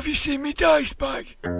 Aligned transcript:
Have 0.00 0.08
you 0.08 0.14
seen 0.14 0.40
me 0.40 0.54
dice 0.54 0.94
bag? 0.94 1.36
The 1.42 1.50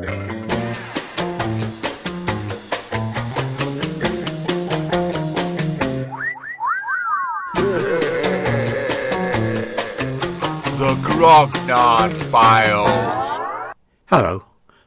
Grognard 11.02 12.16
Files. 12.16 13.40
Hello, 14.06 14.44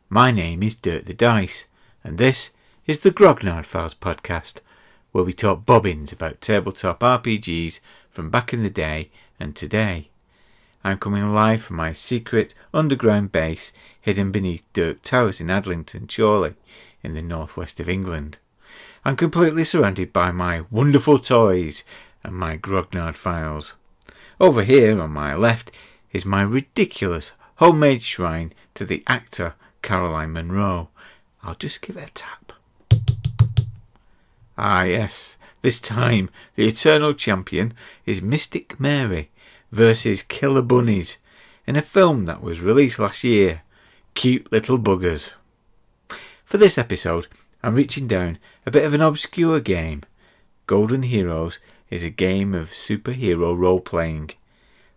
my 0.09 0.31
name 0.31 0.63
is 0.63 0.73
Dirk 0.73 1.04
the 1.04 1.13
Dice, 1.13 1.67
and 2.04 2.17
this 2.17 2.54
is 2.88 3.01
the 3.01 3.11
Grognard 3.11 3.65
Files 3.65 3.93
podcast, 3.93 4.61
where 5.11 5.23
we 5.23 5.31
talk 5.31 5.63
bobbins 5.63 6.11
about 6.11 6.41
tabletop 6.41 7.01
RPGs 7.01 7.81
from 8.09 8.31
back 8.31 8.51
in 8.51 8.63
the 8.63 8.71
day 8.71 9.11
and 9.39 9.55
today. 9.55 10.09
I'm 10.86 10.97
coming 10.97 11.34
live 11.34 11.63
from 11.63 11.77
my 11.77 11.93
secret 11.93 12.54
underground 12.73 13.32
base 13.32 13.71
hidden 14.02 14.33
beneath 14.33 14.65
Dirk 14.73 15.02
Towers 15.02 15.39
in 15.39 15.47
Adlington, 15.47 16.14
Chorley, 16.14 16.56
in 17.01 17.14
the 17.14 17.21
northwest 17.21 17.79
of 17.79 17.87
England. 17.87 18.37
I'm 19.06 19.15
completely 19.15 19.64
surrounded 19.64 20.11
by 20.11 20.32
my 20.32 20.65
wonderful 20.69 21.19
toys 21.19 21.86
and 22.21 22.36
my 22.36 22.57
Grognard 22.57 23.15
files. 23.15 23.75
Over 24.42 24.64
here 24.64 25.00
on 25.00 25.11
my 25.11 25.33
left 25.36 25.71
is 26.11 26.25
my 26.25 26.42
ridiculous 26.42 27.31
homemade 27.56 28.01
shrine 28.01 28.51
to 28.73 28.84
the 28.84 29.04
actor 29.07 29.56
Caroline 29.81 30.34
Munro. 30.34 30.89
I'll 31.43 31.56
just 31.56 31.81
give 31.81 31.95
it 31.95 32.09
a 32.09 32.14
tap. 32.14 32.52
Ah, 34.58 34.84
yes, 34.84 35.38
this 35.61 35.80
time 35.80 36.30
the 36.56 36.67
eternal 36.67 37.14
champion 37.14 37.73
is 38.06 38.22
Mystic 38.22 38.81
Mary 38.81 39.30
versus 39.73 40.22
Killer 40.22 40.61
Bunnies 40.61 41.17
in 41.66 41.75
a 41.75 41.81
film 41.81 42.25
that 42.25 42.44
was 42.44 42.61
released 42.61 43.00
last 43.00 43.23
year. 43.23 43.64
Cute 44.14 44.52
little 44.52 44.77
buggers. 44.77 45.33
For 46.45 46.59
this 46.59 46.77
episode, 46.77 47.25
I'm 47.64 47.73
reaching 47.73 48.08
down 48.08 48.38
a 48.67 48.72
bit 48.72 48.86
of 48.86 48.94
an 48.94 49.02
obscure 49.02 49.59
game. 49.59 50.03
Golden 50.67 51.02
Heroes 51.02 51.58
is 51.89 52.03
a 52.03 52.11
game 52.11 52.53
of 52.53 52.70
superhero 52.70 53.58
role 53.58 53.80
playing. 53.80 54.31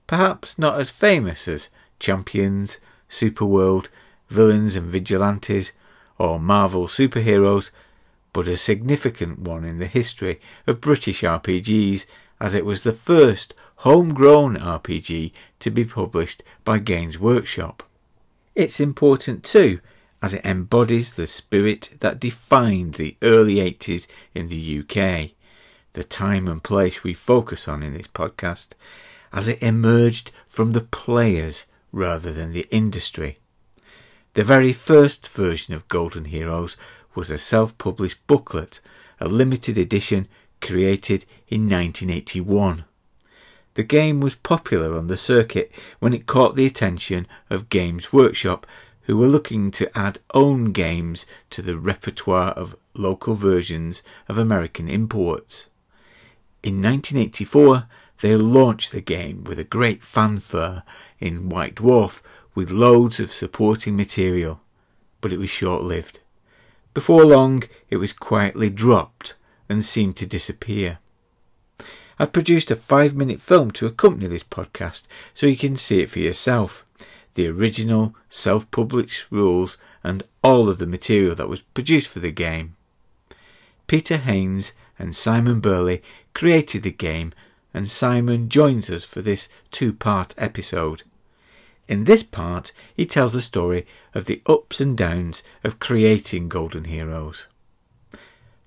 Perhaps 0.06 0.59
not 0.59 0.79
as 0.79 0.91
famous 0.91 1.48
as 1.48 1.70
Champions, 1.98 2.79
Superworld, 3.08 3.86
Villains 4.29 4.77
and 4.77 4.91
Vigilantes, 4.91 5.73
or 6.19 6.39
Marvel 6.39 6.86
Superheroes, 6.86 7.70
but 8.34 8.47
a 8.47 8.58
significant 8.58 9.39
one 9.39 9.64
in 9.64 9.79
the 9.79 9.86
history 9.86 10.39
of 10.67 10.83
British 10.83 11.23
RPGs 11.23 12.05
as 12.41 12.55
it 12.55 12.65
was 12.65 12.83
the 12.83 12.92
first 12.92 13.55
homegrown 13.77 14.56
RPG 14.56 15.33
to 15.61 15.70
be 15.70 15.84
published 15.84 16.42
by 16.65 16.79
Games 16.79 17.19
Workshop. 17.19 17.83
It's 18.55 18.81
important 18.81 19.45
too 19.45 19.81
as 20.23 20.34
it 20.34 20.45
embodies 20.45 21.12
the 21.12 21.27
spirit 21.27 21.91
that 22.01 22.19
defined 22.19 22.95
the 22.95 23.17
early 23.23 23.57
80s 23.57 24.07
in 24.34 24.48
the 24.48 24.81
UK, 24.81 25.31
the 25.92 26.05
time 26.05 26.48
and 26.48 26.62
place 26.62 27.05
we 27.05 27.14
focus 27.14 27.69
on 27.69 27.83
in 27.83 27.95
this 27.95 28.09
podcast, 28.09 28.69
as 29.33 29.47
it 29.47 29.62
emerged 29.62 30.31
from 30.48 30.73
the 30.73 30.81
players 30.81 31.67
rather 31.92 32.33
than 32.33 32.53
the 32.53 32.67
industry. 32.70 33.39
The 34.34 34.45
very 34.45 34.73
first 34.73 35.27
version 35.34 35.75
of 35.75 35.89
Golden 35.89 36.27
Heroes 36.27 36.77
was 37.14 37.31
a 37.31 37.39
self 37.39 37.77
published 37.79 38.27
booklet, 38.27 38.81
a 39.20 39.29
limited 39.29 39.79
edition 39.79 40.29
created 40.67 41.25
in 41.48 41.62
1981. 41.69 42.84
The 43.75 43.83
game 43.83 44.20
was 44.20 44.34
popular 44.34 44.97
on 44.97 45.06
the 45.06 45.17
circuit 45.17 45.70
when 46.00 46.12
it 46.12 46.27
caught 46.27 46.56
the 46.56 46.67
attention 46.67 47.27
of 47.48 47.69
Games 47.69 48.12
Workshop, 48.12 48.67
who 49.03 49.17
were 49.17 49.28
looking 49.28 49.70
to 49.73 49.97
add 49.97 50.19
own 50.34 50.73
games 50.73 51.27
to 51.50 51.62
the 51.62 51.78
repertoire 51.78 52.50
of 52.50 52.75
local 52.95 53.34
versions 53.34 54.03
of 54.28 54.39
American 54.39 54.89
imports. 54.89 55.67
In 56.63 56.83
1984, 56.83 57.86
they 58.23 58.35
launched 58.35 58.92
the 58.92 59.01
game 59.01 59.45
with 59.45 59.58
a 59.58 59.64
great 59.64 60.02
fanfare 60.02 60.83
in 61.20 61.48
White 61.48 61.77
Dwarf 61.77 62.23
with 62.55 62.70
loads 62.70 63.20
of 63.20 63.30
supporting 63.30 63.95
material, 63.95 64.61
but 65.20 65.33
it 65.33 65.39
was 65.39 65.51
short 65.51 65.83
lived. 65.83 66.20
Before 66.95 67.24
long, 67.24 67.62
it 67.91 67.98
was 67.98 68.14
quietly 68.14 68.70
dropped 68.70 69.35
and 69.69 69.85
seemed 69.85 70.17
to 70.17 70.27
disappear. 70.27 70.99
I've 72.19 72.33
produced 72.33 72.71
a 72.71 72.77
five 72.77 73.15
minute 73.15 73.41
film 73.41 73.71
to 73.73 73.87
accompany 73.87 74.27
this 74.27 74.45
podcast 74.45 75.07
so 75.35 75.47
you 75.47 75.57
can 75.57 75.77
see 75.77 76.01
it 76.01 76.11
for 76.11 76.19
yourself. 76.19 76.85
The 77.35 77.49
original 77.49 78.15
self 78.31 78.71
published 78.71 79.27
rules 79.31 79.77
and 80.03 80.23
all 80.43 80.71
of 80.71 80.79
the 80.79 80.87
material 80.87 81.35
that 81.35 81.49
was 81.49 81.61
produced 81.61 82.09
for 82.09 82.21
the 82.21 82.31
game. 82.31 82.77
Peter 83.87 84.17
Haynes 84.17 84.73
and 84.99 85.15
Simon 85.15 85.61
Burley 85.61 86.03
created 86.33 86.83
the 86.83 86.91
game, 86.91 87.33
and 87.75 87.89
Simon 87.89 88.48
joins 88.48 88.89
us 88.89 89.05
for 89.05 89.21
this 89.21 89.48
two 89.71 89.93
part 89.93 90.35
episode. 90.39 91.03
In 91.89 92.05
this 92.05 92.23
part, 92.23 92.73
he 92.95 93.07
tells 93.07 93.33
the 93.33 93.43
story 93.43 93.87
of 94.15 94.25
the 94.25 94.43
ups 94.47 94.81
and 94.81 94.97
downs 94.97 95.43
of 95.63 95.79
creating 95.79 96.48
Golden 96.48 96.85
Heroes. 96.85 97.47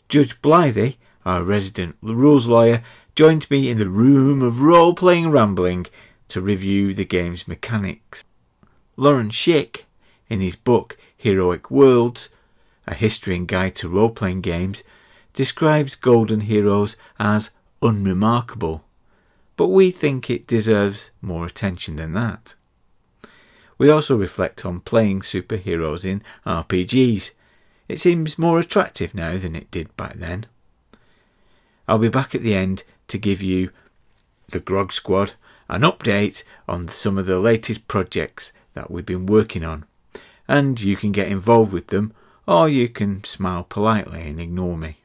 Judge 0.09 0.41
Blythe, 0.41 0.95
our 1.23 1.43
resident 1.43 1.95
rules 2.01 2.47
lawyer, 2.47 2.81
joined 3.15 3.49
me 3.51 3.69
in 3.69 3.77
the 3.77 3.89
room 3.89 4.41
of 4.41 4.61
role 4.61 4.95
playing 4.95 5.29
rambling 5.29 5.85
to 6.29 6.41
review 6.41 6.95
the 6.95 7.05
game's 7.05 7.47
mechanics. 7.47 8.25
Lawrence 8.97 9.35
Schick, 9.35 9.83
in 10.27 10.41
his 10.41 10.55
book 10.55 10.97
Heroic 11.15 11.69
Worlds, 11.69 12.29
a 12.87 12.95
history 12.95 13.35
and 13.35 13.47
guide 13.47 13.75
to 13.75 13.87
role 13.87 14.09
playing 14.09 14.41
games, 14.41 14.83
describes 15.33 15.93
Golden 15.93 16.41
Heroes 16.41 16.97
as 17.19 17.51
unremarkable, 17.83 18.83
but 19.57 19.67
we 19.67 19.91
think 19.91 20.27
it 20.27 20.47
deserves 20.47 21.11
more 21.21 21.45
attention 21.45 21.97
than 21.97 22.13
that. 22.13 22.55
We 23.77 23.91
also 23.91 24.17
reflect 24.17 24.65
on 24.65 24.79
playing 24.79 25.21
superheroes 25.21 26.03
in 26.03 26.23
RPGs. 26.47 27.31
It 27.89 27.99
seems 27.99 28.37
more 28.37 28.59
attractive 28.59 29.15
now 29.15 29.35
than 29.37 29.55
it 29.55 29.71
did 29.71 29.97
back 29.97 30.13
then. 30.13 30.45
I'll 31.87 31.97
be 31.97 32.07
back 32.07 32.35
at 32.35 32.43
the 32.43 32.53
end 32.53 32.83
to 33.07 33.17
give 33.17 33.41
you, 33.41 33.71
the 34.47 34.59
Grog 34.59 34.93
Squad, 34.93 35.33
an 35.67 35.81
update 35.81 36.43
on 36.67 36.87
some 36.87 37.17
of 37.17 37.25
the 37.25 37.39
latest 37.39 37.87
projects 37.87 38.53
that 38.73 38.91
we've 38.91 39.07
been 39.07 39.25
working 39.25 39.63
on. 39.63 39.85
And 40.47 40.79
you 40.79 40.95
can 40.95 41.11
get 41.11 41.29
involved 41.29 41.73
with 41.73 41.87
them, 41.87 42.13
or 42.47 42.69
you 42.69 42.89
can 42.89 43.23
smile 43.23 43.63
politely 43.63 44.21
and 44.21 44.39
ignore 44.39 44.77
me. 44.77 44.97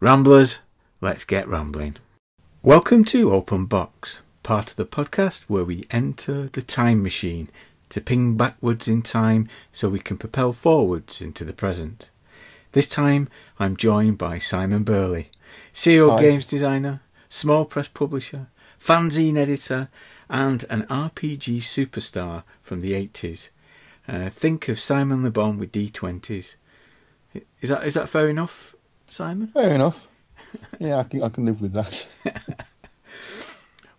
Ramblers, 0.00 0.60
let's 1.02 1.24
get 1.24 1.46
rambling. 1.46 1.98
Welcome 2.62 3.04
to 3.06 3.32
Open 3.32 3.66
Box, 3.66 4.22
part 4.42 4.70
of 4.70 4.76
the 4.76 4.86
podcast 4.86 5.42
where 5.42 5.64
we 5.64 5.86
enter 5.90 6.48
the 6.48 6.62
time 6.62 7.02
machine 7.02 7.50
to 7.90 8.00
ping 8.00 8.36
backwards 8.36 8.88
in 8.88 9.02
time 9.02 9.48
so 9.72 9.88
we 9.88 10.00
can 10.00 10.16
propel 10.16 10.52
forwards 10.52 11.20
into 11.20 11.44
the 11.44 11.52
present. 11.52 12.10
This 12.72 12.88
time 12.88 13.28
I'm 13.58 13.76
joined 13.76 14.18
by 14.18 14.38
Simon 14.38 14.82
Burley, 14.84 15.30
CEO 15.74 16.10
Hi. 16.10 16.22
games 16.22 16.46
designer, 16.46 17.02
small 17.28 17.64
press 17.64 17.88
publisher, 17.88 18.48
fanzine 18.82 19.36
editor, 19.36 19.88
and 20.28 20.64
an 20.70 20.84
RPG 20.84 21.58
superstar 21.58 22.44
from 22.62 22.80
the 22.80 22.92
80s. 22.92 23.50
Uh, 24.08 24.28
think 24.28 24.68
of 24.68 24.80
Simon 24.80 25.22
Le 25.22 25.30
Bon 25.30 25.58
with 25.58 25.72
D20s. 25.72 26.56
Is 27.60 27.68
that 27.68 27.84
is 27.84 27.94
that 27.94 28.08
fair 28.08 28.28
enough, 28.28 28.74
Simon? 29.08 29.48
Fair 29.48 29.74
enough. 29.74 30.06
Yeah, 30.80 30.98
I 30.98 31.04
can, 31.04 31.22
I 31.22 31.28
can 31.28 31.44
live 31.44 31.60
with 31.60 31.74
that. 31.74 32.06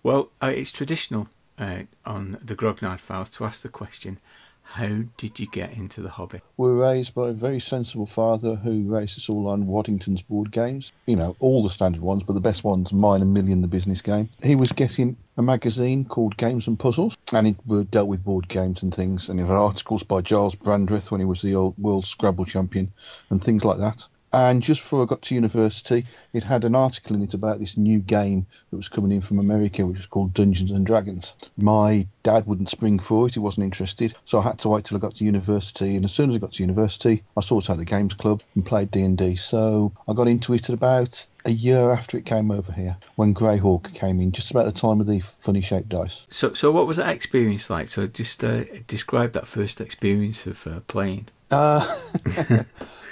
Well, 0.03 0.31
uh, 0.41 0.47
it's 0.47 0.71
traditional 0.71 1.27
uh, 1.61 1.83
on 2.05 2.39
the 2.43 2.55
Grognard 2.55 2.99
Files 2.99 3.29
to 3.31 3.45
ask 3.45 3.61
the 3.61 3.69
question, 3.69 4.19
how 4.63 5.03
did 5.17 5.39
you 5.39 5.47
get 5.47 5.73
into 5.73 6.01
the 6.01 6.09
hobby? 6.09 6.39
We 6.57 6.69
were 6.69 6.77
raised 6.77 7.13
by 7.13 7.29
a 7.29 7.33
very 7.33 7.59
sensible 7.59 8.05
father 8.05 8.55
who 8.55 8.83
raised 8.83 9.17
us 9.17 9.29
all 9.29 9.47
on 9.47 9.67
Waddington's 9.67 10.21
board 10.21 10.51
games. 10.51 10.93
You 11.05 11.17
know, 11.17 11.35
all 11.39 11.61
the 11.61 11.69
standard 11.69 12.01
ones, 12.01 12.23
but 12.23 12.33
the 12.33 12.41
best 12.41 12.63
ones, 12.63 12.91
Mine 12.91 13.21
a 13.21 13.25
Million, 13.25 13.61
the 13.61 13.67
business 13.67 14.01
game. 14.01 14.29
He 14.41 14.55
was 14.55 14.71
getting 14.71 15.17
a 15.37 15.41
magazine 15.41 16.05
called 16.05 16.37
Games 16.37 16.67
and 16.67 16.79
Puzzles, 16.79 17.17
and 17.33 17.47
it 17.47 17.91
dealt 17.91 18.07
with 18.07 18.23
board 18.23 18.47
games 18.47 18.81
and 18.81 18.93
things. 18.93 19.29
And 19.29 19.39
it 19.39 19.45
had 19.45 19.51
articles 19.51 20.03
by 20.03 20.21
Giles 20.21 20.55
Brandreth 20.55 21.11
when 21.11 21.21
he 21.21 21.25
was 21.25 21.41
the 21.41 21.55
old 21.55 21.77
world 21.77 22.05
Scrabble 22.05 22.45
champion 22.45 22.93
and 23.29 23.43
things 23.43 23.65
like 23.65 23.79
that. 23.79 24.07
And 24.33 24.61
just 24.61 24.81
before 24.81 25.03
I 25.03 25.05
got 25.05 25.21
to 25.23 25.35
university, 25.35 26.05
it 26.31 26.43
had 26.43 26.63
an 26.63 26.73
article 26.73 27.15
in 27.15 27.21
it 27.21 27.33
about 27.33 27.59
this 27.59 27.75
new 27.75 27.99
game 27.99 28.45
that 28.69 28.77
was 28.77 28.87
coming 28.87 29.11
in 29.11 29.21
from 29.21 29.39
America, 29.39 29.85
which 29.85 29.97
was 29.97 30.05
called 30.05 30.33
Dungeons 30.33 30.71
and 30.71 30.85
Dragons. 30.85 31.35
My 31.57 32.07
dad 32.23 32.47
wouldn't 32.47 32.69
spring 32.69 32.99
for 32.99 33.27
it; 33.27 33.33
he 33.33 33.39
wasn't 33.39 33.65
interested, 33.65 34.15
so 34.23 34.39
I 34.39 34.43
had 34.43 34.59
to 34.59 34.69
wait 34.69 34.85
till 34.85 34.97
I 34.97 35.01
got 35.01 35.15
to 35.15 35.25
university. 35.25 35.95
And 35.95 36.05
as 36.05 36.13
soon 36.13 36.29
as 36.29 36.35
I 36.35 36.39
got 36.39 36.53
to 36.53 36.63
university, 36.63 37.23
I 37.35 37.41
sought 37.41 37.69
out 37.69 37.77
the 37.77 37.85
games 37.85 38.13
club 38.13 38.41
and 38.55 38.65
played 38.65 38.91
D 38.91 39.01
and 39.01 39.17
D. 39.17 39.35
So 39.35 39.91
I 40.07 40.13
got 40.13 40.27
into 40.27 40.53
it 40.53 40.69
at 40.69 40.73
about 40.73 41.27
a 41.45 41.51
year 41.51 41.91
after 41.91 42.17
it 42.17 42.25
came 42.25 42.51
over 42.51 42.71
here, 42.71 42.97
when 43.15 43.33
Greyhawk 43.33 43.93
came 43.93 44.21
in, 44.21 44.31
just 44.31 44.51
about 44.51 44.65
the 44.65 44.71
time 44.71 45.01
of 45.01 45.07
the 45.07 45.19
funny 45.39 45.61
shaped 45.61 45.89
dice. 45.89 46.25
So, 46.29 46.53
so 46.53 46.71
what 46.71 46.87
was 46.87 46.97
that 46.97 47.09
experience 47.09 47.69
like? 47.69 47.89
So, 47.89 48.07
just 48.07 48.43
uh, 48.43 48.63
describe 48.87 49.33
that 49.33 49.47
first 49.47 49.81
experience 49.81 50.45
of 50.45 50.65
uh, 50.67 50.79
playing. 50.81 51.27
Uh, 51.51 51.81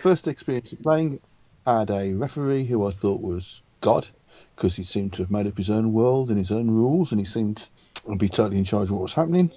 first 0.02 0.28
experience 0.28 0.72
of 0.72 0.82
playing, 0.82 1.20
I 1.66 1.80
had 1.80 1.90
a 1.90 2.14
referee 2.14 2.66
who 2.66 2.88
I 2.88 2.92
thought 2.92 3.22
was 3.22 3.62
God 3.82 4.08
because 4.56 4.76
he 4.76 4.84
seemed 4.84 5.14
to 5.14 5.24
have 5.24 5.32
made 5.32 5.48
up 5.48 5.58
his 5.58 5.70
own 5.70 5.92
world 5.92 6.30
and 6.30 6.38
his 6.38 6.52
own 6.52 6.72
rules, 6.72 7.12
and 7.12 7.20
he 7.20 7.26
seemed 7.26 7.68
to 8.08 8.16
be 8.16 8.30
totally 8.30 8.58
in 8.58 8.64
charge 8.64 8.90
of 8.90 8.92
what 8.92 9.02
was 9.02 9.14
happening. 9.14 9.52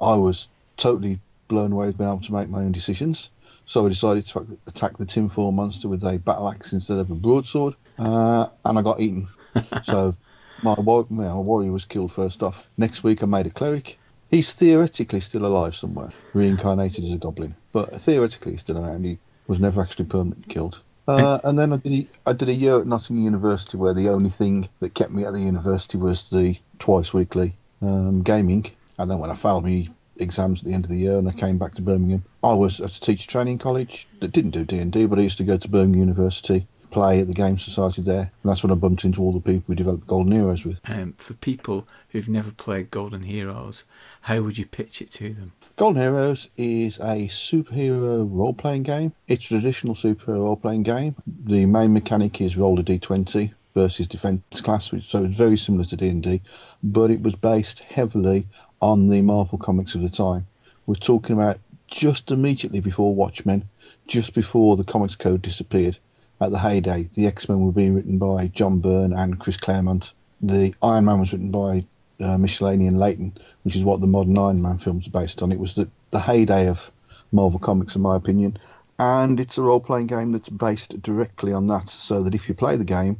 I 0.00 0.14
was 0.14 0.48
totally 0.76 1.18
blown 1.48 1.72
away 1.72 1.86
with 1.86 1.98
being 1.98 2.10
able 2.10 2.20
to 2.20 2.32
make 2.32 2.48
my 2.48 2.60
own 2.60 2.72
decisions, 2.72 3.30
so 3.64 3.84
I 3.84 3.88
decided 3.88 4.26
to 4.26 4.58
attack 4.66 4.96
the 4.96 5.06
tinfoil 5.06 5.52
monster 5.52 5.88
with 5.88 6.04
a 6.04 6.18
battle 6.18 6.48
axe 6.48 6.72
instead 6.72 6.98
of 6.98 7.10
a 7.10 7.14
broadsword, 7.14 7.74
uh, 7.98 8.46
and 8.64 8.78
I 8.78 8.82
got 8.82 9.00
eaten. 9.00 9.28
so 9.82 10.16
my, 10.62 10.74
my 10.78 11.34
warrior 11.34 11.72
was 11.72 11.84
killed 11.84 12.12
first 12.12 12.42
off. 12.42 12.66
Next 12.78 13.02
week 13.02 13.22
I 13.22 13.26
made 13.26 13.46
a 13.46 13.50
cleric. 13.50 13.98
He's 14.32 14.54
theoretically 14.54 15.20
still 15.20 15.44
alive 15.44 15.76
somewhere, 15.76 16.08
reincarnated 16.32 17.04
as 17.04 17.12
a 17.12 17.18
goblin, 17.18 17.54
but 17.70 18.00
theoretically 18.00 18.52
he's 18.52 18.62
still 18.62 18.82
around. 18.82 19.04
He 19.04 19.18
was 19.46 19.60
never 19.60 19.82
actually 19.82 20.06
permanently 20.06 20.46
killed. 20.48 20.80
Uh, 21.06 21.38
and 21.44 21.58
then 21.58 21.74
I 21.74 21.76
did, 21.76 22.08
I 22.24 22.32
did 22.32 22.48
a 22.48 22.54
year 22.54 22.80
at 22.80 22.86
Nottingham 22.86 23.26
University 23.26 23.76
where 23.76 23.92
the 23.92 24.08
only 24.08 24.30
thing 24.30 24.70
that 24.80 24.94
kept 24.94 25.10
me 25.10 25.26
at 25.26 25.34
the 25.34 25.40
university 25.40 25.98
was 25.98 26.30
the 26.30 26.56
twice 26.78 27.12
weekly 27.12 27.56
um, 27.82 28.22
gaming. 28.22 28.64
And 28.98 29.10
then 29.10 29.18
when 29.18 29.30
I 29.30 29.34
failed 29.34 29.64
my 29.64 29.86
exams 30.16 30.62
at 30.62 30.66
the 30.66 30.72
end 30.72 30.86
of 30.86 30.90
the 30.90 30.96
year 30.96 31.18
and 31.18 31.28
I 31.28 31.32
came 31.32 31.58
back 31.58 31.74
to 31.74 31.82
Birmingham, 31.82 32.24
I 32.42 32.54
was 32.54 32.80
at 32.80 32.96
a 32.96 33.00
teacher 33.02 33.28
training 33.28 33.58
college 33.58 34.08
that 34.20 34.32
didn't 34.32 34.52
do 34.52 34.64
D&D, 34.64 35.04
but 35.06 35.18
I 35.18 35.22
used 35.22 35.38
to 35.38 35.44
go 35.44 35.58
to 35.58 35.68
Birmingham 35.68 36.00
University 36.00 36.66
play 36.92 37.20
at 37.20 37.26
the 37.26 37.32
Game 37.32 37.58
Society 37.58 38.02
there. 38.02 38.30
And 38.42 38.50
that's 38.50 38.62
when 38.62 38.70
I 38.70 38.76
bumped 38.76 39.04
into 39.04 39.22
all 39.22 39.32
the 39.32 39.40
people 39.40 39.64
we 39.66 39.74
developed 39.74 40.06
Golden 40.06 40.32
Heroes 40.32 40.64
with. 40.64 40.78
Um, 40.84 41.14
for 41.16 41.34
people 41.34 41.88
who've 42.10 42.28
never 42.28 42.52
played 42.52 42.90
Golden 42.90 43.22
Heroes, 43.22 43.84
how 44.20 44.42
would 44.42 44.58
you 44.58 44.66
pitch 44.66 45.02
it 45.02 45.10
to 45.12 45.32
them? 45.32 45.52
Golden 45.76 46.02
Heroes 46.02 46.48
is 46.56 46.98
a 46.98 47.26
superhero 47.28 48.28
role 48.30 48.52
playing 48.52 48.84
game. 48.84 49.12
It's 49.26 49.46
a 49.46 49.48
traditional 49.48 49.94
superhero 49.94 50.44
role 50.44 50.56
playing 50.56 50.84
game. 50.84 51.16
The 51.26 51.66
main 51.66 51.92
mechanic 51.92 52.40
is 52.40 52.56
roll 52.56 52.78
a 52.78 52.84
d20 52.84 53.52
versus 53.74 54.06
defense 54.06 54.60
class, 54.60 54.92
which, 54.92 55.04
so 55.04 55.24
it's 55.24 55.34
very 55.34 55.56
similar 55.56 55.84
to 55.84 55.96
D&D, 55.96 56.42
but 56.82 57.10
it 57.10 57.22
was 57.22 57.34
based 57.34 57.80
heavily 57.80 58.46
on 58.80 59.08
the 59.08 59.22
Marvel 59.22 59.58
comics 59.58 59.94
of 59.94 60.02
the 60.02 60.10
time. 60.10 60.46
We're 60.84 60.94
talking 60.96 61.34
about 61.34 61.58
just 61.86 62.30
immediately 62.30 62.80
before 62.80 63.14
Watchmen, 63.14 63.68
just 64.06 64.34
before 64.34 64.76
the 64.76 64.84
Comics 64.84 65.16
Code 65.16 65.40
disappeared 65.40 65.98
at 66.42 66.50
the 66.50 66.58
heyday. 66.58 67.08
The 67.14 67.26
X 67.26 67.48
Men 67.48 67.64
were 67.64 67.72
being 67.72 67.94
written 67.94 68.18
by 68.18 68.48
John 68.48 68.80
Byrne 68.80 69.12
and 69.12 69.38
Chris 69.38 69.56
Claremont. 69.56 70.12
The 70.40 70.74
Iron 70.82 71.04
Man 71.04 71.20
was 71.20 71.32
written 71.32 71.50
by 71.50 71.84
uh, 72.20 72.34
and 72.34 72.98
Layton, 72.98 73.36
which 73.62 73.76
is 73.76 73.84
what 73.84 74.00
the 74.00 74.06
modern 74.06 74.38
Iron 74.38 74.62
Man 74.62 74.78
films 74.78 75.06
are 75.06 75.10
based 75.10 75.42
on. 75.42 75.52
It 75.52 75.58
was 75.58 75.74
the, 75.74 75.88
the 76.10 76.20
heyday 76.20 76.68
of 76.68 76.92
Marvel 77.32 77.58
Comics, 77.58 77.96
in 77.96 78.02
my 78.02 78.16
opinion. 78.16 78.58
And 78.98 79.40
it's 79.40 79.58
a 79.58 79.62
role 79.62 79.80
playing 79.80 80.06
game 80.06 80.32
that's 80.32 80.48
based 80.48 81.00
directly 81.02 81.52
on 81.52 81.66
that, 81.66 81.88
so 81.88 82.22
that 82.22 82.34
if 82.34 82.48
you 82.48 82.54
play 82.54 82.76
the 82.76 82.84
game, 82.84 83.18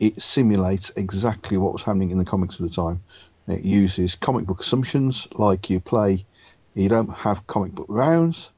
it 0.00 0.20
simulates 0.20 0.90
exactly 0.96 1.56
what 1.58 1.72
was 1.72 1.82
happening 1.82 2.10
in 2.10 2.18
the 2.18 2.24
comics 2.24 2.58
of 2.58 2.68
the 2.68 2.74
time. 2.74 3.02
It 3.46 3.64
uses 3.64 4.16
comic 4.16 4.46
book 4.46 4.60
assumptions, 4.60 5.28
like 5.32 5.70
you 5.70 5.80
play, 5.80 6.24
you 6.74 6.88
don't 6.88 7.10
have 7.10 7.46
comic 7.46 7.72
book 7.72 7.86
rounds, 7.88 8.50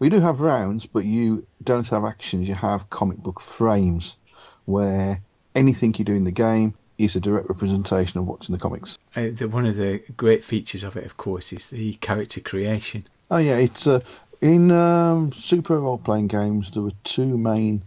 we 0.00 0.08
do 0.08 0.18
have 0.18 0.40
rounds, 0.40 0.86
but 0.86 1.04
you 1.04 1.46
don't 1.62 1.86
have 1.88 2.04
actions. 2.04 2.48
You 2.48 2.56
have 2.56 2.90
comic 2.90 3.18
book 3.18 3.40
frames 3.40 4.16
where 4.64 5.22
anything 5.54 5.94
you 5.96 6.04
do 6.04 6.14
in 6.14 6.24
the 6.24 6.32
game 6.32 6.74
is 6.98 7.16
a 7.16 7.20
direct 7.20 7.48
representation 7.48 8.18
of 8.18 8.26
what's 8.26 8.48
in 8.48 8.52
the 8.52 8.58
comics. 8.58 8.98
Uh, 9.14 9.28
the, 9.32 9.46
one 9.48 9.66
of 9.66 9.76
the 9.76 10.02
great 10.16 10.42
features 10.42 10.82
of 10.82 10.96
it, 10.96 11.04
of 11.04 11.16
course, 11.16 11.52
is 11.52 11.70
the 11.70 11.94
character 11.94 12.40
creation. 12.40 13.06
Oh 13.30 13.38
yeah, 13.38 13.56
it's 13.56 13.86
uh, 13.86 14.00
in 14.40 14.70
um, 14.70 15.32
super 15.32 15.78
role 15.78 15.98
playing 15.98 16.28
games. 16.28 16.70
There 16.70 16.84
are 16.84 16.90
two 17.04 17.38
main 17.38 17.82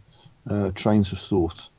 uh, 0.49 0.71
trains 0.73 1.11
of 1.11 1.19
thought. 1.19 1.69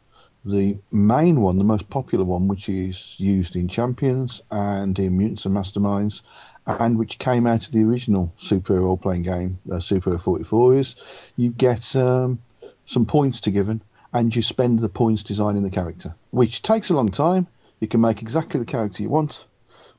The 0.44 0.76
main 0.92 1.40
one, 1.40 1.58
the 1.58 1.64
most 1.64 1.88
popular 1.88 2.24
one, 2.24 2.48
which 2.48 2.68
is 2.68 3.18
used 3.18 3.56
in 3.56 3.66
Champions 3.66 4.42
and 4.50 4.98
in 4.98 5.16
Mutants 5.16 5.46
and 5.46 5.56
Masterminds, 5.56 6.22
and 6.66 6.98
which 6.98 7.18
came 7.18 7.46
out 7.46 7.66
of 7.66 7.72
the 7.72 7.84
original 7.84 8.32
Super 8.36 8.80
role 8.80 8.96
playing 8.96 9.22
game, 9.22 9.58
uh, 9.70 9.80
Super 9.80 10.18
44, 10.18 10.74
is 10.74 10.96
you 11.36 11.50
get 11.50 11.94
um, 11.96 12.38
some 12.86 13.06
points 13.06 13.42
to 13.42 13.50
given 13.50 13.82
and 14.12 14.34
you 14.34 14.42
spend 14.42 14.78
the 14.78 14.88
points 14.88 15.22
designing 15.22 15.62
the 15.62 15.70
character, 15.70 16.14
which 16.30 16.62
takes 16.62 16.90
a 16.90 16.94
long 16.94 17.10
time. 17.10 17.46
You 17.80 17.88
can 17.88 18.00
make 18.00 18.22
exactly 18.22 18.60
the 18.60 18.66
character 18.66 19.02
you 19.02 19.10
want, 19.10 19.46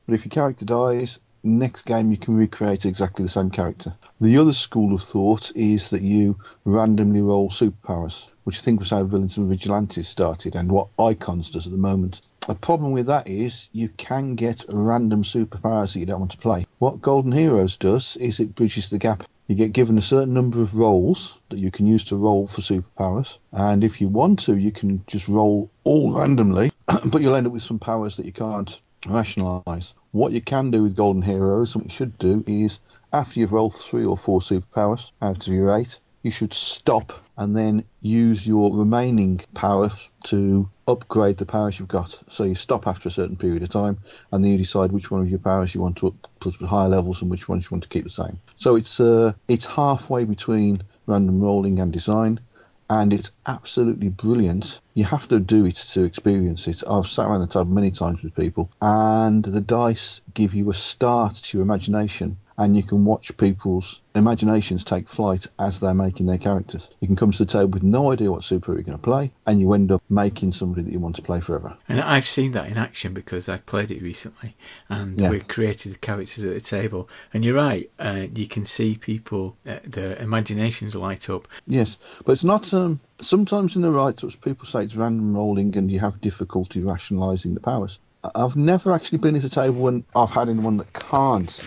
but 0.06 0.14
if 0.14 0.24
your 0.24 0.30
character 0.30 0.64
dies, 0.64 1.20
next 1.44 1.82
game 1.82 2.10
you 2.10 2.16
can 2.16 2.36
recreate 2.36 2.86
exactly 2.86 3.22
the 3.22 3.28
same 3.28 3.50
character. 3.50 3.94
The 4.20 4.38
other 4.38 4.52
school 4.52 4.94
of 4.94 5.02
thought 5.02 5.54
is 5.54 5.90
that 5.90 6.02
you 6.02 6.38
randomly 6.64 7.22
roll 7.22 7.50
superpowers, 7.50 8.26
which 8.44 8.58
I 8.58 8.62
think 8.62 8.80
was 8.80 8.90
how 8.90 9.04
Villains 9.04 9.36
and 9.36 9.48
Vigilantes 9.48 10.08
started 10.08 10.56
and 10.56 10.72
what 10.72 10.88
Icons 10.98 11.50
does 11.50 11.66
at 11.66 11.72
the 11.72 11.78
moment. 11.78 12.22
The 12.46 12.54
problem 12.54 12.92
with 12.92 13.06
that 13.06 13.26
is 13.28 13.68
you 13.72 13.88
can 13.88 14.36
get 14.36 14.64
random 14.68 15.24
superpowers 15.24 15.92
that 15.92 15.98
you 15.98 16.06
don't 16.06 16.20
want 16.20 16.30
to 16.30 16.38
play. 16.38 16.64
What 16.78 17.00
Golden 17.00 17.32
Heroes 17.32 17.76
does 17.76 18.16
is 18.18 18.38
it 18.38 18.54
bridges 18.54 18.88
the 18.88 18.98
gap. 18.98 19.24
You 19.48 19.56
get 19.56 19.72
given 19.72 19.98
a 19.98 20.00
certain 20.00 20.32
number 20.32 20.62
of 20.62 20.76
rolls 20.76 21.40
that 21.48 21.58
you 21.58 21.72
can 21.72 21.86
use 21.86 22.04
to 22.04 22.16
roll 22.16 22.46
for 22.46 22.60
superpowers, 22.60 23.38
and 23.50 23.82
if 23.82 24.00
you 24.00 24.06
want 24.06 24.38
to, 24.44 24.56
you 24.56 24.70
can 24.70 25.02
just 25.08 25.26
roll 25.26 25.72
all 25.82 26.12
randomly, 26.12 26.70
but 27.06 27.20
you'll 27.20 27.34
end 27.34 27.48
up 27.48 27.52
with 27.52 27.64
some 27.64 27.80
powers 27.80 28.16
that 28.16 28.26
you 28.26 28.32
can't 28.32 28.80
rationalize. 29.06 29.94
What 30.12 30.30
you 30.30 30.40
can 30.40 30.70
do 30.70 30.84
with 30.84 30.94
Golden 30.94 31.22
Heroes, 31.22 31.74
and 31.74 31.82
what 31.82 31.90
you 31.90 31.96
should 31.96 32.16
do, 32.16 32.44
is 32.46 32.78
after 33.12 33.40
you've 33.40 33.52
rolled 33.52 33.74
three 33.74 34.04
or 34.04 34.16
four 34.16 34.38
superpowers 34.38 35.10
out 35.20 35.48
of 35.48 35.52
your 35.52 35.76
eight, 35.76 35.98
you 36.22 36.30
should 36.30 36.54
stop 36.54 37.12
and 37.36 37.56
then 37.56 37.84
use 38.00 38.46
your 38.46 38.74
remaining 38.74 39.40
powers 39.54 40.08
to 40.24 40.68
upgrade 40.88 41.36
the 41.36 41.46
powers 41.46 41.78
you've 41.78 41.88
got. 41.88 42.22
So 42.28 42.44
you 42.44 42.54
stop 42.54 42.86
after 42.86 43.08
a 43.08 43.12
certain 43.12 43.36
period 43.36 43.62
of 43.62 43.70
time, 43.70 43.98
and 44.32 44.42
then 44.42 44.52
you 44.52 44.58
decide 44.58 44.92
which 44.92 45.10
one 45.10 45.20
of 45.20 45.28
your 45.28 45.38
powers 45.38 45.74
you 45.74 45.80
want 45.80 45.96
to 45.98 46.14
put 46.40 46.60
at 46.60 46.68
higher 46.68 46.88
levels 46.88 47.22
and 47.22 47.30
which 47.30 47.48
ones 47.48 47.64
you 47.64 47.74
want 47.74 47.82
to 47.82 47.88
keep 47.88 48.04
the 48.04 48.10
same. 48.10 48.38
So 48.56 48.76
it's 48.76 49.00
uh, 49.00 49.32
it's 49.48 49.66
halfway 49.66 50.24
between 50.24 50.82
random 51.06 51.40
rolling 51.40 51.80
and 51.80 51.92
design, 51.92 52.40
and 52.88 53.12
it's 53.12 53.32
absolutely 53.46 54.08
brilliant. 54.08 54.80
You 54.94 55.04
have 55.04 55.28
to 55.28 55.40
do 55.40 55.66
it 55.66 55.76
to 55.92 56.04
experience 56.04 56.68
it. 56.68 56.82
I've 56.88 57.06
sat 57.06 57.26
around 57.26 57.40
the 57.40 57.46
table 57.48 57.66
many 57.66 57.90
times 57.90 58.22
with 58.22 58.34
people, 58.34 58.70
and 58.80 59.44
the 59.44 59.60
dice 59.60 60.20
give 60.34 60.54
you 60.54 60.70
a 60.70 60.74
start 60.74 61.34
to 61.34 61.58
your 61.58 61.64
imagination 61.64 62.38
and 62.58 62.76
you 62.76 62.82
can 62.82 63.04
watch 63.04 63.36
people's 63.36 64.02
imaginations 64.14 64.82
take 64.82 65.08
flight 65.08 65.46
as 65.58 65.80
they're 65.80 65.94
making 65.94 66.26
their 66.26 66.38
characters. 66.38 66.88
You 67.00 67.06
can 67.06 67.16
come 67.16 67.32
to 67.32 67.38
the 67.38 67.44
table 67.44 67.68
with 67.68 67.82
no 67.82 68.12
idea 68.12 68.30
what 68.32 68.44
super 68.44 68.72
you're 68.72 68.82
going 68.82 68.98
to 68.98 69.02
play, 69.02 69.32
and 69.46 69.60
you 69.60 69.72
end 69.72 69.92
up 69.92 70.02
making 70.08 70.52
somebody 70.52 70.82
that 70.82 70.92
you 70.92 70.98
want 70.98 71.16
to 71.16 71.22
play 71.22 71.40
forever. 71.40 71.76
And 71.88 72.00
I've 72.00 72.26
seen 72.26 72.52
that 72.52 72.68
in 72.68 72.78
action 72.78 73.12
because 73.12 73.48
I've 73.48 73.66
played 73.66 73.90
it 73.90 74.02
recently, 74.02 74.56
and 74.88 75.20
yeah. 75.20 75.30
we 75.30 75.40
created 75.40 75.92
the 75.92 75.98
characters 75.98 76.44
at 76.44 76.54
the 76.54 76.60
table. 76.60 77.08
And 77.32 77.44
you're 77.44 77.56
right, 77.56 77.90
uh, 77.98 78.26
you 78.34 78.48
can 78.48 78.64
see 78.64 78.96
people, 78.96 79.56
uh, 79.66 79.78
their 79.84 80.16
imaginations 80.16 80.94
light 80.94 81.28
up. 81.28 81.48
Yes, 81.66 81.98
but 82.24 82.32
it's 82.32 82.44
not. 82.44 82.72
Um, 82.72 83.00
sometimes 83.18 83.76
in 83.76 83.82
the 83.82 83.90
write-ups, 83.90 84.36
people 84.36 84.66
say 84.66 84.84
it's 84.84 84.96
random 84.96 85.36
rolling, 85.36 85.76
and 85.76 85.90
you 85.90 86.00
have 86.00 86.20
difficulty 86.20 86.80
rationalising 86.80 87.54
the 87.54 87.60
powers. 87.60 87.98
I've 88.34 88.56
never 88.56 88.92
actually 88.92 89.18
been 89.18 89.36
at 89.36 89.44
a 89.44 89.50
table 89.50 89.82
when 89.82 90.04
I've 90.16 90.30
had 90.30 90.48
anyone 90.48 90.78
that 90.78 90.92
can't 90.92 91.62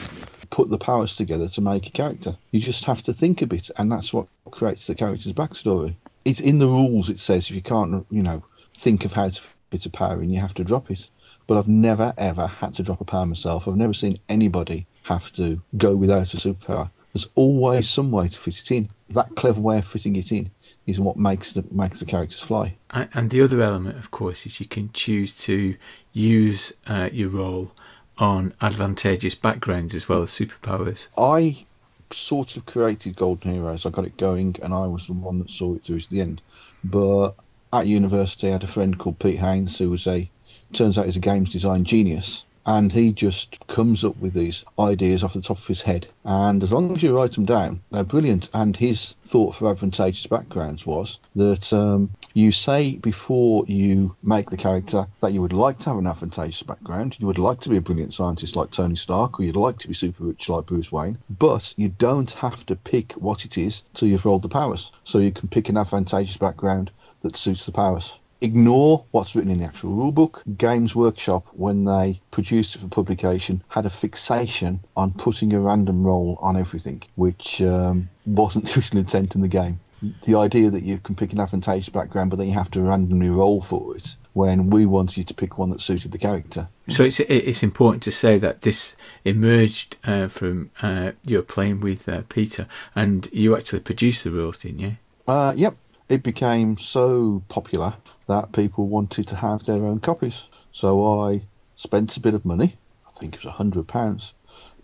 put 0.50 0.70
the 0.70 0.78
powers 0.78 1.16
together 1.16 1.48
to 1.48 1.62
make 1.62 1.88
a 1.88 1.92
character. 1.92 2.38
You 2.52 2.60
just 2.60 2.86
have 2.86 3.04
to 3.04 3.14
think 3.14 3.42
a 3.42 3.48
bit, 3.48 3.70
and 3.78 3.92
that's 3.92 4.14
what 4.14 4.28
creates 4.52 4.88
the 4.88 4.96
character's 4.96 5.34
backstory. 5.34 5.96
It's 6.26 6.40
in 6.40 6.60
the 6.60 6.68
rules. 6.68 7.10
It 7.10 7.20
says 7.20 7.50
if 7.50 7.56
you 7.56 7.62
can't, 7.62 8.06
you 8.10 8.24
know, 8.24 8.44
think 8.78 9.06
of 9.06 9.14
how 9.14 9.30
to 9.30 9.42
fit 9.72 9.86
a 9.86 9.90
power 9.90 10.22
in, 10.22 10.32
you 10.32 10.40
have 10.40 10.54
to 10.56 10.64
drop 10.64 10.92
it. 10.92 11.10
But 11.48 11.58
I've 11.58 11.68
never 11.68 12.14
ever 12.18 12.48
had 12.48 12.76
to 12.76 12.84
drop 12.84 13.02
a 13.02 13.06
power 13.06 13.26
myself. 13.26 13.68
I've 13.68 13.76
never 13.76 13.94
seen 13.94 14.20
anybody 14.28 14.86
have 15.04 15.32
to 15.34 15.62
go 15.76 15.96
without 15.96 16.34
a 16.34 16.38
superpower. 16.38 16.92
There's 17.14 17.30
always 17.34 17.90
some 17.90 18.12
way 18.12 18.28
to 18.28 18.40
fit 18.40 18.60
it 18.60 18.72
in. 18.72 18.90
That 19.10 19.36
clever 19.36 19.60
way 19.60 19.80
of 19.80 19.88
fitting 19.88 20.16
it 20.16 20.32
in 20.32 20.52
is 20.86 21.00
what 21.00 21.18
makes 21.18 21.54
the 21.54 21.66
makes 21.72 22.00
the 22.00 22.06
characters 22.06 22.40
fly. 22.40 22.76
And 22.92 23.32
the 23.32 23.42
other 23.42 23.62
element, 23.62 23.98
of 23.98 24.12
course, 24.12 24.46
is 24.46 24.60
you 24.60 24.68
can 24.68 24.92
choose 24.94 25.36
to 25.46 25.76
use 26.14 26.74
uh, 26.86 27.10
your 27.12 27.30
role 27.30 27.72
on 28.20 28.54
advantageous 28.62 29.36
backgrounds 29.36 29.96
as 29.96 30.08
well 30.08 30.22
as 30.22 30.30
superpowers. 30.30 31.08
I 31.18 31.66
sort 32.12 32.58
of 32.58 32.66
created 32.66 33.16
Golden 33.16 33.54
Heroes. 33.54 33.86
I 33.86 33.90
got 33.90 34.06
it 34.06 34.18
going, 34.18 34.56
and 34.62 34.74
I 34.74 34.88
was 34.88 35.08
the 35.08 35.14
one 35.14 35.40
that 35.40 35.50
saw 35.50 35.76
it 35.76 35.84
through 35.84 36.02
to 36.02 36.10
the 36.10 36.22
end. 36.22 36.42
But 36.84 37.32
at 37.72 37.88
university, 37.88 38.50
I 38.50 38.54
had 38.54 38.64
a 38.64 38.68
friend 38.68 38.98
called 38.98 39.20
Pete 39.20 39.40
Haynes, 39.40 39.78
who 39.78 39.90
was 39.90 40.08
a 40.08 40.30
turns 40.74 40.98
out 40.98 41.06
he's 41.06 41.18
a 41.18 41.22
games 41.22 41.52
design 41.52 41.84
genius, 41.84 42.44
and 42.66 42.92
he 42.92 43.12
just 43.12 43.66
comes 43.68 44.04
up 44.04 44.18
with 44.18 44.34
these 44.34 44.66
ideas 44.78 45.24
off 45.24 45.34
the 45.34 45.42
top 45.42 45.58
of 45.58 45.68
his 45.68 45.82
head. 45.82 46.08
And 46.24 46.62
as 46.62 46.72
long 46.72 46.96
as 46.96 47.04
you 47.04 47.16
write 47.16 47.34
them 47.34 47.46
down, 47.46 47.82
they're 47.92 48.04
brilliant. 48.04 48.50
And 48.54 48.76
his 48.76 49.16
thought 49.26 49.56
for 49.56 49.72
advantageous 49.72 50.28
backgrounds 50.28 50.86
was 50.86 51.20
that 51.36 51.72
um, 51.74 52.12
you 52.34 52.52
say 52.52 52.96
before 52.96 53.66
you 53.68 54.16
make 54.22 54.50
the 54.50 54.58
character 54.58 55.08
that 55.22 55.34
you 55.34 55.42
would 55.42 55.54
like 55.54 55.80
to 55.80 55.90
have 55.90 55.98
an 55.98 56.08
advantageous 56.08 56.64
background, 56.64 57.18
you 57.20 57.28
would 57.28 57.38
like 57.38 57.62
to 57.62 57.70
be 57.70 57.78
a 57.78 57.82
brilliant 57.82 58.14
scientist 58.14 58.56
like 58.56 58.72
Tony 58.72 58.96
Stark, 58.96 59.40
or 59.40 59.44
you'd 59.44 59.56
like 59.56 59.80
to 59.80 59.88
be 59.88 59.94
super 59.94 60.24
rich 60.24 60.50
like 60.50 60.66
Bruce 60.66 60.92
Wayne, 60.92 61.18
but 61.30 61.74
you 61.78 61.90
don't 61.90 62.32
have 62.32 62.66
to 62.68 62.76
pick 62.76 63.14
what 63.14 63.46
it 63.46 63.58
is 63.58 63.84
till 63.94 64.08
you've 64.08 64.26
rolled 64.26 64.42
the 64.42 64.50
powers. 64.50 64.92
So 65.04 65.20
you 65.20 65.32
can 65.32 65.50
pick 65.50 65.70
an 65.70 65.78
advantageous 65.78 66.38
background 66.38 66.92
that 67.22 67.36
suits 67.36 67.66
the 67.66 67.72
powers 67.72 68.18
ignore 68.42 69.06
what's 69.12 69.36
written 69.36 69.52
in 69.52 69.58
the 69.58 69.66
actual 69.66 69.92
rulebook. 69.92 70.42
Games 70.58 70.96
Workshop, 70.96 71.48
when 71.54 71.86
they 71.86 72.22
produced 72.32 72.76
it 72.76 72.80
for 72.80 72.88
publication, 72.88 73.64
had 73.68 73.86
a 73.86 73.90
fixation 73.90 74.80
on 74.96 75.14
putting 75.14 75.54
a 75.54 75.60
random 75.60 76.06
roll 76.06 76.38
on 76.42 76.58
everything, 76.58 77.04
which 77.16 77.62
um, 77.62 78.10
wasn't 78.26 78.66
the 78.68 78.80
original 78.80 79.02
intent 79.02 79.36
in 79.36 79.42
the 79.42 79.48
game. 79.48 79.80
The 80.24 80.36
idea 80.36 80.70
that 80.70 80.84
you 80.84 80.98
can 80.98 81.16
pick 81.16 81.34
an 81.34 81.42
advantageous 81.42 81.90
background, 81.90 82.30
but 82.30 82.38
then 82.38 82.48
you 82.48 82.54
have 82.54 82.72
to 82.72 82.82
randomly 82.82 83.28
roll 83.28 83.62
for 83.62 83.98
it, 83.98 84.16
when 84.32 84.70
we 84.70 84.86
wanted 84.86 85.18
you 85.18 85.26
to 85.26 85.34
pick 85.34 85.58
one 85.58 85.72
that 85.72 85.82
suited 85.82 86.14
the 86.14 86.18
character. 86.18 86.70
So 86.88 87.04
it's 87.04 87.20
it's 87.20 87.64
important 87.64 88.02
to 88.04 88.12
say 88.14 88.38
that 88.38 88.62
this 88.62 88.96
emerged 89.26 89.98
uh, 90.06 90.30
from 90.30 90.72
uh, 90.82 91.12
you 91.26 91.38
were 91.38 91.44
playing 91.44 91.82
with 91.82 92.08
uh, 92.08 92.22
Peter, 92.30 92.66
and 92.96 93.28
you 93.34 93.58
actually 93.58 93.82
produced 93.82 94.24
the 94.24 94.32
rules, 94.32 94.60
didn't 94.60 94.80
you? 94.80 94.98
Uh, 95.28 95.54
yep, 95.58 95.76
it 96.10 96.24
became 96.24 96.78
so 96.78 97.42
popular 97.48 97.94
that 98.28 98.52
people 98.52 98.88
wanted 98.88 99.28
to 99.28 99.36
have 99.36 99.64
their 99.64 99.86
own 99.86 100.00
copies. 100.00 100.48
So 100.72 101.22
I 101.24 101.44
spent 101.76 102.18
a 102.18 102.20
bit 102.20 102.34
of 102.34 102.46
money, 102.46 102.78
I 103.08 103.12
think 103.12 103.36
it 103.36 103.46
was 103.46 103.54
£100, 103.54 104.34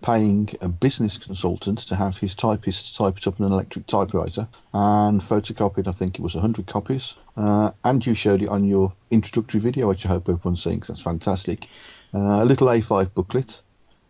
paying 0.01 0.49
a 0.61 0.69
business 0.69 1.17
consultant 1.17 1.79
to 1.79 1.95
have 1.95 2.17
his 2.17 2.35
typist 2.35 2.95
type 2.95 3.17
it 3.17 3.25
up 3.25 3.41
on 3.41 3.47
an 3.47 3.53
electric 3.53 3.87
typewriter 3.87 4.47
and 4.71 5.19
photocopied, 5.19 5.87
I 5.87 5.93
think 5.93 6.15
it 6.15 6.21
was 6.21 6.35
100 6.35 6.67
copies. 6.67 7.15
Uh, 7.35 7.71
and 7.83 8.05
you 8.05 8.13
showed 8.13 8.43
it 8.43 8.49
on 8.49 8.63
your 8.63 8.93
introductory 9.09 9.59
video, 9.59 9.87
which 9.87 10.05
I 10.05 10.09
hope 10.09 10.29
everyone's 10.29 10.63
seeing 10.63 10.75
because 10.75 10.89
that's 10.89 11.01
fantastic. 11.01 11.67
Uh, 12.13 12.43
a 12.43 12.45
little 12.45 12.67
A5 12.67 13.13
booklet. 13.13 13.61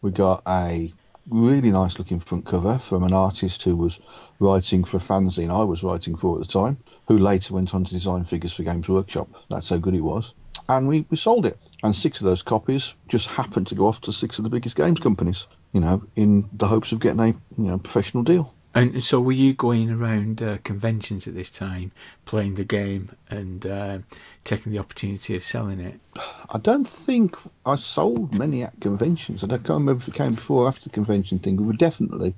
We 0.01 0.11
got 0.11 0.43
a 0.45 0.93
really 1.29 1.71
nice 1.71 1.97
looking 1.97 2.19
front 2.19 2.45
cover 2.45 2.77
from 2.77 3.03
an 3.03 3.13
artist 3.13 3.63
who 3.63 3.75
was 3.75 3.99
writing 4.39 4.83
for 4.83 4.97
a 4.97 4.99
fanzine 4.99 5.49
I 5.49 5.63
was 5.63 5.83
writing 5.83 6.15
for 6.15 6.39
at 6.39 6.47
the 6.47 6.51
time, 6.51 6.77
who 7.07 7.17
later 7.17 7.53
went 7.53 7.73
on 7.73 7.83
to 7.83 7.93
design 7.93 8.25
figures 8.25 8.53
for 8.53 8.63
Games 8.63 8.87
Workshop. 8.87 9.29
That's 9.49 9.69
how 9.69 9.77
good 9.77 9.95
it 9.95 10.01
was. 10.01 10.33
And 10.67 10.87
we, 10.87 11.05
we 11.09 11.17
sold 11.17 11.45
it. 11.45 11.59
And 11.83 11.95
six 11.95 12.21
of 12.21 12.25
those 12.25 12.41
copies 12.41 12.95
just 13.07 13.27
happened 13.27 13.67
to 13.67 13.75
go 13.75 13.87
off 13.87 14.01
to 14.01 14.13
six 14.13 14.39
of 14.39 14.43
the 14.43 14.49
biggest 14.49 14.75
games 14.75 14.99
companies, 14.99 15.47
you 15.73 15.81
know, 15.81 16.03
in 16.15 16.49
the 16.53 16.67
hopes 16.67 16.91
of 16.91 16.99
getting 16.99 17.19
a 17.19 17.27
you 17.27 17.35
know 17.57 17.77
professional 17.77 18.23
deal. 18.23 18.54
And 18.75 19.01
so, 19.01 19.21
were 19.21 19.31
you 19.31 19.53
going 19.53 19.89
around 19.89 20.41
uh, 20.41 20.57
conventions 20.65 21.29
at 21.29 21.33
this 21.33 21.49
time, 21.49 21.93
playing 22.25 22.55
the 22.55 22.65
game 22.65 23.09
and 23.29 23.65
uh, 23.65 23.99
taking 24.43 24.73
the 24.73 24.79
opportunity 24.79 25.33
of 25.33 25.45
selling 25.45 25.79
it? 25.79 25.97
I 26.49 26.57
don't 26.57 26.85
think 26.85 27.37
I 27.65 27.75
sold 27.75 28.37
many 28.37 28.63
at 28.63 28.81
conventions. 28.81 29.45
I 29.45 29.47
can't 29.47 29.69
remember 29.69 30.01
if 30.01 30.09
it 30.09 30.13
came 30.13 30.33
before 30.33 30.65
or 30.65 30.67
after 30.67 30.83
the 30.83 30.89
convention 30.89 31.39
thing. 31.39 31.55
We 31.55 31.63
were 31.63 31.71
definitely 31.71 32.35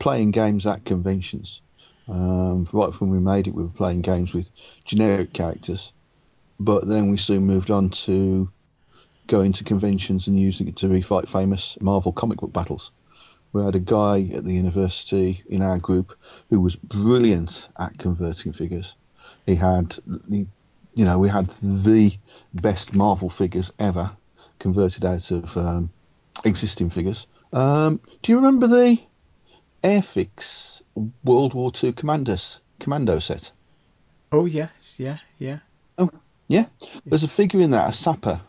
playing 0.00 0.32
games 0.32 0.66
at 0.66 0.84
conventions. 0.84 1.60
Um, 2.08 2.68
right 2.72 2.92
when 3.00 3.10
we 3.10 3.20
made 3.20 3.46
it, 3.46 3.54
we 3.54 3.62
were 3.62 3.68
playing 3.68 4.02
games 4.02 4.34
with 4.34 4.48
generic 4.84 5.32
characters, 5.32 5.92
but 6.58 6.88
then 6.88 7.08
we 7.08 7.18
soon 7.18 7.44
moved 7.46 7.70
on 7.70 7.90
to 7.90 8.50
going 9.28 9.52
to 9.52 9.62
conventions 9.62 10.26
and 10.26 10.40
using 10.40 10.66
it 10.66 10.74
to 10.76 10.88
refight 10.88 11.28
famous 11.28 11.78
Marvel 11.80 12.10
comic 12.10 12.38
book 12.38 12.52
battles 12.52 12.90
we 13.52 13.64
had 13.64 13.74
a 13.74 13.80
guy 13.80 14.28
at 14.34 14.44
the 14.44 14.52
university 14.52 15.42
in 15.48 15.62
our 15.62 15.78
group 15.78 16.18
who 16.50 16.60
was 16.60 16.76
brilliant 16.76 17.68
at 17.78 17.98
converting 17.98 18.52
figures. 18.52 18.94
He 19.46 19.54
had, 19.54 19.96
you 20.28 20.46
know, 20.94 21.18
we 21.18 21.28
had 21.28 21.48
the 21.62 22.12
best 22.52 22.94
Marvel 22.94 23.30
figures 23.30 23.72
ever 23.78 24.10
converted 24.58 25.04
out 25.04 25.30
of 25.30 25.56
um, 25.56 25.90
existing 26.44 26.90
figures. 26.90 27.26
Um, 27.52 28.00
do 28.22 28.32
you 28.32 28.36
remember 28.36 28.66
the 28.66 28.98
Airfix 29.82 30.82
World 31.24 31.54
War 31.54 31.72
II 31.82 31.92
Commandos 31.92 32.60
commando 32.78 33.18
set? 33.18 33.52
Oh 34.30 34.44
yes, 34.44 34.70
yeah, 34.98 35.18
yeah. 35.38 35.60
Oh 35.96 36.10
yeah. 36.48 36.66
There's 37.06 37.24
a 37.24 37.28
figure 37.28 37.60
in 37.60 37.70
that, 37.70 37.88
a 37.88 37.92
sapper, 37.92 38.40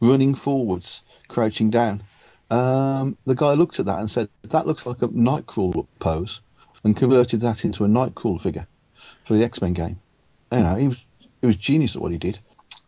running 0.00 0.34
forwards, 0.34 1.02
crouching 1.28 1.70
down 1.70 2.02
um, 2.50 3.16
the 3.26 3.34
guy 3.34 3.54
looked 3.54 3.80
at 3.80 3.86
that 3.86 4.00
and 4.00 4.10
said, 4.10 4.28
that 4.42 4.66
looks 4.66 4.86
like 4.86 5.02
a 5.02 5.08
Nightcrawler 5.08 5.86
pose, 5.98 6.40
and 6.84 6.96
converted 6.96 7.40
that 7.42 7.64
into 7.64 7.84
a 7.84 7.88
Nightcrawler 7.88 8.40
figure 8.40 8.66
for 9.24 9.34
the 9.34 9.44
X 9.44 9.60
Men 9.62 9.72
game. 9.72 10.00
You 10.52 10.60
know, 10.60 10.74
he 10.74 10.88
was, 10.88 11.06
he 11.40 11.46
was 11.46 11.56
genius 11.56 11.96
at 11.96 12.02
what 12.02 12.12
he 12.12 12.18
did. 12.18 12.38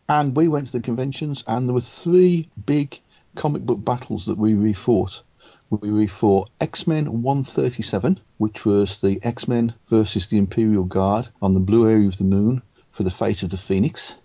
And 0.08 0.36
we 0.36 0.48
went 0.48 0.66
to 0.66 0.72
the 0.72 0.80
conventions, 0.80 1.44
and 1.46 1.68
there 1.68 1.74
were 1.74 1.80
three 1.80 2.48
big 2.66 3.00
comic 3.36 3.62
book 3.62 3.84
battles 3.84 4.26
that 4.26 4.36
we 4.36 4.54
refought. 4.54 5.22
We 5.70 5.90
refought 5.90 6.50
X 6.60 6.86
Men 6.86 7.22
137, 7.22 8.20
which 8.38 8.66
was 8.66 8.98
the 8.98 9.20
X 9.22 9.48
Men 9.48 9.74
versus 9.88 10.28
the 10.28 10.38
Imperial 10.38 10.84
Guard 10.84 11.28
on 11.40 11.54
the 11.54 11.60
blue 11.60 11.88
area 11.88 12.08
of 12.08 12.18
the 12.18 12.24
moon 12.24 12.62
for 12.90 13.04
the 13.04 13.10
fate 13.10 13.42
of 13.42 13.50
the 13.50 13.56
Phoenix. 13.56 14.16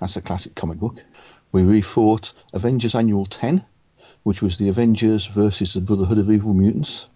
That's 0.00 0.16
a 0.16 0.22
classic 0.22 0.54
comic 0.54 0.78
book. 0.78 1.04
We 1.52 1.62
refought 1.62 2.32
Avengers 2.52 2.94
Annual 2.94 3.26
10, 3.26 3.64
which 4.26 4.42
was 4.42 4.58
the 4.58 4.68
Avengers 4.68 5.24
versus 5.24 5.74
the 5.74 5.80
Brotherhood 5.80 6.18
of 6.18 6.32
Evil 6.32 6.52
Mutants, 6.52 7.08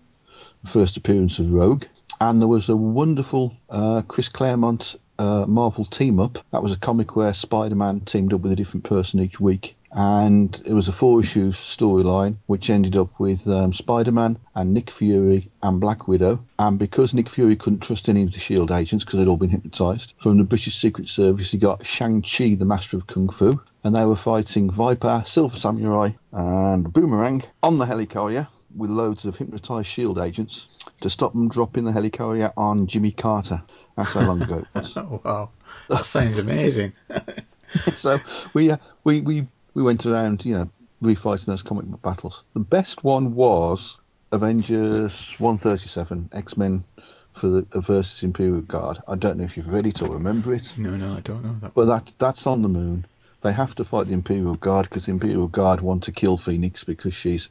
the 0.62 0.70
first 0.70 0.96
appearance 0.96 1.40
of 1.40 1.52
Rogue. 1.52 1.86
And 2.20 2.40
there 2.40 2.46
was 2.46 2.68
a 2.68 2.76
wonderful 2.76 3.56
uh, 3.68 4.02
Chris 4.02 4.28
Claremont 4.28 4.94
uh, 5.18 5.44
Marvel 5.48 5.84
team 5.84 6.20
up. 6.20 6.38
That 6.52 6.62
was 6.62 6.72
a 6.72 6.78
comic 6.78 7.16
where 7.16 7.34
Spider 7.34 7.74
Man 7.74 7.98
teamed 8.02 8.32
up 8.32 8.42
with 8.42 8.52
a 8.52 8.56
different 8.56 8.84
person 8.84 9.18
each 9.18 9.40
week. 9.40 9.76
And 9.92 10.60
it 10.64 10.72
was 10.72 10.88
a 10.88 10.92
four 10.92 11.20
issue 11.20 11.50
storyline 11.50 12.36
which 12.46 12.70
ended 12.70 12.96
up 12.96 13.18
with 13.18 13.46
um, 13.48 13.72
Spider 13.72 14.12
Man 14.12 14.38
and 14.54 14.72
Nick 14.72 14.90
Fury 14.90 15.50
and 15.62 15.80
Black 15.80 16.06
Widow. 16.06 16.44
And 16.58 16.78
because 16.78 17.12
Nick 17.12 17.28
Fury 17.28 17.56
couldn't 17.56 17.80
trust 17.80 18.08
any 18.08 18.22
of 18.22 18.30
the 18.30 18.36
S.H.I.E.L.D. 18.36 18.72
agents 18.72 19.04
because 19.04 19.18
they'd 19.18 19.28
all 19.28 19.36
been 19.36 19.50
hypnotized, 19.50 20.14
from 20.18 20.38
the 20.38 20.44
British 20.44 20.76
Secret 20.76 21.08
Service 21.08 21.50
he 21.50 21.58
got 21.58 21.86
Shang-Chi, 21.86 22.54
the 22.54 22.64
Master 22.64 22.96
of 22.96 23.06
Kung 23.06 23.28
Fu, 23.28 23.60
and 23.82 23.94
they 23.94 24.04
were 24.04 24.16
fighting 24.16 24.70
Viper, 24.70 25.22
Silver 25.26 25.56
Samurai, 25.56 26.10
and 26.32 26.92
Boomerang 26.92 27.42
on 27.62 27.78
the 27.78 27.86
helicarrier 27.86 28.46
with 28.76 28.90
loads 28.90 29.24
of 29.24 29.36
hypnotized 29.36 29.88
shield 29.88 30.18
agents 30.18 30.68
to 31.00 31.10
stop 31.10 31.32
them 31.32 31.48
dropping 31.48 31.84
the 31.84 31.90
helicarrier 31.92 32.52
on 32.56 32.86
Jimmy 32.86 33.10
Carter. 33.10 33.60
That's 33.96 34.14
how 34.14 34.20
long 34.20 34.42
ago 34.42 34.58
it 34.58 34.66
was. 34.74 34.96
oh, 34.96 35.20
wow, 35.24 35.50
that 35.88 36.06
sounds 36.06 36.38
amazing. 36.38 36.92
so 37.94 38.18
we 38.54 38.70
uh, 38.70 38.76
we 39.04 39.20
we 39.20 39.46
we 39.74 39.82
went 39.82 40.06
around, 40.06 40.44
you 40.44 40.54
know, 40.54 40.70
refighting 41.02 41.46
those 41.46 41.62
comic 41.62 41.86
book 41.86 42.02
battles. 42.02 42.44
The 42.54 42.60
best 42.60 43.04
one 43.04 43.34
was 43.34 43.98
Avengers 44.32 45.34
137, 45.38 46.30
X 46.32 46.56
Men 46.56 46.84
for 47.32 47.48
the 47.48 47.80
versus 47.80 48.22
Imperial 48.22 48.60
Guard. 48.60 48.98
I 49.06 49.16
don't 49.16 49.38
know 49.38 49.44
if 49.44 49.56
you've 49.56 49.72
read 49.72 49.86
it 49.86 50.02
or 50.02 50.10
remember 50.10 50.52
it. 50.54 50.74
No, 50.76 50.96
no, 50.96 51.14
I 51.16 51.20
don't 51.20 51.44
know 51.44 51.56
that. 51.62 51.74
But 51.74 51.86
that 51.86 52.12
that's 52.18 52.46
on 52.46 52.62
the 52.62 52.68
moon 52.68 53.06
they 53.42 53.52
have 53.52 53.74
to 53.74 53.84
fight 53.84 54.06
the 54.06 54.12
Imperial 54.12 54.54
Guard 54.54 54.88
because 54.88 55.06
the 55.06 55.12
Imperial 55.12 55.48
Guard 55.48 55.80
want 55.80 56.04
to 56.04 56.12
kill 56.12 56.36
Phoenix 56.36 56.84
because 56.84 57.14
she's 57.14 57.48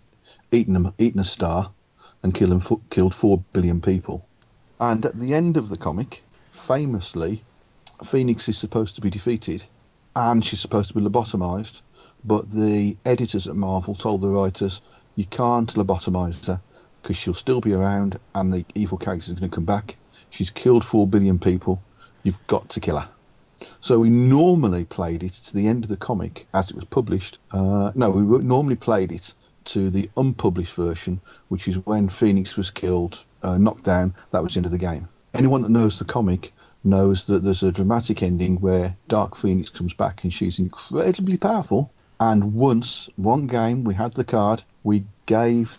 eaten 0.51 0.85
a, 0.85 0.93
eaten 0.97 1.19
a 1.19 1.23
star 1.23 1.71
and 2.21 2.33
killed, 2.33 2.81
killed 2.89 3.15
four 3.15 3.43
billion 3.53 3.81
people. 3.81 4.27
And 4.79 5.05
at 5.05 5.19
the 5.19 5.33
end 5.33 5.57
of 5.57 5.69
the 5.69 5.77
comic, 5.77 6.23
famously, 6.51 7.43
Phoenix 8.05 8.47
is 8.49 8.57
supposed 8.57 8.95
to 8.95 9.01
be 9.01 9.09
defeated 9.09 9.63
and 10.15 10.45
she's 10.45 10.59
supposed 10.59 10.89
to 10.89 10.93
be 10.93 11.01
lobotomized, 11.01 11.81
but 12.23 12.49
the 12.49 12.97
editors 13.05 13.47
at 13.47 13.55
Marvel 13.55 13.95
told 13.95 14.21
the 14.21 14.27
writers, 14.27 14.81
you 15.15 15.25
can't 15.25 15.73
lobotomize 15.73 16.47
her 16.47 16.61
because 17.01 17.17
she'll 17.17 17.33
still 17.33 17.61
be 17.61 17.73
around 17.73 18.19
and 18.35 18.51
the 18.51 18.65
evil 18.75 18.97
character 18.97 19.31
is 19.31 19.39
going 19.39 19.49
to 19.49 19.55
come 19.55 19.65
back. 19.65 19.97
She's 20.29 20.49
killed 20.49 20.85
four 20.85 21.07
billion 21.07 21.39
people. 21.39 21.81
You've 22.23 22.47
got 22.47 22.69
to 22.69 22.79
kill 22.79 22.99
her. 22.99 23.09
So 23.81 23.99
we 23.99 24.09
normally 24.09 24.85
played 24.85 25.23
it 25.23 25.33
to 25.33 25.53
the 25.55 25.67
end 25.67 25.83
of 25.83 25.89
the 25.89 25.97
comic 25.97 26.47
as 26.53 26.69
it 26.69 26.75
was 26.75 26.85
published. 26.85 27.39
Uh, 27.51 27.91
no, 27.95 28.09
we 28.11 28.39
normally 28.39 28.75
played 28.75 29.11
it 29.11 29.33
to 29.65 29.89
the 29.89 30.09
unpublished 30.15 30.73
version, 30.73 31.21
which 31.49 31.67
is 31.67 31.85
when 31.85 32.09
Phoenix 32.09 32.55
was 32.55 32.71
killed, 32.71 33.23
uh, 33.43 33.57
knocked 33.57 33.83
down. 33.83 34.15
That 34.31 34.43
was 34.43 34.53
the 34.53 34.59
end 34.59 34.65
of 34.65 34.71
the 34.71 34.77
game. 34.77 35.09
Anyone 35.33 35.61
that 35.63 35.69
knows 35.69 35.99
the 35.99 36.05
comic 36.05 36.53
knows 36.83 37.25
that 37.25 37.43
there's 37.43 37.63
a 37.63 37.71
dramatic 37.71 38.23
ending 38.23 38.61
where 38.61 38.95
Dark 39.07 39.35
Phoenix 39.35 39.69
comes 39.69 39.93
back 39.93 40.23
and 40.23 40.33
she's 40.33 40.59
incredibly 40.59 41.37
powerful. 41.37 41.91
And 42.19 42.53
once, 42.53 43.09
one 43.15 43.47
game, 43.47 43.83
we 43.83 43.93
had 43.93 44.13
the 44.13 44.25
card, 44.25 44.63
we 44.83 45.05
gave 45.25 45.77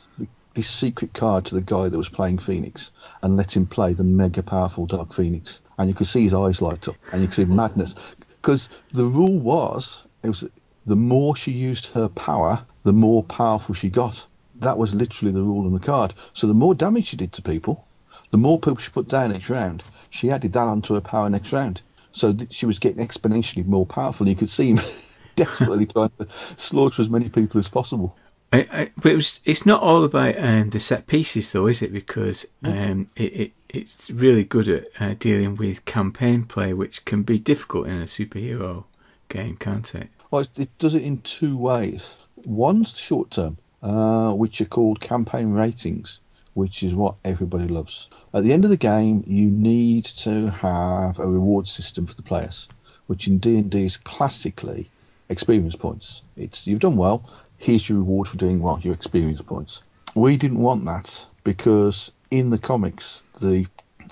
this 0.55 0.69
secret 0.69 1.13
card 1.13 1.45
to 1.47 1.55
the 1.55 1.61
guy 1.61 1.89
that 1.89 1.99
was 1.99 2.09
playing 2.09 2.39
Phoenix 2.39 2.93
and 3.23 3.37
let 3.37 3.57
him 3.57 3.67
play 3.67 3.93
the 3.93 4.05
mega 4.05 4.43
powerful 4.43 4.87
Dark 4.87 5.13
Phoenix. 5.13 5.61
And 5.79 5.89
you 5.89 5.95
could 5.95 6.07
see 6.07 6.25
his 6.25 6.35
eyes 6.35 6.63
light 6.63 6.89
up 6.89 6.97
and 7.13 7.21
you 7.21 7.29
could 7.29 7.35
see 7.35 7.45
madness. 7.45 7.95
Because 8.41 8.71
the 8.93 9.05
rule 9.05 9.39
was, 9.39 10.07
it 10.23 10.29
was 10.29 10.49
the 10.87 10.97
more 10.97 11.37
she 11.37 11.53
used 11.53 11.87
her 11.89 12.09
power, 12.09 12.65
the 12.83 12.93
more 12.93 13.23
powerful 13.23 13.75
she 13.75 13.91
got. 13.91 14.27
That 14.57 14.79
was 14.79 14.95
literally 14.95 15.33
the 15.33 15.43
rule 15.43 15.67
on 15.67 15.75
the 15.75 15.79
card. 15.79 16.15
So 16.33 16.47
the 16.47 16.55
more 16.55 16.75
damage 16.75 17.07
she 17.07 17.17
did 17.17 17.33
to 17.35 17.43
people, 17.43 17.87
the 18.31 18.39
more 18.39 18.59
people 18.59 18.79
she 18.79 18.91
put 18.91 19.09
down 19.09 19.35
each 19.35 19.51
round, 19.51 19.83
she 20.09 20.31
added 20.31 20.55
that 20.55 20.67
onto 20.67 20.95
her 20.95 21.01
power 21.01 21.29
next 21.29 21.53
round. 21.53 21.83
So 22.13 22.35
she 22.51 22.67
was 22.67 22.79
getting 22.79 23.07
exponentially 23.07 23.67
more 23.67 23.87
powerful. 23.87 24.27
You 24.27 24.37
could 24.37 24.51
see 24.51 24.71
him 24.71 24.81
desperately 25.45 25.87
trying 25.87 26.13
to 26.19 26.27
slaughter 26.57 27.03
as 27.03 27.09
many 27.09 27.29
people 27.29 27.59
as 27.59 27.69
possible. 27.69 28.17
I, 28.53 28.59
I, 28.73 28.91
but 28.97 29.13
it 29.13 29.15
was, 29.15 29.41
it's 29.45 29.65
not 29.65 29.81
all 29.81 30.03
about 30.05 30.35
um, 30.39 30.71
the 30.71 30.81
set 30.81 31.07
pieces, 31.07 31.53
though, 31.53 31.69
is 31.69 31.83
it? 31.83 31.93
Because 31.93 32.47
um, 32.65 33.09
it, 33.15 33.33
it, 33.41 33.53
it's 33.69 34.11
really 34.11 34.45
good 34.45 34.69
at 34.69 34.89
uh, 35.01 35.15
dealing 35.19 35.55
with 35.57 35.85
campaign 35.85 36.45
play, 36.45 36.73
which 36.75 37.05
can 37.05 37.23
be 37.23 37.39
difficult 37.39 37.87
in 37.87 38.01
a 38.01 38.07
superhero 38.07 38.85
game, 39.29 39.57
can't 39.57 39.95
it? 39.95 40.09
Well, 40.31 40.43
it, 40.43 40.59
it 40.59 40.79
does 40.79 40.95
it 40.97 41.03
in 41.03 41.21
two 41.23 41.57
ways. 41.57 42.17
One's 42.45 42.97
short 42.99 43.31
term, 43.31 43.57
uh, 43.83 44.33
which 44.33 44.61
are 44.61 44.67
called 44.77 45.01
campaign 45.01 45.53
ratings, 45.53 46.21
which 46.55 46.83
is 46.83 46.95
what 46.95 47.15
everybody 47.25 47.69
loves. 47.69 48.09
At 48.35 48.43
the 48.43 48.53
end 48.53 48.65
of 48.65 48.71
the 48.71 48.77
game, 48.77 49.23
you 49.27 49.47
need 49.47 50.07
to 50.27 50.51
have 50.51 51.21
a 51.21 51.27
reward 51.27 51.69
system 51.69 52.07
for 52.07 52.17
the 52.17 52.23
players, 52.31 52.69
which 53.07 53.29
in 53.29 53.39
D 53.39 53.59
and 53.59 53.71
D 53.71 53.85
is 53.85 53.97
classically 53.97 54.91
experience 55.31 55.77
points. 55.77 56.21
It's 56.37 56.67
you've 56.67 56.81
done 56.81 56.97
well. 56.97 57.25
Here's 57.57 57.89
your 57.89 57.99
reward 57.99 58.29
for 58.29 58.37
doing 58.37 58.61
well, 58.61 58.79
your 58.81 58.93
experience 58.93 59.41
points. 59.41 59.83
We 60.15 60.37
didn't 60.37 60.59
want 60.59 60.85
that 60.87 61.25
because 61.45 62.13
in 62.31 62.51
the 62.51 62.59
comics, 62.59 63.25
the 63.41 63.67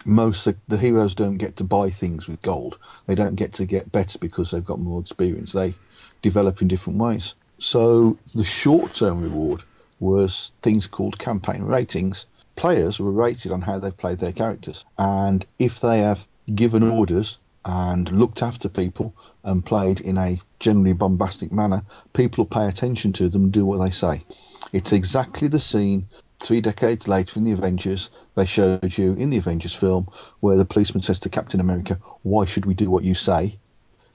most 0.04 0.48
the 0.68 0.78
heroes 0.78 1.14
don't 1.14 1.38
get 1.38 1.56
to 1.56 1.64
buy 1.64 1.90
things 1.90 2.28
with 2.28 2.40
gold. 2.40 2.78
They 3.06 3.14
don't 3.14 3.34
get 3.34 3.54
to 3.54 3.66
get 3.66 3.92
better 3.92 4.18
because 4.18 4.50
they've 4.50 4.64
got 4.64 4.78
more 4.78 5.00
experience. 5.00 5.52
They 5.52 5.74
develop 6.22 6.62
in 6.62 6.68
different 6.68 6.98
ways. 6.98 7.34
So 7.58 8.16
the 8.34 8.44
short-term 8.44 9.20
reward 9.20 9.64
was 9.98 10.52
things 10.62 10.86
called 10.86 11.18
campaign 11.18 11.62
ratings. 11.62 12.26
Players 12.54 13.00
were 13.00 13.10
rated 13.10 13.50
on 13.50 13.60
how 13.60 13.80
they've 13.80 13.96
played 13.96 14.18
their 14.18 14.32
characters, 14.32 14.84
and 14.96 15.44
if 15.58 15.80
they 15.80 16.00
have 16.00 16.26
given 16.54 16.82
orders 16.82 17.38
and 17.68 18.10
looked 18.10 18.42
after 18.42 18.66
people 18.70 19.14
and 19.44 19.62
played 19.64 20.00
in 20.00 20.16
a 20.16 20.40
generally 20.58 20.94
bombastic 20.94 21.52
manner, 21.52 21.82
people 22.14 22.42
will 22.44 22.48
pay 22.48 22.66
attention 22.66 23.12
to 23.12 23.28
them 23.28 23.44
and 23.44 23.52
do 23.52 23.66
what 23.66 23.78
they 23.84 23.90
say. 23.90 24.24
It's 24.72 24.94
exactly 24.94 25.48
the 25.48 25.60
scene 25.60 26.08
three 26.40 26.62
decades 26.62 27.08
later 27.08 27.38
in 27.38 27.44
the 27.44 27.52
Avengers 27.52 28.08
they 28.36 28.46
showed 28.46 28.96
you 28.96 29.12
in 29.12 29.28
the 29.28 29.36
Avengers 29.36 29.74
film 29.74 30.08
where 30.40 30.56
the 30.56 30.64
policeman 30.64 31.02
says 31.02 31.20
to 31.20 31.28
Captain 31.28 31.60
America, 31.60 32.00
"Why 32.22 32.46
should 32.46 32.64
we 32.64 32.72
do 32.72 32.90
what 32.90 33.04
you 33.04 33.14
say?" 33.14 33.58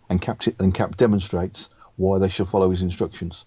and 0.10 0.20
Cap 0.20 0.42
and 0.60 0.74
Cap 0.74 0.98
demonstrates 0.98 1.70
why 1.96 2.18
they 2.18 2.30
should 2.30 2.50
follow 2.50 2.72
his 2.72 2.82
instructions. 2.82 3.46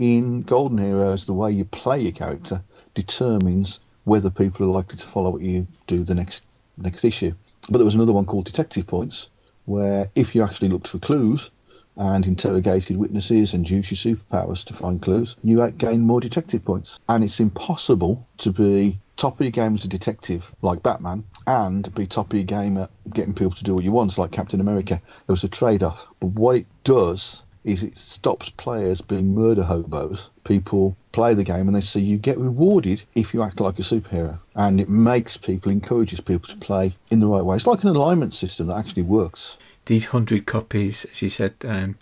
In 0.00 0.42
Golden 0.42 0.78
Heroes, 0.78 1.26
the 1.26 1.32
way 1.32 1.52
you 1.52 1.64
play 1.64 2.00
your 2.00 2.10
character 2.10 2.64
determines 2.94 3.78
whether 4.02 4.30
people 4.30 4.66
are 4.66 4.74
likely 4.74 4.98
to 4.98 5.06
follow 5.06 5.30
what 5.30 5.42
you 5.42 5.68
do 5.86 6.02
the 6.02 6.16
next 6.16 6.42
next 6.76 7.04
issue. 7.04 7.34
But 7.68 7.78
there 7.78 7.84
was 7.84 7.94
another 7.94 8.12
one 8.12 8.26
called 8.26 8.44
Detective 8.44 8.86
Points, 8.86 9.30
where 9.66 10.10
if 10.14 10.34
you 10.34 10.42
actually 10.42 10.68
looked 10.68 10.88
for 10.88 10.98
clues 10.98 11.50
and 11.96 12.26
interrogated 12.26 12.96
witnesses 12.96 13.54
and 13.54 13.68
used 13.68 13.90
your 13.90 14.16
superpowers 14.16 14.64
to 14.64 14.74
find 14.74 15.00
clues, 15.00 15.36
you 15.42 15.70
gained 15.70 16.02
more 16.02 16.20
detective 16.20 16.64
points. 16.64 16.98
And 17.08 17.22
it's 17.22 17.40
impossible 17.40 18.26
to 18.38 18.52
be 18.52 18.98
top 19.16 19.38
of 19.38 19.44
your 19.44 19.52
game 19.52 19.74
as 19.74 19.84
a 19.84 19.88
detective 19.88 20.52
like 20.62 20.82
Batman 20.82 21.24
and 21.46 21.94
be 21.94 22.06
top 22.06 22.32
of 22.32 22.38
your 22.38 22.46
game 22.46 22.78
at 22.78 22.90
getting 23.12 23.34
people 23.34 23.52
to 23.52 23.64
do 23.64 23.74
what 23.74 23.84
you 23.84 23.92
want 23.92 24.18
like 24.18 24.32
Captain 24.32 24.60
America. 24.60 25.00
There 25.26 25.34
was 25.34 25.44
a 25.44 25.48
trade 25.48 25.82
off. 25.82 26.06
But 26.18 26.28
what 26.28 26.56
it 26.56 26.66
does 26.82 27.42
is 27.64 27.84
it 27.84 27.96
stops 27.96 28.50
players 28.50 29.00
being 29.00 29.34
murder 29.34 29.62
hobos. 29.62 30.30
People 30.44 30.96
play 31.12 31.34
the 31.34 31.44
game 31.44 31.68
and 31.68 31.74
they 31.74 31.80
see 31.80 32.00
you 32.00 32.18
get 32.18 32.38
rewarded 32.38 33.02
if 33.14 33.32
you 33.32 33.42
act 33.42 33.60
like 33.60 33.78
a 33.78 33.82
superhero. 33.82 34.38
And 34.54 34.80
it 34.80 34.88
makes 34.88 35.36
people, 35.36 35.70
encourages 35.70 36.20
people 36.20 36.48
to 36.48 36.56
play 36.56 36.96
in 37.10 37.20
the 37.20 37.26
right 37.26 37.44
way. 37.44 37.56
It's 37.56 37.66
like 37.66 37.82
an 37.82 37.90
alignment 37.90 38.34
system 38.34 38.66
that 38.68 38.78
actually 38.78 39.04
works. 39.04 39.58
These 39.86 40.06
hundred 40.06 40.46
copies, 40.46 41.04
as 41.06 41.22
you 41.22 41.30
said, 41.30 41.54
um, 41.64 41.96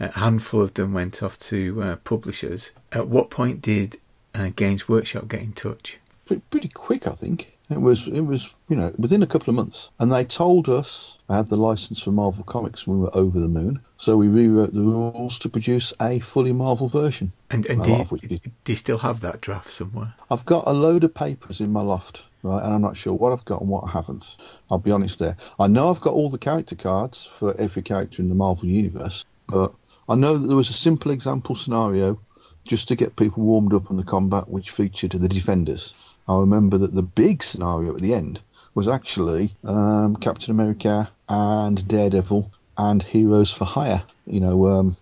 a 0.00 0.10
handful 0.18 0.62
of 0.62 0.74
them 0.74 0.92
went 0.92 1.22
off 1.22 1.38
to 1.40 1.82
uh, 1.82 1.96
publishers. 1.96 2.72
At 2.92 3.08
what 3.08 3.30
point 3.30 3.62
did 3.62 3.98
uh, 4.34 4.50
Games 4.54 4.88
Workshop 4.88 5.28
get 5.28 5.42
in 5.42 5.52
touch? 5.52 5.98
Pretty, 6.26 6.42
pretty 6.50 6.68
quick, 6.68 7.06
I 7.06 7.12
think. 7.12 7.55
It 7.68 7.80
was, 7.80 8.06
it 8.06 8.20
was, 8.20 8.54
you 8.68 8.76
know, 8.76 8.92
within 8.96 9.24
a 9.24 9.26
couple 9.26 9.50
of 9.50 9.56
months, 9.56 9.90
and 9.98 10.12
they 10.12 10.24
told 10.24 10.68
us 10.68 11.18
I 11.28 11.36
had 11.38 11.48
the 11.48 11.56
license 11.56 11.98
for 12.00 12.12
Marvel 12.12 12.44
Comics 12.44 12.86
when 12.86 12.98
we 12.98 13.02
were 13.04 13.16
over 13.16 13.40
the 13.40 13.48
moon. 13.48 13.80
So 13.96 14.16
we 14.16 14.28
rewrote 14.28 14.72
the 14.72 14.82
rules 14.82 15.40
to 15.40 15.48
produce 15.48 15.92
a 16.00 16.20
fully 16.20 16.52
Marvel 16.52 16.86
version. 16.88 17.32
And, 17.50 17.66
and 17.66 17.82
do, 17.82 17.90
you, 17.90 17.96
of 18.02 18.12
which 18.12 18.22
is- 18.24 18.38
do 18.38 18.72
you 18.72 18.76
still 18.76 18.98
have 18.98 19.20
that 19.22 19.40
draft 19.40 19.72
somewhere? 19.72 20.14
I've 20.30 20.44
got 20.46 20.68
a 20.68 20.72
load 20.72 21.02
of 21.02 21.12
papers 21.12 21.60
in 21.60 21.72
my 21.72 21.80
loft, 21.82 22.24
right, 22.44 22.62
and 22.62 22.72
I'm 22.72 22.82
not 22.82 22.96
sure 22.96 23.14
what 23.14 23.32
I've 23.32 23.44
got 23.44 23.60
and 23.62 23.68
what 23.70 23.84
I 23.84 23.90
haven't. 23.90 24.36
I'll 24.70 24.78
be 24.78 24.92
honest 24.92 25.18
there. 25.18 25.36
I 25.58 25.66
know 25.66 25.90
I've 25.90 26.00
got 26.00 26.14
all 26.14 26.30
the 26.30 26.38
character 26.38 26.76
cards 26.76 27.24
for 27.24 27.58
every 27.60 27.82
character 27.82 28.22
in 28.22 28.28
the 28.28 28.34
Marvel 28.36 28.68
universe, 28.68 29.24
but 29.48 29.74
I 30.08 30.14
know 30.14 30.38
that 30.38 30.46
there 30.46 30.56
was 30.56 30.70
a 30.70 30.74
simple 30.74 31.10
example 31.10 31.56
scenario 31.56 32.20
just 32.62 32.86
to 32.88 32.96
get 32.96 33.16
people 33.16 33.42
warmed 33.42 33.74
up 33.74 33.90
on 33.90 33.96
the 33.96 34.04
combat, 34.04 34.48
which 34.48 34.70
featured 34.70 35.12
the 35.12 35.28
defenders. 35.28 35.94
I 36.28 36.36
remember 36.38 36.78
that 36.78 36.94
the 36.94 37.02
big 37.02 37.42
scenario 37.42 37.94
at 37.94 38.02
the 38.02 38.14
end 38.14 38.40
was 38.74 38.88
actually 38.88 39.54
um, 39.64 40.16
Captain 40.16 40.50
America 40.50 41.10
and 41.28 41.86
Daredevil 41.88 42.50
and 42.76 43.02
Heroes 43.02 43.50
for 43.52 43.64
Hire. 43.64 44.02
You 44.26 44.40
know, 44.40 44.66
um, 44.66 44.96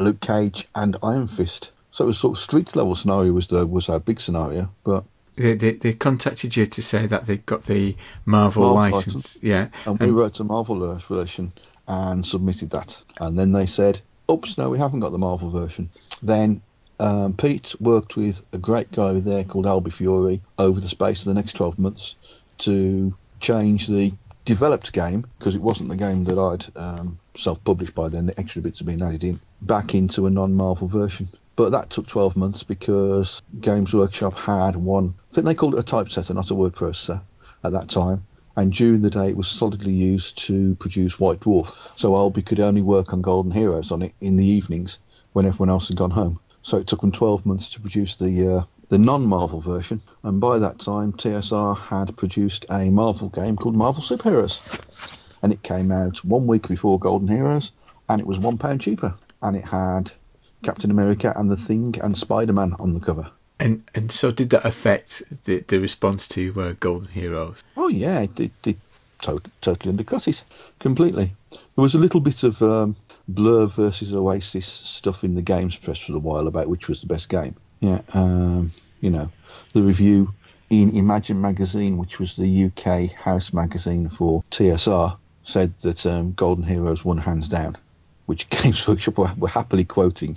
Luke 0.00 0.20
Cage 0.20 0.68
and 0.74 0.96
Iron 1.02 1.28
Fist. 1.28 1.72
So 1.90 2.04
it 2.04 2.06
was 2.08 2.18
sort 2.18 2.36
of 2.38 2.42
streets 2.42 2.76
level 2.76 2.94
scenario 2.94 3.32
was 3.32 3.48
the 3.48 3.66
was 3.66 3.88
our 3.88 3.98
big 3.98 4.20
scenario, 4.20 4.70
but 4.84 5.04
They, 5.36 5.54
they, 5.56 5.72
they 5.72 5.92
contacted 5.94 6.56
you 6.56 6.66
to 6.66 6.82
say 6.82 7.06
that 7.06 7.26
they 7.26 7.38
got 7.38 7.64
the 7.64 7.96
Marvel, 8.24 8.74
Marvel 8.74 8.98
license. 8.98 9.14
license. 9.14 9.38
Yeah. 9.42 9.68
and 9.84 9.98
we 9.98 10.10
wrote 10.10 10.38
a 10.40 10.44
Marvel 10.44 10.96
version 11.08 11.52
and 11.88 12.24
submitted 12.24 12.70
that. 12.70 13.02
And 13.20 13.36
then 13.38 13.52
they 13.52 13.66
said, 13.66 14.00
"Oops, 14.30 14.56
no, 14.58 14.70
we 14.70 14.78
haven't 14.78 15.00
got 15.00 15.10
the 15.10 15.18
Marvel 15.18 15.50
version." 15.50 15.90
Then 16.22 16.60
um, 17.00 17.34
Pete 17.34 17.74
worked 17.80 18.16
with 18.16 18.44
a 18.52 18.58
great 18.58 18.90
guy 18.90 19.12
there 19.14 19.44
called 19.44 19.66
Albie 19.66 19.92
Fiore 19.92 20.40
over 20.58 20.80
the 20.80 20.88
space 20.88 21.20
of 21.20 21.26
the 21.26 21.34
next 21.34 21.52
12 21.54 21.78
months 21.78 22.16
to 22.58 23.14
change 23.40 23.86
the 23.86 24.12
developed 24.44 24.92
game 24.92 25.26
because 25.38 25.54
it 25.54 25.62
wasn't 25.62 25.88
the 25.88 25.96
game 25.96 26.24
that 26.24 26.38
I'd 26.38 26.66
um, 26.76 27.18
self-published 27.36 27.94
by 27.94 28.08
then. 28.08 28.26
The 28.26 28.38
extra 28.40 28.62
bits 28.62 28.80
had 28.80 28.86
been 28.86 29.02
added 29.02 29.22
in 29.22 29.40
back 29.60 29.94
into 29.94 30.26
a 30.26 30.30
non-Marvel 30.30 30.88
version. 30.88 31.28
But 31.54 31.70
that 31.70 31.90
took 31.90 32.06
12 32.06 32.36
months 32.36 32.62
because 32.62 33.42
Games 33.60 33.92
Workshop 33.92 34.34
had 34.34 34.76
one. 34.76 35.14
I 35.30 35.34
think 35.34 35.46
they 35.46 35.54
called 35.54 35.74
it 35.74 35.80
a 35.80 35.82
typesetter, 35.82 36.32
not 36.32 36.50
a 36.50 36.54
word 36.54 36.74
processor, 36.74 37.20
at 37.64 37.72
that 37.72 37.90
time. 37.90 38.24
And 38.56 38.72
during 38.72 39.02
the 39.02 39.10
day, 39.10 39.28
it 39.28 39.36
was 39.36 39.48
solidly 39.48 39.92
used 39.92 40.38
to 40.46 40.76
produce 40.76 41.18
White 41.18 41.40
Dwarf. 41.40 41.76
So 41.98 42.12
Albie 42.12 42.46
could 42.46 42.60
only 42.60 42.82
work 42.82 43.12
on 43.12 43.22
Golden 43.22 43.52
Heroes 43.52 43.92
on 43.92 44.02
it 44.02 44.14
in 44.20 44.36
the 44.36 44.46
evenings 44.46 44.98
when 45.32 45.46
everyone 45.46 45.70
else 45.70 45.88
had 45.88 45.96
gone 45.96 46.10
home. 46.10 46.40
So 46.62 46.76
it 46.76 46.86
took 46.86 47.00
them 47.00 47.12
12 47.12 47.46
months 47.46 47.68
to 47.70 47.80
produce 47.80 48.16
the 48.16 48.56
uh, 48.56 48.64
the 48.88 48.98
non-Marvel 48.98 49.60
version. 49.60 50.00
And 50.22 50.40
by 50.40 50.58
that 50.58 50.78
time, 50.78 51.12
TSR 51.12 51.78
had 51.78 52.16
produced 52.16 52.64
a 52.70 52.90
Marvel 52.90 53.28
game 53.28 53.56
called 53.56 53.76
Marvel 53.76 54.02
Superheroes, 54.02 54.60
and 55.42 55.52
it 55.52 55.62
came 55.62 55.92
out 55.92 56.24
one 56.24 56.46
week 56.46 56.68
before 56.68 56.98
Golden 56.98 57.28
Heroes, 57.28 57.72
and 58.08 58.20
it 58.20 58.26
was 58.26 58.38
one 58.38 58.58
pound 58.58 58.80
cheaper, 58.80 59.14
and 59.42 59.56
it 59.56 59.64
had 59.64 60.12
Captain 60.62 60.90
America 60.90 61.32
and 61.36 61.50
the 61.50 61.56
Thing 61.56 61.94
and 62.02 62.16
Spider-Man 62.16 62.74
on 62.78 62.92
the 62.92 63.00
cover. 63.00 63.30
And 63.60 63.82
and 63.94 64.12
so 64.12 64.30
did 64.30 64.50
that 64.50 64.64
affect 64.64 65.22
the 65.44 65.64
the 65.66 65.78
response 65.78 66.28
to 66.28 66.60
uh, 66.60 66.74
Golden 66.78 67.08
Heroes? 67.08 67.62
Oh 67.76 67.88
yeah, 67.88 68.20
it, 68.20 68.38
it, 68.38 68.52
it 68.64 68.76
totally 69.20 69.90
undercut 69.90 70.28
it 70.28 70.44
completely. 70.78 71.34
There 71.50 71.82
was 71.82 71.94
a 71.94 71.98
little 71.98 72.20
bit 72.20 72.44
of 72.44 72.62
um, 72.62 72.96
Blur 73.28 73.66
versus 73.66 74.14
Oasis 74.14 74.66
stuff 74.66 75.22
in 75.22 75.34
the 75.34 75.42
games 75.42 75.76
press 75.76 75.98
for 75.98 76.14
a 76.14 76.18
while 76.18 76.46
about 76.46 76.68
which 76.68 76.88
was 76.88 77.00
the 77.02 77.06
best 77.06 77.28
game. 77.28 77.54
Yeah, 77.80 78.00
um, 78.14 78.72
you 79.00 79.10
know, 79.10 79.30
the 79.74 79.82
review 79.82 80.32
in 80.70 80.96
Imagine 80.96 81.40
magazine, 81.40 81.98
which 81.98 82.18
was 82.18 82.36
the 82.36 82.64
UK 82.64 83.10
house 83.12 83.52
magazine 83.52 84.08
for 84.08 84.42
TSR, 84.50 85.16
said 85.42 85.72
that 85.80 86.04
um, 86.06 86.32
Golden 86.32 86.64
Heroes 86.64 87.04
won 87.04 87.18
hands 87.18 87.48
down, 87.48 87.76
which 88.26 88.48
Games 88.50 88.86
Workshop 88.86 89.18
were, 89.18 89.32
were 89.36 89.48
happily 89.48 89.84
quoting. 89.84 90.36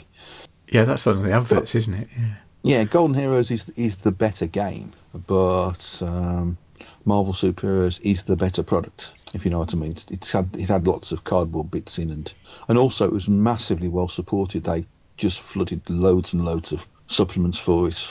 Yeah, 0.68 0.86
that's 0.86 1.08
on 1.08 1.24
the 1.24 1.32
adverts, 1.32 1.76
isn't 1.76 1.94
it? 1.94 2.10
Yeah. 2.18 2.34
Yeah, 2.64 2.84
Golden 2.84 3.18
Heroes 3.18 3.50
is 3.50 3.70
is 3.70 3.98
the 3.98 4.12
better 4.12 4.46
game, 4.46 4.92
but 5.26 6.00
um, 6.06 6.58
Marvel 7.06 7.34
Superheroes 7.34 8.00
is 8.04 8.26
the 8.26 8.36
better 8.36 8.62
product. 8.62 9.14
If 9.34 9.46
you 9.46 9.52
know 9.52 9.60
what 9.60 9.74
I 9.74 9.78
mean, 9.78 9.96
it's, 10.10 10.32
had 10.32 10.50
it 10.56 10.68
had 10.68 10.88
lots 10.88 11.12
of 11.12 11.24
cardboard 11.24 11.72
bits 11.72 11.98
in, 11.98 12.10
and 12.12 12.34
and 12.68 12.78
also 12.78 13.06
it 13.06 13.14
was 13.14 13.30
massively 13.30 13.88
well 13.88 14.08
supported. 14.08 14.64
They 14.64 14.86
just 15.18 15.40
flooded 15.40 15.82
loads 15.90 16.34
and 16.34 16.44
loads 16.44 16.72
of 16.72 16.88
supplements 17.08 17.58
for 17.58 17.88
it. 17.88 18.10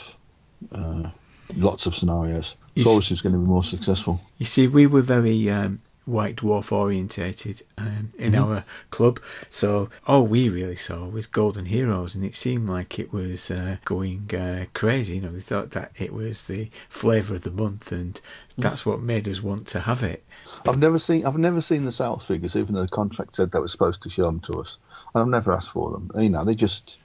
Uh, 0.73 1.11
lots 1.57 1.87
of 1.87 1.95
scenarios. 1.95 2.57
You 2.75 2.85
So 2.85 2.91
obviously 2.91 3.15
it's 3.15 3.23
going 3.23 3.33
to 3.35 3.39
be 3.39 3.47
more 3.47 3.65
successful. 3.65 4.21
You 4.39 4.47
see, 4.47 4.69
we 4.69 4.87
were 4.87 5.03
very 5.03 5.51
um, 5.51 5.81
White 6.11 6.37
Dwarf 6.37 6.73
orientated 6.73 7.63
um, 7.79 8.11
in 8.19 8.35
our 8.35 8.65
club, 8.91 9.21
so 9.49 9.89
all 10.07 10.27
we 10.27 10.49
really 10.49 10.77
saw 10.77 11.07
was 11.07 11.27
Golden 11.27 11.67
Heroes, 11.67 12.15
and 12.15 12.25
it 12.25 12.35
seemed 12.35 12.69
like 12.69 12.99
it 12.99 13.13
was 13.13 13.51
uh, 13.51 13.77
going 13.85 14.31
uh, 14.35 14.67
crazy. 14.75 15.17
You 15.17 15.23
know, 15.23 15.31
we 15.31 15.41
thought 15.41 15.71
that 15.71 15.93
it 15.97 16.13
was 16.13 16.45
the 16.45 16.71
flavour 16.89 17.37
of 17.37 17.43
the 17.43 17.51
month, 17.51 17.93
and 17.93 18.21
that's 18.59 18.85
what 18.85 19.01
made 19.01 19.29
us 19.29 19.43
want 19.43 19.67
to 19.69 19.81
have 19.81 20.03
it. 20.03 20.25
I've 20.67 20.79
never 20.79 20.99
seen 20.99 21.25
I've 21.25 21.39
never 21.39 21.61
seen 21.61 21.85
the 21.85 21.93
sales 21.93 22.27
figures, 22.27 22.57
even 22.57 22.75
though 22.75 22.83
the 22.83 22.89
contract 22.89 23.35
said 23.35 23.53
they 23.53 23.61
were 23.61 23.69
supposed 23.69 24.03
to 24.03 24.11
show 24.11 24.25
them 24.25 24.41
to 24.41 24.55
us, 24.55 24.79
and 25.15 25.23
I've 25.23 25.29
never 25.29 25.53
asked 25.53 25.71
for 25.71 25.91
them. 25.91 26.11
You 26.17 26.31
know, 26.31 26.45
they 26.45 26.55
just 26.55 26.99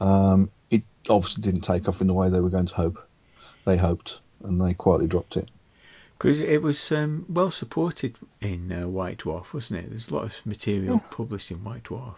um, 0.00 0.50
it 0.70 0.82
obviously 1.08 1.42
didn't 1.42 1.62
take 1.62 1.88
off 1.88 2.00
in 2.00 2.06
the 2.06 2.14
way 2.14 2.30
they 2.30 2.40
were 2.40 2.50
going 2.50 2.66
to 2.66 2.74
hope. 2.74 3.06
They 3.64 3.76
hoped, 3.76 4.20
and 4.42 4.60
they 4.60 4.74
quietly 4.74 5.06
dropped 5.06 5.36
it. 5.36 5.50
Because 6.24 6.40
it 6.40 6.62
was 6.62 6.90
um, 6.90 7.26
well 7.28 7.50
supported 7.50 8.16
in 8.40 8.72
uh, 8.72 8.88
White 8.88 9.18
Dwarf, 9.18 9.52
wasn't 9.52 9.80
it? 9.80 9.90
There's 9.90 10.08
a 10.08 10.14
lot 10.14 10.24
of 10.24 10.46
material 10.46 11.00
published 11.10 11.50
in 11.50 11.62
White 11.62 11.82
Dwarf. 11.82 12.14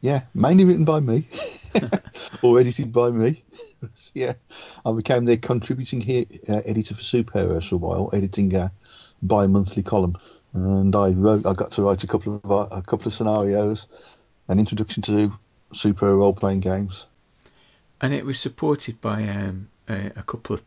Yeah, 0.00 0.22
mainly 0.32 0.64
written 0.64 0.86
by 0.86 1.00
me, 1.00 1.28
or 2.42 2.58
edited 2.58 2.94
by 2.94 3.10
me. 3.10 3.44
yeah, 4.14 4.32
I 4.86 4.92
became 4.94 5.26
their 5.26 5.36
contributing 5.36 6.00
he- 6.00 6.26
uh, 6.48 6.62
editor 6.64 6.94
for 6.94 7.02
superheroes 7.02 7.68
for 7.68 7.74
a 7.74 7.78
while, 7.78 8.08
editing 8.14 8.54
a 8.54 8.72
bi-monthly 9.20 9.82
column, 9.82 10.16
and 10.54 10.96
I 10.96 11.10
wrote. 11.10 11.44
I 11.44 11.52
got 11.52 11.72
to 11.72 11.82
write 11.82 12.04
a 12.04 12.06
couple 12.06 12.40
of 12.42 12.50
uh, 12.50 12.74
a 12.74 12.80
couple 12.80 13.06
of 13.06 13.12
scenarios, 13.12 13.86
an 14.48 14.58
introduction 14.58 15.02
to 15.02 15.30
superhero 15.74 16.20
role-playing 16.20 16.60
games. 16.60 17.06
And 18.00 18.14
it 18.14 18.24
was 18.24 18.40
supported 18.40 18.98
by 19.02 19.28
um, 19.28 19.68
a, 19.90 20.06
a 20.16 20.22
couple 20.22 20.54
of 20.54 20.62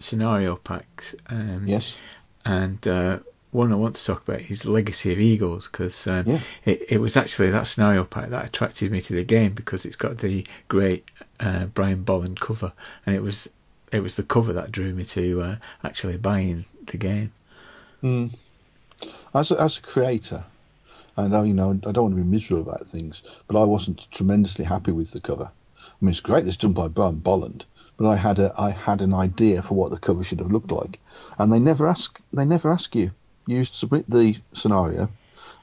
scenario 0.00 0.56
packs. 0.56 1.14
Um, 1.28 1.64
Yes, 1.66 1.96
and 2.44 2.86
uh, 2.86 3.18
one 3.50 3.72
I 3.72 3.76
want 3.76 3.96
to 3.96 4.04
talk 4.04 4.26
about 4.28 4.42
is 4.42 4.66
Legacy 4.66 5.12
of 5.12 5.18
Eagles 5.18 5.68
because 5.68 6.06
um, 6.06 6.24
Yeah. 6.26 6.40
it, 6.64 6.82
it 6.90 7.00
was 7.00 7.16
actually 7.16 7.50
that 7.50 7.66
scenario 7.66 8.04
pack 8.04 8.28
that 8.30 8.44
attracted 8.46 8.92
me 8.92 9.00
to 9.02 9.14
the 9.14 9.24
game 9.24 9.52
because 9.54 9.86
it's 9.86 9.96
got 9.96 10.18
the 10.18 10.46
great 10.68 11.04
uh, 11.40 11.66
Brian 11.66 12.02
Bolland 12.02 12.40
cover, 12.40 12.72
and 13.06 13.14
it 13.14 13.22
was 13.22 13.48
it 13.90 14.00
was 14.02 14.16
the 14.16 14.22
cover 14.22 14.52
that 14.52 14.70
drew 14.72 14.92
me 14.92 15.04
to 15.04 15.40
uh, 15.42 15.56
actually 15.82 16.16
buying 16.18 16.64
the 16.88 16.96
game. 16.98 17.32
as 19.34 19.50
a, 19.50 19.60
as 19.60 19.78
a 19.78 19.82
creator, 19.82 20.44
and 21.16 21.34
I, 21.36 21.44
you 21.44 21.54
know, 21.54 21.70
I 21.86 21.92
don't 21.92 22.04
want 22.04 22.16
to 22.16 22.22
be 22.22 22.28
miserable 22.28 22.68
about 22.70 22.88
things, 22.88 23.22
but 23.46 23.60
I 23.60 23.64
wasn't 23.64 24.10
tremendously 24.10 24.64
happy 24.64 24.92
with 24.92 25.10
the 25.12 25.20
cover. 25.20 25.50
I 25.78 25.90
mean, 26.00 26.10
it's 26.10 26.20
great. 26.20 26.46
It's 26.46 26.56
done 26.56 26.72
by 26.72 26.88
Brian 26.88 27.16
Bolland, 27.16 27.64
but 27.98 28.06
I 28.08 28.16
had 28.16 28.38
a 28.38 28.54
I 28.56 28.70
had 28.70 29.02
an 29.02 29.12
idea 29.12 29.60
for 29.60 29.74
what 29.74 29.90
the 29.90 29.98
cover 29.98 30.24
should 30.24 30.38
have 30.38 30.52
looked 30.52 30.70
like, 30.70 31.00
and 31.38 31.52
they 31.52 31.58
never 31.58 31.86
ask 31.86 32.18
they 32.32 32.44
never 32.44 32.72
ask 32.72 32.94
you. 32.94 33.10
You 33.46 33.64
submit 33.64 34.08
the 34.08 34.36
scenario, 34.52 35.10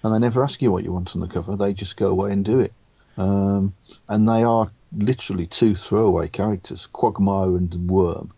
and 0.04 0.14
they 0.14 0.20
never 0.20 0.44
ask 0.44 0.62
you 0.62 0.72
what 0.72 0.84
you 0.84 0.92
want 0.92 1.16
on 1.16 1.22
the 1.22 1.28
cover. 1.28 1.56
They 1.56 1.74
just 1.74 1.98
go 1.98 2.10
away 2.10 2.34
and 2.34 2.44
do 2.44 2.60
it, 2.60 2.74
um, 3.18 3.74
and 4.10 4.28
they 4.28 4.44
are 4.44 4.70
literally 4.96 5.46
two 5.48 5.76
throwaway 5.76 6.28
characters. 6.28 6.88
Quagmire 6.88 7.56
and 7.56 7.90
Worm 7.90 8.32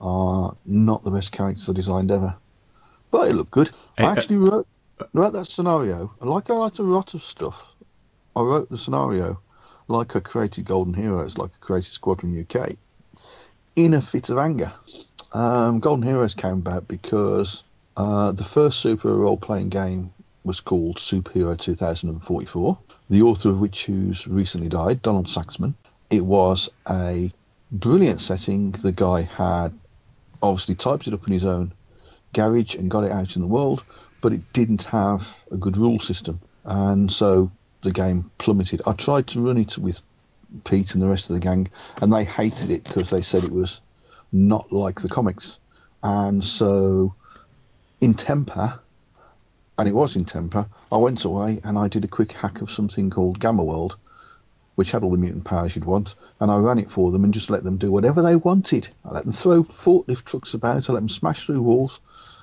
are 0.00 0.56
not 0.64 1.04
the 1.04 1.10
best 1.10 1.32
characters 1.32 1.68
I 1.68 1.74
designed 1.74 2.10
ever, 2.10 2.34
but 3.10 3.28
it 3.28 3.34
looked 3.34 3.50
good. 3.50 3.70
I 3.98 4.04
actually 4.04 4.38
wrote 4.38 4.66
wrote 5.12 5.34
that 5.34 5.48
scenario, 5.48 6.14
and 6.20 6.30
like 6.30 6.48
I 6.48 6.56
write 6.56 6.78
a 6.78 6.82
lot 6.82 7.12
of 7.12 7.22
stuff, 7.22 7.74
I 8.34 8.40
wrote 8.40 8.70
the 8.70 8.78
scenario 8.78 9.38
like 9.86 10.16
I 10.16 10.20
created 10.20 10.64
Golden 10.64 10.94
Heroes, 10.94 11.36
like 11.36 11.50
I 11.50 11.58
created 11.60 11.92
Squadron 11.92 12.40
UK, 12.40 12.76
in 13.76 13.94
a 13.94 14.00
fit 14.00 14.30
of 14.30 14.38
anger. 14.38 14.72
Um, 15.32 15.80
Golden 15.80 16.06
Heroes 16.06 16.34
came 16.34 16.54
about 16.54 16.86
because 16.86 17.64
uh, 17.96 18.32
the 18.32 18.44
first 18.44 18.84
superhero 18.84 19.18
role-playing 19.18 19.68
game 19.68 20.12
was 20.44 20.60
called 20.60 20.96
Superhero 20.96 21.58
2044, 21.58 22.78
the 23.10 23.22
author 23.22 23.50
of 23.50 23.60
which 23.60 23.86
who's 23.86 24.26
recently 24.28 24.68
died, 24.68 25.02
Donald 25.02 25.26
Saxman. 25.26 25.74
It 26.10 26.24
was 26.24 26.70
a 26.88 27.32
brilliant 27.72 28.20
setting. 28.20 28.72
The 28.72 28.92
guy 28.92 29.22
had 29.22 29.72
obviously 30.42 30.74
typed 30.74 31.06
it 31.06 31.14
up 31.14 31.26
in 31.26 31.32
his 31.32 31.44
own 31.44 31.72
garage 32.32 32.74
and 32.74 32.90
got 32.90 33.04
it 33.04 33.12
out 33.12 33.36
in 33.36 33.42
the 33.42 33.48
world, 33.48 33.82
but 34.20 34.32
it 34.32 34.52
didn't 34.52 34.84
have 34.84 35.40
a 35.50 35.56
good 35.56 35.76
rule 35.76 35.98
system, 35.98 36.40
and 36.64 37.10
so 37.10 37.50
the 37.82 37.92
game 37.92 38.30
plummeted. 38.38 38.82
I 38.86 38.92
tried 38.92 39.26
to 39.28 39.40
run 39.40 39.56
it 39.56 39.78
with 39.78 40.02
Pete 40.62 40.94
and 40.94 41.02
the 41.02 41.08
rest 41.08 41.30
of 41.30 41.34
the 41.34 41.40
gang, 41.40 41.68
and 42.00 42.12
they 42.12 42.24
hated 42.24 42.70
it 42.70 42.84
because 42.84 43.10
they 43.10 43.22
said 43.22 43.44
it 43.44 43.52
was 43.52 43.80
not 44.32 44.72
like 44.72 45.00
the 45.00 45.08
comics, 45.08 45.58
and 46.02 46.44
so 46.44 47.14
in 48.00 48.14
temper, 48.14 48.78
and 49.78 49.88
it 49.88 49.94
was 49.94 50.16
in 50.16 50.24
temper, 50.24 50.66
I 50.92 50.96
went 50.98 51.24
away 51.24 51.60
and 51.64 51.78
I 51.78 51.88
did 51.88 52.04
a 52.04 52.08
quick 52.08 52.32
hack 52.32 52.60
of 52.60 52.70
something 52.70 53.10
called 53.10 53.40
Gamma 53.40 53.64
World, 53.64 53.96
which 54.74 54.90
had 54.90 55.02
all 55.02 55.10
the 55.10 55.16
mutant 55.16 55.44
powers 55.44 55.74
you'd 55.74 55.84
want, 55.84 56.14
and 56.40 56.50
I 56.50 56.58
ran 56.58 56.78
it 56.78 56.90
for 56.90 57.10
them 57.10 57.24
and 57.24 57.34
just 57.34 57.50
let 57.50 57.64
them 57.64 57.76
do 57.76 57.90
whatever 57.92 58.22
they 58.22 58.36
wanted. 58.36 58.88
I 59.04 59.12
let 59.12 59.24
them 59.24 59.32
throw 59.32 59.64
forklift 59.64 60.24
trucks 60.24 60.54
about, 60.54 60.88
I 60.88 60.92
let 60.92 61.00
them 61.00 61.08
smash 61.08 61.46
through 61.46 61.62
walls, 61.62 62.00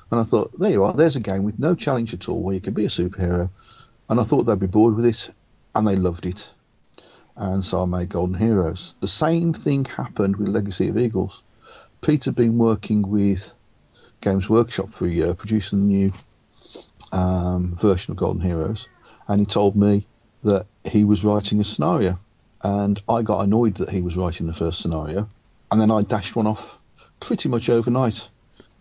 and 0.10 0.20
I 0.20 0.24
thought, 0.24 0.58
there 0.60 0.72
you 0.72 0.84
are, 0.84 0.94
there's 0.94 1.16
a 1.16 1.22
game 1.22 1.44
with 1.44 1.60
no 1.60 1.76
challenge 1.76 2.14
at 2.14 2.28
all 2.28 2.42
where 2.42 2.56
you 2.56 2.62
can 2.62 2.74
be 2.74 2.86
a 2.86 2.90
superhero. 2.90 3.50
And 4.10 4.20
I 4.20 4.24
thought 4.24 4.44
they'd 4.44 4.60
be 4.60 4.68
bored 4.68 4.96
with 4.96 5.06
it, 5.06 5.30
and 5.74 5.88
they 5.88 5.96
loved 5.96 6.26
it. 6.26 6.52
And 7.36 7.64
so 7.64 7.84
I 7.84 7.86
made 7.86 8.10
Golden 8.10 8.36
Heroes. 8.36 8.96
The 9.00 9.08
same 9.08 9.54
thing 9.54 9.86
happened 9.86 10.36
with 10.36 10.50
Legacy 10.50 10.90
of 10.90 10.98
Eagles. 10.98 11.44
Pete 12.02 12.26
had 12.26 12.36
been 12.36 12.58
working 12.58 13.04
with 13.08 13.54
Games 14.22 14.50
Workshop 14.50 14.90
for 14.90 15.06
a 15.06 15.10
year, 15.10 15.34
producing 15.34 15.80
the 15.80 15.96
new 15.96 16.14
um, 17.12 17.76
version 17.76 18.12
of 18.12 18.18
Golden 18.18 18.42
Heroes, 18.42 18.88
and 19.28 19.40
he 19.40 19.46
told 19.46 19.76
me 19.76 20.08
that 20.44 20.66
he 20.84 21.06
was 21.06 21.24
writing 21.24 21.60
a 21.60 21.64
scenario. 21.64 22.20
And 22.64 23.02
I 23.10 23.24
got 23.24 23.44
annoyed 23.44 23.76
that 23.76 23.90
he 23.90 24.02
was 24.02 24.16
writing 24.16 24.46
the 24.46 24.54
first 24.54 24.82
scenario, 24.82 25.28
and 25.72 25.82
then 25.82 25.90
I 25.90 26.02
dashed 26.02 26.36
one 26.36 26.48
off 26.48 26.80
pretty 27.20 27.50
much 27.50 27.70
overnight, 27.70 28.30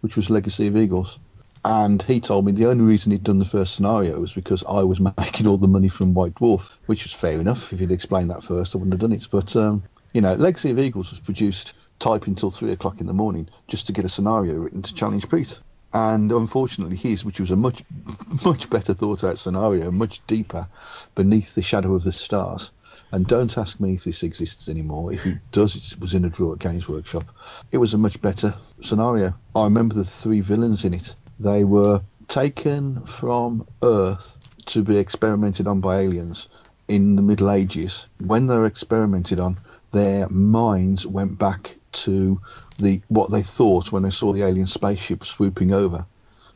which 0.01 0.17
was 0.17 0.29
Legacy 0.29 0.67
of 0.67 0.77
Eagles. 0.77 1.19
And 1.65 2.03
he 2.03 2.21
told 2.21 2.47
me 2.47 2.53
the 2.53 2.67
only 2.71 2.85
reason 2.85 3.13
he'd 3.13 3.23
done 3.23 3.39
the 3.39 3.45
first 3.45 3.75
scenario 3.75 4.19
was 4.19 4.33
because 4.33 4.65
I 4.65 4.83
was 4.83 5.01
making 5.19 5.47
all 5.47 5.59
the 5.59 5.69
money 5.69 5.89
from 5.89 6.15
White 6.15 6.35
Dwarf, 6.35 6.71
which 6.87 7.05
was 7.05 7.13
fair 7.13 7.39
enough. 7.39 7.73
If 7.73 7.81
he'd 7.81 7.91
explained 7.91 8.31
that 8.31 8.45
first, 8.45 8.75
I 8.75 8.79
wouldn't 8.79 8.95
have 8.95 9.01
done 9.01 9.13
it. 9.13 9.29
But, 9.31 9.55
um, 9.57 9.83
you 10.13 10.21
know, 10.21 10.33
Legacy 10.35 10.71
of 10.71 10.79
Eagles 10.79 11.11
was 11.11 11.21
produced 11.21 11.75
typing 11.99 12.33
until 12.33 12.51
three 12.51 12.73
o'clock 12.73 13.01
in 13.01 13.07
the 13.07 13.13
morning 13.13 13.49
just 13.69 13.87
to 13.87 13.93
get 13.93 14.07
a 14.07 14.09
scenario 14.09 14.55
written 14.55 14.83
to 14.83 14.95
challenge 14.95 15.29
Pete. 15.29 15.61
And 15.93 16.31
unfortunately, 16.33 16.97
his, 16.97 17.25
which 17.25 17.41
was 17.41 17.51
a 17.51 17.57
much, 17.57 17.85
much 18.45 18.71
better 18.71 18.95
thought 18.95 19.25
out 19.25 19.39
scenario, 19.39 19.91
much 19.91 20.25
deeper, 20.27 20.67
beneath 21.15 21.55
the 21.55 21.63
shadow 21.63 21.95
of 21.95 22.05
the 22.05 22.13
stars. 22.13 22.71
And 23.13 23.27
don't 23.27 23.59
ask 23.59 23.81
me 23.81 23.95
if 23.95 24.05
this 24.05 24.23
exists 24.23 24.69
anymore. 24.69 25.13
If 25.13 25.27
it 25.27 25.39
does, 25.51 25.93
it 25.93 26.01
was 26.01 26.15
in 26.15 26.25
a 26.25 26.31
drawer 26.31 26.53
at 26.53 26.61
Games 26.61 26.89
Workshop. 26.89 27.25
It 27.73 27.79
was 27.79 27.93
a 27.93 27.99
much 27.99 28.23
better 28.23 28.55
scenario. 28.83 29.35
I 29.55 29.65
remember 29.65 29.97
the 29.97 30.05
three 30.05 30.41
villains 30.41 30.85
in 30.85 30.95
it. 30.95 31.17
They 31.41 31.65
were 31.65 32.03
taken 32.29 33.07
from 33.07 33.67
Earth 33.83 34.37
to 34.67 34.85
be 34.85 34.99
experimented 34.99 35.67
on 35.67 35.81
by 35.81 36.01
aliens 36.01 36.51
in 36.87 37.17
the 37.17 37.23
Middle 37.23 37.51
Ages. 37.51 38.07
When 38.19 38.47
they 38.47 38.59
were 38.59 38.67
experimented 38.67 39.41
on, 39.41 39.59
their 39.91 40.29
minds 40.29 41.07
went 41.07 41.39
back 41.39 41.77
to 41.93 42.43
the 42.79 43.01
what 43.09 43.31
they 43.31 43.43
thought 43.43 43.91
when 43.91 44.03
they 44.03 44.11
saw 44.11 44.35
the 44.35 44.43
alien 44.43 44.67
spaceship 44.67 45.25
swooping 45.25 45.73
over. 45.73 46.05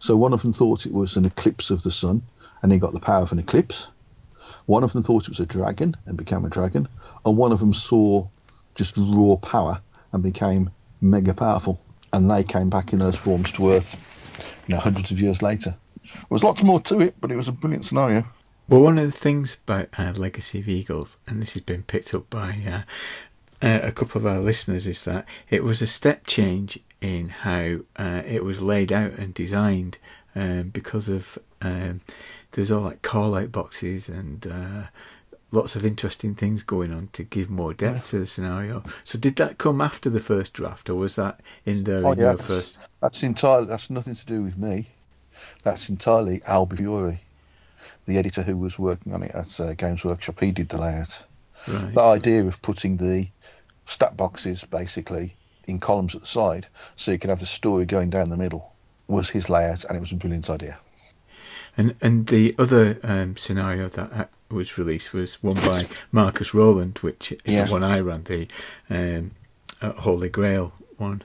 So 0.00 0.18
one 0.18 0.34
of 0.34 0.42
them 0.42 0.52
thought 0.52 0.84
it 0.84 0.92
was 0.92 1.16
an 1.16 1.24
eclipse 1.24 1.70
of 1.70 1.82
the 1.82 1.90
sun, 1.90 2.20
and 2.62 2.70
he 2.70 2.76
got 2.76 2.92
the 2.92 3.00
power 3.00 3.22
of 3.22 3.32
an 3.32 3.38
eclipse. 3.38 3.88
One 4.66 4.84
of 4.84 4.92
them 4.92 5.02
thought 5.02 5.22
it 5.22 5.30
was 5.30 5.40
a 5.40 5.46
dragon 5.46 5.96
and 6.04 6.18
became 6.18 6.44
a 6.44 6.50
dragon, 6.50 6.88
and 7.24 7.38
one 7.38 7.52
of 7.52 7.60
them 7.60 7.72
saw 7.72 8.26
just 8.74 8.98
raw 8.98 9.36
power 9.36 9.80
and 10.12 10.22
became 10.22 10.68
mega 11.00 11.32
powerful. 11.32 11.80
And 12.12 12.30
they 12.30 12.44
came 12.44 12.68
back 12.68 12.92
in 12.92 12.98
those 12.98 13.16
forms 13.16 13.50
to 13.52 13.72
Earth, 13.72 13.96
you 14.66 14.74
know, 14.74 14.80
hundreds 14.80 15.10
of 15.10 15.20
years 15.20 15.42
later. 15.42 15.76
There 16.04 16.26
was 16.30 16.44
lots 16.44 16.62
more 16.62 16.80
to 16.82 17.00
it, 17.00 17.14
but 17.20 17.30
it 17.30 17.36
was 17.36 17.48
a 17.48 17.52
brilliant 17.52 17.84
scenario. 17.84 18.24
Well, 18.68 18.80
one 18.80 18.98
of 18.98 19.04
the 19.04 19.12
things 19.12 19.58
about 19.66 19.88
uh, 19.98 20.12
Legacy 20.16 20.60
of 20.60 20.68
Eagles, 20.68 21.18
and 21.26 21.42
this 21.42 21.54
has 21.54 21.62
been 21.62 21.82
picked 21.82 22.14
up 22.14 22.30
by 22.30 22.56
uh, 22.66 22.82
uh, 23.66 23.80
a 23.82 23.92
couple 23.92 24.20
of 24.20 24.26
our 24.26 24.40
listeners, 24.40 24.86
is 24.86 25.04
that 25.04 25.26
it 25.50 25.62
was 25.62 25.82
a 25.82 25.86
step 25.86 26.26
change 26.26 26.78
in 27.00 27.28
how 27.28 27.80
uh, 27.96 28.22
it 28.26 28.42
was 28.42 28.62
laid 28.62 28.90
out 28.90 29.12
and 29.12 29.34
designed 29.34 29.98
um, 30.34 30.70
because 30.70 31.08
of 31.08 31.38
um, 31.60 32.00
there's 32.52 32.72
all 32.72 32.82
like 32.82 33.02
call 33.02 33.34
out 33.34 33.52
boxes 33.52 34.08
and 34.08 34.46
uh, 34.46 34.84
lots 35.54 35.76
of 35.76 35.86
interesting 35.86 36.34
things 36.34 36.62
going 36.62 36.92
on 36.92 37.08
to 37.12 37.22
give 37.22 37.48
more 37.48 37.72
depth 37.74 38.10
to 38.10 38.18
the 38.18 38.26
scenario. 38.26 38.82
So, 39.04 39.18
did 39.18 39.36
that 39.36 39.58
come 39.58 39.80
after 39.80 40.10
the 40.10 40.20
first 40.20 40.52
draft, 40.52 40.90
or 40.90 40.96
was 40.96 41.16
that 41.16 41.40
in 41.64 41.84
there 41.84 42.04
Oh 42.04 42.12
in 42.12 42.18
yeah, 42.18 42.24
your 42.24 42.34
that's, 42.34 42.46
first? 42.48 42.78
that's 43.00 43.22
entirely 43.22 43.66
that's 43.66 43.90
nothing 43.90 44.14
to 44.14 44.26
do 44.26 44.42
with 44.42 44.56
me. 44.58 44.88
That's 45.62 45.88
entirely 45.88 46.40
Albie 46.40 46.78
Fiore, 46.78 47.20
the 48.06 48.18
editor 48.18 48.42
who 48.42 48.56
was 48.56 48.78
working 48.78 49.12
on 49.14 49.22
it 49.22 49.34
at 49.34 49.60
uh, 49.60 49.74
Games 49.74 50.04
Workshop. 50.04 50.40
He 50.40 50.52
did 50.52 50.68
the 50.68 50.78
layout. 50.78 51.22
Right. 51.66 51.94
The 51.94 52.02
idea 52.02 52.44
of 52.44 52.60
putting 52.60 52.96
the 52.98 53.28
stat 53.86 54.16
boxes 54.16 54.64
basically 54.64 55.36
in 55.66 55.80
columns 55.80 56.14
at 56.14 56.22
the 56.22 56.26
side, 56.26 56.66
so 56.96 57.10
you 57.10 57.18
could 57.18 57.30
have 57.30 57.40
the 57.40 57.46
story 57.46 57.86
going 57.86 58.10
down 58.10 58.28
the 58.28 58.36
middle. 58.36 58.72
Was 59.06 59.28
his 59.30 59.50
layout, 59.50 59.84
and 59.84 59.96
it 59.96 60.00
was 60.00 60.12
a 60.12 60.16
brilliant 60.16 60.48
idea. 60.50 60.78
And 61.76 61.94
and 62.00 62.26
the 62.28 62.54
other 62.58 62.98
um, 63.02 63.36
scenario 63.36 63.88
that 63.88 64.12
uh, 64.12 64.24
was 64.50 64.78
released 64.78 65.12
was 65.12 65.42
one 65.42 65.54
by 65.56 65.86
Marcus 66.12 66.54
Rowland, 66.54 66.98
which 66.98 67.32
is 67.32 67.38
Yeah. 67.54 67.64
the 67.64 67.72
one 67.72 67.82
I 67.82 68.00
ran, 68.00 68.24
the 68.24 68.48
um, 68.90 69.32
uh, 69.80 69.92
Holy 69.92 70.28
Grail 70.28 70.72
one. 70.96 71.22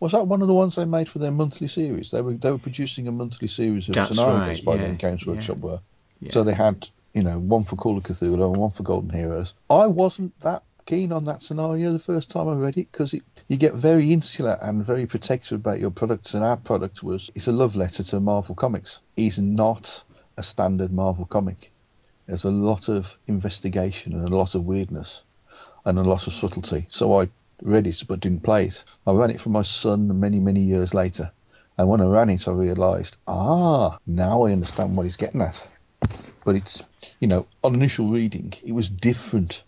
Was 0.00 0.12
that 0.12 0.26
one 0.26 0.42
of 0.42 0.48
the 0.48 0.54
ones 0.54 0.74
they 0.74 0.84
made 0.84 1.08
for 1.08 1.18
their 1.18 1.30
monthly 1.30 1.68
series? 1.68 2.10
They 2.10 2.22
were 2.22 2.34
they 2.34 2.50
were 2.50 2.58
producing 2.58 3.06
a 3.08 3.12
monthly 3.12 3.48
series 3.48 3.88
of 3.88 3.94
That's 3.94 4.16
scenarios 4.16 4.58
right, 4.58 4.64
by 4.64 4.74
yeah, 4.74 4.82
then. 4.82 4.96
Games 4.96 5.24
yeah. 5.24 5.32
Workshop 5.32 5.58
were. 5.58 5.80
Yeah. 6.20 6.32
So 6.32 6.44
they 6.44 6.54
had, 6.54 6.88
you 7.14 7.22
know, 7.22 7.38
one 7.38 7.64
for 7.64 7.76
Call 7.76 7.98
of 7.98 8.04
Cthulhu 8.04 8.44
and 8.44 8.56
one 8.56 8.70
for 8.70 8.82
Golden 8.82 9.10
Heroes. 9.10 9.54
I 9.70 9.86
wasn't 9.86 10.38
that 10.40 10.62
keen 10.86 11.12
on 11.12 11.24
that 11.26 11.42
scenario 11.42 11.92
the 11.92 11.98
first 11.98 12.30
time 12.30 12.48
I 12.48 12.54
read 12.54 12.76
it 12.76 12.90
because 12.90 13.14
you 13.14 13.56
get 13.56 13.74
very 13.74 14.12
insular 14.12 14.58
and 14.60 14.84
very 14.84 15.06
protective 15.06 15.60
about 15.60 15.78
your 15.80 15.90
products. 15.90 16.34
And 16.34 16.44
our 16.44 16.56
product 16.56 17.02
was 17.02 17.30
it's 17.34 17.46
a 17.46 17.52
love 17.52 17.76
letter 17.76 18.02
to 18.02 18.20
Marvel 18.20 18.54
Comics. 18.54 18.98
It's 19.16 19.38
not 19.38 20.02
a 20.36 20.42
standard 20.42 20.92
Marvel 20.92 21.26
comic. 21.26 21.71
There's 22.32 22.44
a 22.44 22.50
lot 22.50 22.88
of 22.88 23.18
investigation 23.26 24.14
and 24.14 24.26
a 24.26 24.34
lot 24.34 24.54
of 24.54 24.64
weirdness 24.64 25.22
and 25.84 25.98
a 25.98 26.02
lot 26.02 26.26
of 26.26 26.32
subtlety. 26.32 26.86
So 26.88 27.20
I 27.20 27.28
read 27.60 27.86
it 27.86 28.02
but 28.08 28.20
didn't 28.20 28.42
play 28.42 28.68
it. 28.68 28.84
I 29.06 29.12
ran 29.12 29.28
it 29.28 29.38
for 29.38 29.50
my 29.50 29.60
son 29.60 30.18
many, 30.18 30.40
many 30.40 30.60
years 30.62 30.94
later. 30.94 31.30
And 31.76 31.90
when 31.90 32.00
I 32.00 32.06
ran 32.06 32.30
it, 32.30 32.48
I 32.48 32.52
realised, 32.52 33.18
ah, 33.28 33.98
now 34.06 34.44
I 34.44 34.52
understand 34.52 34.96
what 34.96 35.02
he's 35.02 35.18
getting 35.18 35.42
at. 35.42 35.78
But 36.42 36.56
it's, 36.56 36.82
you 37.20 37.28
know, 37.28 37.46
on 37.62 37.74
initial 37.74 38.08
reading, 38.08 38.54
it 38.64 38.72
was 38.72 38.88
different 38.88 39.62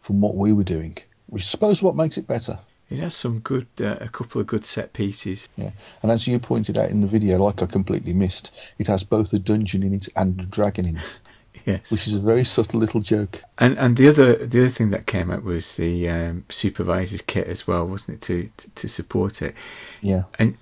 from 0.00 0.20
what 0.20 0.34
we 0.34 0.52
were 0.52 0.64
doing, 0.64 0.98
which 1.28 1.42
I 1.42 1.46
suppose 1.46 1.80
what 1.80 1.94
makes 1.94 2.18
it 2.18 2.26
better. 2.26 2.58
It 2.90 2.98
has 2.98 3.14
some 3.14 3.38
good, 3.38 3.68
uh, 3.80 3.98
a 4.00 4.08
couple 4.08 4.40
of 4.40 4.48
good 4.48 4.64
set 4.64 4.92
pieces. 4.94 5.48
Yeah. 5.54 5.70
And 6.02 6.10
as 6.10 6.26
you 6.26 6.40
pointed 6.40 6.76
out 6.76 6.90
in 6.90 7.02
the 7.02 7.06
video, 7.06 7.38
like 7.38 7.62
I 7.62 7.66
completely 7.66 8.14
missed, 8.14 8.50
it 8.78 8.88
has 8.88 9.04
both 9.04 9.32
a 9.32 9.38
dungeon 9.38 9.84
in 9.84 9.94
it 9.94 10.08
and 10.16 10.40
a 10.40 10.46
dragon 10.46 10.86
in 10.86 10.96
it, 10.96 11.20
Yes. 11.66 11.92
which 11.92 12.06
is 12.06 12.14
a 12.14 12.20
very 12.20 12.44
subtle 12.44 12.80
little 12.80 13.00
joke. 13.00 13.42
And 13.58 13.78
and 13.78 13.96
the 13.96 14.08
other 14.08 14.34
the 14.46 14.60
other 14.60 14.68
thing 14.68 14.90
that 14.90 15.06
came 15.06 15.30
out 15.30 15.42
was 15.42 15.76
the 15.76 16.08
um, 16.08 16.44
supervisor's 16.48 17.22
kit 17.22 17.46
as 17.46 17.66
well, 17.66 17.86
wasn't 17.86 18.16
it, 18.16 18.20
to 18.22 18.50
to, 18.56 18.70
to 18.70 18.88
support 18.88 19.42
it? 19.42 19.54
Yeah. 20.00 20.24
And 20.38 20.56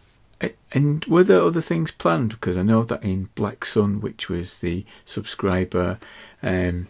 and 0.72 1.04
were 1.06 1.24
there 1.24 1.42
other 1.42 1.60
things 1.60 1.90
planned? 1.90 2.30
Because 2.30 2.56
I 2.56 2.62
know 2.62 2.84
that 2.84 3.02
in 3.02 3.28
Black 3.34 3.64
Sun, 3.64 4.00
which 4.00 4.28
was 4.28 4.58
the 4.58 4.84
subscriber 5.04 5.98
um, 6.42 6.88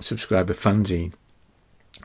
subscriber 0.00 0.54
fanzine 0.54 1.12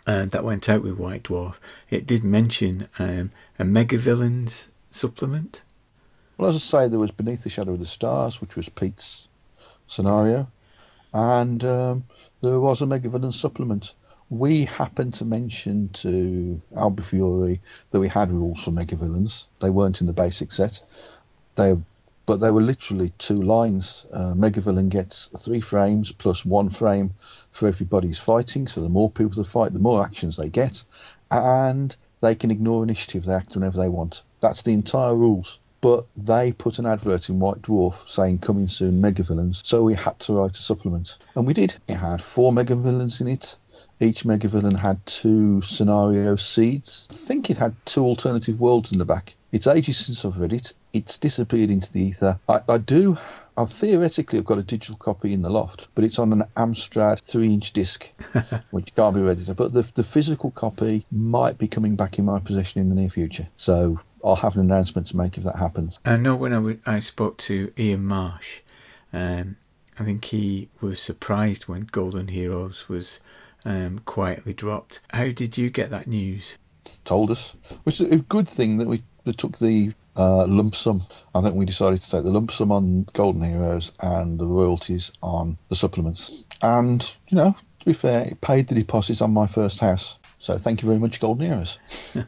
uh, 0.05 0.25
that 0.25 0.43
went 0.43 0.69
out 0.69 0.83
with 0.83 0.97
White 0.97 1.23
Dwarf, 1.23 1.55
it 1.89 2.05
did 2.05 2.23
mention 2.23 2.87
um, 2.99 3.31
a 3.57 3.63
Mega 3.63 3.97
Villains 3.97 4.69
supplement. 4.91 5.63
Well, 6.37 6.49
as 6.49 6.55
I 6.55 6.59
say, 6.59 6.87
there 6.87 6.99
was 6.99 7.11
Beneath 7.11 7.43
the 7.43 7.49
Shadow 7.49 7.73
of 7.73 7.79
the 7.79 7.85
Stars, 7.85 8.41
which 8.41 8.55
was 8.55 8.67
Pete's 8.69 9.27
scenario, 9.87 10.47
and 11.13 11.63
um, 11.63 12.03
there 12.41 12.59
was 12.59 12.81
a 12.81 12.85
Mega 12.85 13.09
Villain 13.09 13.31
supplement. 13.31 13.93
We 14.29 14.65
happened 14.65 15.13
to 15.15 15.25
mention 15.25 15.89
to 15.89 16.61
Albie 16.75 17.03
Fiore 17.03 17.61
that 17.91 17.99
we 17.99 18.07
had 18.07 18.31
rules 18.31 18.63
for 18.63 18.71
Mega 18.71 18.95
Villains. 18.95 19.47
They 19.61 19.69
weren't 19.69 20.01
in 20.01 20.07
the 20.07 20.13
basic 20.13 20.51
set. 20.51 20.81
They, 21.55 21.77
but 22.25 22.37
they 22.37 22.49
were 22.49 22.61
literally 22.61 23.13
two 23.19 23.41
lines. 23.41 24.07
Uh, 24.11 24.33
Mega 24.33 24.61
Villain 24.61 24.89
gets 24.89 25.27
three 25.39 25.61
frames 25.61 26.11
plus 26.11 26.43
one 26.43 26.71
frame 26.71 27.13
for 27.51 27.67
everybody's 27.67 28.17
fighting. 28.17 28.67
So 28.67 28.81
the 28.81 28.89
more 28.89 29.11
people 29.11 29.43
that 29.43 29.49
fight, 29.49 29.73
the 29.73 29.79
more 29.79 30.03
actions 30.03 30.37
they 30.37 30.49
get, 30.49 30.83
and 31.29 31.95
they 32.21 32.33
can 32.33 32.49
ignore 32.49 32.81
initiative. 32.81 33.25
They 33.25 33.35
act 33.35 33.53
whenever 33.53 33.77
they 33.77 33.89
want. 33.89 34.23
That's 34.39 34.63
the 34.63 34.73
entire 34.73 35.15
rules 35.15 35.59
but 35.83 36.05
they 36.15 36.53
put 36.53 36.79
an 36.79 36.85
advert 36.85 37.27
in 37.27 37.41
White 37.41 37.61
Dwarf 37.61 38.07
saying 38.07 38.39
coming 38.39 38.69
soon 38.69 39.01
mega 39.01 39.21
villains, 39.21 39.61
so 39.65 39.83
we 39.83 39.93
had 39.93 40.17
to 40.21 40.33
write 40.33 40.57
a 40.57 40.61
supplement. 40.61 41.17
And 41.35 41.45
we 41.45 41.53
did. 41.53 41.75
It 41.89 41.95
had 41.95 42.21
four 42.21 42.53
mega 42.53 42.77
villains 42.77 43.19
in 43.19 43.27
it. 43.27 43.57
Each 43.99 44.23
mega 44.23 44.47
villain 44.47 44.75
had 44.75 45.05
two 45.05 45.61
scenario 45.61 46.37
seeds. 46.37 47.09
I 47.11 47.15
think 47.15 47.49
it 47.49 47.57
had 47.57 47.75
two 47.85 48.05
alternative 48.05 48.61
worlds 48.61 48.93
in 48.93 48.97
the 48.97 49.03
back. 49.03 49.35
It's 49.51 49.67
ages 49.67 49.97
since 49.97 50.23
I've 50.23 50.39
read 50.39 50.53
it. 50.53 50.73
It's 50.93 51.17
disappeared 51.17 51.69
into 51.69 51.91
the 51.91 52.01
ether. 52.01 52.39
I, 52.47 52.61
I 52.69 52.77
do. 52.77 53.17
I've 53.57 53.71
theoretically 53.71 54.39
I've 54.39 54.45
got 54.45 54.57
a 54.57 54.63
digital 54.63 54.95
copy 54.95 55.33
in 55.33 55.41
the 55.41 55.49
loft, 55.49 55.87
but 55.95 56.03
it's 56.03 56.19
on 56.19 56.33
an 56.33 56.43
Amstrad 56.57 57.21
three-inch 57.21 57.73
disc, 57.73 58.11
which 58.71 58.93
can't 58.95 59.15
be 59.15 59.21
read. 59.21 59.39
But 59.55 59.73
the 59.73 59.83
the 59.93 60.03
physical 60.03 60.51
copy 60.51 61.05
might 61.11 61.57
be 61.57 61.67
coming 61.67 61.95
back 61.95 62.17
in 62.17 62.25
my 62.25 62.39
possession 62.39 62.81
in 62.81 62.89
the 62.89 62.95
near 62.95 63.09
future. 63.09 63.47
So 63.55 63.99
I'll 64.23 64.35
have 64.35 64.55
an 64.55 64.61
announcement 64.61 65.07
to 65.07 65.17
make 65.17 65.37
if 65.37 65.43
that 65.43 65.57
happens. 65.57 65.99
I 66.05 66.17
know 66.17 66.35
when 66.35 66.53
I, 66.53 66.57
w- 66.57 66.79
I 66.85 66.99
spoke 66.99 67.37
to 67.39 67.71
Ian 67.77 68.05
Marsh, 68.05 68.61
um, 69.11 69.57
I 69.99 70.03
think 70.03 70.25
he 70.25 70.69
was 70.81 70.99
surprised 71.01 71.67
when 71.67 71.81
Golden 71.91 72.29
Heroes 72.29 72.89
was 72.89 73.19
um, 73.65 73.99
quietly 73.99 74.53
dropped. 74.53 75.01
How 75.09 75.29
did 75.29 75.57
you 75.57 75.69
get 75.69 75.91
that 75.91 76.07
news? 76.07 76.57
Told 77.05 77.31
us, 77.31 77.55
which 77.83 77.99
is 77.99 78.11
a 78.11 78.17
good 78.17 78.47
thing 78.47 78.77
that 78.77 78.87
we, 78.87 79.03
we 79.25 79.33
took 79.33 79.59
the 79.59 79.93
uh, 80.15 80.45
lump 80.47 80.75
sum. 80.75 81.03
I 81.33 81.41
think 81.41 81.55
we 81.55 81.65
decided 81.65 82.01
to 82.01 82.11
take 82.11 82.23
the 82.23 82.31
lump 82.31 82.51
sum 82.51 82.71
on 82.71 83.07
Golden 83.13 83.43
Heroes 83.43 83.91
and 83.99 84.39
the 84.39 84.45
royalties 84.45 85.11
on 85.21 85.57
the 85.69 85.75
supplements. 85.75 86.31
And 86.61 87.01
you 87.27 87.37
know, 87.37 87.55
to 87.79 87.85
be 87.85 87.93
fair, 87.93 88.27
it 88.27 88.41
paid 88.41 88.67
the 88.67 88.75
deposits 88.75 89.21
on 89.21 89.31
my 89.31 89.47
first 89.47 89.79
house. 89.79 90.17
So 90.39 90.57
thank 90.57 90.81
you 90.81 90.87
very 90.87 90.99
much, 90.99 91.19
Golden 91.19 91.45
Heroes. 91.45 91.77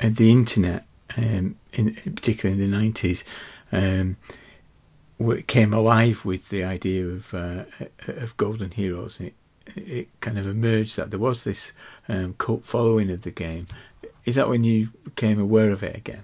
And 0.00 0.14
the 0.16 0.30
internet, 0.30 0.84
um, 1.16 1.56
in, 1.72 1.94
particularly 2.14 2.62
in 2.62 2.70
the 2.70 2.76
nineties, 2.76 3.24
um, 3.72 4.16
it 5.18 5.48
came 5.48 5.74
alive 5.74 6.24
with 6.24 6.50
the 6.50 6.62
idea 6.62 7.04
of 7.04 7.34
uh, 7.34 7.64
of 8.06 8.36
Golden 8.36 8.70
Heroes. 8.70 9.20
It 9.20 9.34
it 9.74 10.08
kind 10.20 10.38
of 10.38 10.46
emerged 10.46 10.96
that 10.96 11.10
there 11.10 11.18
was 11.18 11.44
this 11.44 11.72
um, 12.08 12.34
cult 12.38 12.64
following 12.64 13.10
of 13.10 13.22
the 13.22 13.30
game. 13.30 13.66
Is 14.24 14.36
that 14.36 14.48
when 14.48 14.62
you 14.62 14.90
became 15.04 15.40
aware 15.40 15.70
of 15.70 15.82
it 15.82 15.96
again? 15.96 16.22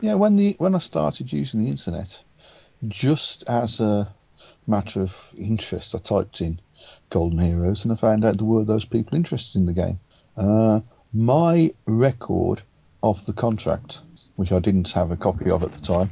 Yeah, 0.00 0.14
when 0.14 0.36
the 0.36 0.54
when 0.58 0.74
I 0.74 0.78
started 0.78 1.32
using 1.32 1.60
the 1.60 1.70
internet, 1.70 2.22
just 2.86 3.44
as 3.48 3.80
a 3.80 4.12
matter 4.66 5.00
of 5.00 5.30
interest, 5.38 5.94
I 5.94 5.98
typed 5.98 6.42
in 6.42 6.60
Golden 7.08 7.38
Heroes 7.38 7.84
and 7.84 7.92
I 7.92 7.96
found 7.96 8.24
out 8.24 8.36
there 8.36 8.46
were 8.46 8.64
those 8.64 8.84
people 8.84 9.16
interested 9.16 9.58
in 9.58 9.66
the 9.66 9.72
game. 9.72 9.98
Uh, 10.36 10.80
my 11.14 11.72
record 11.86 12.60
of 13.02 13.24
the 13.24 13.32
contract, 13.32 14.00
which 14.36 14.52
I 14.52 14.58
didn't 14.58 14.92
have 14.92 15.10
a 15.10 15.16
copy 15.16 15.50
of 15.50 15.62
at 15.62 15.72
the 15.72 15.80
time, 15.80 16.10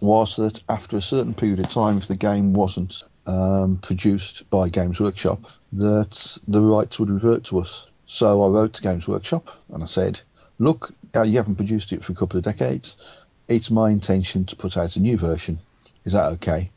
was 0.00 0.36
that 0.36 0.62
after 0.68 0.96
a 0.96 1.02
certain 1.02 1.34
period 1.34 1.58
of 1.58 1.70
time, 1.70 1.98
if 1.98 2.06
the 2.06 2.16
game 2.16 2.52
wasn't 2.52 3.02
um, 3.26 3.78
produced 3.78 4.48
by 4.48 4.68
Games 4.68 5.00
Workshop, 5.00 5.40
that 5.72 6.38
the 6.46 6.60
rights 6.60 7.00
would 7.00 7.10
revert 7.10 7.44
to 7.44 7.58
us. 7.58 7.86
So 8.06 8.44
I 8.44 8.48
wrote 8.48 8.74
to 8.74 8.82
Games 8.82 9.08
Workshop 9.08 9.50
and 9.72 9.82
I 9.82 9.86
said, 9.86 10.20
"Look, 10.60 10.94
uh, 11.16 11.22
you 11.22 11.38
haven't 11.38 11.56
produced 11.56 11.92
it 11.92 12.04
for 12.04 12.12
a 12.12 12.16
couple 12.16 12.38
of 12.38 12.44
decades. 12.44 12.96
It's 13.46 13.70
my 13.70 13.90
intention 13.90 14.44
to 14.46 14.56
put 14.56 14.76
out 14.76 14.96
a 14.96 15.00
new 15.00 15.16
version. 15.16 15.58
Is 16.04 16.12
that 16.14 16.32
okay?" 16.34 16.70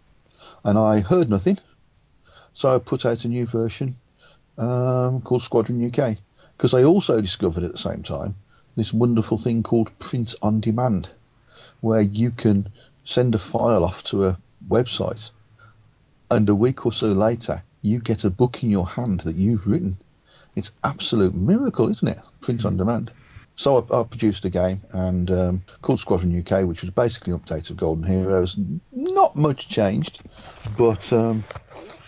And 0.64 0.78
I 0.78 1.00
heard 1.00 1.30
nothing, 1.30 1.60
so 2.54 2.74
I 2.74 2.80
put 2.80 3.06
out 3.06 3.24
a 3.24 3.28
new 3.28 3.46
version 3.46 3.98
um, 4.58 5.22
called 5.22 5.44
Squadron 5.44 5.86
UK 5.86 6.18
because 6.58 6.74
I 6.74 6.84
also 6.84 7.22
discovered 7.22 7.64
at 7.64 7.72
the 7.72 7.78
same 7.78 8.04
time 8.04 8.36
this 8.76 8.94
wonderful 8.94 9.38
thing 9.38 9.64
called 9.64 9.98
print 10.00 10.36
on 10.42 10.60
demand, 10.60 11.10
where 11.82 12.02
you 12.02 12.32
can 12.32 12.70
send 13.04 13.36
a 13.36 13.40
file 13.40 13.84
off 13.84 14.04
to 14.06 14.26
a 14.26 14.38
website, 14.68 15.32
and 16.30 16.50
a 16.50 16.56
week 16.56 16.86
or 16.86 16.92
so 16.92 17.08
later 17.08 17.64
you 17.82 18.00
get 18.00 18.24
a 18.24 18.30
book 18.30 18.64
in 18.64 18.70
your 18.70 18.88
hand 18.88 19.22
that 19.22 19.36
you've 19.36 19.68
written. 19.68 19.98
It's 20.56 20.72
absolute 20.84 21.36
miracle, 21.36 21.90
isn't 21.90 22.08
it? 22.08 22.20
Print 22.42 22.66
on 22.66 22.78
demand. 22.78 23.12
So 23.58 23.78
I, 23.92 24.00
I 24.00 24.04
produced 24.04 24.46
a 24.46 24.52
game 24.52 24.82
and 24.92 25.32
um, 25.32 25.62
called 25.82 26.00
Squadron 26.00 26.40
UK, 26.40 26.66
which 26.68 26.82
was 26.82 26.92
basically 26.92 27.34
an 27.34 27.40
update 27.40 27.72
of 27.72 27.78
Golden 27.78 28.04
Heroes. 28.04 28.56
Not 28.92 29.36
much 29.36 29.68
changed, 29.68 30.20
but 30.78 31.12
um, 31.12 31.44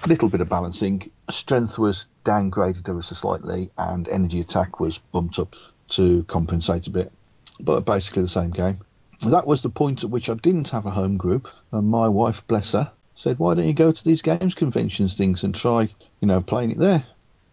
a 0.03 0.07
little 0.07 0.29
bit 0.29 0.41
of 0.41 0.49
balancing. 0.49 1.11
Strength 1.29 1.79
was 1.79 2.05
downgraded 2.23 2.87
ever 2.87 3.01
so 3.01 3.15
slightly, 3.15 3.71
and 3.79 4.07
energy 4.07 4.39
attack 4.39 4.79
was 4.79 4.99
bumped 4.99 5.39
up 5.39 5.55
to 5.89 6.23
compensate 6.25 6.85
a 6.85 6.91
bit. 6.91 7.11
But 7.59 7.81
basically 7.81 8.21
the 8.21 8.29
same 8.29 8.51
game. 8.51 8.79
That 9.27 9.47
was 9.47 9.63
the 9.63 9.69
point 9.69 10.03
at 10.03 10.09
which 10.11 10.29
I 10.29 10.35
didn't 10.35 10.69
have 10.69 10.85
a 10.85 10.91
home 10.91 11.17
group, 11.17 11.49
and 11.71 11.89
my 11.89 12.07
wife, 12.07 12.45
bless 12.47 12.73
her, 12.73 12.91
said, 13.15 13.39
"Why 13.39 13.55
don't 13.55 13.65
you 13.65 13.73
go 13.73 13.91
to 13.91 14.05
these 14.05 14.21
games 14.21 14.53
conventions 14.53 15.17
things 15.17 15.43
and 15.43 15.53
try, 15.53 15.89
you 16.21 16.27
know, 16.27 16.41
playing 16.41 16.71
it 16.71 16.77
there?" 16.77 17.03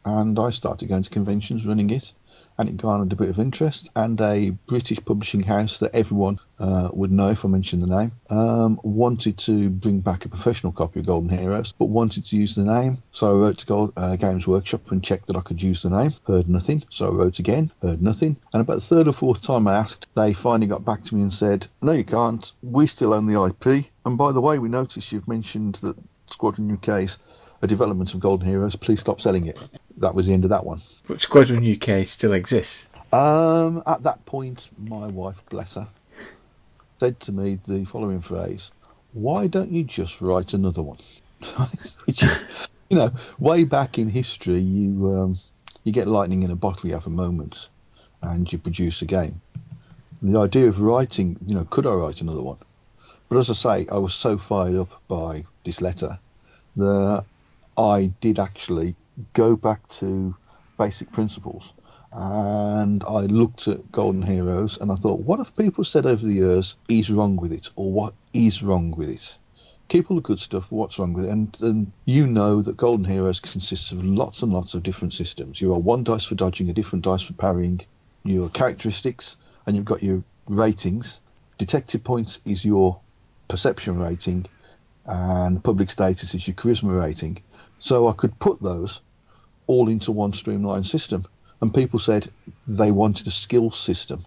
And 0.05 0.39
I 0.39 0.51
started 0.51 0.89
going 0.89 1.03
to 1.03 1.11
conventions, 1.11 1.67
running 1.67 1.91
it, 1.91 2.13
and 2.59 2.69
it 2.69 2.77
garnered 2.77 3.13
a 3.13 3.17
bit 3.17 3.29
of 3.29 3.39
interest. 3.39 3.91
And 3.95 4.21
a 4.21 4.51
British 4.51 5.05
publishing 5.05 5.43
house 5.43 5.81
that 5.81 5.95
everyone 5.95 6.39
uh, 6.59 6.89
would 6.93 7.13
know 7.13 7.29
if 7.29 7.45
I 7.45 7.49
mentioned 7.49 7.83
the 7.83 7.87
name 7.87 8.13
um, 8.31 8.81
wanted 8.83 9.39
to 9.39 9.71
bring 9.71 10.01
back 10.01 10.25
a 10.25 10.29
professional 10.29 10.73
copy 10.73 11.01
of 11.01 11.07
Golden 11.07 11.29
Heroes, 11.29 11.73
but 11.73 11.87
wanted 11.87 12.25
to 12.27 12.37
use 12.37 12.55
the 12.55 12.65
name. 12.65 13.03
So 13.13 13.29
I 13.29 13.41
wrote 13.41 13.59
to 13.59 13.67
Gold, 13.67 13.93
uh, 13.97 14.17
Games 14.17 14.47
Workshop 14.47 14.91
and 14.91 15.03
checked 15.03 15.27
that 15.27 15.37
I 15.37 15.41
could 15.41 15.63
use 15.63 15.83
the 15.83 15.91
name. 15.91 16.15
Heard 16.27 16.49
nothing, 16.49 16.85
so 16.91 17.09
I 17.09 17.15
wrote 17.15 17.39
again. 17.39 17.73
Heard 17.83 18.03
nothing, 18.03 18.37
and 18.53 18.61
about 18.61 18.77
the 18.77 18.81
third 18.81 19.09
or 19.09 19.13
fourth 19.13 19.43
time 19.43 19.69
I 19.69 19.75
asked, 19.75 20.09
they 20.15 20.33
finally 20.33 20.67
got 20.67 20.85
back 20.85 21.03
to 21.05 21.15
me 21.15 21.23
and 21.23 21.33
said, 21.33 21.67
"No, 21.83 21.93
you 21.93 22.05
can't. 22.05 22.51
We 22.63 22.87
still 22.87 23.15
own 23.15 23.27
the 23.27 23.43
IP. 23.43 23.87
And 24.05 24.17
by 24.17 24.33
the 24.33 24.41
way, 24.41 24.59
we 24.59 24.69
noticed 24.69 25.13
you've 25.13 25.29
mentioned 25.29 25.77
that 25.77 25.97
Squadron 26.31 26.73
UK's 26.73 27.19
a 27.63 27.67
development 27.67 28.15
of 28.15 28.21
Golden 28.21 28.47
Heroes. 28.47 28.77
Please 28.77 29.01
stop 29.01 29.21
selling 29.21 29.47
it." 29.47 29.59
That 29.99 30.15
was 30.15 30.27
the 30.27 30.35
end 30.35 30.45
of 30.45 30.51
that 30.51 30.67
one. 30.67 30.83
But 31.07 31.21
Squadron 31.21 31.65
UK 31.65 32.05
still 32.05 32.33
exists. 32.33 32.89
Um, 33.13 33.83
at 33.87 34.03
that 34.03 34.27
point, 34.27 34.71
my 34.77 35.07
wife, 35.07 35.41
bless 35.49 35.77
her, 35.77 35.87
said 36.99 37.21
to 37.21 37.33
me 37.33 37.61
the 37.67 37.85
following 37.85 38.21
phrase: 38.21 38.73
"Why 39.13 39.47
don't 39.47 39.71
you 39.71 39.85
just 39.85 40.21
write 40.21 40.53
another 40.53 40.83
one?" 40.83 40.99
Which 42.07 42.25
is, 42.25 42.45
you 42.91 42.97
know, 42.97 43.11
way 43.39 43.63
back 43.63 43.99
in 43.99 44.09
history, 44.09 44.59
you 44.59 45.07
um, 45.07 45.39
you 45.85 45.93
get 45.93 46.09
lightning 46.09 46.43
in 46.43 46.51
a 46.51 46.57
bottle, 46.57 46.89
you 46.89 46.95
have 46.95 47.07
a 47.07 47.11
moment, 47.11 47.69
and 48.23 48.53
you 48.53 48.59
produce 48.59 49.01
a 49.01 49.07
game. 49.07 49.41
The 50.23 50.41
idea 50.41 50.67
of 50.67 50.81
writing, 50.81 51.39
you 51.47 51.55
know, 51.55 51.65
could 51.71 51.87
I 51.87 51.95
write 51.95 52.21
another 52.21 52.43
one? 52.43 52.59
But 53.29 53.39
as 53.39 53.49
I 53.49 53.55
say, 53.55 53.87
I 53.93 53.99
was 53.99 54.13
so 54.13 54.39
fired 54.39 54.75
up 54.75 55.01
by 55.07 55.45
this 55.65 55.81
letter 55.81 56.19
that 56.77 57.25
I 57.79 58.07
did 58.21 58.41
actually 58.41 58.97
go 59.35 59.55
back 59.55 59.87
to 60.01 60.35
basic 60.77 61.13
principles 61.13 61.73
and 62.13 63.03
I 63.05 63.21
looked 63.27 63.69
at 63.69 63.93
Golden 63.93 64.23
Heroes 64.23 64.79
and 64.79 64.91
I 64.91 64.95
thought, 64.95 65.21
what 65.21 65.39
have 65.39 65.57
people 65.57 65.85
said 65.85 66.07
over 66.07 66.25
the 66.25 66.33
years 66.33 66.77
is 66.89 67.11
wrong 67.11 67.37
with 67.37 67.53
it, 67.53 67.69
or 67.77 67.93
what 67.93 68.15
is 68.33 68.63
wrong 68.63 68.93
with 68.93 69.11
it? 69.11 69.39
Keep 69.89 70.11
all 70.11 70.17
the 70.17 70.23
good 70.23 70.41
stuff, 70.41 70.73
what's 70.73 70.99
wrong 70.99 71.13
with 71.13 71.27
it? 71.27 71.31
And, 71.31 71.57
and 71.61 71.93
you 72.07 72.27
know 72.27 72.63
that 72.63 72.77
Golden 72.77 73.05
Heroes 73.05 73.41
consists 73.41 73.93
of 73.93 74.03
lots 74.03 74.43
and 74.43 74.53
lots 74.53 74.75
of 74.75 74.83
different 74.83 75.13
systems. 75.13 75.61
You 75.61 75.75
are 75.75 75.79
one 75.79 76.05
dice 76.05 76.25
for 76.25 76.35
dodging, 76.35 76.71
a 76.71 76.73
different 76.73 77.05
dice 77.05 77.23
for 77.23 77.35
parrying, 77.35 77.83
your 78.25 78.49
characteristics, 78.49 79.37
and 79.67 79.77
you've 79.77 79.85
got 79.85 80.03
your 80.03 80.25
ratings. 80.49 81.21
Detective 81.59 82.03
points 82.03 82.41
is 82.45 82.65
your 82.65 82.99
perception 83.49 83.99
rating, 83.99 84.47
and 85.05 85.63
public 85.63 85.91
status 85.91 86.35
is 86.35 86.49
your 86.49 86.55
charisma 86.55 86.99
rating. 86.99 87.43
So 87.79 88.09
I 88.09 88.13
could 88.13 88.39
put 88.39 88.63
those 88.63 89.01
all 89.67 89.89
into 89.89 90.13
one 90.13 90.33
streamlined 90.33 90.87
system. 90.87 91.25
And 91.61 91.73
people 91.73 91.99
said 91.99 92.29
they 92.69 92.91
wanted 92.91 93.27
a 93.27 93.31
skill 93.31 93.71
system. 93.71 94.25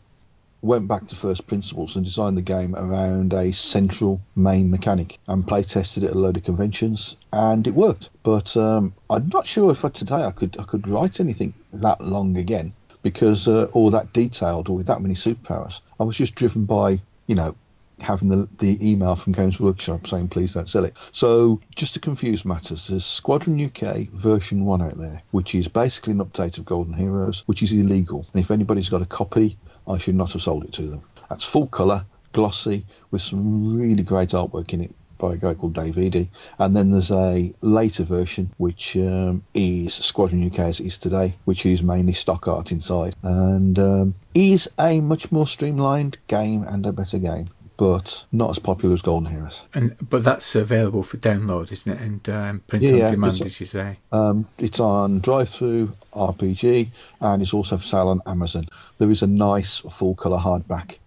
Went 0.62 0.88
back 0.88 1.08
to 1.08 1.15
first 1.15 1.47
principles 1.47 1.95
and 1.95 2.04
designed 2.04 2.36
the 2.38 2.41
game 2.41 2.75
around 2.75 3.34
a 3.34 3.54
central 3.54 4.19
main 4.36 4.69
mechanic 4.69 5.17
and 5.28 5.47
play 5.47 5.63
tested 5.63 6.04
it 6.04 6.08
at 6.08 6.15
a 6.15 6.19
load 6.19 6.36
of 6.36 6.43
conventions 6.43 7.15
and 7.32 7.65
it 7.65 7.73
worked. 7.73 8.10
But 8.23 8.58
um, 8.58 8.93
I'm 9.10 9.30
not 9.30 9.47
sure 9.47 9.71
if 9.71 9.82
today 9.93 10.23
I 10.23 10.32
could 10.32 10.58
I 10.60 10.63
could 10.63 10.88
write 10.88 11.21
anything 11.21 11.54
that 11.71 12.02
long 12.02 12.38
again 12.38 12.73
because 13.02 13.47
uh, 13.47 13.69
all 13.73 13.91
that 13.91 14.12
detailed 14.12 14.67
or 14.67 14.75
with 14.75 14.88
that 14.88 15.02
many 15.02 15.13
superpowers. 15.13 15.80
I 15.97 16.04
was 16.04 16.17
just 16.17 16.36
driven 16.36 16.65
by 16.65 16.99
you 17.28 17.36
know 17.36 17.56
having 18.01 18.29
the, 18.29 18.47
the 18.57 18.77
email 18.91 19.15
from 19.15 19.33
Games 19.33 19.59
Workshop 19.59 20.07
saying 20.07 20.29
please 20.29 20.53
don't 20.53 20.69
sell 20.69 20.85
it. 20.85 20.95
So 21.12 21.62
just 21.75 21.93
to 21.95 21.99
confuse 21.99 22.45
matters, 22.45 22.88
there's 22.88 23.05
Squadron 23.05 23.63
UK 23.63 24.09
version 24.09 24.65
1 24.65 24.81
out 24.81 24.97
there, 24.97 25.21
which 25.31 25.55
is 25.55 25.67
basically 25.67 26.13
an 26.13 26.23
update 26.23 26.57
of 26.57 26.65
Golden 26.65 26.93
Heroes, 26.93 27.43
which 27.45 27.63
is 27.63 27.71
illegal. 27.71 28.25
And 28.33 28.43
if 28.43 28.51
anybody's 28.51 28.89
got 28.89 29.01
a 29.01 29.05
copy, 29.05 29.57
I 29.88 29.97
should 29.97 30.15
not 30.15 30.33
have 30.33 30.41
sold 30.41 30.63
it 30.63 30.73
to 30.73 30.83
them. 30.83 31.01
That's 31.29 31.43
full 31.43 31.67
colour, 31.67 32.05
glossy, 32.33 32.85
with 33.12 33.21
some 33.21 33.77
really 33.77 34.03
great 34.03 34.29
artwork 34.29 34.73
in 34.73 34.81
it 34.81 34.95
by 35.19 35.33
a 35.33 35.38
guy 35.38 35.53
called 35.53 35.73
Dave 35.73 35.97
Eady. 35.97 36.31
And 36.57 36.75
then 36.75 36.91
there's 36.91 37.12
a 37.12 37.53
later 37.62 38.03
version, 38.03 38.51
which 38.57 38.95
um, 38.95 39.43
is 39.53 39.93
Squadron 39.93 40.45
UK 40.45 40.59
as 40.59 40.79
it 40.79 40.88
is 40.88 40.97
today, 40.97 41.35
which 41.45 41.65
is 41.65 41.83
mainly 41.83 42.13
stock 42.13 42.47
art 42.47 42.71
inside. 42.71 43.15
And 43.21 43.77
um, 43.77 44.15
is 44.33 44.69
a 44.79 45.01
much 45.01 45.31
more 45.31 45.45
streamlined 45.45 46.17
game 46.27 46.63
and 46.63 46.85
a 46.85 46.93
better 46.93 47.19
game 47.19 47.49
but 47.79 48.25
not 48.33 48.49
as 48.49 48.59
popular 48.59 48.93
as 48.93 49.01
Golden 49.01 49.31
Heroes. 49.31 49.63
And 49.73 49.95
but 50.09 50.21
that's 50.25 50.53
available 50.53 51.01
for 51.01 51.15
download, 51.15 51.71
isn't 51.71 51.89
it? 51.91 52.01
And 52.01 52.29
um, 52.29 52.59
print 52.67 52.83
Yeah, 52.83 52.91
on 52.91 52.97
yeah, 52.97 53.11
demand, 53.11 53.33
it's- 53.35 53.47
as 53.47 53.59
you 53.61 53.65
say. 53.65 53.97
Um, 54.11 54.47
it's 54.57 54.81
on 54.81 55.21
Drive-Through 55.21 55.95
RPG, 56.13 56.89
and 57.21 57.41
it's 57.41 57.53
also 57.53 57.77
for 57.77 57.83
sale 57.85 58.09
on 58.09 58.21
Amazon. 58.25 58.67
There 58.97 59.09
is 59.09 59.23
a 59.23 59.27
nice 59.27 59.77
full 59.77 60.13
colour 60.15 60.39
hardback, 60.39 60.97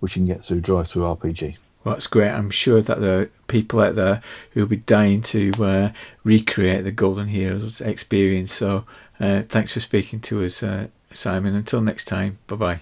which 0.00 0.16
you 0.16 0.20
can 0.20 0.26
get 0.26 0.44
through 0.44 0.60
DriveThruRPG. 0.60 1.56
Well, 1.82 1.94
that's 1.94 2.06
great. 2.06 2.30
I'm 2.30 2.50
sure 2.50 2.82
that 2.82 3.00
there 3.00 3.20
are 3.22 3.30
people 3.46 3.80
out 3.80 3.94
there 3.94 4.20
who'll 4.50 4.66
be 4.66 4.76
dying 4.76 5.22
to 5.22 5.50
uh, 5.64 5.92
recreate 6.24 6.84
the 6.84 6.92
Golden 6.92 7.28
Heroes 7.28 7.80
experience. 7.80 8.52
So, 8.52 8.84
uh, 9.18 9.44
thanks 9.48 9.72
for 9.72 9.80
speaking 9.80 10.20
to 10.20 10.44
us, 10.44 10.62
uh, 10.62 10.88
Simon. 11.14 11.54
Until 11.54 11.80
next 11.80 12.04
time, 12.04 12.38
bye 12.48 12.56
bye 12.56 12.80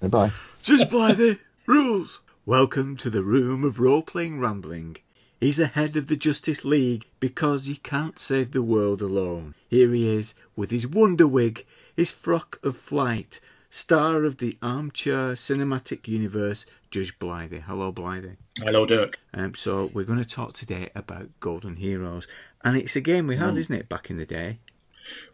bye. 0.00 0.08
Bye. 0.08 0.32
Just 0.62 0.90
by 0.90 1.12
the 1.12 1.38
rules. 1.66 2.20
Welcome 2.48 2.96
to 2.98 3.10
the 3.10 3.24
room 3.24 3.64
of 3.64 3.80
role 3.80 4.02
playing 4.02 4.38
rambling. 4.38 4.98
He's 5.40 5.56
the 5.56 5.66
head 5.66 5.96
of 5.96 6.06
the 6.06 6.14
Justice 6.14 6.64
League 6.64 7.06
because 7.18 7.66
you 7.66 7.74
can't 7.74 8.20
save 8.20 8.52
the 8.52 8.62
world 8.62 9.02
alone. 9.02 9.56
Here 9.68 9.92
he 9.92 10.08
is 10.16 10.36
with 10.54 10.70
his 10.70 10.86
wonder 10.86 11.26
wig, 11.26 11.66
his 11.96 12.12
frock 12.12 12.60
of 12.62 12.76
flight, 12.76 13.40
star 13.68 14.22
of 14.22 14.36
the 14.36 14.56
armchair 14.62 15.32
cinematic 15.32 16.06
universe, 16.06 16.66
Judge 16.88 17.18
Blythe. 17.18 17.62
Hello, 17.66 17.90
Blythe. 17.90 18.36
Hello, 18.58 18.86
Dirk. 18.86 19.18
Um, 19.34 19.56
so 19.56 19.90
we're 19.92 20.04
going 20.04 20.20
to 20.20 20.24
talk 20.24 20.52
today 20.52 20.90
about 20.94 21.40
Golden 21.40 21.74
Heroes, 21.74 22.28
and 22.62 22.76
it's 22.76 22.94
a 22.94 23.00
game 23.00 23.26
we 23.26 23.38
had, 23.38 23.58
isn't 23.58 23.74
it, 23.74 23.88
back 23.88 24.08
in 24.08 24.18
the 24.18 24.24
day? 24.24 24.60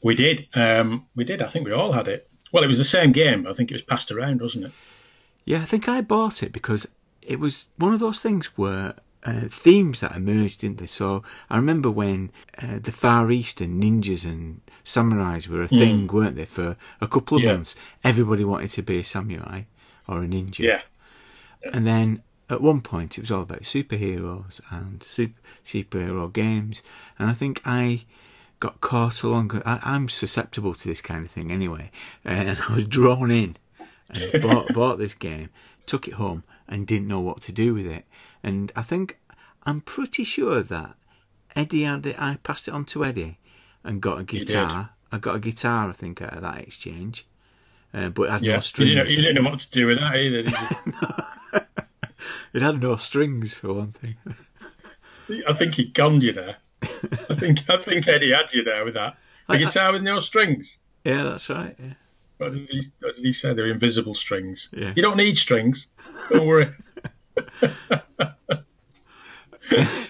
We 0.03 0.14
did. 0.14 0.48
Um, 0.55 1.09
we 1.14 1.25
did. 1.25 1.42
I 1.42 1.48
think 1.48 1.66
we 1.66 1.72
all 1.72 1.92
had 1.92 2.09
it. 2.09 2.31
Well, 2.53 2.64
it 2.64 2.68
was 2.68 2.79
the 2.79 2.85
same 2.85 3.12
game. 3.12 3.46
I 3.46 3.53
think 3.53 3.70
it 3.70 3.75
was 3.75 3.83
passed 3.83 4.11
around, 4.11 4.40
wasn't 4.40 4.64
it? 4.64 4.72
Yeah, 5.44 5.61
I 5.61 5.64
think 5.66 5.88
I 5.90 6.01
bought 6.01 6.42
it 6.42 6.53
because 6.53 6.87
it 7.22 7.38
was 7.40 7.66
one 7.76 7.92
of 7.94 8.00
those 8.00 8.20
things 8.20 8.46
where 8.56 8.94
uh, 9.24 9.42
themes 9.50 10.00
that 10.00 10.16
emerged 10.16 10.64
into. 10.64 10.87
So 10.88 11.22
I 11.48 11.56
remember 11.56 11.90
when 11.90 12.30
uh, 12.61 12.78
the 12.82 12.90
Far 12.92 13.30
East 13.30 13.61
and 13.61 13.82
ninjas 13.82 14.24
and 14.24 14.61
samurais 14.85 15.46
were 15.48 15.62
a 15.62 15.68
thing, 15.68 16.08
weren't 16.08 16.37
they? 16.37 16.44
For 16.44 16.76
a 17.00 17.06
couple 17.06 17.37
of 17.37 17.44
Yeah. 17.44 17.52
months, 17.52 17.76
everybody 18.02 18.44
wanted 18.44 18.70
to 18.70 18.82
be 18.82 18.98
a 18.98 19.04
samurai 19.04 19.62
or 20.08 20.24
a 20.24 20.26
ninja. 20.26 20.58
Yeah. 20.61 20.82
And 21.72 21.87
then 21.87 22.22
at 22.50 22.61
one 22.61 22.80
point, 22.80 23.16
it 23.16 23.20
was 23.20 23.30
all 23.30 23.42
about 23.42 23.62
superheroes 23.62 24.61
and 24.70 25.02
super, 25.02 25.40
superhero 25.64 26.32
games. 26.32 26.82
And 27.18 27.30
I 27.30 27.32
think 27.32 27.62
I 27.64 28.04
got 28.58 28.80
caught 28.80 29.22
along. 29.22 29.62
I, 29.64 29.78
I'm 29.85 30.08
susceptible 30.08 30.74
to 30.74 30.88
this 30.88 31.00
kind 31.00 31.24
of 31.24 31.30
thing 31.30 31.52
anyway. 31.52 31.90
And 32.24 32.58
I 32.68 32.74
was 32.74 32.87
drawn 32.87 33.30
in 33.30 33.56
and 34.11 34.42
bought, 34.42 34.72
bought 34.74 34.98
this 34.98 35.14
game, 35.14 35.50
took 35.87 36.08
it 36.08 36.14
home, 36.14 36.42
and 36.72 36.87
didn't 36.87 37.06
know 37.08 37.20
what 37.20 37.40
to 37.42 37.52
do 37.52 37.74
with 37.74 37.87
it. 37.87 38.04
And 38.42 38.72
I 38.74 38.82
think 38.82 39.18
I'm 39.64 39.80
pretty 39.82 40.24
sure 40.24 40.62
that 40.62 40.94
Eddie 41.54 41.82
had 41.85 42.06
it. 42.06 42.16
I 42.18 42.37
passed 42.42 42.66
it 42.68 42.74
on 42.74 42.85
to 42.87 43.04
Eddie 43.04 43.38
and 43.85 44.00
got 44.00 44.20
a 44.20 44.24
guitar. 44.24 44.90
I 45.12 45.18
got 45.18 45.37
a 45.37 45.38
guitar, 45.40 45.90
I 45.90 45.92
think, 45.92 46.22
out 46.22 46.32
of 46.35 46.42
that 46.42 46.58
exchange. 46.58 47.26
Uh, 47.94 48.08
but 48.08 48.22
it 48.24 48.30
had 48.30 48.42
Yeah. 48.42 48.52
no 48.52 48.56
You 48.56 48.61
strings. 48.62 48.90
didn't, 48.90 49.04
know, 49.04 49.11
you 49.11 49.16
didn't 49.22 49.44
know 49.44 49.50
what 49.50 49.61
to 49.61 49.70
do 49.70 49.87
with 49.87 49.98
that 50.00 50.16
either, 50.16 50.42
did 50.44 50.52
you? 50.52 51.61
It 52.54 52.61
had 52.62 52.80
no 52.82 52.96
strings 52.96 53.54
for 53.54 53.72
one 53.72 53.92
thing. 53.92 54.16
I 55.48 55.54
think 55.54 55.74
he 55.74 55.90
conned 55.90 56.22
you 56.22 56.32
there. 56.32 56.56
I 56.82 57.35
think 57.35 57.68
I 57.70 57.78
think 57.78 58.06
Eddie 58.06 58.32
had 58.32 58.52
you 58.52 58.62
there 58.62 58.85
with 58.85 58.94
that. 58.94 59.16
I- 59.48 59.56
guitar 59.56 59.92
with 59.92 60.02
no 60.02 60.20
strings. 60.20 60.78
Yeah, 61.04 61.22
that's 61.24 61.48
right. 61.48 61.74
Yeah. 61.78 61.94
What 62.42 62.52
did 62.52 62.68
he, 62.68 62.83
what 63.00 63.14
did 63.16 63.24
he 63.24 63.33
say? 63.33 63.55
They're 63.55 63.66
invisible 63.66 64.14
strings. 64.14 64.68
Yeah. 64.72 64.92
You 64.96 65.02
don't 65.02 65.16
need 65.16 65.38
strings. 65.38 65.88
Don't 66.31 66.46
worry. 66.46 66.70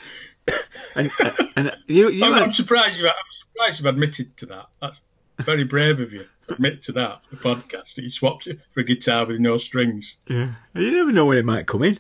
And 0.95 1.11
and 1.57 1.77
you 1.87 2.11
you 2.11 2.25
I'm, 2.25 2.35
had, 2.35 2.42
I'm 2.42 2.51
surprised 2.51 2.99
you. 2.99 3.07
I'm 3.07 3.12
surprised 3.31 3.81
you've 3.81 3.87
admitted 3.87 4.37
to 4.38 4.47
that. 4.47 4.66
That's 4.81 5.03
very 5.38 5.64
brave 5.64 6.01
of 6.01 6.12
you. 6.12 6.25
Admit 6.49 6.83
to 6.83 6.92
that. 6.92 7.23
The 7.31 7.37
podcast 7.37 7.95
that 7.95 8.03
you 8.03 8.11
swapped 8.11 8.47
it 8.47 8.61
for 8.73 8.81
a 8.81 8.85
guitar 8.85 9.25
with 9.25 9.40
no 9.40 9.57
strings. 9.59 10.18
yeah. 10.29 10.55
You 10.75 10.92
never 10.92 11.12
know 11.12 11.27
when 11.27 11.38
it 11.38 11.45
might 11.45 11.66
come 11.66 11.83
in. 11.83 11.99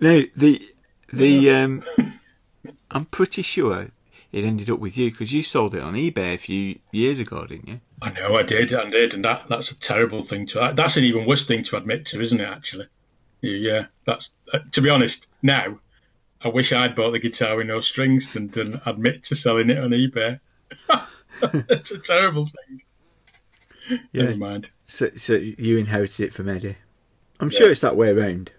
Now 0.00 0.22
the 0.36 0.60
the 1.12 1.50
um, 1.50 1.82
I'm 2.90 3.06
pretty 3.06 3.42
sure 3.42 3.90
it 4.34 4.44
ended 4.44 4.68
up 4.68 4.80
with 4.80 4.98
you 4.98 5.12
because 5.12 5.32
you 5.32 5.44
sold 5.44 5.76
it 5.76 5.80
on 5.80 5.94
eBay 5.94 6.34
a 6.34 6.38
few 6.38 6.80
years 6.90 7.20
ago, 7.20 7.46
didn't 7.46 7.68
you? 7.68 7.80
I 8.02 8.10
know 8.10 8.34
I 8.34 8.42
did, 8.42 8.74
I 8.74 8.90
did, 8.90 9.14
and 9.14 9.24
that 9.24 9.44
that's 9.48 9.70
a 9.70 9.78
terrible 9.78 10.24
thing 10.24 10.44
to. 10.46 10.72
That's 10.74 10.96
an 10.96 11.04
even 11.04 11.24
worse 11.24 11.46
thing 11.46 11.62
to 11.62 11.76
admit 11.76 12.06
to, 12.06 12.20
isn't 12.20 12.40
it? 12.40 12.48
Actually, 12.48 12.88
yeah. 13.42 13.86
That's 14.06 14.34
uh, 14.52 14.58
to 14.72 14.80
be 14.80 14.90
honest. 14.90 15.28
Now, 15.40 15.78
I 16.42 16.48
wish 16.48 16.72
I'd 16.72 16.96
bought 16.96 17.12
the 17.12 17.20
guitar 17.20 17.56
with 17.56 17.68
no 17.68 17.80
strings 17.80 18.32
than 18.32 18.48
to 18.50 18.82
admit 18.84 19.22
to 19.24 19.36
selling 19.36 19.70
it 19.70 19.78
on 19.78 19.90
eBay. 19.90 20.40
it's 21.70 21.92
a 21.92 21.98
terrible 22.00 22.46
thing. 22.46 22.82
Yeah. 24.10 24.24
Never 24.24 24.38
mind. 24.38 24.68
So, 24.84 25.10
so 25.14 25.34
you 25.34 25.78
inherited 25.78 26.24
it 26.24 26.34
from 26.34 26.48
Eddie. 26.48 26.76
I'm 27.38 27.50
sure 27.50 27.70
it's 27.70 27.82
that 27.82 27.96
way 27.96 28.08
around. 28.08 28.50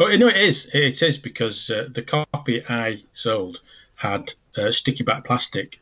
Oh, 0.00 0.06
no, 0.16 0.26
it 0.26 0.36
is. 0.36 0.68
It 0.74 1.02
is 1.02 1.18
because 1.18 1.70
uh, 1.70 1.86
the 1.92 2.02
copy 2.02 2.64
I 2.68 3.04
sold 3.12 3.60
had 3.94 4.32
uh, 4.56 4.72
sticky 4.72 5.04
back 5.04 5.24
plastic. 5.24 5.80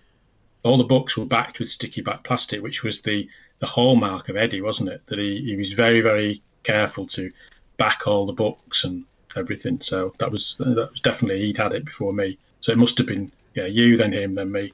All 0.63 0.77
the 0.77 0.85
books 0.85 1.17
were 1.17 1.25
backed 1.25 1.59
with 1.59 1.69
sticky 1.69 2.03
back 2.03 2.25
plastic, 2.25 2.63
which 2.63 2.83
was 2.83 3.03
the, 3.03 3.29
the 3.61 3.67
hallmark 3.67 4.29
of 4.29 4.37
Eddie, 4.37 4.61
wasn't 4.61 4.91
it? 4.91 5.07
That 5.07 5.19
he, 5.19 5.43
he 5.43 5.57
was 5.57 5.73
very, 5.73 6.01
very 6.01 6.43
careful 6.63 7.07
to 7.07 7.31
back 7.77 8.07
all 8.07 8.27
the 8.27 8.33
books 8.33 8.85
and 8.85 9.05
everything. 9.37 9.81
So 9.81 10.15
that 10.19 10.31
was 10.31 10.57
that 10.59 10.91
was 10.91 11.01
definitely 11.01 11.41
he'd 11.41 11.57
had 11.57 11.73
it 11.73 11.85
before 11.85 12.13
me. 12.13 12.39
So 12.61 12.73
it 12.73 12.79
must 12.79 12.99
have 12.99 13.07
been 13.07 13.33
yeah 13.55 13.67
you 13.67 13.97
then 13.97 14.13
him 14.13 14.35
then 14.35 14.53
me. 14.53 14.73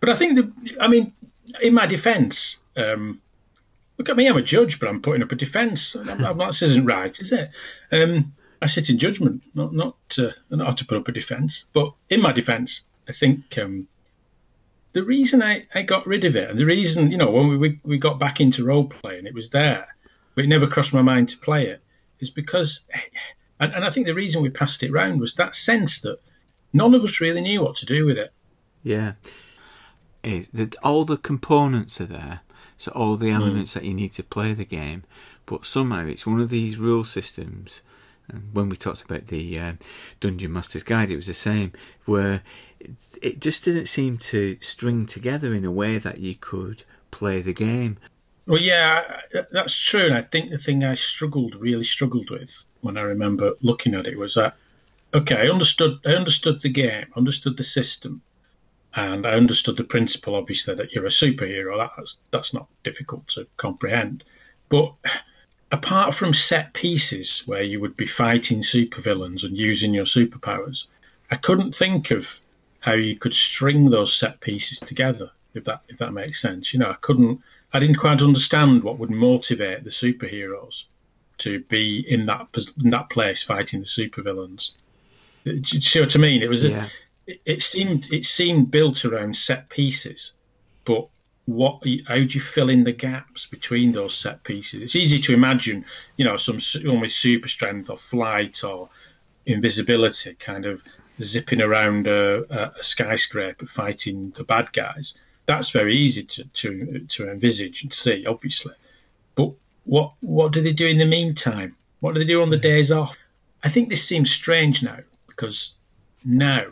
But 0.00 0.10
I 0.10 0.14
think 0.14 0.36
the 0.36 0.76
I 0.80 0.88
mean 0.88 1.12
in 1.62 1.74
my 1.74 1.86
defence, 1.86 2.58
um, 2.76 3.20
look 3.96 4.08
at 4.08 4.16
me, 4.16 4.28
I'm 4.28 4.36
a 4.36 4.42
judge, 4.42 4.78
but 4.78 4.88
I'm 4.88 5.02
putting 5.02 5.22
up 5.22 5.32
a 5.32 5.36
defence. 5.36 5.92
This 5.92 6.62
isn't 6.62 6.84
right, 6.84 7.18
is 7.18 7.32
it? 7.32 7.50
Um, 7.90 8.34
I 8.60 8.66
sit 8.66 8.90
in 8.90 8.98
judgment, 8.98 9.42
not 9.54 9.72
not 9.72 9.96
uh, 10.18 10.30
not 10.50 10.78
to 10.78 10.84
put 10.84 10.98
up 10.98 11.08
a 11.08 11.12
defence. 11.12 11.64
But 11.72 11.92
in 12.10 12.20
my 12.20 12.32
defence, 12.32 12.82
I 13.08 13.12
think 13.12 13.56
um, 13.58 13.86
the 14.92 15.04
reason 15.04 15.42
I, 15.42 15.66
I 15.74 15.82
got 15.82 16.06
rid 16.06 16.24
of 16.24 16.34
it, 16.36 16.50
and 16.50 16.58
the 16.58 16.66
reason 16.66 17.10
you 17.10 17.18
know 17.18 17.30
when 17.30 17.48
we, 17.48 17.56
we 17.56 17.80
we 17.84 17.98
got 17.98 18.18
back 18.18 18.40
into 18.40 18.64
role 18.64 18.86
playing, 18.86 19.26
it 19.26 19.34
was 19.34 19.50
there, 19.50 19.86
but 20.34 20.44
it 20.44 20.48
never 20.48 20.66
crossed 20.66 20.92
my 20.92 21.02
mind 21.02 21.28
to 21.30 21.38
play 21.38 21.66
it, 21.66 21.80
is 22.20 22.30
because, 22.30 22.84
and, 23.60 23.72
and 23.74 23.84
I 23.84 23.90
think 23.90 24.06
the 24.06 24.14
reason 24.14 24.42
we 24.42 24.50
passed 24.50 24.82
it 24.82 24.92
round 24.92 25.20
was 25.20 25.34
that 25.34 25.54
sense 25.54 26.00
that 26.00 26.18
none 26.72 26.94
of 26.94 27.04
us 27.04 27.20
really 27.20 27.40
knew 27.40 27.62
what 27.62 27.76
to 27.76 27.86
do 27.86 28.04
with 28.04 28.18
it. 28.18 28.32
Yeah. 28.82 29.12
Is 30.22 30.48
that 30.48 30.76
all 30.82 31.04
the 31.04 31.16
components 31.16 32.00
are 32.00 32.06
there, 32.06 32.40
so 32.76 32.90
all 32.92 33.16
the 33.16 33.30
elements 33.30 33.74
that 33.74 33.84
you 33.84 33.94
need 33.94 34.12
to 34.14 34.22
play 34.22 34.52
the 34.52 34.64
game, 34.64 35.04
but 35.46 35.64
somehow 35.64 36.06
it's 36.06 36.26
one 36.26 36.40
of 36.40 36.50
these 36.50 36.76
rule 36.76 37.04
systems. 37.04 37.82
When 38.52 38.68
we 38.68 38.76
talked 38.76 39.02
about 39.02 39.28
the 39.28 39.58
um, 39.58 39.78
Dungeon 40.20 40.52
Master's 40.52 40.82
Guide, 40.82 41.10
it 41.10 41.16
was 41.16 41.26
the 41.26 41.34
same, 41.34 41.72
where 42.04 42.42
it, 42.78 42.90
it 43.22 43.40
just 43.40 43.64
didn't 43.64 43.86
seem 43.86 44.18
to 44.18 44.58
string 44.60 45.06
together 45.06 45.54
in 45.54 45.64
a 45.64 45.70
way 45.70 45.98
that 45.98 46.18
you 46.18 46.34
could 46.34 46.84
play 47.10 47.40
the 47.40 47.54
game. 47.54 47.96
Well, 48.46 48.60
yeah, 48.60 49.20
that's 49.50 49.76
true. 49.76 50.06
And 50.06 50.14
I 50.14 50.22
think 50.22 50.50
the 50.50 50.58
thing 50.58 50.84
I 50.84 50.94
struggled, 50.94 51.54
really 51.54 51.84
struggled 51.84 52.30
with 52.30 52.64
when 52.80 52.96
I 52.96 53.02
remember 53.02 53.52
looking 53.60 53.94
at 53.94 54.06
it 54.06 54.18
was 54.18 54.34
that, 54.34 54.56
okay, 55.14 55.46
I 55.46 55.50
understood, 55.50 55.98
I 56.06 56.10
understood 56.10 56.62
the 56.62 56.68
game, 56.68 57.06
understood 57.16 57.56
the 57.56 57.64
system, 57.64 58.22
and 58.94 59.26
I 59.26 59.32
understood 59.32 59.76
the 59.76 59.84
principle, 59.84 60.34
obviously, 60.34 60.74
that 60.74 60.92
you're 60.92 61.06
a 61.06 61.10
superhero. 61.10 61.88
That's 61.96 62.18
that's 62.30 62.54
not 62.54 62.68
difficult 62.82 63.28
to 63.28 63.46
comprehend. 63.58 64.24
But 64.70 64.94
apart 65.70 66.14
from 66.14 66.32
set 66.32 66.72
pieces 66.72 67.42
where 67.46 67.62
you 67.62 67.80
would 67.80 67.96
be 67.96 68.06
fighting 68.06 68.60
supervillains 68.60 69.44
and 69.44 69.56
using 69.56 69.92
your 69.92 70.06
superpowers, 70.06 70.86
I 71.30 71.36
couldn't 71.36 71.74
think 71.74 72.10
of 72.10 72.40
how 72.80 72.92
you 72.92 73.16
could 73.16 73.34
string 73.34 73.90
those 73.90 74.14
set 74.16 74.40
pieces 74.40 74.80
together. 74.80 75.30
If 75.54 75.64
that 75.64 75.82
if 75.88 75.98
that 75.98 76.12
makes 76.12 76.40
sense, 76.40 76.72
you 76.72 76.78
know, 76.78 76.90
I 76.90 76.96
couldn't. 77.00 77.40
I 77.72 77.80
didn't 77.80 77.96
quite 77.96 78.22
understand 78.22 78.82
what 78.82 78.98
would 78.98 79.10
motivate 79.10 79.84
the 79.84 79.90
superheroes 79.90 80.84
to 81.38 81.60
be 81.64 82.00
in 82.08 82.26
that 82.26 82.46
in 82.82 82.90
that 82.90 83.10
place 83.10 83.42
fighting 83.42 83.80
the 83.80 83.86
supervillains. 83.86 84.72
Do 85.44 85.52
you 85.54 85.80
see 85.80 86.00
what 86.00 86.16
I 86.16 86.18
mean? 86.18 86.42
It 86.42 86.48
was 86.48 86.64
a, 86.64 86.70
Yeah. 86.70 86.88
it, 87.26 87.40
it 87.44 87.62
seemed 87.62 88.12
it 88.12 88.24
seemed 88.24 88.70
built 88.70 89.04
around 89.04 89.36
set 89.36 89.68
pieces, 89.68 90.34
but 90.84 91.08
what 91.48 91.82
how 92.06 92.16
do 92.16 92.24
you 92.24 92.42
fill 92.42 92.68
in 92.68 92.84
the 92.84 92.92
gaps 92.92 93.46
between 93.46 93.92
those 93.92 94.14
set 94.14 94.44
pieces? 94.44 94.82
It's 94.82 94.96
easy 94.96 95.18
to 95.20 95.32
imagine, 95.32 95.82
you 96.18 96.24
know, 96.26 96.36
some 96.36 96.58
almost 96.86 97.16
super 97.20 97.48
strength 97.48 97.88
or 97.88 97.96
flight 97.96 98.62
or 98.62 98.90
invisibility, 99.46 100.34
kind 100.34 100.66
of 100.66 100.84
zipping 101.22 101.62
around 101.62 102.06
a, 102.06 102.42
a, 102.54 102.82
skyscraper 102.82 103.64
fighting 103.64 104.34
the 104.36 104.44
bad 104.44 104.70
guys. 104.74 105.16
That's 105.46 105.70
very 105.70 105.94
easy 105.94 106.22
to, 106.24 106.44
to 106.44 106.98
to 107.08 107.30
envisage 107.30 107.82
and 107.82 107.94
see, 107.94 108.26
obviously. 108.26 108.74
But 109.34 109.52
what 109.84 110.12
what 110.20 110.52
do 110.52 110.60
they 110.60 110.74
do 110.74 110.86
in 110.86 110.98
the 110.98 111.06
meantime? 111.06 111.74
What 112.00 112.12
do 112.12 112.20
they 112.20 112.26
do 112.26 112.42
on 112.42 112.50
the 112.50 112.56
mm-hmm. 112.56 112.74
days 112.74 112.92
off? 112.92 113.16
I 113.64 113.70
think 113.70 113.88
this 113.88 114.04
seems 114.04 114.30
strange 114.30 114.82
now 114.82 114.98
because 115.26 115.72
now 116.26 116.66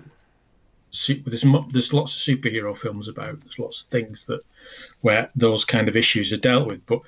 there's 0.91 1.45
there's 1.73 1.93
lots 1.93 2.15
of 2.17 2.23
superhero 2.23 2.77
films 2.77 3.09
about. 3.09 3.41
There's 3.41 3.59
lots 3.59 3.83
of 3.83 3.89
things 3.89 4.27
that 4.27 4.41
where 5.01 5.31
those 5.37 5.65
kind 5.65 5.89
of 5.89 5.97
issues 5.97 6.33
are 6.33 6.39
dealt 6.39 6.67
with. 6.67 6.85
But 6.87 7.01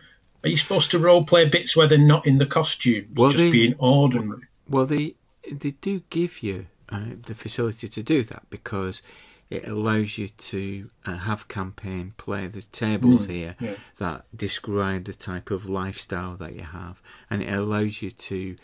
are 0.44 0.48
you 0.48 0.56
supposed 0.56 0.90
to 0.92 0.98
role 0.98 1.24
play 1.24 1.46
bits 1.46 1.76
where 1.76 1.86
they're 1.86 1.98
not 1.98 2.26
in 2.26 2.38
the 2.38 2.46
costumes, 2.46 3.08
Well, 3.14 3.30
just 3.30 3.42
they- 3.44 3.50
being 3.50 3.74
ordinary? 3.78 4.42
Well, 4.68 4.86
they 4.86 5.14
they 5.50 5.72
do 5.80 6.02
give 6.10 6.42
you 6.42 6.66
uh, 6.90 7.10
the 7.22 7.34
facility 7.34 7.88
to 7.88 8.02
do 8.02 8.22
that 8.24 8.42
because 8.50 9.02
it 9.50 9.66
allows 9.66 10.18
you 10.18 10.28
to 10.28 10.90
uh, 11.06 11.16
have 11.16 11.48
campaign 11.48 12.12
play. 12.18 12.46
There's 12.46 12.66
tables 12.66 13.26
here 13.26 13.56
yeah. 13.58 13.74
that 13.96 14.26
describe 14.36 15.04
the 15.04 15.14
type 15.14 15.50
of 15.50 15.70
lifestyle 15.70 16.36
that 16.36 16.54
you 16.54 16.64
have, 16.64 17.00
and 17.30 17.42
it 17.42 17.50
allows 17.52 18.02
you 18.02 18.10
to 18.10 18.56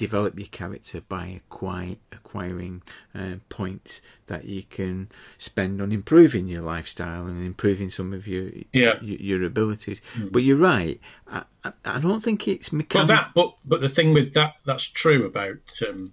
develop 0.00 0.38
your 0.38 0.48
character 0.48 1.02
by 1.02 1.26
acquire, 1.26 1.96
acquiring 2.10 2.80
uh, 3.14 3.34
points 3.50 4.00
that 4.28 4.46
you 4.46 4.62
can 4.62 5.10
spend 5.36 5.82
on 5.82 5.92
improving 5.92 6.48
your 6.48 6.62
lifestyle 6.62 7.26
and 7.26 7.44
improving 7.44 7.90
some 7.90 8.14
of 8.14 8.26
your 8.26 8.50
Yeah. 8.72 8.94
your, 9.02 9.18
your 9.20 9.42
abilities. 9.44 10.00
But 10.30 10.42
you're 10.42 10.56
right. 10.56 10.98
I, 11.28 11.42
I, 11.62 11.72
I 11.84 12.00
don't 12.00 12.22
think 12.22 12.48
it's 12.48 12.72
Well, 12.72 12.78
mechanical. 12.78 13.14
that 13.14 13.30
but 13.34 13.54
but 13.66 13.80
the 13.82 13.90
thing 13.90 14.14
with 14.14 14.32
that 14.34 14.54
that's 14.64 14.84
true 14.84 15.26
about 15.26 15.58
um, 15.86 16.12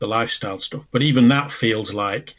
the 0.00 0.06
lifestyle 0.06 0.58
stuff. 0.58 0.86
But 0.92 1.02
even 1.02 1.28
that 1.28 1.50
feels 1.50 1.94
like 1.94 2.34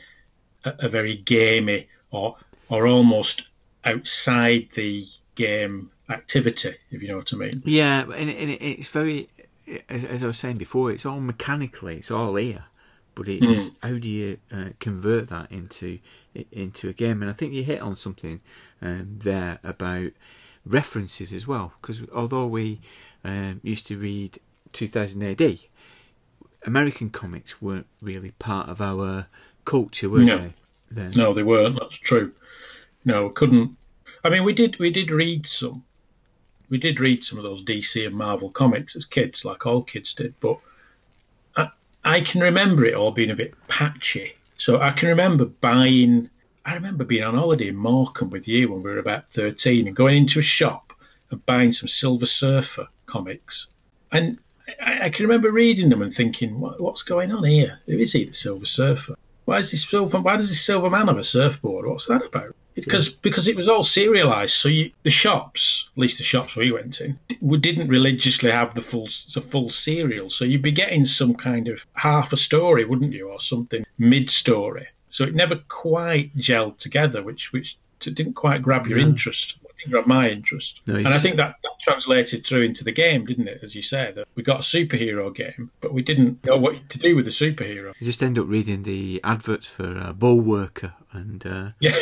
a, 0.65 0.75
a 0.85 0.89
very 0.89 1.15
gamey 1.15 1.87
or 2.11 2.37
or 2.69 2.85
almost 2.85 3.43
outside 3.83 4.69
the 4.75 5.03
game 5.33 5.89
activity, 6.09 6.75
if 6.91 7.01
you 7.01 7.07
know 7.07 7.17
what 7.17 7.33
I 7.33 7.37
mean. 7.37 7.61
Yeah, 7.65 8.03
and, 8.03 8.29
and 8.29 8.49
it's 8.61 8.87
very, 8.89 9.27
as, 9.89 10.03
as 10.05 10.23
I 10.23 10.27
was 10.27 10.37
saying 10.37 10.57
before, 10.57 10.91
it's 10.91 11.05
all 11.05 11.19
mechanically, 11.19 11.97
it's 11.97 12.11
all 12.11 12.35
here, 12.35 12.65
but 13.15 13.27
it's 13.27 13.71
how 13.81 13.93
do 13.93 14.09
you 14.09 14.37
uh, 14.51 14.69
convert 14.79 15.27
that 15.29 15.51
into 15.51 15.99
into 16.51 16.89
a 16.89 16.93
game? 16.93 17.21
And 17.21 17.29
I 17.29 17.33
think 17.33 17.53
you 17.53 17.63
hit 17.63 17.81
on 17.81 17.95
something 17.95 18.41
um, 18.81 19.17
there 19.19 19.59
about 19.63 20.11
references 20.65 21.33
as 21.33 21.47
well, 21.47 21.73
because 21.81 22.01
although 22.13 22.47
we 22.47 22.81
um, 23.23 23.59
used 23.63 23.87
to 23.87 23.97
read 23.97 24.39
2000 24.73 25.23
AD, 25.23 25.59
American 26.65 27.09
comics 27.09 27.61
weren't 27.61 27.87
really 28.01 28.31
part 28.31 28.67
of 28.69 28.81
our 28.81 29.27
culture, 29.65 30.09
were 30.09 30.19
No. 30.19 30.37
they? 30.37 30.53
Then 30.91 31.11
No, 31.11 31.33
they 31.33 31.43
weren't. 31.43 31.79
That's 31.79 31.97
true. 31.97 32.31
No, 33.03 33.27
we 33.27 33.33
couldn't. 33.33 33.77
I 34.23 34.29
mean, 34.29 34.43
we 34.43 34.53
did 34.53 34.77
we 34.79 34.89
did 34.91 35.11
read 35.11 35.45
some. 35.45 35.83
We 36.69 36.77
did 36.77 36.99
read 36.99 37.23
some 37.23 37.37
of 37.37 37.43
those 37.43 37.63
DC 37.63 38.05
and 38.05 38.15
Marvel 38.15 38.49
comics 38.49 38.95
as 38.95 39.05
kids, 39.05 39.45
like 39.45 39.65
all 39.65 39.81
kids 39.81 40.13
did. 40.13 40.33
But 40.39 40.59
I, 41.55 41.69
I 42.03 42.21
can 42.21 42.41
remember 42.41 42.85
it 42.85 42.95
all 42.95 43.11
being 43.11 43.31
a 43.31 43.35
bit 43.35 43.53
patchy. 43.67 44.35
So 44.57 44.81
I 44.81 44.91
can 44.91 45.09
remember 45.09 45.45
buying. 45.45 46.29
I 46.65 46.73
remember 46.73 47.03
being 47.03 47.23
on 47.23 47.35
holiday 47.35 47.67
in 47.67 47.75
Morecambe 47.75 48.31
with 48.31 48.47
you 48.47 48.71
when 48.71 48.81
we 48.81 48.89
were 48.89 48.99
about 48.99 49.29
thirteen, 49.29 49.87
and 49.87 49.95
going 49.95 50.17
into 50.17 50.39
a 50.39 50.43
shop 50.43 50.93
and 51.29 51.45
buying 51.45 51.71
some 51.71 51.87
Silver 51.87 52.25
Surfer 52.25 52.87
comics. 53.05 53.67
And 54.11 54.39
I, 54.81 55.05
I 55.05 55.09
can 55.09 55.25
remember 55.25 55.51
reading 55.51 55.89
them 55.89 56.01
and 56.01 56.13
thinking, 56.13 56.59
what, 56.59 56.81
"What's 56.81 57.03
going 57.03 57.31
on 57.31 57.43
here? 57.43 57.79
Who 57.85 57.97
is 57.97 58.13
he, 58.13 58.23
the 58.23 58.33
Silver 58.33 58.65
Surfer? 58.65 59.15
Why 59.45 59.59
is 59.59 59.71
this 59.71 59.87
silver? 59.87 60.19
Why 60.19 60.37
does 60.37 60.49
this 60.49 60.61
silver 60.61 60.89
man 60.89 61.07
have 61.07 61.17
a 61.17 61.23
surfboard? 61.23 61.85
What's 61.85 62.07
that 62.07 62.25
about? 62.25 62.55
Because 62.73 63.09
because 63.09 63.47
it 63.47 63.55
was 63.55 63.67
all 63.67 63.83
serialized. 63.83 64.55
So 64.55 64.67
you, 64.67 64.91
the 65.03 65.11
shops, 65.11 65.89
at 65.95 66.01
least 66.01 66.17
the 66.17 66.23
shops 66.23 66.55
we 66.55 66.71
went 66.71 66.99
in, 66.99 67.17
we 67.39 67.57
didn't 67.57 67.87
religiously 67.87 68.51
have 68.51 68.73
the 68.73 68.81
full 68.81 69.07
the 69.33 69.41
full 69.41 69.69
serial. 69.69 70.29
So 70.29 70.43
you'd 70.43 70.61
be 70.61 70.71
getting 70.71 71.05
some 71.05 71.35
kind 71.35 71.67
of 71.67 71.85
half 71.93 72.33
a 72.33 72.37
story, 72.37 72.83
wouldn't 72.83 73.13
you, 73.13 73.29
or 73.29 73.39
something 73.39 73.85
mid 73.97 74.29
story. 74.29 74.87
So 75.09 75.23
it 75.23 75.35
never 75.35 75.55
quite 75.69 76.35
gelled 76.35 76.77
together, 76.77 77.23
which 77.23 77.53
which 77.53 77.77
didn't 77.99 78.33
quite 78.33 78.61
grab 78.61 78.87
your 78.87 78.99
interest. 78.99 79.55
Didn't 79.85 80.07
my 80.07 80.29
interest. 80.29 80.81
No, 80.87 80.95
and 80.95 81.07
I 81.07 81.17
think 81.19 81.37
that, 81.37 81.55
that 81.63 81.71
translated 81.81 82.45
through 82.45 82.61
into 82.63 82.83
the 82.83 82.91
game, 82.91 83.25
didn't 83.25 83.47
it? 83.47 83.59
As 83.63 83.75
you 83.75 83.81
said, 83.81 84.15
that 84.15 84.27
we 84.35 84.43
got 84.43 84.57
a 84.59 84.63
superhero 84.63 85.33
game, 85.33 85.71
but 85.81 85.93
we 85.93 86.01
didn't 86.01 86.43
know 86.45 86.57
what 86.57 86.89
to 86.89 86.97
do 86.99 87.15
with 87.15 87.25
the 87.25 87.31
superhero. 87.31 87.93
you 87.99 88.05
just 88.05 88.21
end 88.23 88.37
up 88.39 88.47
reading 88.47 88.83
the 88.83 89.21
adverts 89.23 89.67
for 89.67 89.97
uh, 89.97 90.13
Bullworker 90.13 90.93
and 91.11 91.45
uh, 91.45 91.69
Yeah, 91.79 91.95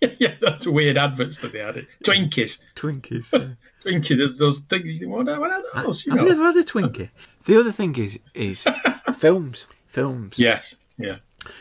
yeah, 0.18 0.34
that's 0.40 0.66
weird 0.66 0.96
adverts 0.98 1.38
that 1.38 1.52
they 1.52 1.58
had. 1.60 1.86
Twinkies, 2.04 2.60
Twinkies. 2.76 3.32
yeah. 3.32 3.48
Twinkie. 3.84 4.16
There's 4.16 4.38
those 4.38 4.58
things. 4.60 5.00
you 5.00 5.08
What, 5.08 5.28
are- 5.28 5.40
what 5.40 5.50
are 5.52 5.62
those? 5.84 6.06
You 6.06 6.12
I've 6.12 6.18
know? 6.18 6.24
never 6.26 6.44
had 6.44 6.56
a 6.56 6.64
Twinkie. 6.64 7.10
The 7.44 7.58
other 7.58 7.72
thing 7.72 7.96
is 7.96 8.18
is 8.34 8.66
films. 9.16 9.66
Films. 9.86 10.38
Yes, 10.38 10.74
yeah. 10.98 11.16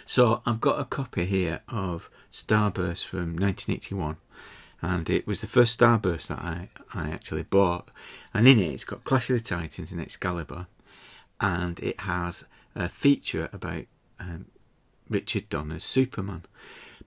So 0.06 0.42
I've 0.46 0.60
got 0.60 0.80
a 0.82 0.86
copy 0.86 1.26
here 1.26 1.62
of 1.70 2.10
Starburst 2.30 3.06
from 3.06 3.38
1981, 3.38 4.18
and 4.82 5.10
it 5.10 5.26
was 5.26 5.42
the 5.42 5.48
first 5.48 5.80
Starburst 5.80 6.28
that 6.28 6.40
I, 6.40 6.70
I 6.94 7.10
actually 7.10 7.44
bought. 7.44 7.90
And 8.34 8.48
in 8.48 8.60
it, 8.60 8.74
it's 8.74 8.84
got 8.84 9.04
Clash 9.04 9.30
of 9.30 9.38
the 9.38 9.44
Titans 9.44 9.92
and 9.92 10.02
Excalibur, 10.02 10.68
and 11.40 11.80
it 11.80 12.02
has 12.02 12.46
a 12.76 12.88
feature 12.88 13.50
about 13.52 13.86
um, 14.20 14.46
Richard 15.10 15.50
Donner's 15.50 15.84
Superman. 15.84 16.44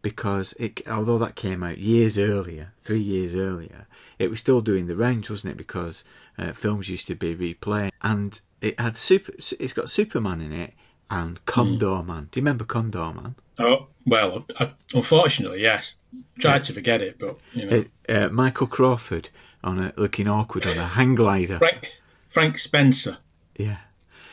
Because 0.03 0.55
it, 0.59 0.81
although 0.89 1.18
that 1.18 1.37
came 1.37 1.62
out 1.62 1.77
years 1.77 2.16
earlier, 2.16 2.73
three 2.79 3.03
years 3.03 3.35
earlier, 3.35 3.87
it 4.18 4.31
was 4.31 4.41
still 4.41 4.62
doing 4.62 4.87
the 4.87 4.97
rounds, 4.97 5.29
wasn't 5.29 5.53
it? 5.53 5.57
Because 5.59 6.05
uh, 6.39 6.53
films 6.53 6.89
used 6.89 7.07
to 7.09 7.14
be 7.14 7.37
replayed, 7.37 7.91
and 8.01 8.41
it 8.62 8.81
had 8.81 8.97
super. 8.97 9.33
It's 9.33 9.75
got 9.75 9.91
Superman 9.91 10.41
in 10.41 10.53
it 10.53 10.73
and 11.11 11.45
Condorman. 11.45 12.31
Do 12.31 12.39
you 12.41 12.43
remember 12.45 12.65
Condorman? 12.65 13.35
Oh 13.59 13.89
well, 14.07 14.45
I, 14.59 14.71
unfortunately, 14.95 15.61
yes. 15.63 15.97
Tried 16.39 16.65
to 16.65 16.73
forget 16.73 17.03
it, 17.03 17.19
but 17.19 17.37
you 17.53 17.67
know, 17.67 17.85
Uh, 18.09 18.13
uh, 18.13 18.29
Michael 18.31 18.67
Crawford 18.67 19.29
on 19.63 19.79
a 19.79 19.93
looking 19.97 20.27
awkward 20.29 20.67
on 20.67 20.79
a 20.79 20.87
hang 20.87 21.15
glider. 21.15 21.59
Frank 21.59 21.93
Frank 22.29 22.59
Spencer. 22.59 23.19
Yeah, 23.57 23.79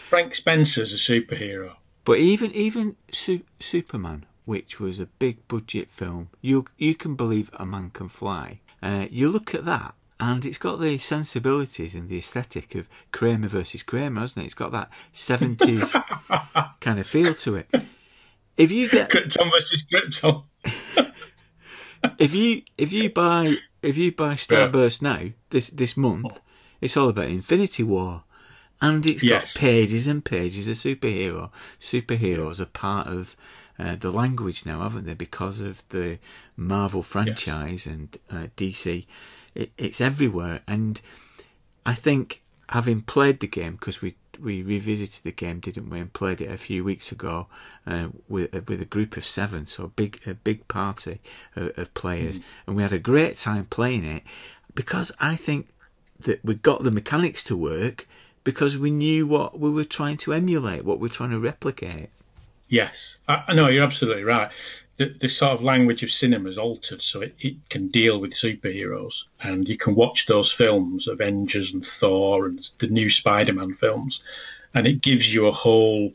Frank 0.09 0.35
Spencer's 0.35 0.93
a 0.93 0.97
superhero. 0.97 1.75
but 2.05 2.17
even 2.19 2.51
even 2.53 2.95
Su- 3.11 3.43
Superman, 3.59 4.25
which 4.45 4.79
was 4.79 4.99
a 4.99 5.07
big 5.19 5.45
budget 5.49 5.89
film, 5.89 6.29
you 6.41 6.65
you 6.77 6.95
can 6.95 7.15
believe 7.15 7.49
a 7.53 7.65
man 7.65 7.89
can 7.89 8.07
fly. 8.07 8.61
Uh, 8.81 9.07
you 9.11 9.27
look 9.29 9.53
at 9.53 9.65
that. 9.65 9.95
And 10.19 10.45
it's 10.45 10.57
got 10.57 10.79
the 10.79 10.97
sensibilities 10.97 11.93
and 11.93 12.09
the 12.09 12.17
aesthetic 12.17 12.73
of 12.73 12.89
Kramer 13.11 13.47
versus 13.47 13.83
Kramer, 13.83 14.21
hasn't 14.21 14.43
it? 14.43 14.47
It's 14.47 14.55
got 14.55 14.71
that 14.71 14.89
70s 15.13 15.91
kind 16.81 16.99
of 16.99 17.05
feel 17.05 17.35
to 17.35 17.55
it. 17.55 17.69
If 18.57 18.71
you 18.71 18.89
get 18.89 19.09
Krypton 19.11 19.51
versus 19.51 19.85
Krypton. 19.85 20.43
if 22.19 22.33
you 22.33 22.63
if 22.77 22.91
you 22.91 23.09
buy 23.11 23.57
if 23.81 23.97
you 23.97 24.11
buy 24.11 24.33
Starburst 24.33 25.01
now 25.01 25.29
this 25.51 25.69
this 25.69 25.95
month, 25.95 26.39
it's 26.81 26.97
all 26.97 27.09
about 27.09 27.29
Infinity 27.29 27.83
War, 27.83 28.23
and 28.81 29.05
it's 29.05 29.21
Yes. 29.23 29.53
got 29.53 29.59
pages 29.61 30.07
and 30.07 30.25
pages 30.25 30.67
of 30.67 30.75
superhero. 30.75 31.51
Superheroes 31.79 32.59
are 32.59 32.65
part 32.65 33.07
of 33.07 33.35
uh, 33.79 33.95
the 33.95 34.09
language 34.11 34.65
now, 34.65 34.81
haven't 34.81 35.05
they? 35.05 35.13
Because 35.13 35.59
of 35.59 35.83
the 35.89 36.17
Marvel 36.55 37.03
franchise 37.03 37.85
and 37.85 38.17
uh, 38.31 38.47
DC, 38.57 39.05
it, 39.57 39.71
it's 39.77 39.99
everywhere. 39.99 40.61
And 40.67 41.01
I 41.85 41.95
think 41.95 42.43
having 42.69 43.01
played 43.01 43.39
the 43.39 43.47
game 43.47 43.73
because 43.73 44.01
we 44.01 44.15
we 44.39 44.61
revisited 44.61 45.23
the 45.23 45.31
game, 45.31 45.59
didn't 45.59 45.89
we, 45.89 45.99
and 45.99 46.13
played 46.13 46.41
it 46.41 46.51
a 46.51 46.57
few 46.57 46.83
weeks 46.83 47.11
ago 47.11 47.47
uh, 47.87 48.09
with 48.29 48.53
uh, 48.53 48.61
with 48.67 48.81
a 48.81 48.85
group 48.85 49.17
of 49.17 49.25
seven, 49.25 49.65
so 49.65 49.85
a 49.85 49.87
big 49.87 50.21
a 50.27 50.35
big 50.35 50.67
party 50.67 51.19
of, 51.55 51.71
of 51.77 51.93
players, 51.95 52.39
mm. 52.39 52.43
and 52.67 52.75
we 52.75 52.83
had 52.83 52.93
a 52.93 52.99
great 52.99 53.37
time 53.37 53.65
playing 53.65 54.05
it 54.05 54.23
because 54.75 55.11
I 55.19 55.35
think 55.35 55.69
that 56.19 56.43
we 56.45 56.53
got 56.53 56.83
the 56.83 56.91
mechanics 56.91 57.43
to 57.45 57.57
work 57.57 58.07
because 58.43 58.77
we 58.77 58.91
knew 58.91 59.25
what 59.25 59.59
we 59.59 59.69
were 59.71 59.83
trying 59.83 60.17
to 60.17 60.33
emulate, 60.33 60.85
what 60.85 60.99
we 60.99 61.09
are 61.09 61.11
trying 61.11 61.31
to 61.31 61.39
replicate. 61.39 62.09
Yes, 62.69 63.17
uh, 63.27 63.41
I, 63.47 63.51
I 63.51 63.55
know 63.55 63.69
you're 63.69 63.83
absolutely 63.83 64.23
right. 64.23 64.51
The, 64.97 65.15
the 65.21 65.29
sort 65.29 65.51
of 65.51 65.61
language 65.61 66.01
of 66.01 66.11
cinema 66.11 66.49
is 66.49 66.57
altered 66.57 67.03
so 67.03 67.21
it, 67.21 67.35
it 67.39 67.55
can 67.69 67.87
deal 67.89 68.19
with 68.19 68.33
superheroes, 68.33 69.25
and 69.43 69.67
you 69.67 69.77
can 69.77 69.93
watch 69.93 70.25
those 70.25 70.51
films, 70.51 71.07
Avengers 71.07 71.71
and 71.73 71.85
Thor 71.85 72.47
and 72.47 72.67
the 72.79 72.87
new 72.87 73.09
Spider-Man 73.09 73.75
films, 73.75 74.23
and 74.73 74.87
it 74.87 75.01
gives 75.01 75.31
you 75.31 75.45
a 75.45 75.51
whole 75.51 76.11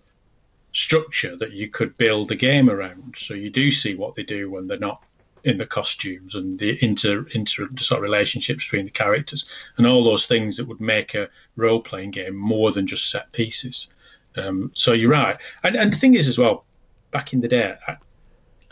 structure 0.72 1.36
that 1.36 1.52
you 1.52 1.68
could 1.68 1.96
build 1.96 2.32
a 2.32 2.34
game 2.34 2.68
around. 2.68 3.14
So 3.16 3.34
you 3.34 3.50
do 3.50 3.70
see 3.70 3.94
what 3.94 4.14
they 4.14 4.24
do 4.24 4.50
when 4.50 4.66
they're 4.66 4.78
not 4.78 5.02
in 5.44 5.58
the 5.58 5.66
costumes 5.66 6.34
and 6.34 6.58
the 6.58 6.82
inter 6.84 7.26
inter 7.32 7.68
sort 7.78 7.98
of 7.98 8.02
relationships 8.02 8.64
between 8.64 8.84
the 8.84 8.90
characters 8.92 9.44
and 9.76 9.86
all 9.86 10.04
those 10.04 10.26
things 10.26 10.56
that 10.56 10.68
would 10.68 10.80
make 10.80 11.14
a 11.14 11.28
role 11.56 11.80
playing 11.80 12.12
game 12.12 12.36
more 12.36 12.72
than 12.72 12.86
just 12.86 13.10
set 13.10 13.30
pieces. 13.32 13.90
Um, 14.36 14.70
so 14.74 14.92
you're 14.92 15.10
right, 15.10 15.36
and 15.62 15.76
and 15.76 15.92
the 15.92 15.96
thing 15.96 16.14
is 16.14 16.28
as 16.28 16.38
well, 16.38 16.64
back 17.10 17.32
in 17.32 17.40
the 17.40 17.48
day, 17.48 17.76
I, 17.86 17.96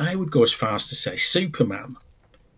I 0.00 0.14
would 0.14 0.30
go 0.30 0.42
as 0.42 0.52
far 0.52 0.74
as 0.74 0.88
to 0.88 0.94
say 0.94 1.16
Superman. 1.16 1.96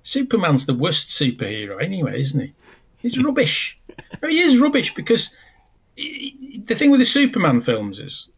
Superman's 0.03 0.67
the 0.67 0.75
worst 0.75 1.09
superhero 1.09 1.83
anyway, 1.83 2.21
isn't 2.21 2.41
he? 2.41 2.53
He's 2.99 3.19
rubbish. 3.23 3.79
I 3.91 4.27
mean, 4.27 4.31
he 4.37 4.41
is 4.41 4.59
rubbish 4.61 4.95
because 4.95 5.35
he- 5.97 6.37
he- 6.41 6.59
the 6.65 6.75
thing 6.75 6.91
with 6.91 7.01
the 7.01 7.07
Superman 7.07 7.61
films 7.61 8.01
is, 8.01 8.29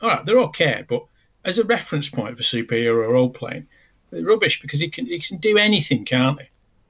all 0.00 0.08
right, 0.10 0.24
they're 0.24 0.38
okay, 0.38 0.84
but 0.88 1.04
as 1.44 1.58
a 1.58 1.64
reference 1.64 2.08
point 2.08 2.36
for 2.36 2.42
superhero 2.42 3.08
role 3.10 3.30
playing, 3.30 3.66
they're 4.10 4.22
rubbish 4.24 4.60
because 4.60 4.80
he 4.80 4.88
can 4.88 5.06
he 5.06 5.18
can 5.18 5.38
do 5.38 5.56
anything, 5.58 6.04
can't 6.04 6.40
he? 6.40 6.46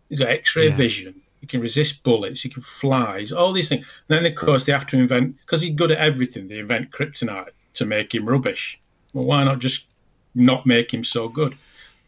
He's 0.08 0.18
got 0.18 0.28
X-ray 0.30 0.68
Yeah. 0.68 0.76
vision. 0.76 1.14
He 1.40 1.46
can 1.46 1.60
resist 1.60 2.02
bullets. 2.02 2.42
He 2.42 2.48
can 2.50 2.62
fly. 2.62 3.18
he's- 3.20 3.32
All 3.32 3.52
these 3.52 3.68
things. 3.68 3.86
And 4.08 4.18
then, 4.24 4.30
of 4.30 4.36
course, 4.36 4.64
they 4.64 4.72
have 4.72 4.86
to 4.88 4.98
invent 4.98 5.36
because 5.40 5.62
he's 5.62 5.74
good 5.74 5.90
at 5.90 5.98
everything. 5.98 6.48
They 6.48 6.58
invent 6.58 6.90
kryptonite 6.90 7.50
to 7.74 7.86
make 7.86 8.14
him 8.14 8.28
rubbish. 8.28 8.78
Well, 9.14 9.24
why 9.24 9.44
not 9.44 9.58
just 9.60 9.86
not 10.34 10.66
make 10.66 10.92
him 10.92 11.04
so 11.04 11.28
good? 11.28 11.56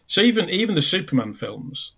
So 0.06 0.20
even 0.20 0.50
even 0.50 0.74
the 0.74 0.82
Superman 0.82 1.34
films, 1.34 1.92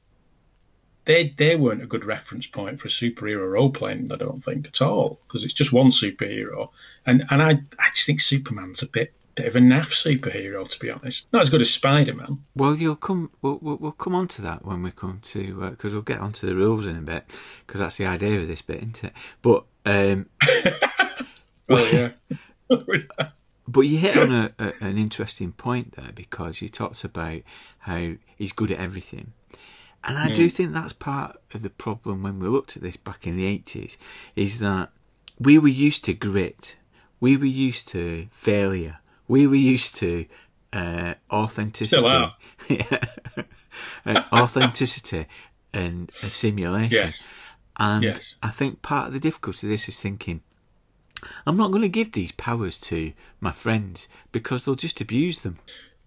they 1.04 1.34
they 1.36 1.56
weren't 1.56 1.82
a 1.82 1.86
good 1.86 2.04
reference 2.04 2.46
point 2.46 2.78
for 2.78 2.88
a 2.88 2.90
superhero 2.90 3.50
role 3.50 3.70
playing. 3.70 4.10
I 4.12 4.16
don't 4.16 4.42
think 4.42 4.66
at 4.66 4.82
all 4.82 5.20
because 5.26 5.44
it's 5.44 5.54
just 5.54 5.72
one 5.72 5.90
superhero, 5.90 6.70
and 7.06 7.24
and 7.30 7.42
I 7.42 7.50
I 7.78 7.90
just 7.94 8.06
think 8.06 8.20
Superman's 8.20 8.82
a 8.82 8.86
bit 8.86 9.12
bit 9.34 9.46
of 9.46 9.56
a 9.56 9.58
naff 9.58 9.90
superhero 9.90 10.68
to 10.68 10.78
be 10.78 10.90
honest. 10.90 11.26
Not 11.32 11.42
as 11.42 11.50
good 11.50 11.60
as 11.60 11.70
Spider 11.70 12.14
Man. 12.14 12.44
Well, 12.54 12.76
you'll 12.76 12.94
come. 12.94 13.30
We'll, 13.42 13.58
we'll, 13.60 13.76
we'll 13.76 13.92
come 13.92 14.14
on 14.14 14.28
to 14.28 14.42
that 14.42 14.64
when 14.64 14.82
we 14.82 14.92
come 14.92 15.20
to 15.24 15.70
because 15.70 15.92
we'll 15.92 16.02
get 16.02 16.20
onto 16.20 16.46
the 16.46 16.54
rules 16.54 16.86
in 16.86 16.96
a 16.96 17.00
bit 17.00 17.36
because 17.66 17.80
that's 17.80 17.96
the 17.96 18.06
idea 18.06 18.40
of 18.40 18.48
this 18.48 18.62
bit, 18.62 18.78
isn't 18.78 19.04
it? 19.04 19.12
But 19.42 19.64
um, 19.86 20.26
Oh 21.68 21.84
yeah. 21.92 22.10
But 23.66 23.82
you 23.82 23.98
hit 23.98 24.16
on 24.16 24.30
a, 24.32 24.52
a, 24.58 24.72
an 24.80 24.98
interesting 24.98 25.52
point 25.52 25.96
there 25.96 26.12
because 26.14 26.60
you 26.60 26.68
talked 26.68 27.02
about 27.04 27.40
how 27.80 28.12
he's 28.36 28.52
good 28.52 28.70
at 28.70 28.78
everything. 28.78 29.32
And 30.06 30.18
I 30.18 30.34
do 30.34 30.50
think 30.50 30.72
that's 30.72 30.92
part 30.92 31.40
of 31.54 31.62
the 31.62 31.70
problem 31.70 32.22
when 32.22 32.38
we 32.38 32.46
looked 32.46 32.76
at 32.76 32.82
this 32.82 32.98
back 32.98 33.26
in 33.26 33.36
the 33.38 33.58
80s 33.58 33.96
is 34.36 34.58
that 34.58 34.90
we 35.40 35.58
were 35.58 35.68
used 35.68 36.04
to 36.04 36.12
grit, 36.12 36.76
we 37.20 37.38
were 37.38 37.46
used 37.46 37.88
to 37.88 38.28
failure, 38.30 38.98
we 39.28 39.46
were 39.46 39.54
used 39.54 39.94
to 39.96 40.26
uh, 40.72 41.14
authenticity. 41.30 42.02
Uh, 44.06 44.22
authenticity 44.32 45.26
and 45.72 46.12
a 46.22 46.30
simulation. 46.30 46.92
Yes. 46.92 47.24
And 47.76 48.04
Yes. 48.04 48.36
I 48.42 48.50
think 48.50 48.82
part 48.82 49.08
of 49.08 49.12
the 49.14 49.18
difficulty 49.18 49.66
of 49.66 49.70
this 49.72 49.88
is 49.88 49.98
thinking, 49.98 50.42
I'm 51.46 51.56
not 51.56 51.70
going 51.70 51.82
to 51.82 51.88
give 51.88 52.12
these 52.12 52.32
powers 52.32 52.78
to 52.82 53.12
my 53.40 53.52
friends 53.52 54.08
because 54.32 54.64
they'll 54.64 54.74
just 54.74 55.00
abuse 55.00 55.40
them. 55.40 55.58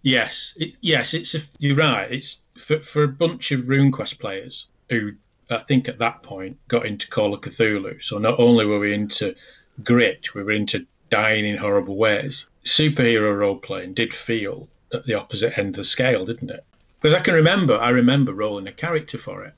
Yes, 0.02 0.54
it, 0.58 0.74
yes, 0.82 1.14
it's 1.14 1.36
a, 1.36 1.40
you're 1.60 1.76
right. 1.76 2.12
It's 2.12 2.44
for 2.58 2.80
for 2.80 3.04
a 3.04 3.08
bunch 3.08 3.52
of 3.52 3.66
RuneQuest 3.66 4.20
players 4.20 4.68
who 4.90 5.14
I 5.50 5.60
think 5.60 5.88
at 5.88 6.00
that 6.00 6.24
point 6.24 6.58
got 6.68 6.86
into 6.86 7.08
Call 7.08 7.34
of 7.34 7.42
Cthulhu. 7.42 8.02
So 8.04 8.18
not 8.18 8.40
only 8.40 8.66
were 8.66 8.80
we 8.80 8.94
into 8.94 9.36
grit, 9.84 10.34
we 10.34 10.44
were 10.44 10.52
into 10.52 10.86
dying 11.10 11.46
in 11.46 11.58
horrible 11.58 11.96
ways. 11.96 12.48
Superhero 12.64 13.38
role 13.38 13.58
playing 13.58 13.94
did 13.94 14.14
feel 14.14 14.68
at 14.94 15.06
the 15.06 15.14
opposite 15.14 15.58
end 15.58 15.70
of 15.70 15.76
the 15.76 15.84
scale, 15.84 16.26
didn't 16.26 16.52
it? 16.52 16.64
Because 17.00 17.14
I 17.14 17.22
can 17.22 17.36
remember, 17.36 17.78
I 17.78 17.90
remember 17.90 18.34
rolling 18.34 18.68
a 18.68 18.72
character 18.72 19.18
for 19.18 19.44
it, 19.46 19.54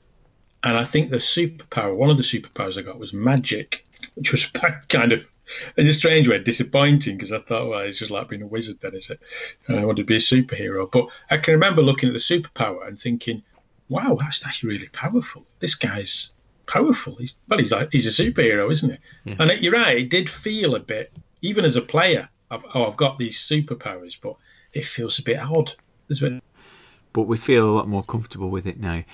and 0.62 0.76
I 0.76 0.84
think 0.84 1.10
the 1.10 1.16
superpower, 1.16 1.94
one 1.94 2.10
of 2.10 2.16
the 2.16 2.22
superpowers 2.22 2.78
I 2.78 2.82
got 2.82 2.98
was 2.98 3.12
magic, 3.12 3.86
which 4.14 4.32
was 4.32 4.46
kind 4.88 5.12
of 5.12 5.24
in 5.76 5.86
a 5.86 5.92
strange 5.92 6.28
way 6.28 6.38
disappointing 6.38 7.16
because 7.16 7.32
I 7.32 7.40
thought, 7.40 7.68
well, 7.68 7.80
it's 7.80 7.98
just 7.98 8.10
like 8.10 8.28
being 8.28 8.42
a 8.42 8.46
wizard, 8.46 8.78
then, 8.80 8.94
is 8.94 9.10
it? 9.10 9.20
I 9.68 9.84
wanted 9.84 10.02
to 10.02 10.04
be 10.04 10.16
a 10.16 10.18
superhero. 10.18 10.90
But 10.90 11.08
I 11.30 11.38
can 11.38 11.54
remember 11.54 11.82
looking 11.82 12.08
at 12.08 12.12
the 12.12 12.18
superpower 12.18 12.86
and 12.86 12.98
thinking, 12.98 13.42
wow, 13.88 14.16
that's 14.18 14.46
actually 14.46 14.74
really 14.74 14.88
powerful. 14.88 15.46
This 15.58 15.74
guy's 15.74 16.34
powerful. 16.66 17.16
He's 17.16 17.38
well, 17.48 17.58
he's 17.58 17.72
like, 17.72 17.88
he's 17.92 18.06
a 18.06 18.22
superhero, 18.22 18.70
isn't 18.70 18.90
he? 19.24 19.32
And 19.38 19.50
it, 19.50 19.62
you're 19.62 19.72
right, 19.72 19.98
it 19.98 20.10
did 20.10 20.30
feel 20.30 20.74
a 20.74 20.80
bit, 20.80 21.12
even 21.42 21.64
as 21.64 21.76
a 21.76 21.82
player, 21.82 22.28
I've, 22.50 22.64
oh, 22.74 22.86
I've 22.86 22.96
got 22.96 23.18
these 23.18 23.38
superpowers, 23.38 24.16
but 24.20 24.36
it 24.72 24.84
feels 24.84 25.18
a 25.18 25.22
bit 25.22 25.38
odd. 25.38 25.74
Bit, 26.08 26.42
But 27.12 27.22
we 27.22 27.36
feel 27.36 27.68
a 27.68 27.74
lot 27.74 27.88
more 27.88 28.02
comfortable 28.02 28.50
with 28.50 28.66
it 28.66 28.80
now. 28.80 29.04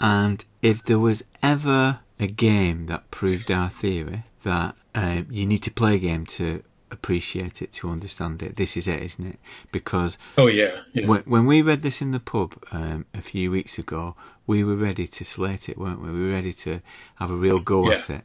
And 0.00 0.44
if 0.62 0.84
there 0.84 0.98
was 0.98 1.24
ever 1.42 2.00
a 2.20 2.26
game 2.26 2.86
that 2.86 3.10
proved 3.10 3.50
our 3.50 3.70
theory 3.70 4.22
that 4.44 4.76
um, 4.98 5.26
you 5.30 5.46
need 5.46 5.62
to 5.62 5.70
play 5.70 5.94
a 5.94 5.98
game 5.98 6.24
to 6.26 6.62
appreciate 6.90 7.56
it, 7.62 7.70
to 7.72 7.90
understand 7.90 8.42
it, 8.42 8.56
this 8.56 8.76
is 8.76 8.88
it, 8.88 9.02
isn't 9.02 9.26
it? 9.26 9.38
Because 9.70 10.18
oh 10.36 10.46
yeah, 10.46 10.80
yeah. 10.94 11.06
when, 11.06 11.22
when 11.22 11.46
we 11.46 11.62
read 11.62 11.82
this 11.82 12.00
in 12.00 12.10
the 12.12 12.20
pub 12.20 12.50
um, 12.72 13.06
a 13.14 13.20
few 13.20 13.50
weeks 13.50 13.78
ago, 13.78 14.16
we 14.46 14.64
were 14.64 14.76
ready 14.76 15.06
to 15.06 15.24
slate 15.24 15.68
it, 15.68 15.76
weren't 15.78 16.02
we? 16.02 16.10
We 16.10 16.22
were 16.26 16.32
ready 16.32 16.54
to 16.54 16.80
have 17.16 17.30
a 17.30 17.34
real 17.34 17.60
go 17.60 17.90
at 17.92 18.08
Yeah. 18.08 18.16
it. 18.16 18.24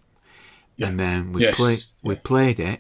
And 0.82 1.00
then 1.00 1.34
we 1.34 1.42
Yes, 1.44 1.56
play, 1.56 1.78
we 2.02 2.16
yeah. 2.16 2.22
played 2.24 2.60
it, 2.60 2.80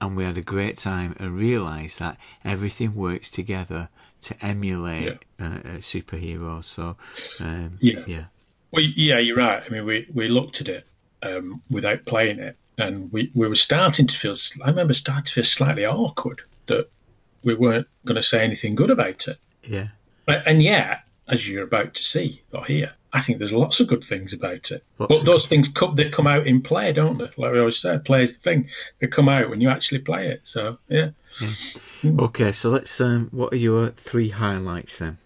and 0.00 0.16
we 0.16 0.24
had 0.24 0.38
a 0.38 0.42
great 0.42 0.78
time, 0.78 1.14
and 1.18 1.36
realised 1.36 1.98
that 1.98 2.16
everything 2.44 2.94
works 2.94 3.30
together 3.30 3.88
to 4.22 4.34
emulate 4.44 5.18
uh, 5.40 5.44
uh, 5.44 5.58
superheroes. 5.80 6.64
So, 6.64 6.96
um, 7.40 7.78
Yeah. 7.80 8.02
yeah, 8.06 8.24
Well, 8.72 8.82
yeah, 8.82 9.18
you're 9.18 9.36
right. 9.36 9.62
I 9.64 9.68
mean, 9.68 9.84
we, 9.84 10.06
we 10.12 10.28
looked 10.28 10.60
at 10.60 10.68
it 10.68 10.86
um, 11.22 11.62
without 11.70 12.04
playing 12.06 12.38
it, 12.38 12.56
and 12.78 13.12
we, 13.12 13.30
we 13.34 13.48
were 13.48 13.54
starting 13.54 14.06
to 14.06 14.16
feel. 14.16 14.34
I 14.64 14.70
remember 14.70 14.94
starting 14.94 15.24
to 15.24 15.32
feel 15.32 15.44
slightly 15.44 15.84
awkward 15.84 16.40
that 16.66 16.88
we 17.44 17.54
weren't 17.54 17.86
going 18.06 18.16
to 18.16 18.22
say 18.22 18.42
anything 18.44 18.74
good 18.74 18.90
about 18.90 19.28
it. 19.28 19.38
Yeah. 19.64 19.88
But- 20.26 20.46
And 20.46 20.62
yet, 20.62 21.02
as 21.28 21.48
you're 21.48 21.64
about 21.64 21.94
to 21.94 22.02
see 22.02 22.42
or 22.52 22.64
hear, 22.64 22.92
I 23.12 23.20
think 23.22 23.38
there's 23.38 23.52
lots 23.52 23.80
of 23.80 23.86
good 23.88 24.04
things 24.04 24.32
about 24.34 24.70
it. 24.70 24.84
Lots 24.98 25.18
but 25.18 25.24
those 25.24 25.46
things 25.46 25.68
come, 25.68 25.94
they 25.96 26.10
come 26.10 26.26
out 26.26 26.46
in 26.46 26.60
play, 26.60 26.92
don't 26.92 27.16
they? 27.18 27.30
Like 27.38 27.52
we 27.52 27.58
always 27.58 27.78
said, 27.78 28.04
play 28.04 28.22
is 28.22 28.34
the 28.36 28.42
thing. 28.42 28.68
They 28.98 29.06
come 29.06 29.28
out 29.30 29.48
when 29.48 29.60
you 29.62 29.70
actually 29.70 30.00
play 30.00 30.28
it. 30.28 30.42
So 30.44 30.78
yeah. 30.88 31.10
Okay, 32.04 32.52
so 32.52 32.70
let's. 32.70 33.00
Um, 33.00 33.28
what 33.32 33.52
are 33.52 33.56
your 33.56 33.88
three 33.88 34.28
highlights 34.28 34.98
then? 34.98 35.16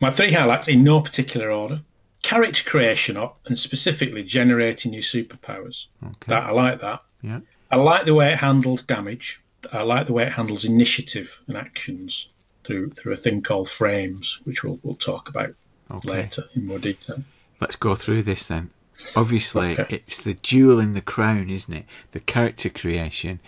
My 0.00 0.10
three 0.10 0.32
highlights 0.32 0.68
in 0.68 0.82
no 0.84 1.00
particular 1.00 1.50
order: 1.50 1.80
character 2.26 2.68
creation, 2.68 3.16
up, 3.16 3.38
and 3.46 3.58
specifically 3.58 4.22
generating 4.24 4.92
your 4.92 5.02
superpowers. 5.02 5.86
Okay. 6.04 6.26
That 6.28 6.44
I 6.44 6.50
like 6.50 6.80
that. 6.80 7.02
Yeah. 7.22 7.40
I 7.70 7.76
like 7.76 8.04
the 8.04 8.14
way 8.14 8.32
it 8.32 8.38
handles 8.38 8.82
damage. 8.82 9.40
I 9.72 9.82
like 9.82 10.06
the 10.06 10.12
way 10.12 10.24
it 10.24 10.32
handles 10.32 10.64
initiative 10.64 11.38
and 11.46 11.56
actions 11.56 12.28
through 12.64 12.90
through 12.90 13.12
a 13.12 13.16
thing 13.16 13.42
called 13.42 13.68
frames, 13.70 14.40
which 14.44 14.64
we'll 14.64 14.78
we'll 14.82 14.96
talk 14.96 15.28
about 15.28 15.54
Okay. 15.90 16.08
later 16.10 16.44
in 16.56 16.66
more 16.66 16.80
detail. 16.80 17.22
Let's 17.60 17.76
go 17.76 17.94
through 17.94 18.22
this 18.24 18.46
then. 18.46 18.70
Obviously, 19.14 19.78
Okay. 19.78 19.86
it's 19.96 20.18
the 20.18 20.34
jewel 20.34 20.80
in 20.80 20.94
the 20.94 21.00
crown, 21.00 21.48
isn't 21.48 21.72
it? 21.72 21.84
The 22.10 22.20
character 22.20 22.68
creation 22.68 23.38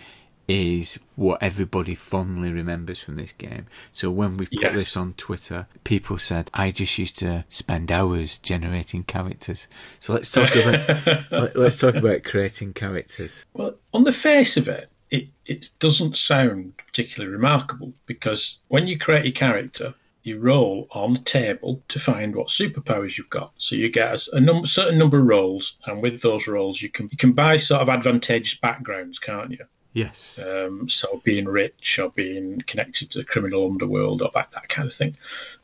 is 0.49 0.97
what 1.15 1.41
everybody 1.41 1.93
fondly 1.93 2.51
remembers 2.51 2.99
from 2.99 3.15
this 3.17 3.31
game. 3.33 3.67
So 3.91 4.09
when 4.09 4.35
we 4.35 4.47
put 4.47 4.61
Yes. 4.63 4.73
this 4.73 4.97
on 4.97 5.13
Twitter, 5.13 5.67
people 5.83 6.17
said, 6.17 6.49
"I 6.53 6.71
just 6.71 6.97
used 6.97 7.19
to 7.19 7.45
spend 7.49 7.91
hours 7.91 8.37
generating 8.39 9.03
characters." 9.03 9.67
So 9.99 10.13
let's 10.13 10.31
talk 10.31 10.53
about 10.55 11.31
let- 11.31 11.55
let's 11.55 11.79
talk 11.79 11.95
about 11.95 12.23
creating 12.23 12.73
characters. 12.73 13.45
Well, 13.53 13.75
on 13.93 14.03
the 14.05 14.11
face 14.11 14.57
of 14.57 14.67
it, 14.67 14.89
it, 15.11 15.27
it 15.45 15.69
doesn't 15.79 16.17
sound 16.17 16.73
particularly 16.77 17.31
remarkable 17.31 17.93
because 18.07 18.57
when 18.69 18.87
you 18.87 18.97
create 18.97 19.25
a 19.25 19.31
character, 19.31 19.93
you 20.23 20.39
roll 20.39 20.87
on 20.91 21.15
a 21.15 21.19
table 21.19 21.81
to 21.89 21.97
find 21.99 22.35
what 22.35 22.47
superpowers 22.49 23.17
you've 23.17 23.29
got. 23.29 23.51
So 23.57 23.75
you 23.75 23.89
get 23.89 24.27
a, 24.27 24.35
a 24.37 24.39
number, 24.41 24.67
certain 24.67 24.97
number 24.97 25.19
of 25.19 25.25
rolls, 25.25 25.75
and 25.85 26.01
with 26.01 26.21
those 26.21 26.47
rolls, 26.47 26.81
you 26.81 26.89
can 26.89 27.07
you 27.11 27.17
can 27.17 27.33
buy 27.33 27.57
sort 27.57 27.81
of 27.81 27.89
advantageous 27.89 28.55
backgrounds, 28.59 29.19
can't 29.19 29.51
you? 29.51 29.65
Yes. 29.93 30.39
Um, 30.39 30.87
so 30.87 31.21
being 31.23 31.45
rich 31.45 31.97
or 31.99 32.09
being 32.11 32.61
connected 32.67 33.11
to 33.11 33.19
the 33.19 33.25
criminal 33.25 33.65
underworld 33.65 34.21
or 34.21 34.29
that, 34.33 34.51
that 34.51 34.69
kind 34.69 34.87
of 34.87 34.93
thing. 34.93 35.17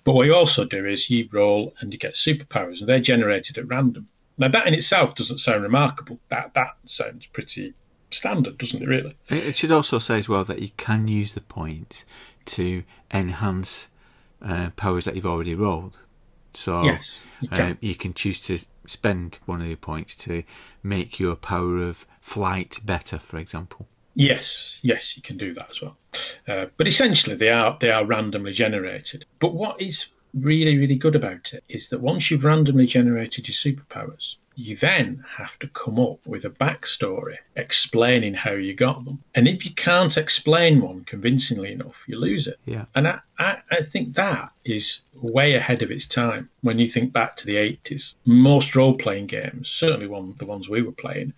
But 0.04 0.14
what 0.14 0.26
you 0.26 0.36
also 0.36 0.66
do 0.66 0.86
is 0.86 1.10
you 1.10 1.30
roll 1.32 1.74
and 1.80 1.94
you 1.94 2.00
get 2.00 2.16
superpowers, 2.16 2.80
and 2.80 2.90
they're 2.90 3.00
generated 3.00 3.58
at 3.58 3.68
random. 3.68 4.08
Now 4.38 4.48
that 4.50 4.68
in 4.68 4.74
itself 4.74 5.16
doesn't 5.16 5.40
sound 5.40 5.64
remarkable. 5.64 6.20
That 6.30 6.54
that 6.56 6.76
sounds 6.88 7.28
pretty 7.28 7.74
standard, 8.12 8.58
doesn't 8.58 8.82
it? 8.82 8.88
Really? 8.88 9.16
It 9.30 9.56
should 9.56 9.72
also 9.72 10.00
say 10.00 10.18
as 10.18 10.28
well 10.28 10.44
that 10.44 10.62
you 10.62 10.72
can 10.76 11.08
use 11.08 11.34
the 11.34 11.42
points 11.42 12.04
to 12.46 12.84
enhance 13.12 13.88
uh, 14.42 14.72
powers 14.76 15.06
that 15.06 15.16
you've 15.16 15.26
already 15.26 15.56
rolled. 15.56 15.98
So 16.54 16.84
Yes, 16.84 17.24
you 17.42 17.50
uh, 17.52 17.56
can. 17.56 17.78
you 17.82 17.96
can 17.96 18.14
choose 18.14 18.40
to 18.42 18.58
spend 18.88 19.40
one 19.46 19.62
of 19.62 19.68
your 19.68 19.78
points 19.78 20.16
to 20.16 20.44
make 20.84 21.20
your 21.20 21.36
power 21.36 21.78
of 21.84 22.06
flight 22.22 22.80
better, 22.84 23.20
for 23.20 23.38
example. 23.38 23.88
Yes, 24.16 24.80
yes, 24.82 25.16
you 25.16 25.22
can 25.22 25.38
do 25.38 25.54
that 25.54 25.70
as 25.70 25.82
well. 25.82 25.98
Uh, 26.48 26.68
but 26.78 26.88
essentially, 26.88 27.36
they 27.36 27.50
are 27.50 27.78
they 27.80 27.92
are 27.92 28.06
randomly 28.06 28.54
generated. 28.54 29.26
But 29.40 29.54
what 29.54 29.82
is 29.82 30.08
really 30.34 30.78
really 30.78 30.96
good 30.96 31.16
about 31.16 31.54
it 31.54 31.64
is 31.70 31.90
that 31.90 32.02
once 32.02 32.30
you've 32.30 32.44
randomly 32.44 32.86
generated 32.86 33.48
your 33.48 33.56
superpowers, 33.56 34.36
you 34.56 34.76
then 34.78 35.24
have 35.28 35.60
to 35.60 35.68
come 35.68 36.00
up 36.00 36.26
with 36.26 36.46
a 36.46 36.50
backstory 36.50 37.38
explaining 37.58 38.34
how 38.34 38.54
you 38.54 38.74
got 38.74 39.04
them. 39.04 39.22
And 39.34 39.48
if 39.48 39.66
you 39.66 39.74
can't 39.74 40.16
explain 40.18 40.82
one 40.82 41.04
convincingly 41.04 41.74
enough, 41.74 42.04
you 42.08 42.18
lose 42.18 42.48
it. 42.48 42.58
Yeah. 42.66 42.86
And 42.96 43.08
I, 43.08 43.20
I, 43.38 43.58
I 43.70 43.82
think 43.82 44.16
that 44.16 44.52
is 44.64 45.02
way 45.14 45.56
ahead 45.56 45.82
of 45.82 45.92
its 45.92 46.08
time 46.08 46.50
when 46.62 46.80
you 46.80 46.88
think 46.88 47.12
back 47.12 47.36
to 47.38 47.46
the 47.46 47.56
80s. 47.56 48.16
Most 48.26 48.76
role 48.76 48.96
playing 48.96 49.28
games, 49.28 49.70
certainly 49.70 50.08
one 50.08 50.36
the 50.38 50.46
ones 50.46 50.70
we 50.70 50.82
were 50.82 50.94
playing, 50.94 51.34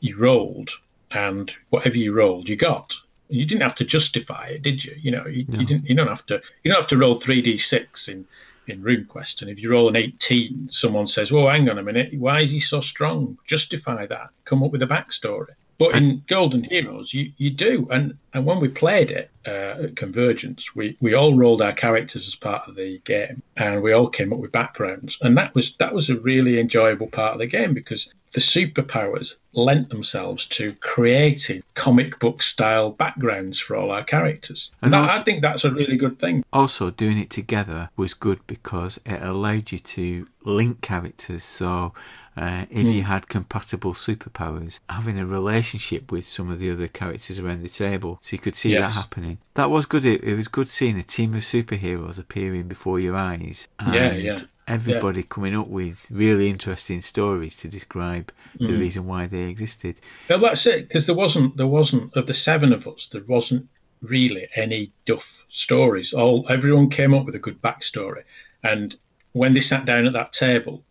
you 0.00 0.16
rolled 0.16 0.70
and 1.14 1.52
whatever 1.70 1.98
you 1.98 2.12
rolled, 2.12 2.48
you 2.48 2.56
got. 2.56 2.94
You 3.28 3.46
didn't 3.46 3.62
have 3.62 3.76
to 3.76 3.84
justify 3.84 4.48
it, 4.48 4.62
did 4.62 4.84
you? 4.84 4.94
You 5.00 5.10
know, 5.10 5.26
you, 5.26 5.46
you 5.48 5.64
didn't. 5.64 5.88
You 5.88 5.94
don't 5.94 6.08
have 6.08 6.26
to. 6.26 6.42
You 6.62 6.70
don't 6.70 6.80
have 6.80 6.90
to 6.90 6.98
roll 6.98 7.14
three 7.14 7.40
d 7.40 7.56
six 7.58 8.08
in 8.08 8.26
in 8.66 8.82
RuneQuest. 8.82 9.42
And 9.42 9.50
if 9.50 9.60
you 9.62 9.70
roll 9.70 9.88
an 9.88 9.96
eighteen, 9.96 10.68
someone 10.70 11.06
says, 11.06 11.32
"Well, 11.32 11.48
hang 11.48 11.68
on 11.70 11.78
a 11.78 11.82
minute, 11.82 12.12
why 12.14 12.40
is 12.40 12.50
he 12.50 12.60
so 12.60 12.80
strong?" 12.80 13.38
Justify 13.46 14.06
that. 14.06 14.30
Come 14.44 14.62
up 14.62 14.70
with 14.70 14.82
a 14.82 14.86
backstory. 14.86 15.54
But 15.78 15.96
in 15.96 16.22
Golden 16.28 16.62
Heroes, 16.62 17.12
you, 17.12 17.32
you 17.38 17.50
do. 17.50 17.88
And 17.90 18.16
and 18.34 18.46
when 18.46 18.60
we 18.60 18.68
played 18.68 19.10
it 19.10 19.30
uh, 19.46 19.84
at 19.84 19.96
Convergence, 19.96 20.76
we, 20.76 20.96
we 21.00 21.14
all 21.14 21.34
rolled 21.34 21.60
our 21.60 21.72
characters 21.72 22.28
as 22.28 22.36
part 22.36 22.68
of 22.68 22.76
the 22.76 23.00
game, 23.04 23.42
and 23.56 23.82
we 23.82 23.92
all 23.92 24.08
came 24.08 24.32
up 24.32 24.38
with 24.38 24.52
backgrounds. 24.52 25.18
And 25.22 25.36
that 25.38 25.54
was 25.56 25.74
that 25.78 25.92
was 25.92 26.08
a 26.08 26.20
really 26.20 26.60
enjoyable 26.60 27.08
part 27.08 27.32
of 27.32 27.40
the 27.40 27.46
game 27.46 27.74
because 27.74 28.12
the 28.32 28.40
superpowers 28.40 29.36
lent 29.52 29.90
themselves 29.90 30.46
to 30.46 30.72
creating 30.80 31.62
comic 31.74 32.18
book 32.18 32.42
style 32.42 32.90
backgrounds 32.90 33.60
for 33.60 33.76
all 33.76 33.90
our 33.90 34.02
characters. 34.04 34.70
And 34.80 34.86
And 34.86 34.94
that, 34.94 35.10
also- 35.10 35.20
I 35.20 35.24
think 35.24 35.42
that's 35.42 35.64
a 35.64 35.70
really 35.70 35.96
good 35.96 36.18
thing. 36.18 36.44
Also, 36.52 36.90
doing 36.90 37.18
it 37.18 37.30
together 37.30 37.90
was 37.96 38.14
good 38.14 38.40
because 38.46 38.98
it 39.04 39.22
allowed 39.22 39.72
you 39.72 39.78
to 39.78 40.28
link 40.44 40.80
characters. 40.80 41.44
So, 41.44 41.92
uh, 42.34 42.64
if 42.70 42.86
you 42.86 43.02
had 43.02 43.28
compatible 43.28 43.92
superpowers, 43.92 44.80
having 44.88 45.18
a 45.18 45.26
relationship 45.26 46.10
with 46.10 46.26
some 46.26 46.50
of 46.50 46.58
the 46.58 46.70
other 46.70 46.88
characters 46.88 47.38
around 47.38 47.62
the 47.62 47.68
table, 47.68 48.18
so 48.22 48.34
you 48.34 48.38
could 48.38 48.56
see 48.56 48.72
that 48.74 48.92
happening. 48.92 49.36
That 49.54 49.70
was 49.70 49.84
good. 49.84 50.06
It, 50.06 50.24
it 50.24 50.34
was 50.34 50.48
good 50.48 50.70
seeing 50.70 50.98
a 50.98 51.02
team 51.02 51.34
of 51.34 51.42
superheroes 51.42 52.18
appearing 52.18 52.68
before 52.68 52.98
your 52.98 53.16
eyes. 53.16 53.68
And 53.78 53.94
Yeah, 53.94 54.12
yeah, 54.14 54.38
Everybody 54.72 55.22
coming 55.22 55.54
up 55.56 55.68
with 55.68 56.06
really 56.10 56.48
interesting 56.48 57.00
stories 57.00 57.54
to 57.56 57.68
describe 57.68 58.32
Mm. 58.58 58.68
the 58.68 58.76
reason 58.76 59.06
why 59.06 59.26
they 59.26 59.42
existed. 59.44 59.96
Well, 60.28 60.38
that's 60.40 60.66
it 60.66 60.88
because 60.88 61.06
there 61.06 61.14
wasn't 61.14 61.56
there 61.56 61.66
wasn't 61.66 62.14
of 62.14 62.26
the 62.26 62.34
seven 62.34 62.72
of 62.72 62.86
us 62.86 63.08
there 63.12 63.22
wasn't 63.26 63.68
really 64.02 64.48
any 64.56 64.90
duff 65.04 65.44
stories. 65.48 66.12
All 66.12 66.46
everyone 66.48 66.90
came 66.90 67.14
up 67.14 67.24
with 67.24 67.34
a 67.34 67.38
good 67.46 67.60
backstory, 67.62 68.24
and 68.62 68.96
when 69.32 69.54
they 69.54 69.60
sat 69.60 69.84
down 69.84 70.06
at 70.06 70.12
that 70.12 70.32
table, 70.32 70.82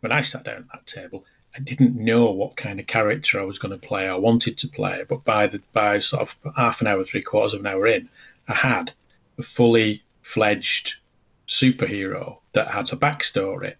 when 0.00 0.12
I 0.12 0.22
sat 0.22 0.44
down 0.44 0.56
at 0.58 0.68
that 0.72 0.86
table, 0.86 1.24
I 1.56 1.60
didn't 1.60 1.96
know 1.96 2.30
what 2.30 2.56
kind 2.56 2.78
of 2.80 2.86
character 2.86 3.40
I 3.40 3.44
was 3.44 3.58
going 3.58 3.78
to 3.78 3.86
play. 3.86 4.08
I 4.08 4.14
wanted 4.14 4.56
to 4.58 4.68
play, 4.68 5.04
but 5.08 5.24
by 5.24 5.46
the 5.46 5.60
by 5.72 6.00
sort 6.00 6.22
of 6.22 6.54
half 6.56 6.80
an 6.80 6.86
hour, 6.86 7.02
three 7.04 7.22
quarters 7.22 7.54
of 7.54 7.60
an 7.60 7.66
hour 7.66 7.86
in, 7.86 8.08
I 8.48 8.54
had 8.54 8.92
a 9.38 9.42
fully 9.42 10.02
fledged 10.22 10.94
superhero 11.48 12.38
that 12.58 12.72
had 12.72 12.92
a 12.92 12.96
backstory 12.96 13.74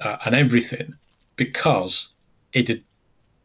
uh, 0.00 0.18
and 0.26 0.34
everything 0.34 0.94
because 1.36 2.12
it 2.52 2.68
had 2.68 2.82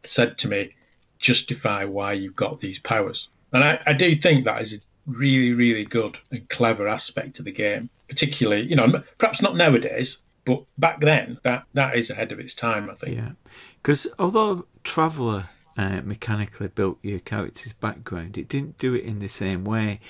said 0.03 0.37
to 0.39 0.49
me, 0.49 0.75
justify 1.19 1.85
why 1.85 2.11
you've 2.11 2.35
got 2.35 2.59
these 2.59 2.79
powers. 2.79 3.29
And 3.53 3.63
I, 3.63 3.79
I 3.85 3.93
do 3.93 4.13
think 4.13 4.43
that 4.43 4.61
is 4.61 4.73
a 4.73 4.77
really, 5.05 5.53
really 5.53 5.85
good 5.85 6.17
and 6.31 6.47
clever 6.49 6.85
aspect 6.85 7.39
of 7.39 7.45
the 7.45 7.51
game, 7.51 7.89
particularly, 8.09 8.63
you 8.63 8.75
know, 8.75 9.01
perhaps 9.17 9.41
not 9.41 9.55
nowadays, 9.55 10.21
but 10.43 10.63
back 10.77 10.99
then, 10.99 11.39
that, 11.43 11.63
that 11.73 11.95
is 11.95 12.09
ahead 12.09 12.33
of 12.33 12.39
its 12.41 12.53
time, 12.53 12.89
I 12.89 12.95
think. 12.95 13.15
Yeah, 13.15 13.31
because 13.81 14.05
although 14.19 14.65
Traveller 14.83 15.47
uh, 15.77 16.01
mechanically 16.03 16.67
built 16.67 16.97
your 17.01 17.19
character's 17.19 17.71
background, 17.71 18.37
it 18.37 18.49
didn't 18.49 18.77
do 18.77 18.93
it 18.93 19.05
in 19.05 19.19
the 19.19 19.29
same 19.29 19.63
way. 19.63 20.01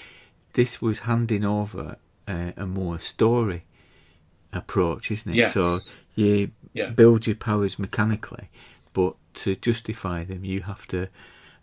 This 0.53 0.82
was 0.82 0.99
handing 0.99 1.45
over 1.45 1.97
uh, 2.28 2.53
a 2.58 2.66
more 2.66 2.97
story 2.97 3.66
approach, 4.54 5.12
isn't 5.12 5.32
it? 5.32 5.36
Yeah. 5.36 5.48
So 5.48 5.82
you 6.16 6.52
Yeah. 6.74 6.89
build 6.89 7.28
your 7.28 7.36
powers 7.36 7.78
mechanically, 7.80 8.50
but 8.93 9.16
to 9.36 9.56
justify 9.56 10.24
them, 10.24 10.43
you 10.45 10.62
have 10.62 10.88
to. 10.88 11.08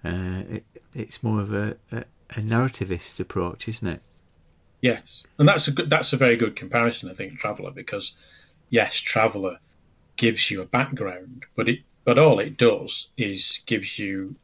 Uh, 0.04 0.42
it, 0.50 0.64
it's 0.94 1.22
more 1.22 1.40
of 1.40 1.52
a, 1.52 1.76
a, 1.90 2.04
a 2.30 2.40
narrativist 2.40 3.18
approach, 3.20 3.68
isn't 3.68 3.88
it? 3.88 4.02
Yes, 4.80 5.24
and 5.38 5.48
that's 5.48 5.66
a 5.66 5.72
good. 5.72 5.88
That's 5.88 6.12
a 6.12 6.16
very 6.18 6.36
good 6.36 6.56
comparison, 6.56 7.10
I 7.10 7.14
think, 7.14 7.38
Traveller, 7.38 7.70
because 7.70 8.14
yes, 8.70 8.96
Traveller 8.96 9.58
gives 10.16 10.50
you 10.50 10.60
a 10.60 10.66
background, 10.66 11.44
but 11.56 11.68
it 11.68 11.80
but 12.04 12.18
all 12.18 12.38
it 12.38 12.56
does 12.58 13.08
is 13.16 13.60
gives 13.66 13.98
you 13.98 14.36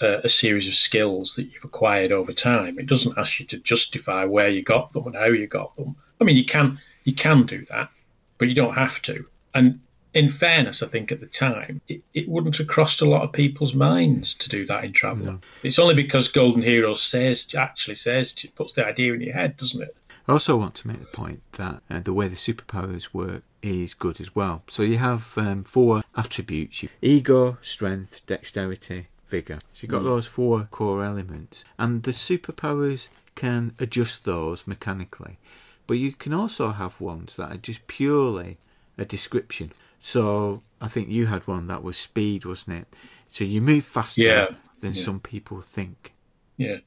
a, 0.00 0.22
a 0.24 0.28
series 0.28 0.66
of 0.66 0.74
skills 0.74 1.36
that 1.36 1.44
you've 1.44 1.64
acquired 1.64 2.10
over 2.10 2.32
time. 2.32 2.78
It 2.78 2.86
doesn't 2.86 3.16
ask 3.16 3.38
you 3.38 3.46
to 3.46 3.58
justify 3.58 4.24
where 4.24 4.48
you 4.48 4.62
got 4.62 4.92
them 4.92 5.06
and 5.06 5.14
how 5.16 5.26
you 5.26 5.46
got 5.46 5.76
them. 5.76 5.94
I 6.20 6.24
mean, 6.24 6.36
you 6.36 6.44
can 6.44 6.80
you 7.04 7.14
can 7.14 7.44
do 7.44 7.64
that, 7.70 7.90
but 8.38 8.48
you 8.48 8.54
don't 8.54 8.74
have 8.74 9.00
to. 9.02 9.24
And 9.54 9.80
in 10.14 10.28
fairness, 10.28 10.82
I 10.82 10.86
think 10.86 11.12
at 11.12 11.20
the 11.20 11.26
time 11.26 11.80
it, 11.88 12.02
it 12.14 12.28
wouldn't 12.28 12.56
have 12.56 12.66
crossed 12.68 13.02
a 13.02 13.08
lot 13.08 13.22
of 13.22 13.32
people's 13.32 13.74
minds 13.74 14.34
to 14.34 14.48
do 14.48 14.64
that 14.66 14.84
in 14.84 14.92
Traveller. 14.92 15.38
It's 15.62 15.78
only 15.78 15.94
because 15.94 16.28
Golden 16.28 16.62
Heroes 16.62 17.02
says 17.02 17.54
actually 17.54 17.96
says 17.96 18.34
puts 18.54 18.72
the 18.72 18.86
idea 18.86 19.12
in 19.14 19.20
your 19.20 19.34
head, 19.34 19.56
doesn't 19.56 19.82
it? 19.82 19.96
I 20.26 20.32
also 20.32 20.56
want 20.56 20.74
to 20.76 20.88
make 20.88 21.00
the 21.00 21.06
point 21.06 21.42
that 21.52 21.82
uh, 21.90 22.00
the 22.00 22.14
way 22.14 22.28
the 22.28 22.36
superpowers 22.36 23.12
work 23.12 23.42
is 23.62 23.92
good 23.92 24.20
as 24.20 24.34
well. 24.34 24.62
So 24.68 24.82
you 24.82 24.98
have 24.98 25.32
um, 25.36 25.64
four 25.64 26.02
attributes: 26.16 26.82
you- 26.82 26.88
ego, 27.02 27.58
strength, 27.60 28.24
dexterity, 28.26 29.08
vigor. 29.26 29.58
So 29.74 29.80
you've 29.82 29.90
got 29.90 30.04
those 30.04 30.26
four 30.26 30.68
core 30.70 31.04
elements, 31.04 31.64
and 31.78 32.04
the 32.04 32.12
superpowers 32.12 33.08
can 33.34 33.74
adjust 33.78 34.24
those 34.24 34.66
mechanically. 34.66 35.38
But 35.86 35.94
you 35.94 36.12
can 36.12 36.32
also 36.32 36.70
have 36.72 37.00
ones 37.00 37.36
that 37.36 37.52
are 37.52 37.56
just 37.58 37.86
purely 37.86 38.58
a 38.96 39.04
description. 39.04 39.72
So 39.98 40.62
I 40.80 40.88
think 40.88 41.08
you 41.08 41.26
had 41.26 41.46
one 41.46 41.66
that 41.66 41.82
was 41.82 41.96
speed, 41.96 42.44
wasn't 42.44 42.78
it? 42.78 42.88
So 43.28 43.44
you 43.44 43.60
move 43.60 43.84
faster 43.84 44.22
Yeah, 44.22 44.46
than 44.80 44.94
yeah. 44.94 45.00
some 45.02 45.20
people 45.20 45.60
think. 45.60 46.12
Yeah, 46.56 46.78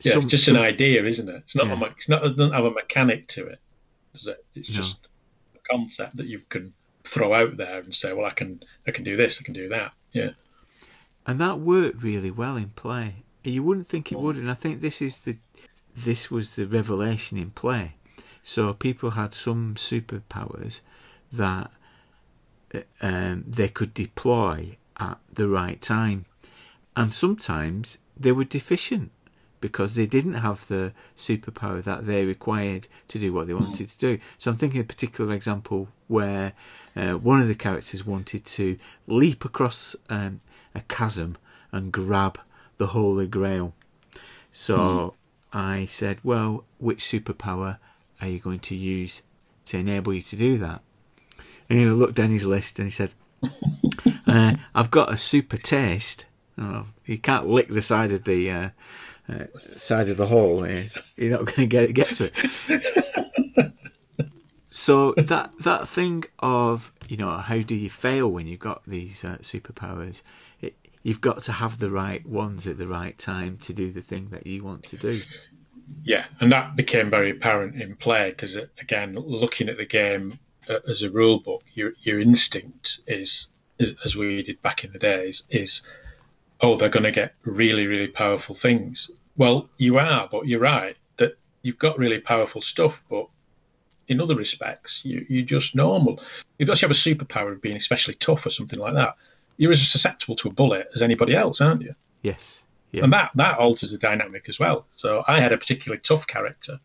yeah. 0.00 0.12
Some- 0.12 0.22
it's 0.22 0.30
just 0.30 0.44
some- 0.46 0.56
an 0.56 0.62
idea, 0.62 1.04
isn't 1.04 1.28
it? 1.28 1.36
It's 1.44 1.56
not. 1.56 1.66
Yeah. 1.68 1.80
A, 1.80 1.84
it's 1.86 2.08
not. 2.08 2.24
It 2.24 2.36
doesn't 2.36 2.52
have 2.52 2.64
a 2.64 2.70
mechanic 2.70 3.28
to 3.28 3.46
it. 3.46 3.60
Does 4.12 4.26
it? 4.26 4.44
It's 4.54 4.68
No. 4.70 4.76
just 4.76 5.08
a 5.54 5.58
concept 5.70 6.16
that 6.16 6.26
you 6.26 6.40
can 6.48 6.72
throw 7.04 7.32
out 7.32 7.56
there 7.56 7.78
and 7.80 7.94
say, 7.94 8.12
"Well, 8.12 8.26
I 8.26 8.30
can. 8.30 8.62
I 8.86 8.90
can 8.90 9.04
do 9.04 9.16
this. 9.16 9.38
I 9.40 9.44
can 9.44 9.54
do 9.54 9.68
that." 9.70 9.92
Yeah. 10.12 10.30
and 11.26 11.38
that 11.40 11.60
worked 11.60 12.02
really 12.02 12.30
well 12.30 12.56
in 12.56 12.70
play. 12.70 13.22
You 13.44 13.62
wouldn't 13.62 13.86
think 13.86 14.10
it 14.10 14.18
would, 14.18 14.36
and 14.36 14.50
I 14.50 14.54
think 14.54 14.80
this 14.80 15.00
is 15.00 15.20
the 15.20 15.36
this 15.94 16.30
was 16.30 16.56
the 16.56 16.66
revelation 16.66 17.38
in 17.38 17.50
play. 17.50 17.94
So 18.42 18.72
people 18.72 19.10
had 19.10 19.34
some 19.34 19.74
superpowers 19.74 20.80
that 21.32 21.70
um, 23.00 23.44
they 23.46 23.68
could 23.68 23.94
deploy 23.94 24.76
at 24.98 25.18
the 25.32 25.48
right 25.48 25.80
time, 25.80 26.26
and 26.96 27.12
sometimes 27.12 27.98
they 28.16 28.32
were 28.32 28.44
deficient 28.44 29.10
because 29.60 29.94
they 29.94 30.06
didn't 30.06 30.34
have 30.34 30.66
the 30.68 30.92
superpower 31.16 31.82
that 31.82 32.06
they 32.06 32.24
required 32.24 32.88
to 33.08 33.18
do 33.18 33.32
what 33.32 33.46
they 33.46 33.54
wanted 33.54 33.88
to 33.88 33.98
do. 33.98 34.18
So 34.38 34.50
I'm 34.50 34.56
thinking 34.56 34.80
of 34.80 34.84
a 34.84 34.88
particular 34.88 35.34
example 35.34 35.88
where 36.08 36.54
uh, 36.96 37.12
one 37.12 37.40
of 37.40 37.48
the 37.48 37.54
characters 37.54 38.06
wanted 38.06 38.44
to 38.44 38.78
leap 39.06 39.44
across 39.44 39.94
um, 40.08 40.40
a 40.74 40.80
chasm 40.82 41.36
and 41.72 41.92
grab 41.92 42.38
the 42.78 42.88
Holy 42.88 43.26
Grail. 43.26 43.74
So 44.50 45.14
I 45.52 45.84
said, 45.84 46.18
well, 46.24 46.64
which 46.78 47.04
superpower 47.04 47.78
are 48.20 48.28
you 48.28 48.38
going 48.38 48.58
to 48.60 48.74
use 48.74 49.22
to 49.66 49.78
enable 49.78 50.12
you 50.12 50.22
to 50.22 50.36
do 50.36 50.58
that? 50.58 50.82
And 51.68 51.78
he 51.78 51.86
looked 51.86 52.16
down 52.16 52.30
his 52.30 52.44
list 52.44 52.78
and 52.78 52.86
he 52.86 52.92
said, 52.92 53.12
uh, 54.26 54.54
I've 54.74 54.90
got 54.90 55.12
a 55.12 55.16
super 55.16 55.56
taste. 55.56 56.26
Oh, 56.58 56.86
you 57.06 57.18
can't 57.18 57.48
lick 57.48 57.68
the 57.68 57.80
side 57.82 58.12
of 58.12 58.24
the 58.24 58.50
uh, 58.50 58.68
uh, 59.28 59.44
side 59.76 60.08
of 60.08 60.16
the 60.16 60.26
hole. 60.26 60.64
eh? 60.64 60.88
You're 61.16 61.30
not 61.30 61.46
going 61.46 61.56
to 61.56 61.66
get 61.66 61.94
get 61.94 62.14
to 62.16 62.30
it. 62.32 63.72
so 64.68 65.12
that 65.16 65.52
that 65.60 65.88
thing 65.88 66.24
of 66.40 66.92
you 67.08 67.16
know 67.16 67.38
how 67.38 67.60
do 67.62 67.74
you 67.74 67.88
fail 67.88 68.28
when 68.28 68.46
you've 68.46 68.60
got 68.60 68.82
these 68.86 69.24
uh, 69.24 69.38
superpowers? 69.40 70.22
It, 70.60 70.76
you've 71.02 71.20
got 71.20 71.42
to 71.44 71.52
have 71.52 71.78
the 71.78 71.90
right 71.90 72.26
ones 72.26 72.66
at 72.66 72.78
the 72.78 72.88
right 72.88 73.16
time 73.16 73.56
to 73.58 73.72
do 73.72 73.92
the 73.92 74.02
thing 74.02 74.28
that 74.30 74.46
you 74.46 74.64
want 74.64 74.84
to 74.84 74.96
do. 74.96 75.22
Yeah, 76.04 76.24
and 76.40 76.52
that 76.52 76.76
became 76.76 77.10
very 77.10 77.30
apparent 77.30 77.80
in 77.80 77.96
play 77.96 78.30
because, 78.30 78.56
again, 78.80 79.14
looking 79.14 79.68
at 79.68 79.76
the 79.76 79.86
game 79.86 80.38
uh, 80.68 80.78
as 80.88 81.02
a 81.02 81.10
rule 81.10 81.40
book, 81.40 81.64
your 81.74 81.92
your 82.00 82.20
instinct 82.20 83.00
is, 83.06 83.48
is, 83.78 83.94
as 84.04 84.16
we 84.16 84.42
did 84.42 84.62
back 84.62 84.84
in 84.84 84.92
the 84.92 84.98
days, 84.98 85.46
is 85.50 85.86
oh, 86.60 86.76
they're 86.76 86.88
going 86.88 87.04
to 87.04 87.12
get 87.12 87.34
really, 87.44 87.86
really 87.86 88.08
powerful 88.08 88.54
things. 88.54 89.10
Well, 89.36 89.68
you 89.78 89.98
are, 89.98 90.28
but 90.30 90.46
you're 90.46 90.60
right 90.60 90.96
that 91.16 91.38
you've 91.62 91.78
got 91.78 91.98
really 91.98 92.20
powerful 92.20 92.60
stuff, 92.60 93.02
but 93.08 93.28
in 94.08 94.20
other 94.20 94.34
respects, 94.34 95.02
you, 95.04 95.24
you're 95.28 95.46
just 95.46 95.74
normal. 95.74 96.20
If 96.58 96.68
you 96.68 96.74
have 96.74 96.90
a 96.90 96.94
superpower 96.94 97.52
of 97.52 97.62
being 97.62 97.76
especially 97.76 98.14
tough 98.14 98.44
or 98.44 98.50
something 98.50 98.78
like 98.78 98.94
that, 98.94 99.14
you're 99.56 99.72
as 99.72 99.86
susceptible 99.86 100.34
to 100.36 100.48
a 100.48 100.52
bullet 100.52 100.88
as 100.94 101.02
anybody 101.02 101.34
else, 101.34 101.60
aren't 101.60 101.82
you? 101.82 101.94
Yes. 102.22 102.64
Yeah. 102.92 103.04
and 103.04 103.12
that 103.12 103.30
that 103.36 103.58
alters 103.58 103.92
the 103.92 103.98
dynamic 103.98 104.48
as 104.48 104.58
well. 104.58 104.86
So 104.90 105.22
I 105.28 105.40
had 105.40 105.52
a 105.52 105.58
particularly 105.58 106.00
tough 106.00 106.26
character, 106.26 106.80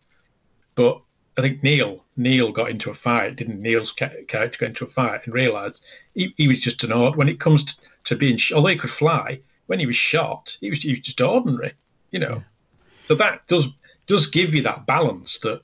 but 0.76 1.02
I 1.38 1.42
think 1.42 1.64
Neil 1.64 2.04
Neil 2.16 2.52
got 2.52 2.70
into 2.70 2.90
a 2.92 2.94
fight. 2.94 3.36
Didn't 3.38 3.62
Neil's 3.62 3.92
ca- 3.92 4.24
character 4.28 4.60
get 4.60 4.70
into 4.70 4.86
a 4.86 4.88
fight 4.88 5.22
and 5.26 5.34
realised 5.34 5.82
he, 6.14 6.34
he 6.38 6.48
was 6.48 6.60
just 6.60 6.84
an 6.84 6.92
odd. 6.92 7.16
When 7.16 7.28
it 7.30 7.40
comes 7.40 7.64
to, 7.66 7.76
to 8.06 8.16
being, 8.16 8.38
sh- 8.38 8.52
although 8.54 8.70
he 8.70 8.76
could 8.76 8.90
fly, 8.92 9.40
when 9.68 9.80
he 9.80 9.86
was 9.86 9.98
shot, 9.98 10.58
he 10.62 10.70
was 10.70 10.80
he 10.84 10.92
was 10.92 11.00
just 11.00 11.20
ordinary, 11.22 11.74
you 12.12 12.20
know. 12.20 12.44
So 13.08 13.16
that 13.16 13.46
does 13.48 13.68
does 14.08 14.28
give 14.28 14.54
you 14.54 14.62
that 14.62 14.86
balance 14.86 15.40
that 15.40 15.62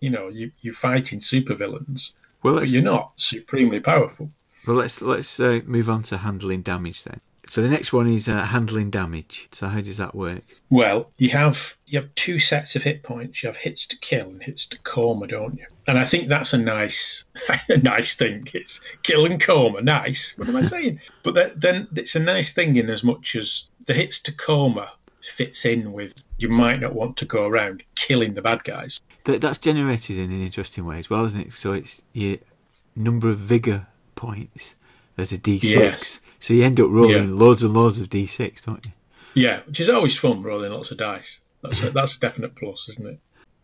you 0.00 0.10
know 0.10 0.28
you 0.28 0.50
you're 0.60 0.74
fighting 0.74 1.20
supervillains, 1.20 2.12
well, 2.42 2.54
but 2.56 2.68
you're 2.68 2.82
not 2.82 3.12
supremely 3.16 3.80
powerful. 3.80 4.28
well 4.66 4.76
let's 4.76 5.00
let's 5.02 5.38
uh, 5.40 5.60
move 5.64 5.88
on 5.88 6.02
to 6.04 6.18
handling 6.18 6.62
damage 6.62 7.04
then. 7.04 7.20
So 7.48 7.62
the 7.62 7.68
next 7.68 7.94
one 7.94 8.06
is 8.06 8.28
uh, 8.28 8.44
handling 8.44 8.90
damage. 8.90 9.48
So 9.52 9.68
how 9.68 9.80
does 9.80 9.96
that 9.96 10.14
work? 10.14 10.42
Well, 10.68 11.10
you 11.16 11.30
have 11.30 11.76
you 11.86 11.98
have 11.98 12.14
two 12.14 12.38
sets 12.38 12.76
of 12.76 12.82
hit 12.82 13.02
points. 13.02 13.42
You 13.42 13.48
have 13.48 13.56
hits 13.56 13.86
to 13.86 13.98
kill 13.98 14.28
and 14.28 14.42
hits 14.42 14.66
to 14.66 14.78
coma, 14.80 15.26
don't 15.26 15.58
you? 15.58 15.66
And 15.86 15.98
I 15.98 16.04
think 16.04 16.28
that's 16.28 16.52
a 16.52 16.58
nice, 16.58 17.24
a 17.70 17.78
nice 17.78 18.16
thing. 18.16 18.46
It's 18.52 18.82
kill 19.02 19.24
and 19.24 19.40
coma, 19.40 19.80
nice. 19.80 20.34
What 20.36 20.48
am 20.48 20.56
I 20.56 20.62
saying? 20.62 21.00
but 21.22 21.34
that, 21.34 21.60
then 21.60 21.88
it's 21.96 22.14
a 22.14 22.20
nice 22.20 22.52
thing 22.52 22.76
in 22.76 22.90
as 22.90 23.02
much 23.02 23.34
as 23.34 23.68
the 23.86 23.94
hits 23.94 24.20
to 24.20 24.32
coma 24.32 24.92
fits 25.22 25.64
in 25.64 25.92
with 25.92 26.14
you 26.38 26.48
might 26.48 26.80
not 26.80 26.94
want 26.94 27.16
to 27.16 27.24
go 27.24 27.46
around 27.46 27.82
killing 27.94 28.34
the 28.34 28.42
bad 28.42 28.62
guys. 28.64 29.00
That 29.24 29.40
that's 29.40 29.58
generated 29.58 30.18
in 30.18 30.30
an 30.30 30.42
interesting 30.42 30.84
way 30.84 30.98
as 30.98 31.08
well, 31.08 31.24
isn't 31.24 31.40
it? 31.40 31.52
So 31.54 31.72
it's 31.72 32.02
your 32.12 32.36
number 32.94 33.30
of 33.30 33.38
vigor 33.38 33.86
points 34.14 34.74
as 35.18 35.32
a 35.32 35.38
d6. 35.38 35.62
Yes. 35.64 36.20
So 36.40 36.54
you 36.54 36.64
end 36.64 36.80
up 36.80 36.88
rolling 36.90 37.28
Yeah. 37.30 37.34
loads 37.34 37.62
and 37.62 37.74
loads 37.74 37.98
of 37.98 38.08
d6, 38.08 38.64
don't 38.64 38.84
you? 38.84 38.92
Yeah, 39.34 39.60
which 39.66 39.80
is 39.80 39.88
always 39.88 40.16
fun 40.16 40.42
rolling 40.42 40.72
lots 40.72 40.90
of 40.90 40.98
dice. 40.98 41.40
That's 41.62 41.82
a, 41.82 41.90
that's 41.98 42.16
a 42.16 42.20
definite 42.20 42.54
plus, 42.56 42.88
isn't 42.88 43.06
it? 43.06 43.18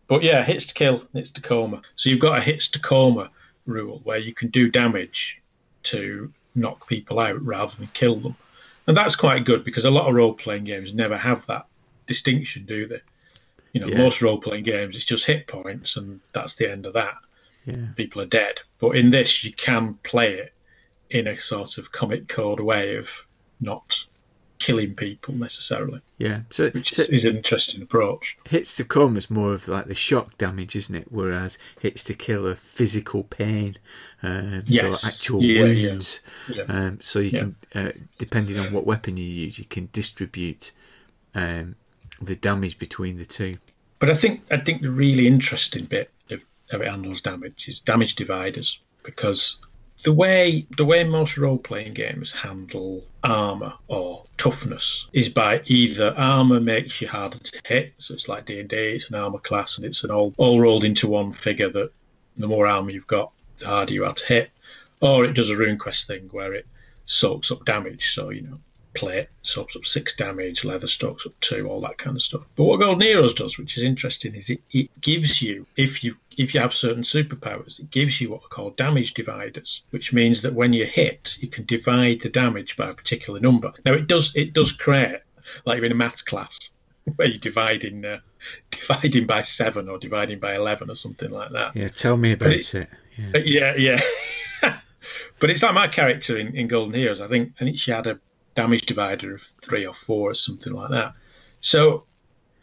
But 0.07 0.21
yeah, 0.23 0.43
hits 0.43 0.67
to 0.67 0.73
kill, 0.73 1.07
hits 1.13 1.31
to 1.31 1.41
coma. 1.41 1.81
So 1.95 2.09
you've 2.09 2.19
got 2.19 2.37
a 2.37 2.41
hits 2.41 2.67
to 2.69 2.79
coma 2.79 3.31
rule 3.65 4.01
where 4.03 4.19
you 4.19 4.33
can 4.33 4.49
do 4.49 4.69
damage 4.69 5.41
to 5.83 6.31
knock 6.53 6.87
people 6.87 7.19
out 7.19 7.41
rather 7.43 7.75
than 7.75 7.87
kill 7.93 8.15
them, 8.17 8.35
and 8.87 8.95
that's 8.95 9.15
quite 9.15 9.45
good 9.45 9.63
because 9.63 9.85
a 9.85 9.91
lot 9.91 10.07
of 10.07 10.13
role 10.15 10.33
playing 10.33 10.63
games 10.65 10.93
never 10.93 11.17
have 11.17 11.45
that 11.47 11.65
distinction, 12.07 12.65
do 12.65 12.85
they? 12.87 13.01
You 13.73 13.81
know, 13.81 13.87
Yeah. 13.87 13.97
most 13.97 14.21
role 14.21 14.37
playing 14.37 14.63
games 14.63 14.95
it's 14.95 15.05
just 15.05 15.25
hit 15.25 15.47
points 15.47 15.97
and 15.97 16.19
that's 16.33 16.55
the 16.55 16.71
end 16.71 16.85
of 16.85 16.93
that. 16.93 17.15
Yeah. 17.65 17.87
People 17.95 18.21
are 18.21 18.25
dead. 18.27 18.59
But 18.79 18.91
in 18.91 19.09
this, 19.11 19.43
you 19.43 19.51
can 19.53 19.95
play 20.03 20.35
it 20.35 20.53
in 21.09 21.27
a 21.27 21.37
sort 21.37 21.77
of 21.77 21.91
comic 21.91 22.27
code 22.27 22.59
way 22.59 22.95
of 22.97 23.25
not 23.61 24.05
killing 24.57 24.95
people 24.95 25.33
necessarily 25.33 25.99
Yeah. 26.17 26.41
So, 26.49 26.69
which 26.69 26.93
so 26.93 27.01
is, 27.03 27.25
an 27.25 27.35
interesting 27.37 27.81
approach. 27.81 28.37
hits 28.47 28.73
to 28.77 28.85
come 28.85 29.17
is 29.17 29.29
more 29.29 29.53
of 29.53 29.67
like 29.67 29.85
the 29.87 29.93
shock 29.93 30.37
damage, 30.37 30.75
isn't 30.77 30.95
it? 30.95 31.07
Whereas 31.11 31.57
hits 31.81 32.03
to 32.05 32.13
kill 32.13 32.47
are 32.47 32.55
physical 32.55 33.23
pain, 33.25 33.77
um, 34.23 34.63
Yes. 34.65 35.01
so 35.01 35.07
actual 35.07 35.43
Yeah, 35.43 35.65
yeah. 35.65 35.87
wounds. 35.89 36.21
Yeah. 36.47 36.63
Um, 36.69 36.99
so 37.01 37.19
you 37.19 37.29
Yeah. 37.31 37.39
can, 37.39 37.55
uh, 37.75 37.91
depending 38.17 38.57
on 38.57 38.71
what 38.71 38.85
weapon 38.85 39.17
you 39.17 39.25
use, 39.25 39.59
you 39.59 39.65
can 39.65 39.89
distribute 39.91 40.71
um, 41.35 41.75
the 42.21 42.35
damage 42.37 42.79
between 42.79 43.17
the 43.17 43.25
two. 43.25 43.57
But 43.99 44.09
I 44.09 44.13
think 44.13 44.41
I 44.51 44.57
think 44.57 44.81
the 44.81 44.89
really 44.89 45.27
interesting 45.27 45.83
bit 45.83 46.09
of 46.31 46.41
how 46.71 46.79
it 46.79 46.87
handles 46.87 47.19
damage 47.21 47.67
is 47.67 47.81
damage 47.81 48.15
dividers 48.15 48.79
because 49.03 49.59
the 50.03 50.11
way 50.11 50.67
the 50.77 50.85
way 50.85 51.03
most 51.03 51.37
role 51.37 51.57
playing 51.57 51.93
games 51.93 52.31
handle 52.31 53.05
armor 53.23 53.73
or 53.87 54.23
toughness 54.37 55.07
is 55.13 55.29
by 55.29 55.61
either 55.65 56.13
armor 56.17 56.59
makes 56.59 57.01
you 57.01 57.07
harder 57.07 57.39
to 57.39 57.61
hit, 57.65 57.93
so 57.97 58.13
it's 58.13 58.27
like 58.27 58.45
D 58.45 58.59
and 58.59 58.69
D, 58.69 58.75
it's 58.75 59.09
an 59.09 59.15
armor 59.15 59.39
class 59.39 59.77
and 59.77 59.85
it's 59.85 60.03
an 60.03 60.11
all 60.11 60.33
all 60.37 60.59
rolled 60.59 60.83
into 60.83 61.07
one 61.07 61.31
figure 61.31 61.69
that 61.69 61.91
the 62.37 62.47
more 62.47 62.67
armor 62.67 62.91
you've 62.91 63.07
got, 63.07 63.31
the 63.57 63.67
harder 63.67 63.93
you 63.93 64.05
are 64.05 64.13
to 64.13 64.25
hit, 64.25 64.51
or 65.01 65.23
it 65.23 65.33
does 65.33 65.49
a 65.49 65.55
RuneQuest 65.55 66.07
thing 66.07 66.27
where 66.31 66.53
it 66.53 66.67
soaks 67.05 67.51
up 67.51 67.63
damage, 67.65 68.13
so 68.13 68.29
you 68.29 68.41
know 68.41 68.59
plate 68.95 69.27
soaks 69.43 69.75
up 69.75 69.85
six 69.85 70.15
damage, 70.15 70.65
leather 70.65 70.87
soaks 70.87 71.25
up 71.25 71.33
two, 71.41 71.67
all 71.67 71.81
that 71.81 71.97
kind 71.97 72.15
of 72.15 72.23
stuff. 72.23 72.47
But 72.55 72.63
what 72.63 72.79
Golden 72.79 73.01
Heroes 73.01 73.33
does, 73.33 73.57
which 73.57 73.77
is 73.77 73.83
interesting, 73.83 74.33
is 74.35 74.49
it, 74.49 74.61
it 74.71 74.89
gives 75.01 75.41
you 75.41 75.67
if 75.75 76.03
you 76.03 76.15
if 76.37 76.53
you 76.53 76.59
have 76.59 76.73
certain 76.73 77.03
superpowers, 77.03 77.79
it 77.79 77.91
gives 77.91 78.19
you 78.19 78.31
what 78.31 78.43
are 78.43 78.49
called 78.49 78.77
damage 78.77 79.13
dividers, 79.13 79.83
which 79.91 80.13
means 80.13 80.41
that 80.41 80.53
when 80.53 80.73
you 80.73 80.85
hit, 80.85 81.37
you 81.39 81.47
can 81.47 81.65
divide 81.65 82.21
the 82.21 82.29
damage 82.29 82.75
by 82.75 82.89
a 82.89 82.93
particular 82.93 83.39
number. 83.39 83.71
Now 83.85 83.93
it 83.93 84.07
does 84.07 84.33
it 84.35 84.53
does 84.53 84.71
create 84.71 85.19
like 85.65 85.77
you're 85.77 85.85
in 85.85 85.91
a 85.91 85.95
maths 85.95 86.21
class 86.21 86.71
where 87.15 87.27
you're 87.27 87.37
dividing 87.39 88.05
uh, 88.05 88.19
dividing 88.71 89.25
by 89.25 89.41
seven 89.41 89.89
or 89.89 89.97
dividing 89.97 90.39
by 90.39 90.55
eleven 90.55 90.89
or 90.89 90.95
something 90.95 91.31
like 91.31 91.51
that. 91.51 91.75
Yeah, 91.75 91.87
tell 91.87 92.17
me 92.17 92.33
about 92.33 92.53
it- 92.53 92.73
it. 92.73 92.89
Yeah. 93.17 93.37
Yeah, 93.45 93.75
yeah. 93.77 94.01
but 95.39 95.49
it's 95.49 95.63
like 95.63 95.73
my 95.73 95.87
character 95.87 96.37
in, 96.37 96.55
in 96.55 96.67
Golden 96.67 96.93
Heroes. 96.93 97.21
I 97.21 97.27
think 97.27 97.53
I 97.59 97.63
think 97.65 97.77
she 97.77 97.91
had 97.91 98.07
a 98.07 98.19
damage 98.55 98.85
divider 98.85 99.35
of 99.35 99.41
three 99.41 99.85
or 99.85 99.93
four 99.93 100.31
or 100.31 100.33
something 100.33 100.73
like 100.73 100.91
that. 100.91 101.13
So 101.59 102.05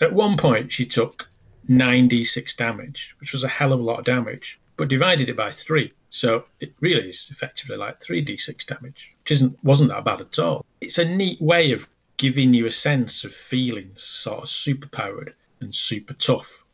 at 0.01 0.13
one 0.13 0.37
point 0.37 0.73
she 0.73 0.87
took 0.87 1.29
9d6 1.69 2.57
damage, 2.57 3.15
which 3.21 3.33
was 3.33 3.45
a 3.45 3.49
hell 3.49 3.73
of 3.73 3.81
a 3.81 3.83
lot 3.83 3.99
of 3.99 4.05
damage, 4.05 4.61
but 4.77 4.89
divided 4.89 5.29
it 5.29 5.37
by 5.37 5.51
three. 5.51 5.93
So 6.11 6.45
it 6.61 6.75
really 6.81 7.09
is 7.09 7.29
effectively 7.31 7.77
like 7.77 8.01
3d6 8.01 8.67
damage, 8.67 9.13
which 9.23 9.33
isn't 9.33 9.63
wasn't 9.65 9.91
that 9.91 10.05
bad 10.05 10.21
at 10.21 10.39
all. 10.39 10.65
It's 10.81 10.99
a 10.99 11.05
neat 11.05 11.41
way 11.41 11.73
of 11.73 11.89
giving 12.17 12.55
you 12.55 12.67
a 12.67 12.71
sense 12.71 13.25
of 13.25 13.35
feeling 13.35 13.91
sort 13.97 14.45
of 14.45 14.49
superpowered 14.49 15.33
and 15.61 15.75
super 15.75 16.15
tough 16.15 16.65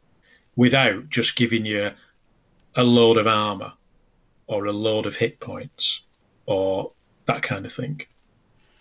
without 0.56 1.08
just 1.08 1.36
giving 1.36 1.64
you 1.64 1.90
a 2.74 2.84
load 2.84 3.16
of 3.16 3.26
armor 3.26 3.72
or 4.46 4.66
a 4.66 4.72
load 4.72 5.06
of 5.06 5.16
hit 5.16 5.38
points 5.40 6.02
or 6.46 6.92
that 7.26 7.42
kind 7.42 7.64
of 7.64 7.72
thing. 7.72 8.00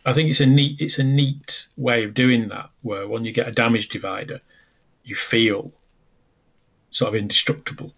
I 0.06 0.14
think 0.14 0.30
it's 0.30 0.40
a 0.40 0.46
neat 0.46 0.82
it's 0.82 1.00
a 1.00 1.04
neat 1.04 1.68
way 1.76 2.04
of 2.04 2.14
doing 2.14 2.48
that 2.48 2.70
where 2.82 3.08
when 3.08 3.26
you 3.26 3.32
get 3.32 3.48
a 3.48 3.52
damage 3.52 3.90
divider, 3.90 4.42
you 5.04 5.16
feel 5.16 5.72
sort 6.98 7.14
of 7.14 7.20
indestructible, 7.22 7.94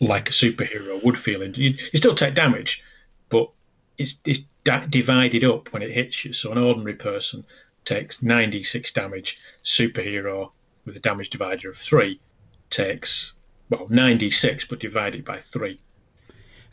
like 0.00 0.28
a 0.28 0.32
superhero 0.32 1.02
would 1.02 1.18
feel. 1.18 1.42
And 1.42 1.56
you, 1.56 1.70
you 1.92 1.98
still 1.98 2.14
take 2.14 2.34
damage, 2.34 2.84
but 3.30 3.50
it's 3.96 4.20
it's 4.26 4.40
da- 4.64 4.86
divided 4.86 5.42
up 5.44 5.72
when 5.72 5.82
it 5.82 5.90
hits 5.90 6.24
you. 6.24 6.32
So 6.32 6.52
an 6.52 6.58
ordinary 6.58 6.94
person 6.94 7.44
takes 7.84 8.20
9d6 8.20 8.92
damage. 8.92 9.38
Superhero 9.64 10.50
with 10.84 10.96
a 10.96 11.00
damage 11.00 11.30
divider 11.30 11.70
of 11.70 11.78
three 11.78 12.20
takes 12.68 13.32
well 13.70 13.86
9d6, 13.88 14.68
but 14.68 14.80
divided 14.80 15.24
by 15.24 15.38
three. 15.38 15.80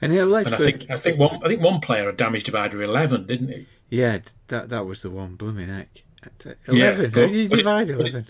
And 0.01 0.13
it 0.13 0.17
allowed 0.19 0.47
And 0.47 0.55
I 0.55 0.57
think 0.57 0.85
I 0.89 0.97
think 0.97 1.17
one 1.17 1.39
I 1.43 1.47
think 1.47 1.61
one 1.61 1.79
player 1.79 2.05
had 2.07 2.17
damage 2.17 2.43
divider 2.43 2.81
11, 2.83 3.25
didn't 3.27 3.49
he? 3.49 3.67
yeah, 3.89 4.19
that 4.47 4.69
that 4.69 4.85
was 4.85 5.01
the 5.01 5.09
one. 5.09 5.35
Blooming 5.35 5.69
heck, 5.69 6.03
Yeah, 6.45 6.53
eleven. 6.67 7.11
How 7.11 7.27
do 7.27 7.37
you 7.37 7.47
divide 7.47 7.89
eleven? 7.89 8.27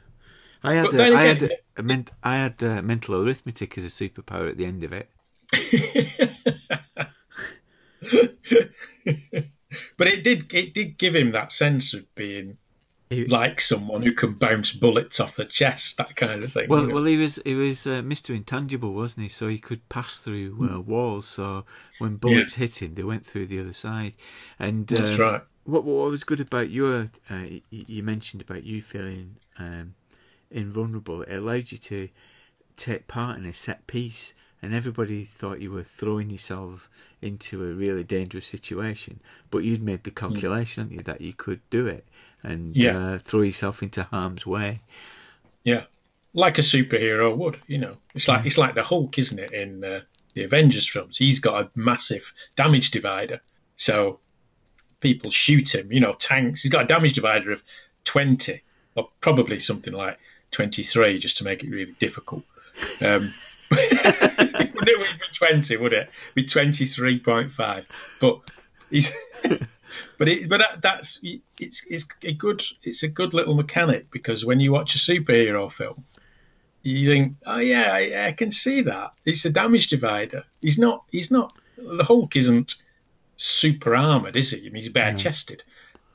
I 0.63 0.73
had 0.73 0.95
uh, 0.95 1.03
I 1.03 1.23
had 1.23 1.51
a 1.77 1.83
ment- 1.83 2.11
I 2.23 2.37
had 2.37 2.63
uh, 2.63 2.81
mental 2.81 3.15
arithmetic 3.15 3.77
as 3.77 3.85
a 3.85 3.87
superpower 3.87 4.49
at 4.49 4.57
the 4.57 4.65
end 4.65 4.83
of 4.83 4.93
it. 4.93 5.09
but 9.97 10.07
it 10.07 10.23
did 10.23 10.53
it 10.53 10.73
did 10.73 10.97
give 10.97 11.15
him 11.15 11.31
that 11.31 11.51
sense 11.51 11.93
of 11.93 12.03
being 12.15 12.57
He- 13.09 13.25
like 13.25 13.61
someone 13.61 14.01
who 14.03 14.11
can 14.11 14.33
bounce 14.33 14.71
bullets 14.73 15.19
off 15.19 15.35
the 15.37 15.45
chest, 15.45 15.97
that 15.97 16.15
kind 16.15 16.43
of 16.43 16.53
thing. 16.53 16.67
Well, 16.69 16.81
you 16.81 16.87
know? 16.89 16.95
well, 16.95 17.05
he 17.05 17.17
was 17.17 17.39
he 17.45 17.55
was 17.55 17.87
uh, 17.87 18.01
Mister 18.01 18.33
Intangible, 18.33 18.93
wasn't 18.93 19.23
he? 19.23 19.29
So 19.29 19.47
he 19.47 19.57
could 19.59 19.87
pass 19.89 20.19
through 20.19 20.55
Hmm. 20.55 20.75
uh, 20.75 20.79
walls. 20.79 21.27
So 21.27 21.65
when 21.99 22.17
bullets 22.17 22.55
hit 22.55 22.81
him, 22.81 22.95
they 22.95 23.03
went 23.03 23.25
through 23.25 23.47
the 23.47 23.59
other 23.59 23.73
side. 23.73 24.13
And 24.59 24.87
That's 24.87 25.11
um, 25.11 25.19
right. 25.19 25.41
What 25.63 25.83
what 25.85 26.09
was 26.09 26.23
good 26.23 26.41
about 26.41 26.69
your? 26.69 27.11
Uh, 27.29 27.45
you 27.69 28.03
mentioned 28.03 28.41
about 28.41 28.63
you 28.63 28.81
feeling 28.81 29.37
um, 29.57 29.95
invulnerable. 30.51 31.21
It 31.23 31.35
allowed 31.35 31.71
you 31.71 31.77
to 31.77 32.09
take 32.77 33.07
part 33.07 33.37
in 33.37 33.45
a 33.45 33.53
set 33.53 33.87
piece, 33.87 34.33
and 34.61 34.73
everybody 34.73 35.23
thought 35.23 35.61
you 35.61 35.71
were 35.71 35.83
throwing 35.83 36.29
yourself 36.29 36.89
into 37.21 37.63
a 37.63 37.73
really 37.73 38.03
dangerous 38.03 38.47
situation. 38.47 39.19
But 39.51 39.59
you'd 39.59 39.83
made 39.83 40.03
the 40.03 40.11
calculation, 40.11 40.83
hadn't 40.83 40.97
you, 40.97 41.03
that 41.03 41.21
you 41.21 41.33
could 41.33 41.61
do 41.69 41.87
it 41.87 42.05
and. 42.43 42.75
Yeah. 42.75 42.97
uh, 42.97 43.17
throw 43.17 43.41
yourself 43.41 43.83
into 43.83 44.03
harm's 44.03 44.45
way. 44.45 44.81
Yeah, 45.63 45.83
like 46.33 46.57
a 46.57 46.61
superhero 46.61 47.35
would. 47.35 47.57
You 47.67 47.79
know, 47.79 47.97
it's 48.15 48.27
like 48.27 48.45
it's 48.45 48.57
like 48.57 48.75
the 48.75 48.83
Hulk, 48.83 49.17
isn't 49.17 49.39
it? 49.39 49.51
In 49.51 49.83
uh, 49.83 50.01
the 50.33 50.43
Avengers 50.43 50.87
films, 50.87 51.17
he's 51.17 51.39
got 51.39 51.61
a 51.61 51.69
massive 51.75 52.33
damage 52.55 52.91
divider, 52.91 53.41
so 53.75 54.19
people 54.99 55.31
shoot 55.31 55.75
him. 55.75 55.91
You 55.91 55.99
know, 55.99 56.13
tanks. 56.13 56.61
He's 56.61 56.71
got 56.71 56.83
a 56.83 56.87
damage 56.87 57.13
divider 57.13 57.51
of 57.51 57.63
twenty, 58.03 58.61
or 58.95 59.09
probably 59.21 59.59
something 59.59 59.93
like 59.93 60.17
twenty-three, 60.51 61.19
just 61.19 61.37
to 61.37 61.43
make 61.43 61.63
it 61.63 61.69
really 61.69 61.95
difficult. 61.99 62.43
Um, 63.01 63.33
it 63.71 64.75
wouldn't 64.75 65.19
be 65.19 65.27
twenty, 65.33 65.77
would 65.77 65.93
it? 65.93 66.09
Be 66.35 66.43
twenty-three 66.43 67.19
point 67.19 67.51
five, 67.51 67.85
but 68.19 68.39
he's. 68.89 69.11
But 70.17 70.29
it, 70.29 70.49
but 70.49 70.59
that, 70.59 70.81
that's 70.81 71.19
it's 71.57 71.85
it's 71.87 72.05
a 72.23 72.33
good 72.33 72.61
it's 72.83 73.03
a 73.03 73.07
good 73.07 73.33
little 73.33 73.55
mechanic 73.55 74.11
because 74.11 74.45
when 74.45 74.59
you 74.59 74.71
watch 74.71 74.95
a 74.95 74.97
superhero 74.99 75.71
film, 75.71 76.03
you 76.83 77.09
think, 77.09 77.35
oh 77.45 77.59
yeah, 77.59 77.91
I, 77.91 78.27
I 78.27 78.31
can 78.33 78.51
see 78.51 78.81
that. 78.81 79.13
It's 79.25 79.45
a 79.45 79.49
damage 79.49 79.87
divider. 79.87 80.43
He's 80.61 80.77
not 80.77 81.05
he's 81.11 81.31
not 81.31 81.53
the 81.77 82.03
Hulk 82.03 82.35
isn't 82.35 82.75
super 83.37 83.95
armored, 83.95 84.35
is 84.35 84.51
he? 84.51 84.59
I 84.59 84.63
mean, 84.63 84.83
he's 84.83 84.89
bare 84.89 85.13
chested, 85.15 85.63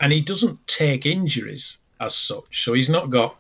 and 0.01 0.13
he 0.13 0.21
doesn't 0.21 0.67
take 0.67 1.07
injuries 1.07 1.79
as 2.01 2.15
such. 2.15 2.65
So 2.65 2.73
he's 2.73 2.91
not 2.91 3.11
got. 3.11 3.37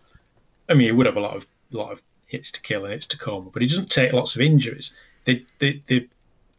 I 0.68 0.74
mean, 0.74 0.86
he 0.86 0.92
would 0.92 1.06
have 1.06 1.16
a 1.16 1.20
lot 1.20 1.36
of 1.36 1.46
lot 1.72 1.92
of 1.92 2.02
hits 2.26 2.52
to 2.52 2.62
kill 2.62 2.84
and 2.84 2.92
hits 2.92 3.06
to 3.08 3.18
coma, 3.18 3.50
but 3.50 3.62
he 3.62 3.68
doesn't 3.68 3.90
take 3.90 4.12
lots 4.12 4.34
of 4.34 4.40
injuries. 4.40 4.94
The 5.24 5.44
the 5.58 5.82
the 5.86 6.08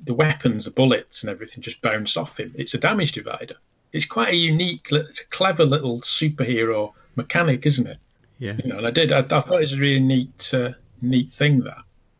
the 0.03 0.13
weapons, 0.13 0.65
the 0.65 0.71
bullets, 0.71 1.23
and 1.23 1.29
everything 1.29 1.63
just 1.63 1.81
bounce 1.81 2.17
off 2.17 2.39
him. 2.39 2.53
It's 2.57 2.73
a 2.73 2.77
damage 2.77 3.13
divider. 3.13 3.55
It's 3.93 4.05
quite 4.05 4.33
a 4.33 4.35
unique, 4.35 4.87
it's 4.91 5.21
a 5.21 5.27
clever 5.27 5.63
little 5.63 6.01
superhero 6.01 6.91
mechanic, 7.15 7.65
isn't 7.65 7.87
it? 7.87 7.97
Yeah. 8.39 8.57
You 8.61 8.69
know, 8.69 8.77
and 8.79 8.87
I 8.87 8.91
did. 8.91 9.13
I, 9.13 9.19
I 9.19 9.39
thought 9.39 9.53
it 9.53 9.59
was 9.59 9.73
a 9.73 9.79
really 9.79 10.01
neat, 10.01 10.53
uh, 10.53 10.71
neat 11.01 11.29
thing 11.29 11.61
that 11.61 11.77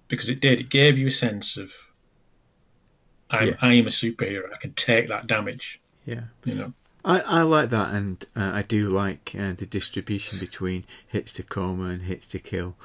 because 0.08 0.30
it 0.30 0.40
did. 0.40 0.62
It 0.62 0.70
gave 0.70 0.98
you 0.98 1.08
a 1.08 1.12
sense 1.12 1.58
of 1.58 1.74
I'm, 3.30 3.50
Yeah. 3.50 3.56
I 3.62 3.74
am 3.74 3.88
a 3.88 3.92
superhero. 3.92 4.54
I 4.54 4.58
can 4.58 4.74
take 4.74 5.10
that 5.10 5.28
damage. 5.28 5.82
Yeah. 6.06 6.22
You 6.46 6.56
know. 6.56 6.74
I, 7.06 7.20
I 7.20 7.42
like 7.44 7.70
that, 7.70 7.94
and 7.94 8.26
uh, 8.36 8.52
I 8.54 8.64
do 8.64 8.90
like 8.90 9.36
uh, 9.38 9.54
the 9.54 9.68
distribution 9.68 10.40
between 10.40 10.86
hits 11.08 11.32
to 11.34 11.44
coma 11.44 11.86
and 11.86 12.02
hits 12.02 12.26
to 12.28 12.40
kill, 12.40 12.76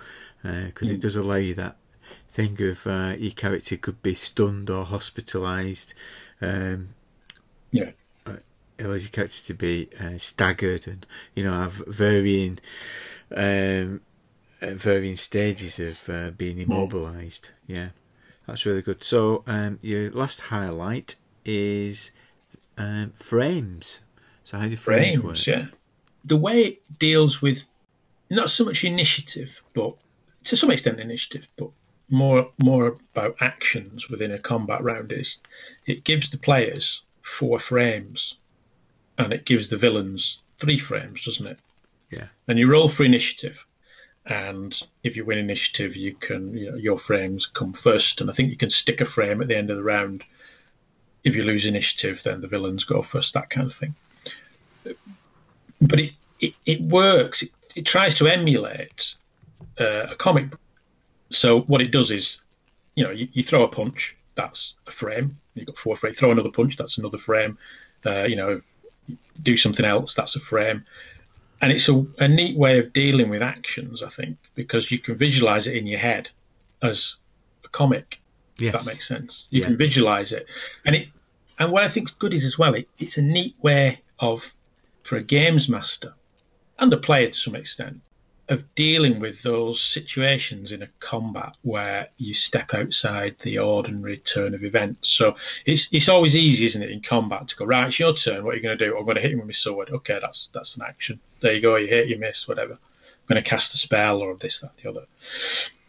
because 0.43 0.91
it 0.91 1.01
does 1.01 1.17
allow 1.17 1.37
you 1.37 1.55
that 1.55 1.77
thing 2.29 2.61
of 2.63 2.87
uh, 2.87 3.15
your 3.19 3.33
character 3.33 3.77
could 3.77 4.03
be 4.03 4.15
stunned 4.15 4.69
or 4.69 4.85
hospitalised. 4.85 5.95
Um, 6.41 6.91
Yeah. 7.73 7.93
it 8.27 8.85
allows 8.85 9.05
your 9.05 9.11
character 9.11 9.43
to 9.47 9.55
be 9.55 9.89
uh, 9.99 10.19
staggered 10.19 10.87
and 10.87 11.07
you 11.35 11.43
know 11.45 11.53
have 11.53 11.83
varying 11.87 12.59
um, 13.35 14.01
uh, 14.63 14.75
varying 14.75 15.17
stages 15.17 15.81
of 15.81 16.09
uh, 16.09 16.31
being 16.31 16.59
immobilised. 16.59 17.51
Yeah, 17.67 17.91
that's 18.47 18.67
really 18.67 18.83
good. 18.83 19.03
So 19.03 19.45
um, 19.47 19.79
your 19.83 20.11
last 20.11 20.41
highlight 20.43 21.17
is 21.45 22.11
um, 22.77 23.13
frames. 23.17 24.01
So 24.51 24.59
how 24.59 24.67
do 24.67 24.75
frames, 24.75 25.23
work? 25.23 25.47
yeah. 25.47 25.67
The 26.25 26.37
way 26.37 26.65
it 26.65 26.99
deals 26.99 27.41
with 27.41 27.67
not 28.31 28.51
so 28.51 28.65
much 28.65 28.83
initiative, 28.83 29.63
but 29.75 29.95
to 30.43 30.57
some 30.57 30.73
extent 30.73 30.99
initiative, 30.99 31.49
but 31.57 31.71
more 32.09 32.51
more 32.61 32.99
about 33.15 33.37
actions 33.39 34.11
within 34.11 34.33
a 34.33 34.41
combat 34.41 34.83
round 34.83 35.13
is 35.13 35.39
it 35.87 36.03
gives 36.03 36.31
the 36.31 36.37
players 36.37 37.05
four 37.23 37.61
frames 37.61 38.39
and 39.19 39.33
it 39.33 39.45
gives 39.45 39.69
the 39.69 39.77
villains 39.77 40.41
three 40.59 40.79
frames, 40.79 41.25
doesn't 41.25 41.47
it? 41.47 41.59
Yeah. 42.11 42.27
And 42.49 42.59
you 42.59 42.69
roll 42.69 42.89
for 42.89 43.05
initiative. 43.05 43.65
And 44.27 44.77
if 45.05 45.17
you 45.17 45.25
win 45.25 45.39
initiative, 45.39 45.95
you 45.95 46.15
can 46.15 46.57
you 46.57 46.73
know, 46.73 46.77
your 46.77 46.99
frames 46.99 47.47
come 47.47 47.73
first, 47.73 48.21
and 48.21 48.29
I 48.29 48.33
think 48.33 48.51
you 48.51 48.57
can 48.57 48.71
stick 48.71 49.01
a 49.01 49.05
frame 49.05 49.41
at 49.41 49.47
the 49.47 49.57
end 49.57 49.71
of 49.71 49.77
the 49.77 49.85
round. 49.85 50.25
If 51.23 51.37
you 51.37 51.45
lose 51.45 51.67
initiative, 51.67 52.21
then 52.25 52.41
the 52.41 52.49
villains 52.49 52.83
go 52.83 53.01
first. 53.01 53.35
That 53.35 53.49
kind 53.49 53.69
of 53.69 53.77
thing 53.77 53.95
but 55.81 56.01
it, 56.01 56.13
it, 56.41 56.55
it 56.67 56.81
works. 56.81 57.43
It, 57.43 57.51
it 57.77 57.87
tries 57.87 58.15
to 58.17 58.27
emulate 58.27 59.15
uh, 59.79 60.09
a 60.11 60.17
comic 60.17 60.51
book. 60.51 60.61
So 61.31 61.61
what 61.63 61.81
it 61.81 61.91
does 61.91 62.11
is, 62.11 62.43
you 62.97 63.05
know, 63.05 63.11
you, 63.11 63.29
you 63.33 63.43
throw 63.43 63.63
a 63.63 63.69
punch, 63.69 64.17
that's 64.35 64.75
a 64.87 64.91
frame. 64.91 65.37
You've 65.55 65.67
got 65.67 65.79
four 65.79 65.97
frames. 65.97 66.19
Throw 66.19 66.31
another 66.31 66.51
punch, 66.51 66.77
that's 66.77 66.99
another 66.99 67.19
frame. 67.19 67.59
Uh, 68.05 68.27
you 68.29 68.37
know, 68.37 68.61
do 69.43 69.57
something 69.57 69.87
else, 69.87 70.15
that's 70.15 70.37
a 70.37 70.41
frame. 70.41 70.85
And 71.61 71.71
it's 71.73 71.89
a, 71.89 72.07
a 72.19 72.27
neat 72.27 72.57
way 72.57 72.79
of 72.79 72.93
dealing 72.93 73.29
with 73.29 73.43
actions, 73.43 74.03
I 74.03 74.09
think, 74.09 74.39
because 74.55 74.91
you 74.91 74.99
can 74.99 75.17
visualize 75.17 75.67
it 75.67 75.77
in 75.77 75.87
your 75.87 76.01
head 76.01 76.31
as 76.83 77.17
a 77.65 77.69
comic. 77.69 78.19
Yes. 78.59 78.75
If 78.75 78.81
that 78.81 78.91
makes 78.91 79.09
sense. 79.09 79.47
You 79.51 79.61
Yeah. 79.61 79.67
can 79.69 79.77
visualize 79.77 80.33
it, 80.33 80.47
and 80.85 80.97
it. 80.97 81.09
And 81.59 81.73
what 81.73 81.83
I 81.83 81.89
think 81.89 82.09
is 82.09 82.15
good 82.15 82.33
is 82.33 82.45
as 82.47 82.59
well, 82.59 82.75
it, 82.75 82.89
it's 82.99 83.19
a 83.19 83.23
neat 83.23 83.55
way 83.61 84.01
of, 84.19 84.55
for 85.03 85.17
a 85.17 85.23
games 85.23 85.69
master, 85.69 86.15
and 86.79 86.93
a 86.93 86.97
player 86.97 87.29
to 87.29 87.35
some 87.35 87.55
extent, 87.55 88.01
of 88.51 88.75
dealing 88.75 89.21
with 89.21 89.43
those 89.43 89.81
situations 89.81 90.73
in 90.73 90.83
a 90.83 90.89
combat 90.99 91.57
where 91.63 92.09
you 92.19 92.35
step 92.35 92.75
outside 92.75 93.37
the 93.41 93.59
ordinary 93.59 94.19
turn 94.19 94.55
of 94.55 94.65
events. 94.65 95.09
So 95.09 95.37
it's 95.65 95.89
it's 95.93 96.09
always 96.09 96.37
easy, 96.37 96.65
isn't 96.65 96.83
it, 96.83 96.91
in 96.91 97.01
combat 97.01 97.47
to 97.49 97.57
go 97.57 97.65
right? 97.65 97.87
It's 97.87 97.99
your 97.99 98.13
turn. 98.13 98.45
What 98.45 98.55
are 98.55 98.57
you 98.57 98.63
going 98.63 98.77
to 98.77 98.85
do? 98.85 98.99
I'm 98.99 99.05
going 99.05 99.15
to 99.15 99.23
hit 99.23 99.31
him 99.33 99.39
with 99.39 99.47
my 99.47 99.53
sword. 99.53 99.91
Okay, 99.91 100.19
that's 100.21 100.49
that's 100.53 100.77
an 100.77 100.83
action. 100.83 101.21
There 101.41 101.55
you 101.55 101.61
go. 101.61 101.77
You 101.77 101.87
hit, 101.87 102.09
you 102.09 102.19
miss, 102.19 102.49
whatever. 102.49 102.73
I'm 102.73 103.27
going 103.29 103.43
to 103.43 103.49
cast 103.49 103.73
a 103.75 103.79
spell 103.79 104.19
or 104.19 104.35
this, 104.35 104.59
that, 104.61 104.77
the 104.79 104.91
other. 104.91 105.05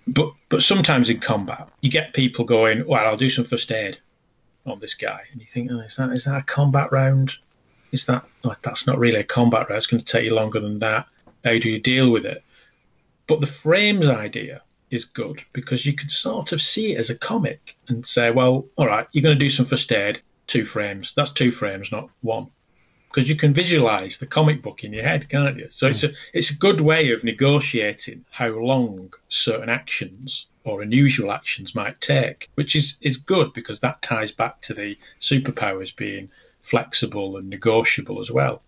But 0.08 0.32
but 0.50 0.62
sometimes 0.62 1.10
in 1.10 1.20
combat, 1.20 1.68
you 1.82 1.90
get 1.90 2.14
people 2.14 2.46
going, 2.46 2.86
well, 2.86 3.06
I'll 3.06 3.18
do 3.18 3.32
some 3.32 3.46
first 3.46 3.72
aid 3.72 3.98
on 4.68 4.80
this 4.80 4.94
guy, 4.94 5.22
and 5.32 5.42
you 5.42 5.48
think, 5.48 5.72
oh, 5.72 5.80
is 5.80 5.96
that 5.96 6.12
is 6.12 6.26
that 6.26 6.38
a 6.38 6.44
combat 6.44 6.92
round? 6.92 7.34
Is 7.92 8.06
that 8.06 8.26
oh, 8.44 8.56
that's 8.62 8.88
not 8.88 9.00
really 9.00 9.20
a 9.20 9.24
combat 9.24 9.70
round? 9.70 9.78
It's 9.78 9.88
going 9.88 10.00
to 10.00 10.06
take 10.06 10.26
you 10.26 10.34
longer 10.34 10.60
than 10.60 10.80
that. 10.80 11.08
How 11.44 11.58
do 11.58 11.70
you 11.70 11.80
deal 11.80 12.10
with 12.10 12.26
it? 12.26 12.44
But 13.28 13.40
the 13.40 13.48
frames 13.48 14.08
idea 14.08 14.62
is 14.90 15.06
good 15.06 15.42
because 15.54 15.86
you 15.86 15.94
could 15.94 16.12
sort 16.12 16.52
of 16.52 16.62
see 16.62 16.94
it 16.94 17.00
as 17.00 17.10
a 17.10 17.16
comic 17.16 17.78
and 17.88 18.06
say, 18.06 18.30
well, 18.30 18.66
all 18.76 18.88
right, 18.88 19.08
you're 19.12 19.24
going 19.24 19.38
to 19.38 19.46
do 19.46 19.50
some 19.50 19.66
first 19.66 19.92
aid, 19.92 20.22
two 20.48 20.66
frames. 20.66 21.14
That's 21.16 21.32
two 21.32 21.52
frames, 21.52 21.92
not 21.92 22.10
one. 22.22 22.48
Because 23.10 23.30
you 23.30 23.36
can 23.36 23.54
visualize 23.54 24.18
the 24.18 24.28
comic 24.28 24.62
book 24.62 24.84
in 24.84 24.94
your 24.94 25.04
head, 25.04 25.28
can't 25.28 25.58
you? 25.58 25.68
So 25.72 25.88
it's 25.88 26.04
a 26.04 26.12
it's 26.34 26.52
a 26.52 26.58
good 26.58 26.80
way 26.80 27.12
of 27.12 27.26
negotiating 27.26 28.26
how 28.32 28.50
long 28.50 29.14
certain 29.28 29.70
actions 29.70 30.48
or 30.64 30.82
unusual 30.82 31.32
actions 31.32 31.76
might 31.76 32.00
take, 32.00 32.50
which 32.56 32.76
is, 32.76 32.98
is 33.02 33.18
good 33.18 33.52
because 33.54 33.80
that 33.80 34.02
ties 34.02 34.32
back 34.32 34.62
to 34.62 34.74
the 34.74 34.98
superpowers 35.20 35.96
being 35.96 36.30
flexible 36.62 37.38
and 37.38 37.50
negotiable 37.50 38.22
as 38.22 38.32
well. 38.32 38.62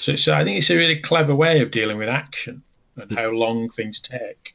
So, 0.00 0.16
so 0.16 0.34
I 0.34 0.44
think 0.44 0.58
it's 0.58 0.70
a 0.70 0.76
really 0.76 1.00
clever 1.00 1.34
way 1.34 1.60
of 1.60 1.70
dealing 1.70 1.98
with 1.98 2.08
action 2.08 2.62
and 2.96 3.16
how 3.16 3.30
long 3.30 3.68
things 3.68 4.00
take. 4.00 4.54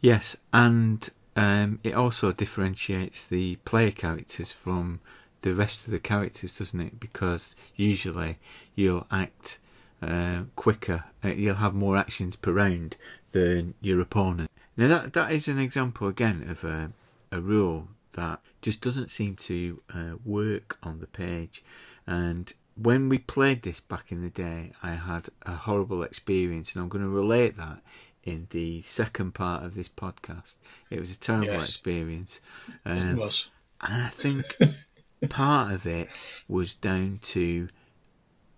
Yes, 0.00 0.36
and 0.52 1.08
um, 1.34 1.80
it 1.82 1.94
also 1.94 2.32
differentiates 2.32 3.24
the 3.24 3.56
player 3.64 3.90
characters 3.90 4.52
from 4.52 5.00
the 5.40 5.54
rest 5.54 5.86
of 5.86 5.92
the 5.92 5.98
characters, 5.98 6.58
doesn't 6.58 6.80
it? 6.80 7.00
Because 7.00 7.56
usually 7.74 8.38
you'll 8.74 9.06
act 9.10 9.58
uh, 10.02 10.42
quicker, 10.56 11.04
uh, 11.24 11.28
you'll 11.28 11.56
have 11.56 11.74
more 11.74 11.96
actions 11.96 12.36
per 12.36 12.52
round 12.52 12.96
than 13.32 13.74
your 13.80 14.00
opponent. 14.00 14.50
Now 14.76 14.88
that 14.88 15.12
that 15.14 15.32
is 15.32 15.48
an 15.48 15.58
example 15.58 16.08
again 16.08 16.46
of 16.48 16.64
a, 16.64 16.90
a 17.32 17.40
rule 17.40 17.88
that 18.16 18.40
just 18.60 18.82
doesn't 18.82 19.10
seem 19.10 19.36
to 19.36 19.80
uh, 19.94 20.12
work 20.24 20.78
on 20.82 20.98
the 21.00 21.06
page. 21.06 21.62
And 22.06 22.52
when 22.74 23.08
we 23.08 23.18
played 23.18 23.62
this 23.62 23.80
back 23.80 24.10
in 24.12 24.20
the 24.22 24.28
day, 24.30 24.72
I 24.82 24.90
had 24.94 25.28
a 25.46 25.54
horrible 25.54 26.02
experience, 26.02 26.74
and 26.74 26.82
I'm 26.82 26.88
going 26.88 27.04
to 27.04 27.08
relate 27.10 27.56
that 27.56 27.82
in 28.24 28.48
the 28.50 28.82
second 28.82 29.32
part 29.32 29.62
of 29.64 29.74
this 29.74 29.88
podcast. 29.88 30.56
It 30.90 30.98
was 31.00 31.12
a 31.12 31.18
terrible 31.18 31.54
Yes. 31.54 31.68
experience. 31.68 32.40
It 32.84 32.90
Um, 32.90 33.16
was. 33.16 33.48
and 33.80 34.02
I 34.02 34.08
think 34.08 34.56
part 35.28 35.72
of 35.72 35.86
it 35.86 36.08
was 36.48 36.74
down 36.74 37.20
to 37.22 37.68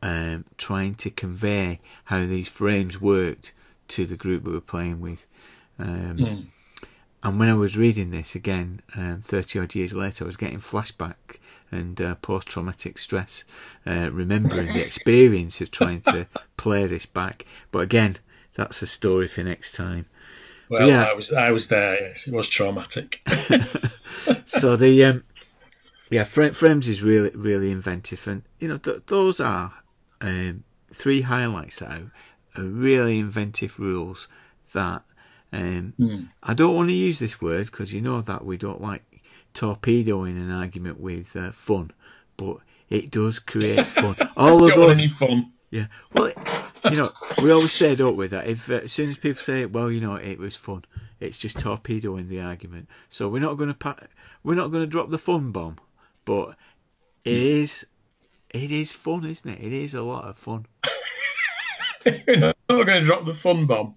um, 0.03 0.45
trying 0.57 0.95
to 0.97 1.11
convey 1.11 1.81
how 2.05 2.21
these 2.25 2.49
frames 2.49 3.01
worked 3.01 3.53
to 3.89 4.07
the 4.07 4.17
group 4.17 4.45
we 4.45 4.53
were 4.53 4.61
playing 4.61 5.01
with. 5.01 5.27
Um, 5.79 6.17
Mm. 6.19 6.47
And 7.23 7.39
when 7.41 7.49
I 7.49 7.55
was 7.55 7.77
reading 7.77 8.11
this 8.11 8.35
again, 8.35 8.81
um, 8.95 9.23
30 9.25 9.59
odd 9.59 9.75
years 9.75 9.95
later, 9.95 10.25
I 10.25 10.27
was 10.27 10.37
getting 10.37 10.59
flashback 10.59 11.39
and 11.71 12.01
uh, 12.01 12.15
post 12.17 12.49
traumatic 12.49 12.99
stress, 12.99 13.45
uh, 13.87 14.11
remembering 14.13 14.73
the 14.73 14.81
experience 14.85 15.61
of 15.61 15.71
trying 15.71 16.01
to 16.03 16.27
play 16.57 16.87
this 16.87 17.07
back. 17.07 17.45
But 17.71 17.81
again, 17.81 18.17
that's 18.55 18.83
a 18.83 18.87
story 18.87 19.27
for 19.27 19.43
next 19.43 19.75
time. 19.75 20.07
Well, 20.69 20.87
yeah. 20.87 21.05
I 21.05 21.15
was 21.15 21.33
I 21.33 21.51
was 21.51 21.69
there. 21.69 22.09
Yes. 22.09 22.27
It 22.27 22.35
was 22.35 22.49
traumatic. 22.49 23.23
so 24.47 24.77
the 24.77 25.05
um, 25.05 25.25
yeah, 26.11 26.25
Fra- 26.25 26.53
Frames 26.53 26.89
is 26.89 27.03
really 27.03 27.31
really 27.31 27.71
inventive, 27.71 28.27
and 28.29 28.43
you 28.59 28.69
know 28.69 28.79
th- 28.79 29.03
those 29.07 29.41
are 29.41 29.73
um, 30.21 30.65
three 30.93 31.23
highlights 31.23 31.79
that 31.79 31.91
are, 31.91 32.13
are 32.57 32.65
really 32.65 33.19
inventive 33.19 33.79
rules 33.79 34.29
that 34.75 35.03
um, 35.53 36.31
I 36.43 36.55
don't 36.55 36.75
want 36.75 36.89
to 36.89 36.95
use 36.95 37.19
this 37.19 37.41
word 37.41 37.67
because 37.67 37.93
you 37.93 38.01
know 38.01 38.21
that 38.21 38.45
we 38.45 38.57
don't 38.57 38.81
like 38.81 39.03
torpedoing 39.55 40.37
an 40.37 40.51
argument 40.51 41.01
with 41.01 41.35
uh, 41.37 41.53
fun, 41.53 41.91
but 42.37 42.59
it 42.91 43.11
does 43.11 43.39
create 43.39 43.87
fun. 43.89 44.17
All 44.37 44.63
of 44.65 44.75
those, 44.75 44.99
any 44.99 45.09
fun. 45.09 45.53
yeah. 45.71 45.87
Well, 46.13 46.33
you 46.91 46.97
know, 46.97 47.13
we 47.43 47.51
always 47.51 47.73
say, 47.73 47.95
don't 47.95 48.17
we, 48.17 48.29
that 48.29 48.47
if 48.47 48.71
uh, 48.71 48.75
as 48.85 48.93
soon 48.93 49.11
as 49.11 49.19
people 49.19 49.43
say, 49.43 49.65
"Well, 49.67 49.91
you 49.91 50.01
know, 50.01 50.17
it 50.17 50.39
was 50.39 50.55
fun," 50.55 50.85
it's 51.21 51.39
just 51.39 51.59
torpedoing 51.59 52.29
the 52.29 52.41
argument. 52.41 52.89
So 53.09 53.29
we're 53.29 53.41
not 53.41 53.57
going 53.57 53.69
to 53.69 53.75
pa- 53.75 53.99
we're 54.43 54.55
not 54.55 54.71
going 54.71 54.83
to 54.83 54.87
drop 54.87 55.11
the 55.11 55.19
fun 55.19 55.51
bomb, 55.51 55.79
but 56.25 56.57
it 57.25 57.37
is 57.37 57.87
it 58.51 58.71
is 58.71 58.93
fun, 58.93 59.25
isn't 59.25 59.51
it? 59.51 59.61
It 59.61 59.73
is 59.73 59.95
a 59.95 60.03
lot 60.03 60.25
of 60.27 60.37
fun. 60.37 60.67
We're 62.27 62.39
not 62.39 62.57
going 62.69 62.87
to 62.87 63.01
drop 63.03 63.27
the 63.27 63.35
fun 63.35 63.67
bomb, 63.67 63.97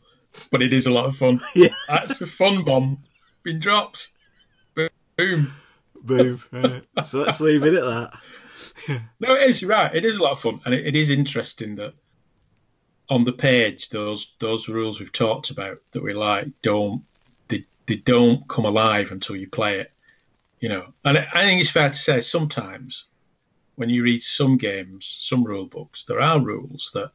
but 0.52 0.62
it 0.62 0.74
is 0.74 0.88
a 0.88 0.92
lot 0.92 1.06
of 1.06 1.16
fun. 1.16 1.42
Yeah. 1.56 1.70
That's 1.88 2.22
a 2.22 2.28
fun 2.28 2.64
bomb 2.64 3.04
been 3.44 3.60
dropped. 3.60 4.10
Boom. 4.76 5.54
Boom. 6.04 6.42
Right. 6.52 6.84
So 7.08 7.20
let's 7.20 7.42
leave 7.42 7.64
it 7.64 7.74
at 7.74 7.84
that. 7.84 9.02
No, 9.20 9.36
it 9.36 9.50
is 9.50 9.62
you're 9.62 9.70
right. 9.70 9.94
It 9.94 10.06
is 10.06 10.18
a 10.18 10.24
lot 10.24 10.32
of 10.32 10.40
fun, 10.40 10.62
and 10.66 10.74
it, 10.74 10.88
it 10.88 10.96
is 10.96 11.10
interesting 11.10 11.76
that 11.76 11.94
on 13.10 13.24
the 13.24 13.34
page 13.34 13.90
those 13.90 14.34
those 14.40 14.68
rules 14.68 15.00
we've 15.00 15.12
talked 15.12 15.50
about 15.50 15.78
that 15.92 16.02
we 16.02 16.14
like 16.14 16.48
don't 16.62 17.04
they, 17.50 17.66
they 17.86 17.98
don't 17.98 18.48
come 18.48 18.66
alive 18.66 19.12
until 19.12 19.36
you 19.36 19.48
play 19.48 19.80
it. 19.80 19.92
You 20.60 20.70
know, 20.70 20.94
and 21.04 21.18
I 21.18 21.28
I 21.34 21.44
think 21.44 21.62
it's 21.62 21.72
fair 21.72 21.90
to 21.90 21.98
say 21.98 22.20
sometimes 22.20 23.06
when 23.76 23.90
you 23.90 24.04
read 24.04 24.22
some 24.22 24.58
games, 24.58 25.18
some 25.20 25.44
rule 25.44 25.66
books, 25.66 26.06
there 26.06 26.22
are 26.22 26.40
rules 26.40 26.92
that 26.94 27.12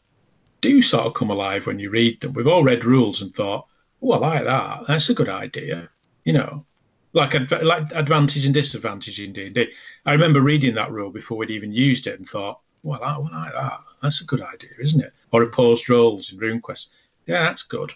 do 0.68 0.82
sort 0.82 1.06
of 1.06 1.14
come 1.14 1.30
alive 1.30 1.66
when 1.66 1.78
you 1.78 1.90
read 1.90 2.20
them. 2.20 2.32
We've 2.32 2.46
all 2.46 2.64
read 2.64 2.84
rules 2.84 3.22
and 3.22 3.34
thought, 3.34 3.66
"Oh, 4.02 4.12
I 4.12 4.18
like 4.18 4.44
that. 4.44 4.84
That's 4.88 5.10
a 5.10 5.14
good 5.14 5.28
idea." 5.28 5.88
You 6.24 6.32
know, 6.32 6.66
like 7.12 7.34
adv- 7.34 7.62
like 7.62 7.90
advantage 7.92 8.44
and 8.44 8.54
disadvantage 8.54 9.20
in 9.20 9.32
D&D. 9.32 9.72
I 10.04 10.12
remember 10.12 10.40
reading 10.40 10.74
that 10.74 10.92
rule 10.92 11.10
before 11.10 11.38
we'd 11.38 11.50
even 11.50 11.72
used 11.72 12.06
it 12.06 12.18
and 12.18 12.28
thought, 12.28 12.60
"Well, 12.82 13.02
I, 13.02 13.16
like 13.16 13.52
that. 13.52 13.80
That's 14.02 14.20
a 14.20 14.26
good 14.26 14.42
idea, 14.42 14.70
isn't 14.80 15.00
it?" 15.00 15.12
Or 15.30 15.42
opposed 15.42 15.88
rolls 15.88 16.32
in 16.32 16.38
RuneQuest. 16.38 16.88
Yeah, 17.26 17.42
that's 17.44 17.62
good. 17.62 17.92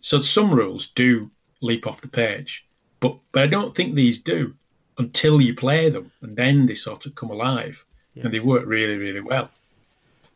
So 0.00 0.20
some 0.20 0.52
rules 0.52 0.88
do 0.88 1.30
leap 1.60 1.86
off 1.86 2.00
the 2.00 2.08
page, 2.08 2.66
but 3.00 3.16
but 3.32 3.42
I 3.42 3.46
don't 3.46 3.74
think 3.74 3.94
these 3.94 4.20
do 4.20 4.54
until 4.98 5.40
you 5.40 5.54
play 5.54 5.90
them, 5.90 6.10
and 6.22 6.36
then 6.36 6.66
they 6.66 6.74
sort 6.74 7.06
of 7.06 7.14
come 7.14 7.30
alive 7.30 7.84
and 8.24 8.34
they 8.34 8.40
work 8.40 8.64
really, 8.66 8.96
really 8.96 9.20
well. 9.20 9.50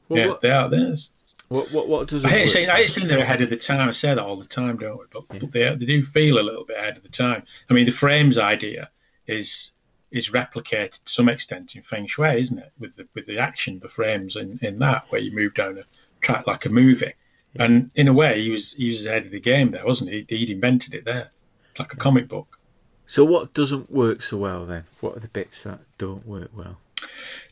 Well, 0.08 0.20
yeah, 0.20 0.28
what, 0.28 0.40
they 0.40 0.50
are 0.50 0.68
theirs. 0.68 1.10
What, 1.52 1.72
what, 1.72 1.88
what 1.88 2.08
does 2.08 2.24
I 2.24 2.30
hate 2.30 2.48
saying? 2.48 2.70
I 2.70 2.76
hate 2.76 2.90
saying 2.90 3.08
they're 3.08 3.18
ahead 3.18 3.42
of 3.42 3.50
the 3.50 3.56
time. 3.56 3.88
I 3.88 3.92
say 3.92 4.14
that 4.14 4.18
all 4.18 4.36
the 4.36 4.46
time, 4.46 4.78
don't 4.78 4.98
we? 4.98 5.04
But, 5.12 5.28
but 5.28 5.52
they 5.52 5.74
they 5.74 5.86
do 5.86 6.02
feel 6.02 6.38
a 6.38 6.40
little 6.40 6.64
bit 6.64 6.78
ahead 6.78 6.96
of 6.96 7.02
the 7.02 7.08
time. 7.08 7.42
I 7.68 7.74
mean, 7.74 7.86
the 7.86 7.92
frames 7.92 8.38
idea 8.38 8.90
is 9.26 9.72
is 10.10 10.30
replicated 10.30 11.02
to 11.04 11.12
some 11.12 11.28
extent 11.28 11.74
in 11.74 11.82
Feng 11.82 12.06
Shui, 12.06 12.40
isn't 12.40 12.58
it? 12.58 12.72
With 12.78 12.96
the 12.96 13.06
with 13.14 13.26
the 13.26 13.38
action, 13.38 13.80
the 13.80 13.88
frames 13.88 14.36
in, 14.36 14.58
in 14.62 14.78
that 14.78 15.06
where 15.10 15.20
you 15.20 15.34
move 15.34 15.54
down 15.54 15.78
a 15.78 15.84
track 16.20 16.46
like 16.46 16.64
a 16.64 16.70
movie. 16.70 17.14
And 17.56 17.90
in 17.94 18.08
a 18.08 18.12
way, 18.12 18.42
he 18.42 18.50
was 18.50 18.72
he 18.72 18.88
was 18.88 19.06
ahead 19.06 19.26
of 19.26 19.32
the 19.32 19.40
game 19.40 19.72
there, 19.72 19.84
wasn't 19.84 20.10
he? 20.10 20.24
He'd 20.28 20.50
invented 20.50 20.94
it 20.94 21.04
there, 21.04 21.30
like 21.78 21.92
a 21.92 21.96
comic 21.96 22.28
book. 22.28 22.58
So 23.06 23.24
what 23.24 23.52
doesn't 23.52 23.90
work 23.90 24.22
so 24.22 24.38
well 24.38 24.64
then? 24.64 24.84
What 25.00 25.16
are 25.16 25.20
the 25.20 25.28
bits 25.28 25.64
that 25.64 25.80
don't 25.98 26.26
work 26.26 26.50
well? 26.56 26.78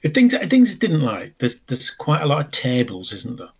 The 0.03 0.09
things, 0.09 0.33
the 0.33 0.47
things 0.47 0.75
I 0.75 0.79
didn't 0.79 1.03
like, 1.03 1.37
there's 1.39 1.59
there's 1.61 1.91
quite 1.91 2.23
a 2.23 2.27
lot 2.27 2.47
of 2.47 2.51
tables, 2.51 3.13
isn't 3.13 3.37
there? 3.37 3.51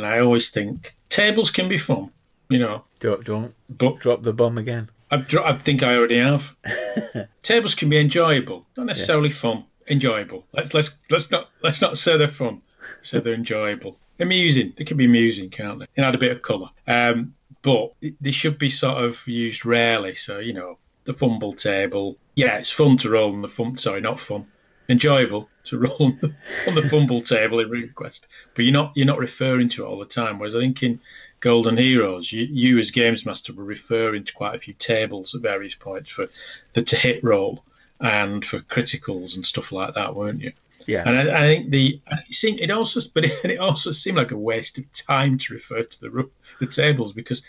And 0.00 0.06
I 0.06 0.20
always 0.20 0.48
think 0.48 0.94
tables 1.10 1.50
can 1.50 1.68
be 1.68 1.76
fun, 1.76 2.10
you 2.48 2.58
know, 2.58 2.84
Don't 3.00 3.22
don't 3.22 3.54
but 3.68 3.98
drop 3.98 4.22
the 4.22 4.32
bomb 4.32 4.56
again. 4.56 4.88
I've, 5.10 5.28
dro- 5.28 5.44
I 5.44 5.52
think 5.52 5.82
I 5.82 5.94
already 5.94 6.16
have. 6.16 6.56
tables 7.42 7.74
can 7.74 7.90
be 7.90 7.98
enjoyable, 7.98 8.64
not 8.78 8.86
necessarily 8.86 9.30
fun. 9.30 9.64
Enjoyable. 9.88 10.46
Let's 10.54 10.72
let's 10.72 10.96
let's 11.10 11.30
not 11.30 11.50
let's 11.62 11.82
not 11.82 11.98
say 11.98 12.16
they're 12.16 12.28
fun. 12.28 12.62
Say 13.02 13.20
they're 13.20 13.34
enjoyable, 13.34 13.98
amusing. 14.18 14.72
They 14.74 14.84
can 14.84 14.96
be 14.96 15.04
amusing, 15.04 15.50
can't 15.50 15.80
they? 15.80 15.86
And 15.98 16.06
add 16.06 16.14
a 16.14 16.18
bit 16.18 16.32
of 16.32 16.40
colour. 16.40 16.70
Um, 16.86 17.34
but 17.60 17.92
they 18.22 18.30
should 18.30 18.58
be 18.58 18.70
sort 18.70 19.04
of 19.04 19.20
used 19.28 19.66
rarely. 19.66 20.14
So 20.14 20.38
you 20.38 20.54
know, 20.54 20.78
the 21.04 21.12
fumble 21.12 21.52
table. 21.52 22.16
Yeah, 22.36 22.56
it's 22.56 22.70
fun 22.70 22.96
to 22.98 23.10
roll 23.10 23.34
on 23.34 23.42
the 23.42 23.50
fum. 23.50 23.76
Sorry, 23.76 24.00
not 24.00 24.18
fun. 24.18 24.46
Enjoyable 24.88 25.50
to 25.70 25.78
roll 25.78 25.96
on 26.00 26.18
the, 26.20 26.34
on 26.68 26.74
the 26.74 26.88
fumble 26.88 27.22
table 27.22 27.60
in 27.60 27.70
RuneQuest, 27.70 28.20
but 28.54 28.64
you're 28.64 28.72
not 28.72 28.92
you're 28.94 29.06
not 29.06 29.18
referring 29.18 29.68
to 29.70 29.84
it 29.84 29.88
all 29.88 29.98
the 29.98 30.04
time. 30.04 30.38
Whereas 30.38 30.54
I 30.54 30.60
think 30.60 30.82
in 30.82 31.00
Golden 31.40 31.76
Heroes, 31.76 32.30
you, 32.32 32.46
you 32.50 32.78
as 32.78 32.90
games 32.90 33.24
master 33.24 33.52
were 33.52 33.64
referring 33.64 34.24
to 34.24 34.34
quite 34.34 34.54
a 34.54 34.58
few 34.58 34.74
tables 34.74 35.34
at 35.34 35.40
various 35.40 35.74
points 35.74 36.10
for 36.10 36.28
the 36.74 36.82
to 36.82 36.96
hit 36.96 37.24
roll 37.24 37.64
and 38.00 38.44
for 38.44 38.60
criticals 38.60 39.36
and 39.36 39.46
stuff 39.46 39.72
like 39.72 39.94
that, 39.94 40.14
weren't 40.14 40.40
you? 40.40 40.52
Yeah. 40.86 41.04
And 41.06 41.16
I, 41.16 41.44
I 41.44 41.46
think 41.46 41.70
the 41.70 42.00
it 42.28 42.34
seemed 42.34 42.60
it 42.60 42.70
also 42.70 43.00
but 43.14 43.24
it, 43.24 43.44
it 43.44 43.58
also 43.58 43.92
seemed 43.92 44.18
like 44.18 44.32
a 44.32 44.36
waste 44.36 44.78
of 44.78 44.92
time 44.92 45.38
to 45.38 45.54
refer 45.54 45.82
to 45.82 46.00
the 46.00 46.30
the 46.58 46.66
tables 46.66 47.12
because 47.12 47.42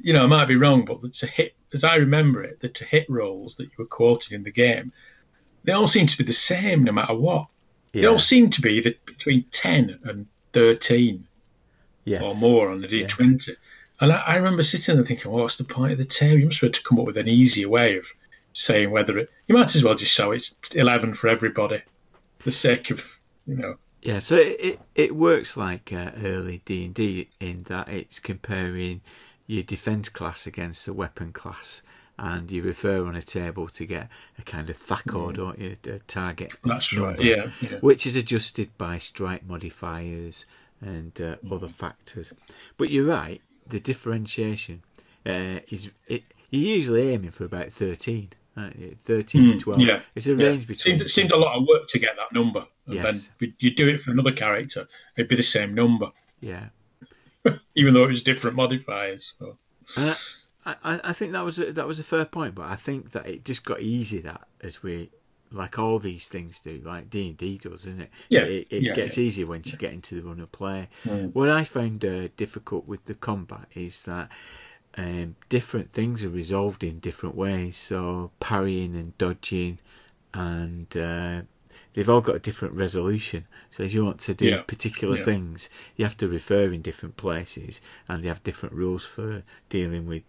you 0.00 0.12
know 0.12 0.24
I 0.24 0.26
might 0.26 0.46
be 0.46 0.56
wrong, 0.56 0.84
but 0.84 1.00
the 1.00 1.08
to 1.08 1.26
hit 1.26 1.54
as 1.74 1.84
I 1.84 1.96
remember 1.96 2.42
it, 2.42 2.60
the 2.60 2.68
to 2.68 2.84
hit 2.84 3.08
rolls 3.08 3.56
that 3.56 3.64
you 3.64 3.70
were 3.78 3.86
quoting 3.86 4.36
in 4.36 4.42
the 4.42 4.50
game, 4.50 4.92
they 5.64 5.72
all 5.72 5.86
seem 5.86 6.06
to 6.06 6.18
be 6.18 6.24
the 6.24 6.32
same 6.32 6.84
no 6.84 6.92
matter 6.92 7.14
what. 7.14 7.46
They 7.92 8.06
all 8.06 8.18
seem 8.18 8.50
to 8.50 8.60
be 8.60 8.80
the, 8.80 8.96
between 9.06 9.44
ten 9.50 9.98
and 10.04 10.26
thirteen 10.52 11.26
yes. 12.04 12.22
or 12.22 12.34
more 12.36 12.70
on 12.70 12.80
the 12.80 12.88
D20. 12.88 13.56
And 14.00 14.12
I, 14.12 14.18
I 14.18 14.36
remember 14.36 14.62
sitting 14.62 14.96
there 14.96 15.04
thinking, 15.04 15.30
well, 15.30 15.42
what's 15.42 15.56
the 15.56 15.64
point 15.64 15.92
of 15.92 15.98
the 15.98 16.04
table? 16.04 16.38
You 16.38 16.46
must 16.46 16.62
able 16.62 16.72
to 16.72 16.82
come 16.82 17.00
up 17.00 17.06
with 17.06 17.18
an 17.18 17.28
easier 17.28 17.68
way 17.68 17.96
of 17.96 18.06
saying 18.52 18.90
whether 18.90 19.18
it. 19.18 19.30
You 19.46 19.54
might 19.54 19.74
as 19.74 19.84
well 19.84 19.94
just 19.94 20.12
show 20.12 20.32
it's 20.32 20.54
11 20.74 21.14
for 21.14 21.28
everybody, 21.28 21.82
for 22.38 22.44
the 22.44 22.52
sake 22.52 22.90
of, 22.90 23.18
you 23.46 23.56
know. 23.56 23.76
Yeah, 24.00 24.20
so 24.20 24.36
it 24.36 24.60
it, 24.60 24.80
it 24.94 25.16
works 25.16 25.56
like 25.56 25.92
uh, 25.92 26.12
early 26.22 26.62
D 26.64 26.84
and 26.84 26.94
D 26.94 27.30
in 27.40 27.58
that 27.66 27.88
it's 27.88 28.20
comparing 28.20 29.00
your 29.48 29.64
defence 29.64 30.08
class 30.08 30.46
against 30.46 30.86
a 30.86 30.92
weapon 30.92 31.32
class, 31.32 31.82
and 32.18 32.50
you 32.50 32.62
refer 32.62 33.04
on 33.06 33.14
a 33.14 33.22
table 33.22 33.68
to 33.68 33.86
get 33.86 34.08
a 34.38 34.42
kind 34.42 34.68
of 34.70 34.76
THACO, 34.76 35.32
don't 35.32 35.58
you? 35.58 35.76
A 35.86 35.98
target. 36.00 36.52
That's 36.64 36.92
right. 36.92 37.20
Yeah, 37.20 37.50
yeah. 37.60 37.78
Which 37.80 38.06
is 38.06 38.16
adjusted 38.16 38.76
by 38.76 38.98
strike 38.98 39.46
modifiers 39.46 40.44
and 40.80 41.18
uh, 41.20 41.36
other 41.50 41.68
factors. 41.68 42.32
But 42.76 42.90
you're 42.90 43.06
right. 43.06 43.40
The 43.68 43.80
differentiation 43.80 44.82
uh, 45.26 45.60
is 45.70 45.90
it, 46.06 46.24
you're 46.50 46.76
usually 46.76 47.12
aiming 47.12 47.30
for 47.30 47.44
about 47.44 47.72
thirteen. 47.72 48.30
aren't 48.56 48.76
you? 48.78 48.96
13, 49.02 49.58
12. 49.60 49.78
Mm, 49.80 49.86
Yeah, 49.86 50.00
It's 50.16 50.26
a 50.26 50.34
yeah. 50.34 50.46
range 50.48 50.66
between. 50.66 50.98
Seemed, 50.98 51.10
seemed 51.10 51.32
a 51.32 51.36
lot 51.36 51.56
of 51.56 51.66
work 51.68 51.86
to 51.90 51.98
get 52.00 52.16
that 52.16 52.32
number. 52.32 52.66
And 52.86 52.94
Yes. 52.96 53.30
then 53.38 53.54
you 53.60 53.70
do 53.72 53.86
it 53.88 54.00
for 54.00 54.10
another 54.10 54.32
character, 54.32 54.88
it'd 55.16 55.28
be 55.28 55.36
the 55.36 55.42
same 55.42 55.74
number, 55.74 56.10
yeah. 56.40 56.68
even 57.76 57.94
though 57.94 58.02
it 58.04 58.08
was 58.08 58.22
different 58.22 58.56
modifiers. 58.56 59.34
So. 59.38 59.58
And 59.96 60.16
I, 60.84 61.00
I, 61.04 61.12
think 61.12 61.32
that 61.32 61.44
was 61.44 61.58
a, 61.58 61.72
that 61.72 61.86
was 61.86 61.98
a 61.98 62.04
fair 62.04 62.24
point, 62.24 62.54
but 62.54 62.66
I 62.66 62.76
think 62.76 63.12
that 63.12 63.26
it 63.26 63.44
just 63.44 63.64
got 63.64 63.80
easy 63.80 64.20
that 64.20 64.46
as 64.60 64.82
we 64.82 65.10
like 65.50 65.78
all 65.78 65.98
these 65.98 66.28
things 66.28 66.60
do, 66.60 66.80
like 66.84 67.10
D 67.10 67.28
and 67.28 67.36
D 67.36 67.58
does, 67.58 67.86
isn't 67.86 68.02
it? 68.02 68.10
Yeah, 68.28 68.42
it, 68.42 68.66
it 68.70 68.82
yeah, 68.82 68.94
gets 68.94 69.16
yeah. 69.16 69.24
easier 69.24 69.46
once 69.46 69.72
you 69.72 69.78
get 69.78 69.92
into 69.92 70.14
the 70.14 70.22
run 70.22 70.40
of 70.40 70.52
play. 70.52 70.88
Mm. 71.04 71.34
What 71.34 71.48
I 71.48 71.64
found 71.64 72.04
uh, 72.04 72.28
difficult 72.36 72.86
with 72.86 73.04
the 73.06 73.14
combat 73.14 73.66
is 73.74 74.02
that 74.02 74.28
um, 74.96 75.36
different 75.48 75.90
things 75.90 76.24
are 76.24 76.28
resolved 76.28 76.84
in 76.84 76.98
different 76.98 77.34
ways. 77.34 77.76
So 77.76 78.30
parrying 78.40 78.94
and 78.94 79.16
dodging, 79.16 79.78
and 80.34 80.94
uh, 80.96 81.42
they've 81.94 82.10
all 82.10 82.20
got 82.20 82.36
a 82.36 82.40
different 82.40 82.74
resolution. 82.74 83.46
So 83.70 83.82
if 83.82 83.94
you 83.94 84.04
want 84.04 84.20
to 84.20 84.34
do 84.34 84.46
Yeah, 84.46 84.62
particular 84.62 85.18
things, 85.18 85.68
you 85.96 86.04
have 86.04 86.16
to 86.18 86.28
refer 86.28 86.72
in 86.72 86.82
different 86.82 87.16
places, 87.16 87.80
and 88.08 88.22
they 88.22 88.28
have 88.28 88.42
different 88.42 88.74
rules 88.74 89.04
for 89.04 89.42
dealing 89.68 90.06
with 90.06 90.22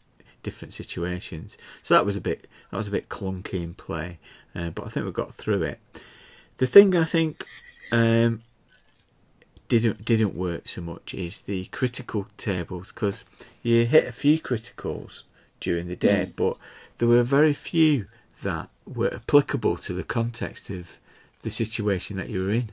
different 0.44 0.74
situations. 0.74 1.58
So 1.82 1.94
that 1.94 2.06
was 2.06 2.16
a 2.16 2.22
bit 2.22 2.48
that 2.72 2.78
was 2.78 2.88
a 2.88 2.92
bit 2.92 3.10
clunky 3.10 3.62
in 3.64 3.74
play, 3.74 4.20
uh, 4.56 4.70
but 4.70 4.86
I 4.86 4.90
think 4.90 5.06
we 5.06 5.12
got 5.12 5.34
through 5.34 5.64
it. 5.64 5.80
The 6.58 6.68
thing 6.68 6.96
I 6.96 7.06
think 7.06 7.46
um, 7.92 8.42
didn't 9.68 10.04
didn't 10.04 10.36
work 10.36 10.68
so 10.68 10.82
much 10.82 11.14
is 11.14 11.42
the 11.42 11.66
critical 11.66 12.28
tables 12.38 12.92
because 12.92 13.26
you 13.64 13.86
hit 13.86 14.08
a 14.08 14.12
few 14.12 14.40
criticals 14.40 15.24
during 15.60 15.88
the 15.88 15.96
day, 15.96 16.32
but 16.36 16.58
there 16.98 17.08
were 17.08 17.24
very 17.24 17.54
few 17.54 18.08
that 18.44 18.70
were 18.86 19.14
applicable 19.14 19.78
to 19.78 19.94
the 19.94 20.04
context 20.04 20.70
of 20.70 21.00
the 21.42 21.50
situation 21.50 22.18
that 22.18 22.30
you 22.30 22.46
were 22.46 22.52
in. 22.52 22.70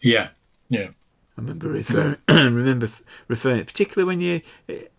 Yeah, 0.00 0.28
yeah. 0.68 0.88
I 1.36 1.40
remember 1.40 1.68
referring, 1.68 2.16
remember 2.28 2.88
referring, 3.28 3.64
particularly 3.64 4.06
when 4.06 4.20
you. 4.20 4.40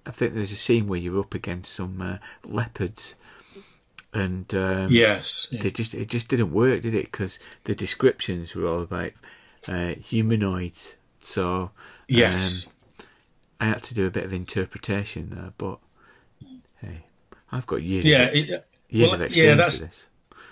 I 0.05 0.11
think 0.11 0.33
there's 0.33 0.51
a 0.51 0.55
scene 0.57 0.87
where 0.87 0.99
you're 0.99 1.19
up 1.19 1.33
against 1.35 1.71
some 1.73 2.01
uh, 2.01 2.17
leopards, 2.43 3.15
and 4.13 4.53
um, 4.55 4.87
Yes. 4.91 5.47
yeah. 5.51 5.61
they 5.61 5.71
just 5.71 5.93
it 5.93 6.07
just 6.09 6.29
didn't 6.29 6.51
work, 6.51 6.81
did 6.81 6.95
it? 6.95 7.11
Because 7.11 7.37
the 7.65 7.75
descriptions 7.75 8.55
were 8.55 8.67
all 8.67 8.81
about 8.81 9.11
uh, 9.67 9.93
humanoids. 9.95 10.95
So 11.21 11.69
Yes. 12.07 12.65
um, 12.65 12.73
I 13.59 13.65
had 13.67 13.83
to 13.83 13.93
do 13.93 14.07
a 14.07 14.11
bit 14.11 14.23
of 14.25 14.33
interpretation 14.33 15.29
there, 15.35 15.53
but 15.57 15.77
hey, 16.81 17.05
I've 17.51 17.67
got 17.67 17.83
years 17.83 18.05
Yeah, 18.05 18.23
of 18.23 18.29
ex- 18.29 18.39
it- 18.49 18.65
years 18.89 19.11
well, 19.11 19.15
of 19.15 19.19
yeah, 19.21 19.25
experience 19.53 19.57
that's- 19.57 19.81
of 19.81 19.87
this. 19.87 20.09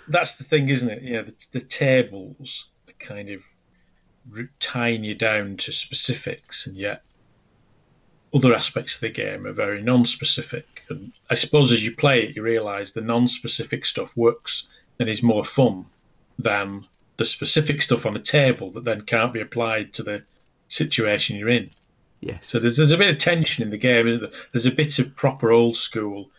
that's 0.08 0.34
the 0.36 0.44
thing, 0.44 0.68
isn't 0.68 0.88
it? 0.88 1.02
Yeah, 1.02 1.22
the, 1.22 1.34
the 1.50 1.60
tables 1.60 2.66
are 2.88 2.92
kind 2.98 3.28
of 3.30 3.42
tying 4.60 5.04
you 5.04 5.14
down 5.14 5.56
to 5.58 5.72
specifics, 5.72 6.66
and 6.66 6.76
yet 6.76 7.02
other 8.34 8.54
aspects 8.54 8.94
of 8.94 9.00
the 9.02 9.10
game 9.10 9.46
are 9.46 9.52
very 9.52 9.82
non-specific. 9.82 10.82
And 10.88 11.12
I 11.28 11.34
suppose 11.34 11.70
as 11.70 11.84
you 11.84 11.94
play 11.94 12.22
it, 12.22 12.36
you 12.36 12.42
realise 12.42 12.92
the 12.92 13.00
non-specific 13.00 13.84
stuff 13.84 14.16
works 14.16 14.66
and 14.98 15.08
is 15.08 15.22
more 15.22 15.44
fun 15.44 15.86
than 16.38 16.86
the 17.18 17.26
specific 17.26 17.82
stuff 17.82 18.06
on 18.06 18.14
the 18.14 18.20
table 18.20 18.70
that 18.70 18.84
then 18.84 19.02
can't 19.02 19.34
be 19.34 19.40
applied 19.40 19.92
to 19.94 20.02
the 20.02 20.22
situation 20.68 21.36
you're 21.36 21.48
in. 21.50 21.70
Yes. 22.20 22.48
So 22.48 22.58
there's, 22.58 22.78
there's 22.78 22.92
a 22.92 22.96
bit 22.96 23.10
of 23.10 23.18
tension 23.18 23.64
in 23.64 23.70
the 23.70 23.76
game. 23.76 24.08
Isn't 24.08 24.22
there? 24.22 24.40
There's 24.52 24.66
a 24.66 24.70
bit 24.70 24.98
of 24.98 25.14
proper 25.14 25.50
old 25.50 25.76
school. 25.76 26.30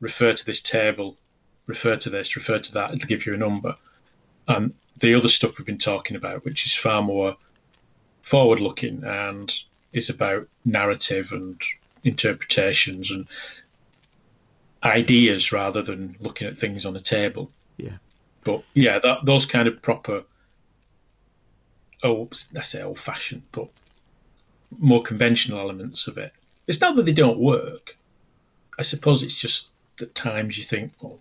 Refer 0.00 0.34
to 0.34 0.46
this 0.46 0.60
table, 0.60 1.16
refer 1.66 1.96
to 1.96 2.10
this, 2.10 2.36
refer 2.36 2.58
to 2.58 2.72
that. 2.72 2.92
It'll 2.92 3.06
give 3.06 3.26
you 3.26 3.34
a 3.34 3.38
number. 3.38 3.76
And 4.48 4.74
the 5.00 5.14
other 5.14 5.28
stuff 5.28 5.58
we've 5.58 5.66
been 5.66 5.78
talking 5.78 6.16
about, 6.16 6.44
which 6.44 6.66
is 6.66 6.74
far 6.74 7.02
more 7.02 7.36
forward 8.22 8.60
looking 8.60 9.02
and 9.04 9.52
is 9.92 10.10
about 10.10 10.46
narrative 10.64 11.32
and 11.32 11.60
interpretations 12.04 13.10
and 13.10 13.26
ideas 14.84 15.52
rather 15.52 15.82
than 15.82 16.16
looking 16.20 16.48
at 16.48 16.58
things 16.58 16.86
on 16.86 16.96
a 16.96 17.00
table. 17.00 17.50
Yeah. 17.76 17.96
But 18.44 18.62
yeah, 18.74 18.98
that, 18.98 19.24
those 19.24 19.46
kind 19.46 19.68
of 19.68 19.82
proper, 19.82 20.22
oh, 22.02 22.28
I 22.56 22.62
say 22.62 22.82
old 22.82 22.98
fashioned, 22.98 23.42
but 23.52 23.68
more 24.78 25.02
conventional 25.02 25.60
elements 25.60 26.06
of 26.06 26.18
it. 26.18 26.32
It's 26.66 26.80
not 26.80 26.96
that 26.96 27.04
they 27.04 27.12
don't 27.12 27.38
work. 27.38 27.96
I 28.78 28.82
suppose 28.82 29.22
it's 29.22 29.36
just 29.36 29.68
at 30.00 30.14
times 30.14 30.56
you 30.56 30.64
think, 30.64 30.92
well, 31.00 31.18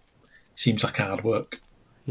it 0.53 0.59
seems 0.59 0.83
like 0.83 0.97
hard 0.97 1.23
work. 1.23 1.59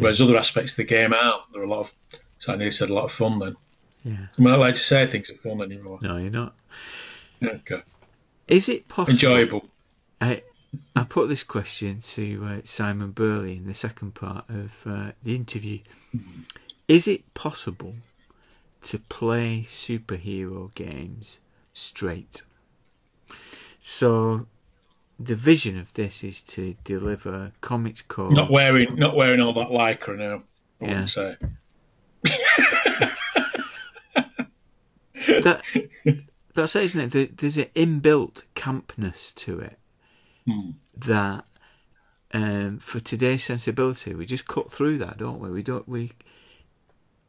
Whereas 0.01 0.20
other 0.20 0.36
aspects 0.36 0.72
of 0.72 0.76
the 0.78 0.84
game 0.84 1.12
aren't. 1.12 1.53
There 1.53 1.62
are 1.62 1.64
a 1.64 1.68
lot 1.68 1.80
of, 1.80 1.92
so 2.38 2.53
I 2.53 2.57
nearly 2.57 2.70
said 2.70 2.90
a 2.90 2.94
lot 2.94 3.05
of 3.05 3.12
fun 3.12 3.38
then. 3.38 3.57
yeah. 4.05 4.26
I'm 4.36 4.44
not 4.44 4.59
allowed 4.59 4.76
to 4.76 4.80
say 4.80 5.07
things 5.07 5.30
are 5.30 5.34
fun 5.34 5.62
anymore. 5.62 5.99
No, 6.03 6.16
you're 6.16 6.30
not. 6.30 6.55
Okay. 7.42 7.82
Is 8.46 8.68
it 8.68 8.88
possible? 8.88 9.12
Enjoyable. 9.14 9.68
I 10.20 10.42
I 10.94 11.05
put 11.05 11.28
this 11.28 11.42
question 11.44 12.01
to 12.03 12.44
uh, 12.44 12.61
Simon 12.64 13.12
Burley 13.12 13.57
in 13.57 13.66
the 13.66 13.74
second 13.74 14.14
part 14.14 14.44
of 14.49 14.82
uh, 14.86 15.12
the 15.22 15.34
interview. 15.34 15.78
Is 16.88 17.07
it 17.09 17.32
possible 17.34 17.94
to 18.84 18.99
play 18.99 19.64
superhero 19.66 20.74
games 20.74 21.40
straight? 21.72 22.42
So, 23.80 24.46
the 25.19 25.35
vision 25.35 25.79
of 25.79 25.93
this 25.95 26.23
is 26.23 26.43
to 26.43 26.75
deliver 26.85 27.53
comics 27.61 28.03
code. 28.03 28.33
Not 28.33 28.51
wearing 28.51 28.95
not 28.97 29.16
wearing 29.16 29.41
all 29.41 29.53
that 29.55 29.69
lycra 29.69 30.16
now. 30.16 30.43
I 30.81 30.85
Yeah. 30.85 30.89
wouldn't 30.89 31.11
say. 31.11 31.37
that 35.43 35.62
that's 36.55 36.77
it, 36.77 36.83
isn't 36.85 37.14
it? 37.14 37.37
There's 37.39 37.59
an 37.59 37.66
inbuilt 37.75 38.45
campness 38.55 39.35
to 39.37 39.61
it 39.61 39.79
that, 40.97 41.45
um, 42.33 42.79
for 42.79 43.01
today's 43.01 43.45
sensibility, 43.45 44.14
we 44.14 44.25
just 44.25 44.47
cut 44.49 44.71
through 44.73 44.97
that, 44.99 45.19
don't 45.19 45.41
we? 45.41 45.51
We 45.51 45.62
don't 45.62 45.87
we. 45.89 46.12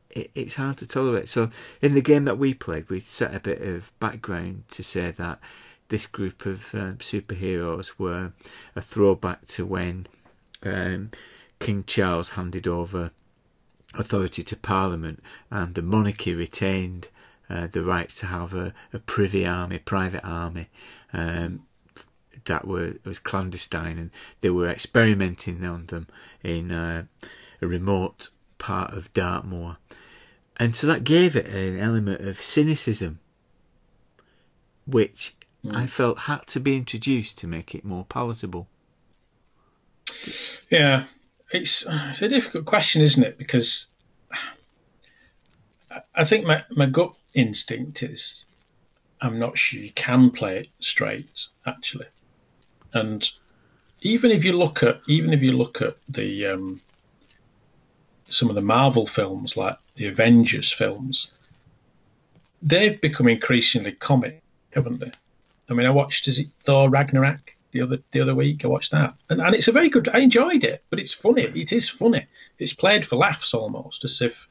It, 0.10 0.32
it's 0.34 0.56
hard 0.56 0.78
to 0.78 0.88
tolerate. 0.88 1.28
So 1.28 1.50
in 1.82 1.94
the 1.96 2.02
game 2.02 2.24
that 2.26 2.38
we 2.38 2.54
played, 2.54 2.90
we 2.90 3.00
set 3.02 3.36
a 3.36 3.40
bit 3.42 3.62
of 3.62 3.92
background 4.00 4.64
to 4.70 4.84
say 4.84 5.12
that 5.12 5.40
this 5.90 6.08
group 6.08 6.46
of 6.46 6.74
um, 6.74 6.98
superheroes 6.98 7.94
were 7.98 8.32
a 8.76 8.82
throwback 8.82 9.46
to 9.48 9.66
when 9.66 10.08
um, 10.64 11.12
King 11.60 11.84
Charles 11.86 12.32
handed 12.32 12.68
over 12.68 13.12
authority 13.96 14.44
to 14.44 14.56
Parliament, 14.56 15.22
and 15.52 15.76
the 15.76 15.82
monarchy 15.82 16.34
retained 16.34 17.10
uh, 17.50 17.68
the 17.68 17.84
rights 17.84 18.16
to 18.16 18.28
have 18.28 18.54
a, 18.54 18.74
a 18.94 19.00
privy 19.00 19.46
army, 19.46 19.80
private 19.80 20.24
army 20.24 20.68
um, 21.12 21.64
that 22.46 22.68
were 22.68 22.96
was 23.04 23.20
clandestine, 23.20 23.98
and 23.98 24.12
they 24.42 24.50
were 24.50 24.70
experimenting 24.70 25.66
on 25.66 25.88
them 25.88 26.08
in 26.44 26.72
uh, 26.72 27.06
a 27.62 27.68
remote 27.68 28.30
part 28.60 28.94
of 28.94 29.12
Dartmoor, 29.14 29.78
and 30.58 30.76
so 30.76 30.86
that 30.88 31.04
gave 31.04 31.36
it 31.36 31.48
an 31.48 31.80
element 31.80 32.22
of 32.22 32.40
cynicism, 32.40 33.20
which 34.86 35.34
I 35.70 35.88
felt 35.88 36.20
had 36.20 36.48
to 36.48 36.60
be 36.60 36.76
introduced 36.78 37.38
to 37.40 37.48
make 37.48 37.76
it 37.76 37.84
more 37.84 38.06
palatable. 38.06 38.68
Yeah, 40.70 41.06
it's 41.52 41.86
it's 41.88 42.22
a 42.22 42.30
difficult 42.30 42.66
question, 42.66 43.02
isn't 43.02 43.24
it? 43.24 43.38
Because 43.38 43.88
I- 45.92 46.02
I 46.16 46.24
think 46.26 46.46
my, 46.46 46.64
my 46.72 46.86
gut 46.86 47.14
instinct 47.34 48.04
is 48.04 48.46
I'm 49.22 49.38
not 49.38 49.58
sure 49.58 49.82
you 49.82 49.92
can 49.92 50.32
play 50.32 50.60
it 50.60 50.70
straight, 50.80 51.48
actually. 51.66 52.08
And 52.94 53.30
even 54.02 54.32
if 54.32 54.46
you 54.46 54.54
look 54.54 54.82
at 54.82 55.02
even 55.08 55.34
if 55.34 55.42
you 55.44 55.52
look 55.52 55.82
at 55.82 55.98
the 56.08 56.48
um, 56.48 56.82
some 58.30 58.50
of 58.50 58.56
the 58.56 58.62
Marvel 58.62 59.06
films, 59.06 59.58
like 59.58 59.78
the 59.96 60.08
Avengers 60.08 60.72
films, 60.72 61.32
they've 62.62 63.00
become 63.02 63.28
increasingly 63.28 63.92
comic, 63.94 64.42
haven't 64.72 65.00
they? 65.00 65.12
I 65.70 65.74
mean, 65.74 65.86
I 65.86 65.92
watched 65.92 66.28
is 66.28 66.40
it 66.40 66.48
Thor 66.62 66.90
Ragnarok 66.90 67.56
the 67.72 67.82
other 67.82 68.00
the 68.12 68.22
other 68.22 68.36
week. 68.36 68.66
I 68.66 68.68
watched 68.68 68.92
that, 68.92 69.14
and, 69.30 69.42
and 69.42 69.56
it's 69.56 69.68
a 69.68 69.72
very 69.72 69.90
good. 69.90 70.10
I 70.10 70.20
enjoyed 70.20 70.64
it, 70.64 70.84
but 70.90 71.00
it's 71.00 71.14
funny. 71.14 71.44
It 71.44 71.72
is 71.72 71.90
funny. 71.90 72.26
It's 72.58 72.74
played 72.74 73.06
for 73.06 73.16
laughs 73.16 73.54
almost, 73.54 74.04
as 74.04 74.22
if 74.22 74.48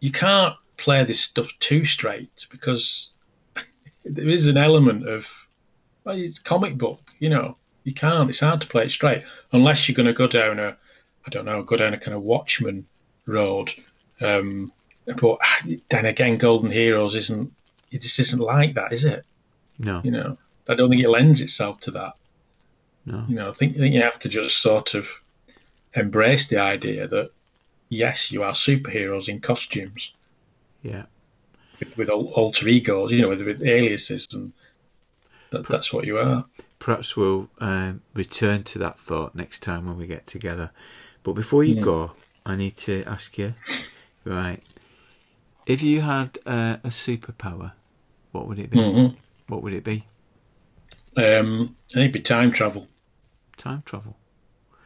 you 0.00 0.10
can't 0.10 0.54
play 0.76 1.04
this 1.04 1.20
stuff 1.20 1.52
too 1.60 1.84
straight 1.84 2.46
because 2.50 3.10
there 4.04 4.28
is 4.28 4.46
an 4.46 4.56
element 4.56 5.06
of 5.06 5.46
oh, 6.06 6.12
it's 6.12 6.38
comic 6.38 6.78
book. 6.78 7.00
You 7.18 7.30
know, 7.30 7.56
you 7.84 7.94
can't. 7.94 8.30
It's 8.30 8.40
hard 8.40 8.60
to 8.62 8.66
play 8.66 8.84
it 8.84 8.90
straight 8.90 9.24
unless 9.52 9.88
you're 9.88 9.96
going 9.96 10.06
to 10.06 10.12
go 10.12 10.26
down 10.26 10.58
a, 10.58 10.76
I 11.26 11.30
don't 11.30 11.44
know, 11.44 11.62
go 11.62 11.76
down 11.76 11.94
a 11.94 11.98
kind 11.98 12.16
of 12.16 12.22
Watchmen 12.22 12.86
road. 13.26 13.70
Um, 14.20 14.72
but 15.06 15.38
then 15.88 16.06
again, 16.06 16.38
Golden 16.38 16.70
Heroes 16.70 17.14
isn't. 17.14 17.52
It 17.90 18.02
just 18.02 18.20
isn't 18.20 18.38
like 18.38 18.74
that, 18.74 18.92
is 18.92 19.04
it? 19.04 19.24
No, 19.82 20.02
You 20.04 20.10
know, 20.10 20.38
I 20.68 20.74
don't 20.74 20.90
think 20.90 21.02
it 21.02 21.08
lends 21.08 21.40
itself 21.40 21.80
to 21.80 21.90
that. 21.92 22.12
no. 23.06 23.24
You 23.28 23.34
know, 23.36 23.48
I 23.48 23.52
think, 23.52 23.76
I 23.76 23.78
think 23.80 23.94
you 23.94 24.02
have 24.02 24.18
to 24.20 24.28
just 24.28 24.58
sort 24.58 24.94
of 24.94 25.08
embrace 25.94 26.48
the 26.48 26.58
idea 26.58 27.08
that 27.08 27.30
yes, 27.88 28.30
you 28.30 28.42
are 28.42 28.52
superheroes 28.52 29.28
in 29.28 29.40
costumes 29.40 30.12
Yeah. 30.82 31.06
with, 31.80 31.96
with 31.96 32.08
alter 32.10 32.68
egos, 32.68 33.10
you 33.10 33.22
know, 33.22 33.30
with, 33.30 33.42
with 33.42 33.62
aliases, 33.62 34.28
and 34.32 34.52
that, 35.50 35.66
that's 35.68 35.92
what 35.92 36.06
you 36.06 36.18
are. 36.18 36.44
Perhaps 36.78 37.16
we'll 37.16 37.48
um, 37.58 38.02
return 38.14 38.62
to 38.64 38.78
that 38.80 38.98
thought 38.98 39.34
next 39.34 39.62
time 39.62 39.86
when 39.86 39.96
we 39.96 40.06
get 40.06 40.26
together. 40.26 40.70
But 41.22 41.32
before 41.32 41.64
you 41.64 41.80
go, 41.82 42.12
I 42.46 42.54
need 42.54 42.76
to 42.78 43.02
ask 43.04 43.36
you, 43.38 43.54
right? 44.24 44.62
If 45.66 45.82
you 45.82 46.02
had 46.02 46.38
uh, 46.46 46.76
a 46.84 46.88
superpower, 46.88 47.72
what 48.32 48.46
would 48.46 48.58
it 48.58 48.70
be? 48.70 48.78
Mhm. 48.78 49.16
What 49.50 49.62
would 49.62 49.72
it 49.74 49.84
be? 49.84 50.06
Um, 51.16 51.76
I 51.90 51.94
think 51.94 52.02
it'd 52.04 52.12
be 52.12 52.20
time 52.20 52.52
travel. 52.52 52.86
Time 53.56 53.82
travel. 53.84 54.16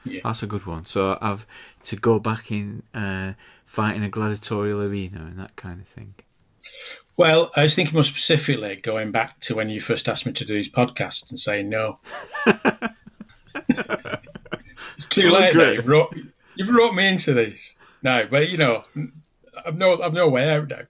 Yeah. 0.04 0.20
That's 0.24 0.42
a 0.42 0.46
good 0.46 0.66
one. 0.66 0.84
So 0.84 1.16
I've 1.20 1.46
to 1.84 1.96
go 1.96 2.18
back 2.18 2.50
in, 2.50 2.82
uh, 2.94 3.34
fight 3.64 3.94
in 3.96 4.02
a 4.02 4.08
gladiatorial 4.08 4.82
arena 4.82 5.20
and 5.20 5.38
that 5.38 5.54
kind 5.56 5.80
of 5.80 5.86
thing. 5.86 6.14
Well, 7.16 7.52
I 7.54 7.62
was 7.62 7.74
thinking 7.74 7.94
more 7.94 8.04
specifically 8.04 8.76
going 8.76 9.12
back 9.12 9.38
to 9.40 9.54
when 9.54 9.68
you 9.70 9.80
first 9.80 10.08
asked 10.08 10.26
me 10.26 10.32
to 10.32 10.44
do 10.44 10.54
these 10.54 10.68
podcasts 10.70 11.30
and 11.30 11.38
saying 11.38 11.68
no. 11.68 12.00
Too 15.10 15.28
Oh, 15.28 15.32
late. 15.32 15.54
You've 15.54 15.86
wrote, 15.88 16.16
you've 16.56 16.70
wrote 16.74 16.94
me 16.94 17.06
into 17.06 17.32
these. 17.34 17.74
No, 18.02 18.26
but 18.30 18.48
you 18.48 18.58
know, 18.58 18.84
I've 19.64 19.76
no, 19.76 20.00
I've 20.02 20.12
no 20.12 20.28
way 20.28 20.50
out 20.50 20.68
now. 20.68 20.82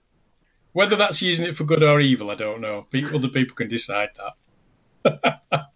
Whether 0.75 0.97
that's 0.97 1.21
using 1.21 1.45
it 1.45 1.55
for 1.55 1.63
good 1.63 1.81
or 1.83 2.01
evil, 2.01 2.29
I 2.29 2.35
don't 2.35 2.59
know. 2.59 2.85
Pe- 2.91 3.05
Other 3.05 3.29
people 3.29 3.55
can 3.55 3.69
decide 3.69 4.09
that. 5.05 5.41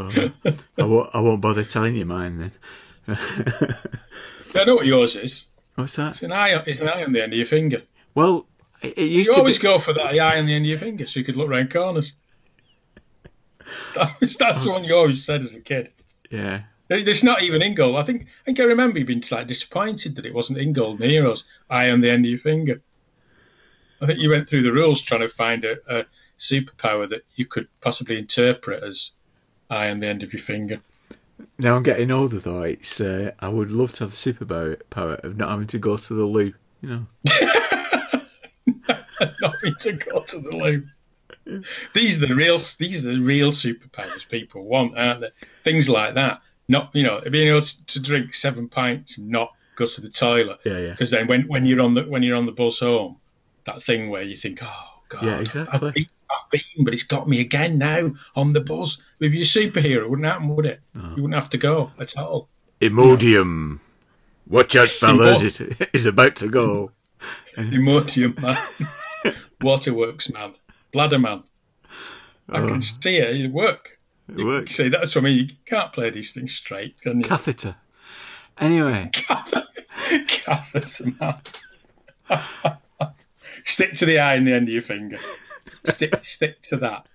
Oh, 0.00 0.30
I 0.78 0.84
won't. 0.84 1.10
I 1.12 1.18
won't 1.20 1.40
bother 1.40 1.64
telling 1.64 1.96
you 1.96 2.06
mine 2.06 2.38
then. 2.38 2.52
I 4.54 4.64
know 4.64 4.76
what 4.76 4.86
yours 4.86 5.16
is. 5.16 5.46
What's 5.74 5.96
that? 5.96 6.12
It's 6.12 6.22
an 6.22 6.30
eye. 6.30 6.54
on- 6.54 6.62
It's 6.68 6.78
an 6.78 6.88
eye 6.88 7.02
on 7.02 7.12
the 7.12 7.20
end 7.20 7.32
of 7.32 7.36
your 7.36 7.46
finger. 7.48 7.82
Well, 8.14 8.46
it, 8.80 8.96
it 8.96 9.04
used 9.06 9.26
You 9.26 9.34
to 9.34 9.38
always 9.40 9.58
be. 9.58 9.64
go 9.64 9.80
for 9.80 9.92
that 9.94 10.06
eye 10.20 10.38
on 10.38 10.46
the 10.46 10.54
end 10.54 10.64
of 10.66 10.70
your 10.70 10.78
finger, 10.78 11.04
so 11.04 11.18
you 11.18 11.24
could 11.26 11.36
look 11.36 11.48
round 11.50 11.72
corners. 11.72 12.12
That's, 13.96 14.36
that's 14.36 14.64
the 14.64 14.70
one 14.70 14.84
you 14.84 14.94
always 14.94 15.24
said 15.24 15.42
as 15.42 15.52
a 15.52 15.58
kid. 15.60 15.90
Yeah. 16.30 16.62
It's 16.90 17.24
not 17.24 17.42
even 17.42 17.60
in 17.60 17.74
gold. 17.74 17.96
I 17.96 18.04
think 18.04 18.22
I 18.22 18.44
think 18.46 18.60
I 18.60 18.64
remember 18.64 19.00
you 19.00 19.04
being 19.04 19.24
like 19.32 19.48
disappointed 19.48 20.14
that 20.14 20.24
it 20.26 20.32
wasn't 20.32 20.58
in 20.60 20.72
Golden 20.72 21.08
Heroes. 21.10 21.44
Eye 21.68 21.90
on 21.90 22.00
the 22.02 22.10
end 22.10 22.24
of 22.24 22.30
your 22.30 22.38
finger. 22.38 22.80
I 24.00 24.06
think 24.06 24.20
you 24.20 24.30
went 24.30 24.48
through 24.48 24.62
the 24.62 24.72
rules 24.72 25.02
trying 25.02 25.20
to 25.22 25.28
find 25.28 25.64
a, 25.64 25.76
a 25.88 26.04
superpower 26.38 27.08
that 27.08 27.24
you 27.34 27.46
could 27.46 27.68
possibly 27.80 28.18
interpret 28.18 28.82
as 28.82 29.12
eye 29.70 29.90
on 29.90 30.00
the 30.00 30.06
end 30.06 30.22
of 30.22 30.32
your 30.32 30.42
finger. 30.42 30.80
Now 31.58 31.76
I'm 31.76 31.82
getting 31.82 32.10
older 32.10 32.38
though. 32.38 32.62
It's. 32.62 33.00
Uh, 33.00 33.32
I 33.38 33.48
would 33.48 33.70
love 33.70 33.92
to 33.94 34.04
have 34.04 34.10
the 34.10 34.16
superpower 34.16 35.24
of 35.24 35.36
not 35.36 35.50
having 35.50 35.66
to 35.68 35.78
go 35.78 35.96
to 35.96 36.14
the 36.14 36.24
loo. 36.24 36.54
You 36.80 36.88
know. 36.88 37.06
Not 39.40 39.54
me 39.62 39.74
to 39.80 39.92
go 39.94 40.22
to 40.22 40.38
the 40.38 40.50
loo. 40.50 40.86
These 41.94 42.22
are 42.22 42.26
the 42.26 42.34
real. 42.34 42.58
These 42.58 43.06
are 43.06 43.12
the 43.12 43.20
real 43.20 43.50
superpowers 43.50 44.28
people 44.28 44.64
want, 44.64 44.96
aren't 44.98 45.20
they? 45.20 45.30
Things 45.64 45.88
like 45.88 46.14
that. 46.14 46.40
Not 46.68 46.90
you 46.92 47.02
know 47.02 47.20
being 47.30 47.48
able 47.48 47.62
to, 47.62 47.86
to 47.86 48.00
drink 48.00 48.34
seven 48.34 48.68
pints 48.68 49.18
and 49.18 49.28
not 49.28 49.52
go 49.76 49.86
to 49.86 50.00
the 50.00 50.10
toilet. 50.10 50.58
Yeah, 50.64 50.78
yeah. 50.78 50.90
Because 50.90 51.10
then 51.10 51.26
when, 51.26 51.48
when 51.48 51.64
you're 51.64 51.80
on 51.80 51.94
the 51.94 52.02
when 52.02 52.22
you're 52.22 52.36
on 52.36 52.46
the 52.46 52.52
bus 52.52 52.80
home, 52.80 53.16
that 53.68 53.82
thing 53.82 54.10
where 54.10 54.22
you 54.22 54.36
think, 54.36 54.60
oh 54.62 54.84
god, 55.08 55.24
Yeah, 55.24 55.38
exactly. 55.38 55.88
I've 55.88 55.94
been, 55.94 56.06
I've 56.30 56.50
been, 56.50 56.84
but 56.84 56.94
it's 56.94 57.02
got 57.04 57.28
me 57.28 57.40
again 57.40 57.78
now 57.78 58.12
on 58.36 58.52
the 58.52 58.60
bus. 58.60 59.00
With 59.18 59.34
your 59.34 59.44
superhero, 59.44 60.02
it 60.02 60.10
wouldn't 60.10 60.26
happen, 60.26 60.48
would 60.54 60.66
it? 60.66 60.80
You 60.94 61.22
wouldn't 61.22 61.34
have 61.34 61.50
to 61.50 61.58
go 61.58 61.90
at 61.98 62.16
all. 62.16 62.48
Imodium. 62.80 63.80
Watch 64.46 64.76
out, 64.76 64.88
fellas! 65.00 65.42
It's, 65.42 65.60
it's 65.92 66.06
about 66.06 66.36
to 66.36 66.48
go. 66.48 66.92
Imodium 67.56 68.40
man, 68.40 69.34
waterworks 69.60 70.30
man, 70.30 70.54
bladder 70.92 71.18
man. 71.18 71.42
I 72.50 72.60
Oh. 72.62 72.68
can 72.68 72.82
see 72.82 73.16
it. 73.18 73.40
It 73.40 73.52
work. 73.52 73.98
It 74.28 74.44
works. 74.44 74.76
See, 74.76 74.88
that's 74.88 75.14
what 75.14 75.22
I 75.22 75.24
mean. 75.24 75.48
You 75.48 75.54
can't 75.66 75.92
play 75.92 76.10
these 76.10 76.32
things 76.32 76.54
straight, 76.54 77.00
can 77.00 77.20
you? 77.20 77.26
Catheter. 77.26 77.76
Anyway, 78.58 79.10
Catheter 79.12 79.66
man. 81.20 81.36
Stick 83.78 83.94
to 83.94 84.06
the 84.06 84.18
eye 84.18 84.34
in 84.34 84.44
the 84.44 84.52
end 84.52 84.66
of 84.66 84.72
your 84.72 84.82
finger. 84.82 85.18
Stick, 85.84 86.12
stick 86.24 86.60
to 86.62 86.76
that. 86.78 87.06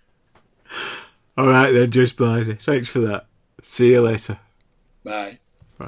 all 1.38 1.48
right 1.48 1.74
then, 1.74 1.92
Judge 1.92 2.16
Blythy. 2.16 2.58
Thanks 2.58 2.88
for 2.88 3.00
that. 3.00 3.26
See 3.62 3.92
you 3.92 4.00
later. 4.00 4.40
Bye. 5.04 5.40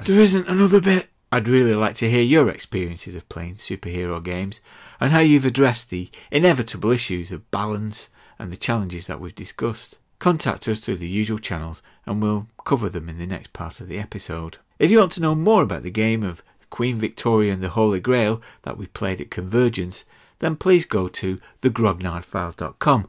There 0.03 0.19
isn't 0.19 0.49
another 0.49 0.81
bit. 0.81 1.07
I'd 1.31 1.47
really 1.47 1.75
like 1.75 1.95
to 1.95 2.09
hear 2.09 2.21
your 2.21 2.49
experiences 2.49 3.15
of 3.15 3.29
playing 3.29 3.55
superhero 3.55 4.21
games 4.21 4.59
and 4.99 5.13
how 5.13 5.19
you've 5.19 5.45
addressed 5.45 5.91
the 5.91 6.09
inevitable 6.29 6.91
issues 6.91 7.31
of 7.31 7.49
balance 7.51 8.09
and 8.37 8.51
the 8.51 8.57
challenges 8.57 9.07
that 9.07 9.21
we've 9.21 9.33
discussed. 9.33 9.97
Contact 10.19 10.67
us 10.67 10.81
through 10.81 10.97
the 10.97 11.07
usual 11.07 11.39
channels 11.39 11.81
and 12.05 12.21
we'll 12.21 12.47
cover 12.65 12.89
them 12.89 13.07
in 13.07 13.17
the 13.17 13.25
next 13.25 13.53
part 13.53 13.79
of 13.79 13.87
the 13.87 13.97
episode. 13.97 14.57
If 14.77 14.91
you 14.91 14.99
want 14.99 15.13
to 15.13 15.21
know 15.21 15.35
more 15.35 15.63
about 15.63 15.83
the 15.83 15.89
game 15.89 16.21
of 16.21 16.43
Queen 16.69 16.97
Victoria 16.97 17.53
and 17.53 17.63
the 17.63 17.69
Holy 17.69 18.01
Grail 18.01 18.41
that 18.63 18.77
we 18.77 18.87
played 18.87 19.21
at 19.21 19.31
Convergence, 19.31 20.03
then 20.39 20.55
please 20.55 20.85
go 20.85 21.07
to 21.07 21.39
thegrognardfiles.com 21.61 23.07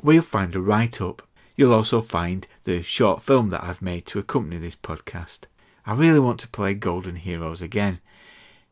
where 0.00 0.14
you'll 0.14 0.22
find 0.22 0.54
a 0.54 0.60
write 0.60 1.00
up. 1.00 1.22
You'll 1.56 1.74
also 1.74 2.00
find 2.00 2.46
the 2.64 2.82
short 2.82 3.22
film 3.22 3.50
that 3.50 3.62
I've 3.62 3.82
made 3.82 4.06
to 4.06 4.18
accompany 4.18 4.58
this 4.58 4.76
podcast. 4.76 5.40
I 5.84 5.94
really 5.94 6.20
want 6.20 6.40
to 6.40 6.48
play 6.48 6.74
Golden 6.74 7.16
Heroes 7.16 7.62
again. 7.62 8.00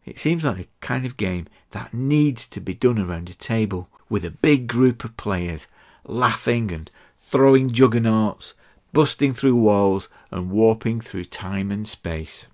It 0.07 0.19
seems 0.19 0.45
like 0.45 0.57
the 0.57 0.69
kind 0.81 1.05
of 1.05 1.17
game 1.17 1.49
that 1.71 1.93
needs 1.93 2.47
to 2.49 2.61
be 2.61 2.75
done 2.75 2.99
around 2.99 3.29
a 3.29 3.35
table 3.35 3.89
with 4.09 4.25
a 4.25 4.31
big 4.31 4.67
group 4.67 5.05
of 5.05 5.17
players 5.17 5.67
laughing 6.07 6.73
and 6.73 6.91
throwing 7.17 7.73
juggernauts, 7.73 8.55
busting 8.93 9.35
through 9.35 9.57
walls 9.57 10.09
and 10.31 10.51
warping 10.51 11.01
through 11.01 11.25
time 11.25 11.71
and 11.71 11.87
space. 11.87 12.49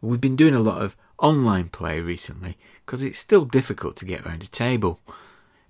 We've 0.00 0.20
been 0.20 0.36
doing 0.36 0.54
a 0.54 0.60
lot 0.60 0.82
of 0.82 0.96
online 1.18 1.68
play 1.68 2.00
recently 2.00 2.58
because 2.92 3.04
it's 3.04 3.18
still 3.18 3.46
difficult 3.46 3.96
to 3.96 4.04
get 4.04 4.20
around 4.26 4.42
a 4.42 4.48
table, 4.48 5.00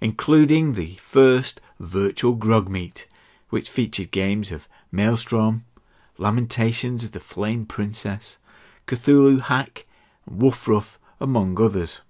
including 0.00 0.74
the 0.74 0.96
first 0.96 1.60
virtual 1.78 2.34
grog 2.34 2.68
meet, 2.68 3.06
which 3.48 3.70
featured 3.70 4.10
games 4.10 4.50
of 4.50 4.68
Maelstrom, 4.90 5.64
Lamentations 6.18 7.04
of 7.04 7.12
the 7.12 7.20
Flame 7.20 7.64
Princess, 7.64 8.38
Cthulhu 8.88 9.40
Hack, 9.42 9.86
and 10.26 10.42
Woofruff, 10.42 10.96
among 11.20 11.62
others. 11.62 12.00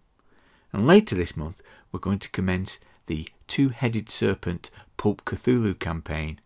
And 0.73 0.87
later 0.87 1.15
this 1.15 1.37
month, 1.37 1.61
we're 1.93 2.01
going 2.01 2.19
to 2.21 2.31
commence 2.31 2.79
the 3.05 3.29
Two 3.47 3.69
Headed 3.69 4.09
Serpent 4.09 4.71
Pulp 4.97 5.27
Cthulhu 5.27 5.79
campaign, 5.79 6.41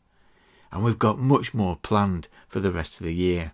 and 0.73 0.83
we've 0.83 0.99
got 0.99 1.21
much 1.21 1.55
more 1.55 1.77
planned 1.77 2.27
for 2.49 2.59
the 2.59 2.73
rest 2.73 2.99
of 2.99 3.07
the 3.07 3.15
year. 3.15 3.53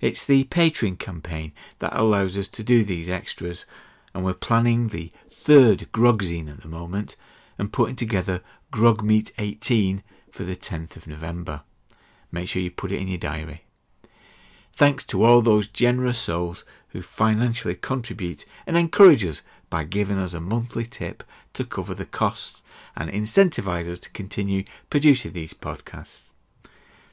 It's 0.00 0.24
the 0.24 0.44
Patreon 0.44 0.98
campaign 0.98 1.52
that 1.80 1.94
allows 1.94 2.38
us 2.38 2.48
to 2.48 2.62
do 2.62 2.84
these 2.84 3.10
extras, 3.10 3.66
and 4.14 4.24
we're 4.24 4.34
planning 4.34 4.88
the 4.88 5.12
third 5.28 5.88
Grogzine 5.92 6.50
at 6.50 6.62
the 6.62 6.68
moment 6.68 7.16
and 7.58 7.72
putting 7.72 7.96
together 7.96 8.42
Grog 8.70 9.02
Meet 9.02 9.32
18 9.38 10.02
for 10.30 10.44
the 10.44 10.56
10th 10.56 10.96
of 10.96 11.06
November. 11.06 11.62
Make 12.30 12.48
sure 12.48 12.62
you 12.62 12.70
put 12.70 12.92
it 12.92 13.00
in 13.00 13.08
your 13.08 13.18
diary. 13.18 13.64
Thanks 14.72 15.04
to 15.06 15.24
all 15.24 15.40
those 15.40 15.66
generous 15.66 16.18
souls 16.18 16.64
who 16.90 17.02
financially 17.02 17.74
contribute 17.74 18.44
and 18.66 18.76
encourage 18.76 19.24
us 19.24 19.42
by 19.70 19.84
giving 19.84 20.18
us 20.18 20.34
a 20.34 20.40
monthly 20.40 20.84
tip 20.84 21.22
to 21.54 21.64
cover 21.64 21.94
the 21.94 22.04
costs 22.04 22.62
and 22.96 23.10
incentivise 23.10 23.88
us 23.88 23.98
to 24.00 24.10
continue 24.10 24.64
producing 24.90 25.32
these 25.32 25.52
podcasts. 25.54 26.30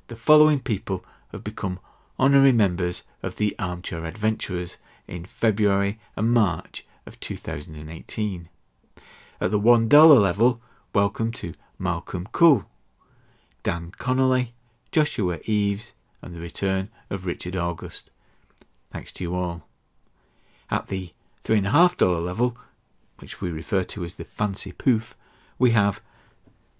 The 0.07 0.15
following 0.15 0.59
people 0.59 1.03
have 1.31 1.43
become 1.43 1.80
honorary 2.19 2.51
members 2.51 3.03
of 3.23 3.38
the 3.38 3.55
Armchair 3.57 4.05
Adventurers 4.05 4.77
in 5.07 5.26
February 5.26 5.99
and 6.15 6.34
March 6.34 6.86
of 7.06 7.19
2018. 7.19 8.49
At 9.40 9.52
the 9.52 9.60
$1 9.60 10.22
level, 10.22 10.61
welcome 10.94 11.32
to 11.34 11.53
Malcolm 11.77 12.27
Cool, 12.32 12.65
Dan 13.64 13.91
Connolly, 13.98 14.53
Joshua 14.91 15.40
Eves, 15.45 15.94
and 16.22 16.34
the 16.34 16.40
return 16.40 16.90
of 17.10 17.26
Richard 17.26 17.56
August. 17.56 18.11
Thanks 18.91 19.11
to 19.14 19.23
you 19.23 19.36
all. 19.36 19.68
At 20.72 20.88
the 20.88 21.11
$3.5 21.44 22.26
level, 22.26 22.57
which 23.19 23.41
we 23.41 23.52
refer 23.52 23.84
to 23.84 24.03
as 24.03 24.15
the 24.15 24.23
Fancy 24.23 24.72
Poof, 24.72 25.15
we 25.60 25.72
have 25.72 26.02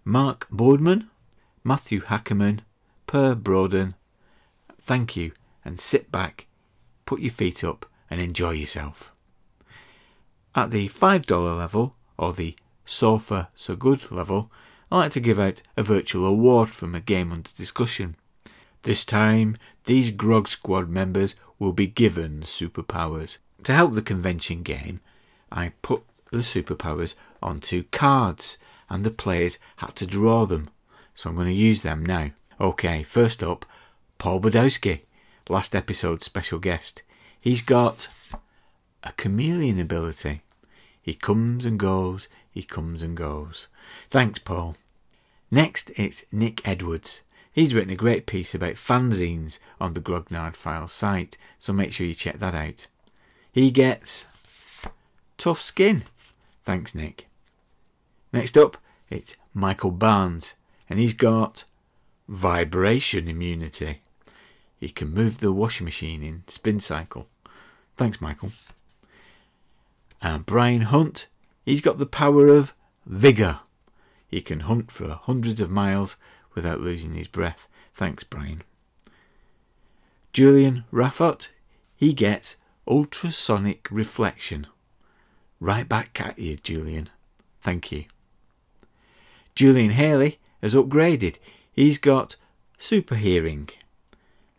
Mark 0.04 0.48
Boardman, 0.50 1.10
Matthew 1.64 2.02
Hackerman, 2.02 2.62
Per 3.08 3.36
Broden. 3.36 3.96
Thank 4.80 5.16
you 5.16 5.32
and 5.64 5.80
sit 5.80 6.12
back, 6.12 6.48
put 7.06 7.20
your 7.20 7.32
feet 7.32 7.64
up 7.64 7.86
and 8.10 8.20
enjoy 8.22 8.52
yourself. 8.52 9.12
At 10.54 10.72
the 10.72 10.88
$5 10.90 11.58
level, 11.58 11.96
or 12.18 12.34
the 12.34 12.56
Sofa 12.86 13.50
So 13.56 13.76
Good 13.76 14.12
level, 14.12 14.52
I 14.92 14.98
like 14.98 15.12
to 15.14 15.20
give 15.20 15.40
out 15.40 15.62
a 15.76 15.84
virtual 15.84 16.26
award 16.26 16.70
from 16.70 16.96
a 16.96 17.02
game 17.02 17.32
under 17.32 17.50
discussion. 17.58 18.16
This 18.84 19.04
time, 19.04 19.58
these 19.86 20.12
Grog 20.12 20.48
Squad 20.48 20.90
members 20.90 21.36
will 21.60 21.74
be 21.74 21.88
given 21.88 22.42
superpowers. 22.42 23.40
To 23.64 23.74
help 23.74 23.94
the 23.94 24.02
convention 24.02 24.62
game, 24.62 25.02
I 25.52 25.74
put 25.82 26.04
the 26.32 26.38
superpowers 26.40 27.16
onto 27.42 27.84
cards 27.92 28.58
and 28.90 29.04
the 29.04 29.12
players 29.12 29.58
had 29.78 29.96
to 29.96 30.06
draw 30.06 30.46
them. 30.46 30.70
So 31.16 31.30
I'm 31.30 31.36
going 31.36 31.48
to 31.48 31.54
use 31.54 31.82
them 31.82 32.06
now. 32.06 32.32
Okay, 32.62 33.04
first 33.04 33.42
up, 33.42 33.66
Paul 34.18 34.40
Badowski, 34.40 35.02
last 35.50 35.76
episode's 35.76 36.26
special 36.26 36.60
guest. 36.60 37.02
He's 37.46 37.62
got 37.62 38.08
a 39.04 39.12
chameleon 39.12 39.80
ability. 39.80 40.42
He 41.00 41.14
comes 41.14 41.64
and 41.64 41.78
goes, 41.78 42.28
he 42.50 42.64
comes 42.64 43.04
and 43.04 43.16
goes. 43.16 43.68
Thanks, 44.10 44.40
Paul. 44.40 44.78
Next, 45.52 45.92
it's 45.96 46.26
Nick 46.32 46.68
Edwards. 46.68 47.22
He's 47.54 47.76
written 47.76 47.92
a 47.92 47.96
great 47.96 48.26
piece 48.26 48.56
about 48.56 48.74
fanzines 48.74 49.60
on 49.80 49.94
the 49.94 50.02
Grognard 50.02 50.56
Files 50.56 50.92
site, 50.92 51.38
so 51.60 51.72
make 51.72 51.92
sure 51.92 52.08
you 52.08 52.16
check 52.16 52.40
that 52.40 52.56
out. 52.56 52.88
He 53.52 53.70
gets 53.70 54.26
tough 55.38 55.62
skin. 55.62 56.06
Thanks, 56.64 56.96
Nick. 56.96 57.28
Next 58.34 58.58
up, 58.58 58.78
it's 59.08 59.38
Michael 59.54 59.92
Barnes, 59.92 60.56
and 60.90 60.98
he's 60.98 61.14
got 61.14 61.66
vibration 62.28 63.28
immunity. 63.28 64.02
He 64.80 64.90
can 64.90 65.14
move 65.14 65.38
the 65.38 65.52
washing 65.52 65.86
machine 65.86 66.24
in 66.24 66.42
spin 66.48 66.80
cycle. 66.80 67.28
Thanks, 67.98 68.20
Michael. 68.20 68.52
And 70.22 70.46
Brian 70.46 70.82
Hunt, 70.82 71.28
he's 71.64 71.82
got 71.82 71.98
the 71.98 72.06
power 72.06 72.48
of 72.48 72.74
vigour. 73.06 73.60
He 74.28 74.42
can 74.42 74.62
hunt 74.62 74.92
for 74.92 75.10
hundreds 75.10 75.62
of 75.62 75.70
miles 75.70 76.18
without 76.54 76.82
losing 76.82 77.14
his 77.14 77.28
breath. 77.28 77.68
Thanks, 77.94 78.24
Brian. 78.24 78.64
Julian 80.34 80.84
Raffot, 80.92 81.50
he 81.96 82.14
gets 82.14 82.58
ultrasonic 82.88 83.88
reflection. 83.90 84.68
Right 85.60 85.88
back 85.88 86.20
at 86.20 86.38
you, 86.38 86.58
Julian. 86.58 87.10
Thank 87.62 87.92
you. 87.92 88.06
Julian 89.56 89.92
Haley 89.92 90.40
has 90.62 90.76
upgraded. 90.76 91.38
He's 91.72 91.98
got 91.98 92.36
super 92.78 93.16
hearing, 93.16 93.70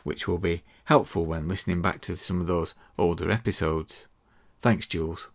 which 0.05 0.27
will 0.27 0.39
be 0.39 0.63
helpful 0.87 1.25
when 1.25 1.49
listening 1.49 1.83
back 1.83 2.01
to 2.01 2.17
some 2.17 2.41
of 2.41 2.47
those 2.47 2.75
older 2.99 3.31
episodes. 3.31 4.07
Thanks, 4.59 4.87
Jules. 4.87 5.29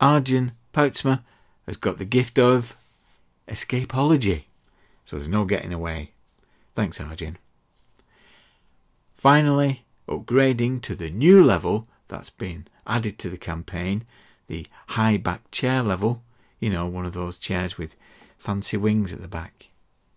Arjun 0.00 0.52
Poutsma 0.72 1.22
has 1.66 1.76
got 1.76 1.98
the 1.98 2.04
gift 2.04 2.38
of 2.38 2.76
escapology, 3.46 4.44
so 5.04 5.16
there's 5.16 5.28
no 5.28 5.44
getting 5.44 5.72
away. 5.72 6.12
Thanks, 6.74 7.00
Arjun. 7.00 7.38
Finally, 9.14 9.84
upgrading 10.08 10.80
to 10.82 10.94
the 10.94 11.10
new 11.10 11.44
level 11.44 11.86
that's 12.06 12.30
been 12.30 12.66
added 12.86 13.18
to 13.18 13.28
the 13.28 13.36
campaign, 13.36 14.04
the 14.46 14.66
high 14.88 15.16
back 15.16 15.50
chair 15.50 15.82
level. 15.82 16.22
You 16.60 16.70
know, 16.70 16.86
one 16.86 17.04
of 17.04 17.12
those 17.12 17.36
chairs 17.36 17.76
with 17.76 17.94
fancy 18.38 18.76
wings 18.76 19.12
at 19.12 19.20
the 19.20 19.28
back. 19.28 19.68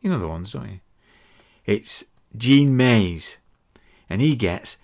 You 0.01 0.09
know 0.09 0.19
the 0.19 0.27
ones, 0.27 0.51
don't 0.51 0.69
you? 0.69 0.79
It's 1.65 2.05
Gene 2.35 2.77
Mays, 2.77 3.37
and 4.11 4.19
he 4.19 4.35
gets 4.35 4.77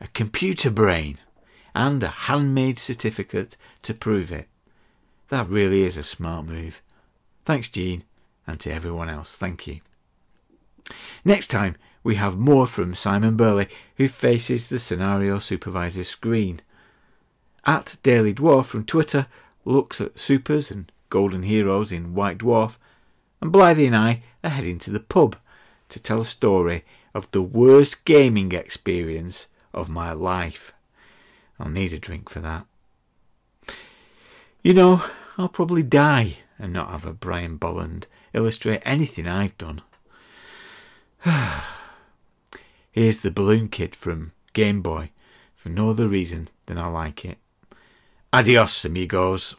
a 0.00 0.06
computer 0.08 0.70
brain 0.70 1.18
and 1.74 2.02
a 2.02 2.08
handmade 2.08 2.78
certificate 2.78 3.58
to 3.82 3.92
prove 3.92 4.32
it. 4.32 4.48
That 5.28 5.48
really 5.48 5.82
is 5.82 5.98
a 5.98 6.02
smart 6.02 6.46
move. 6.46 6.80
Thanks, 7.44 7.68
Gene, 7.68 8.04
and 8.46 8.58
to 8.60 8.72
everyone 8.72 9.10
else, 9.10 9.36
thank 9.36 9.66
you. 9.66 9.80
Next 11.26 11.48
time, 11.48 11.76
we 12.02 12.14
have 12.14 12.38
more 12.38 12.66
from 12.66 12.94
Simon 12.94 13.36
Burley, 13.36 13.68
who 13.96 14.08
faces 14.08 14.68
the 14.68 14.78
scenario 14.78 15.38
supervisor 15.38 16.04
screen. 16.04 16.62
At 17.66 17.98
Daily 18.02 18.32
Dwarf 18.32 18.64
from 18.64 18.86
Twitter 18.86 19.26
looks 19.66 20.00
at 20.00 20.18
supers 20.18 20.70
and 20.70 20.90
golden 21.10 21.42
heroes 21.42 21.92
in 21.92 22.14
White 22.14 22.38
Dwarf, 22.38 22.76
and 23.42 23.52
Blythe 23.52 23.80
and 23.80 23.96
I 23.96 24.22
are 24.42 24.50
heading 24.50 24.78
to 24.80 24.90
the 24.90 25.00
pub 25.00 25.36
to 25.90 26.00
tell 26.00 26.22
a 26.22 26.24
story 26.24 26.82
of 27.14 27.30
the 27.30 27.42
worst 27.42 28.04
gaming 28.04 28.52
experience 28.52 29.46
of 29.72 29.88
my 29.88 30.12
life. 30.12 30.72
I'll 31.58 31.70
need 31.70 31.92
a 31.92 31.98
drink 31.98 32.28
for 32.28 32.40
that. 32.40 32.66
You 34.62 34.74
know, 34.74 35.04
I'll 35.38 35.48
probably 35.48 35.82
die 35.82 36.38
and 36.58 36.72
not 36.72 36.90
have 36.90 37.06
a 37.06 37.12
Brian 37.12 37.56
Bolland 37.56 38.06
illustrate 38.32 38.82
anything 38.84 39.28
I've 39.28 39.56
done. 39.58 39.82
Here's 42.92 43.20
the 43.20 43.30
Balloon 43.30 43.68
Kid 43.68 43.94
from 43.94 44.32
Game 44.52 44.82
Boy 44.82 45.10
for 45.54 45.68
no 45.68 45.90
other 45.90 46.08
reason 46.08 46.48
than 46.66 46.78
I 46.78 46.86
like 46.86 47.24
it. 47.24 47.38
Adios, 48.32 48.84
amigos. 48.84 49.54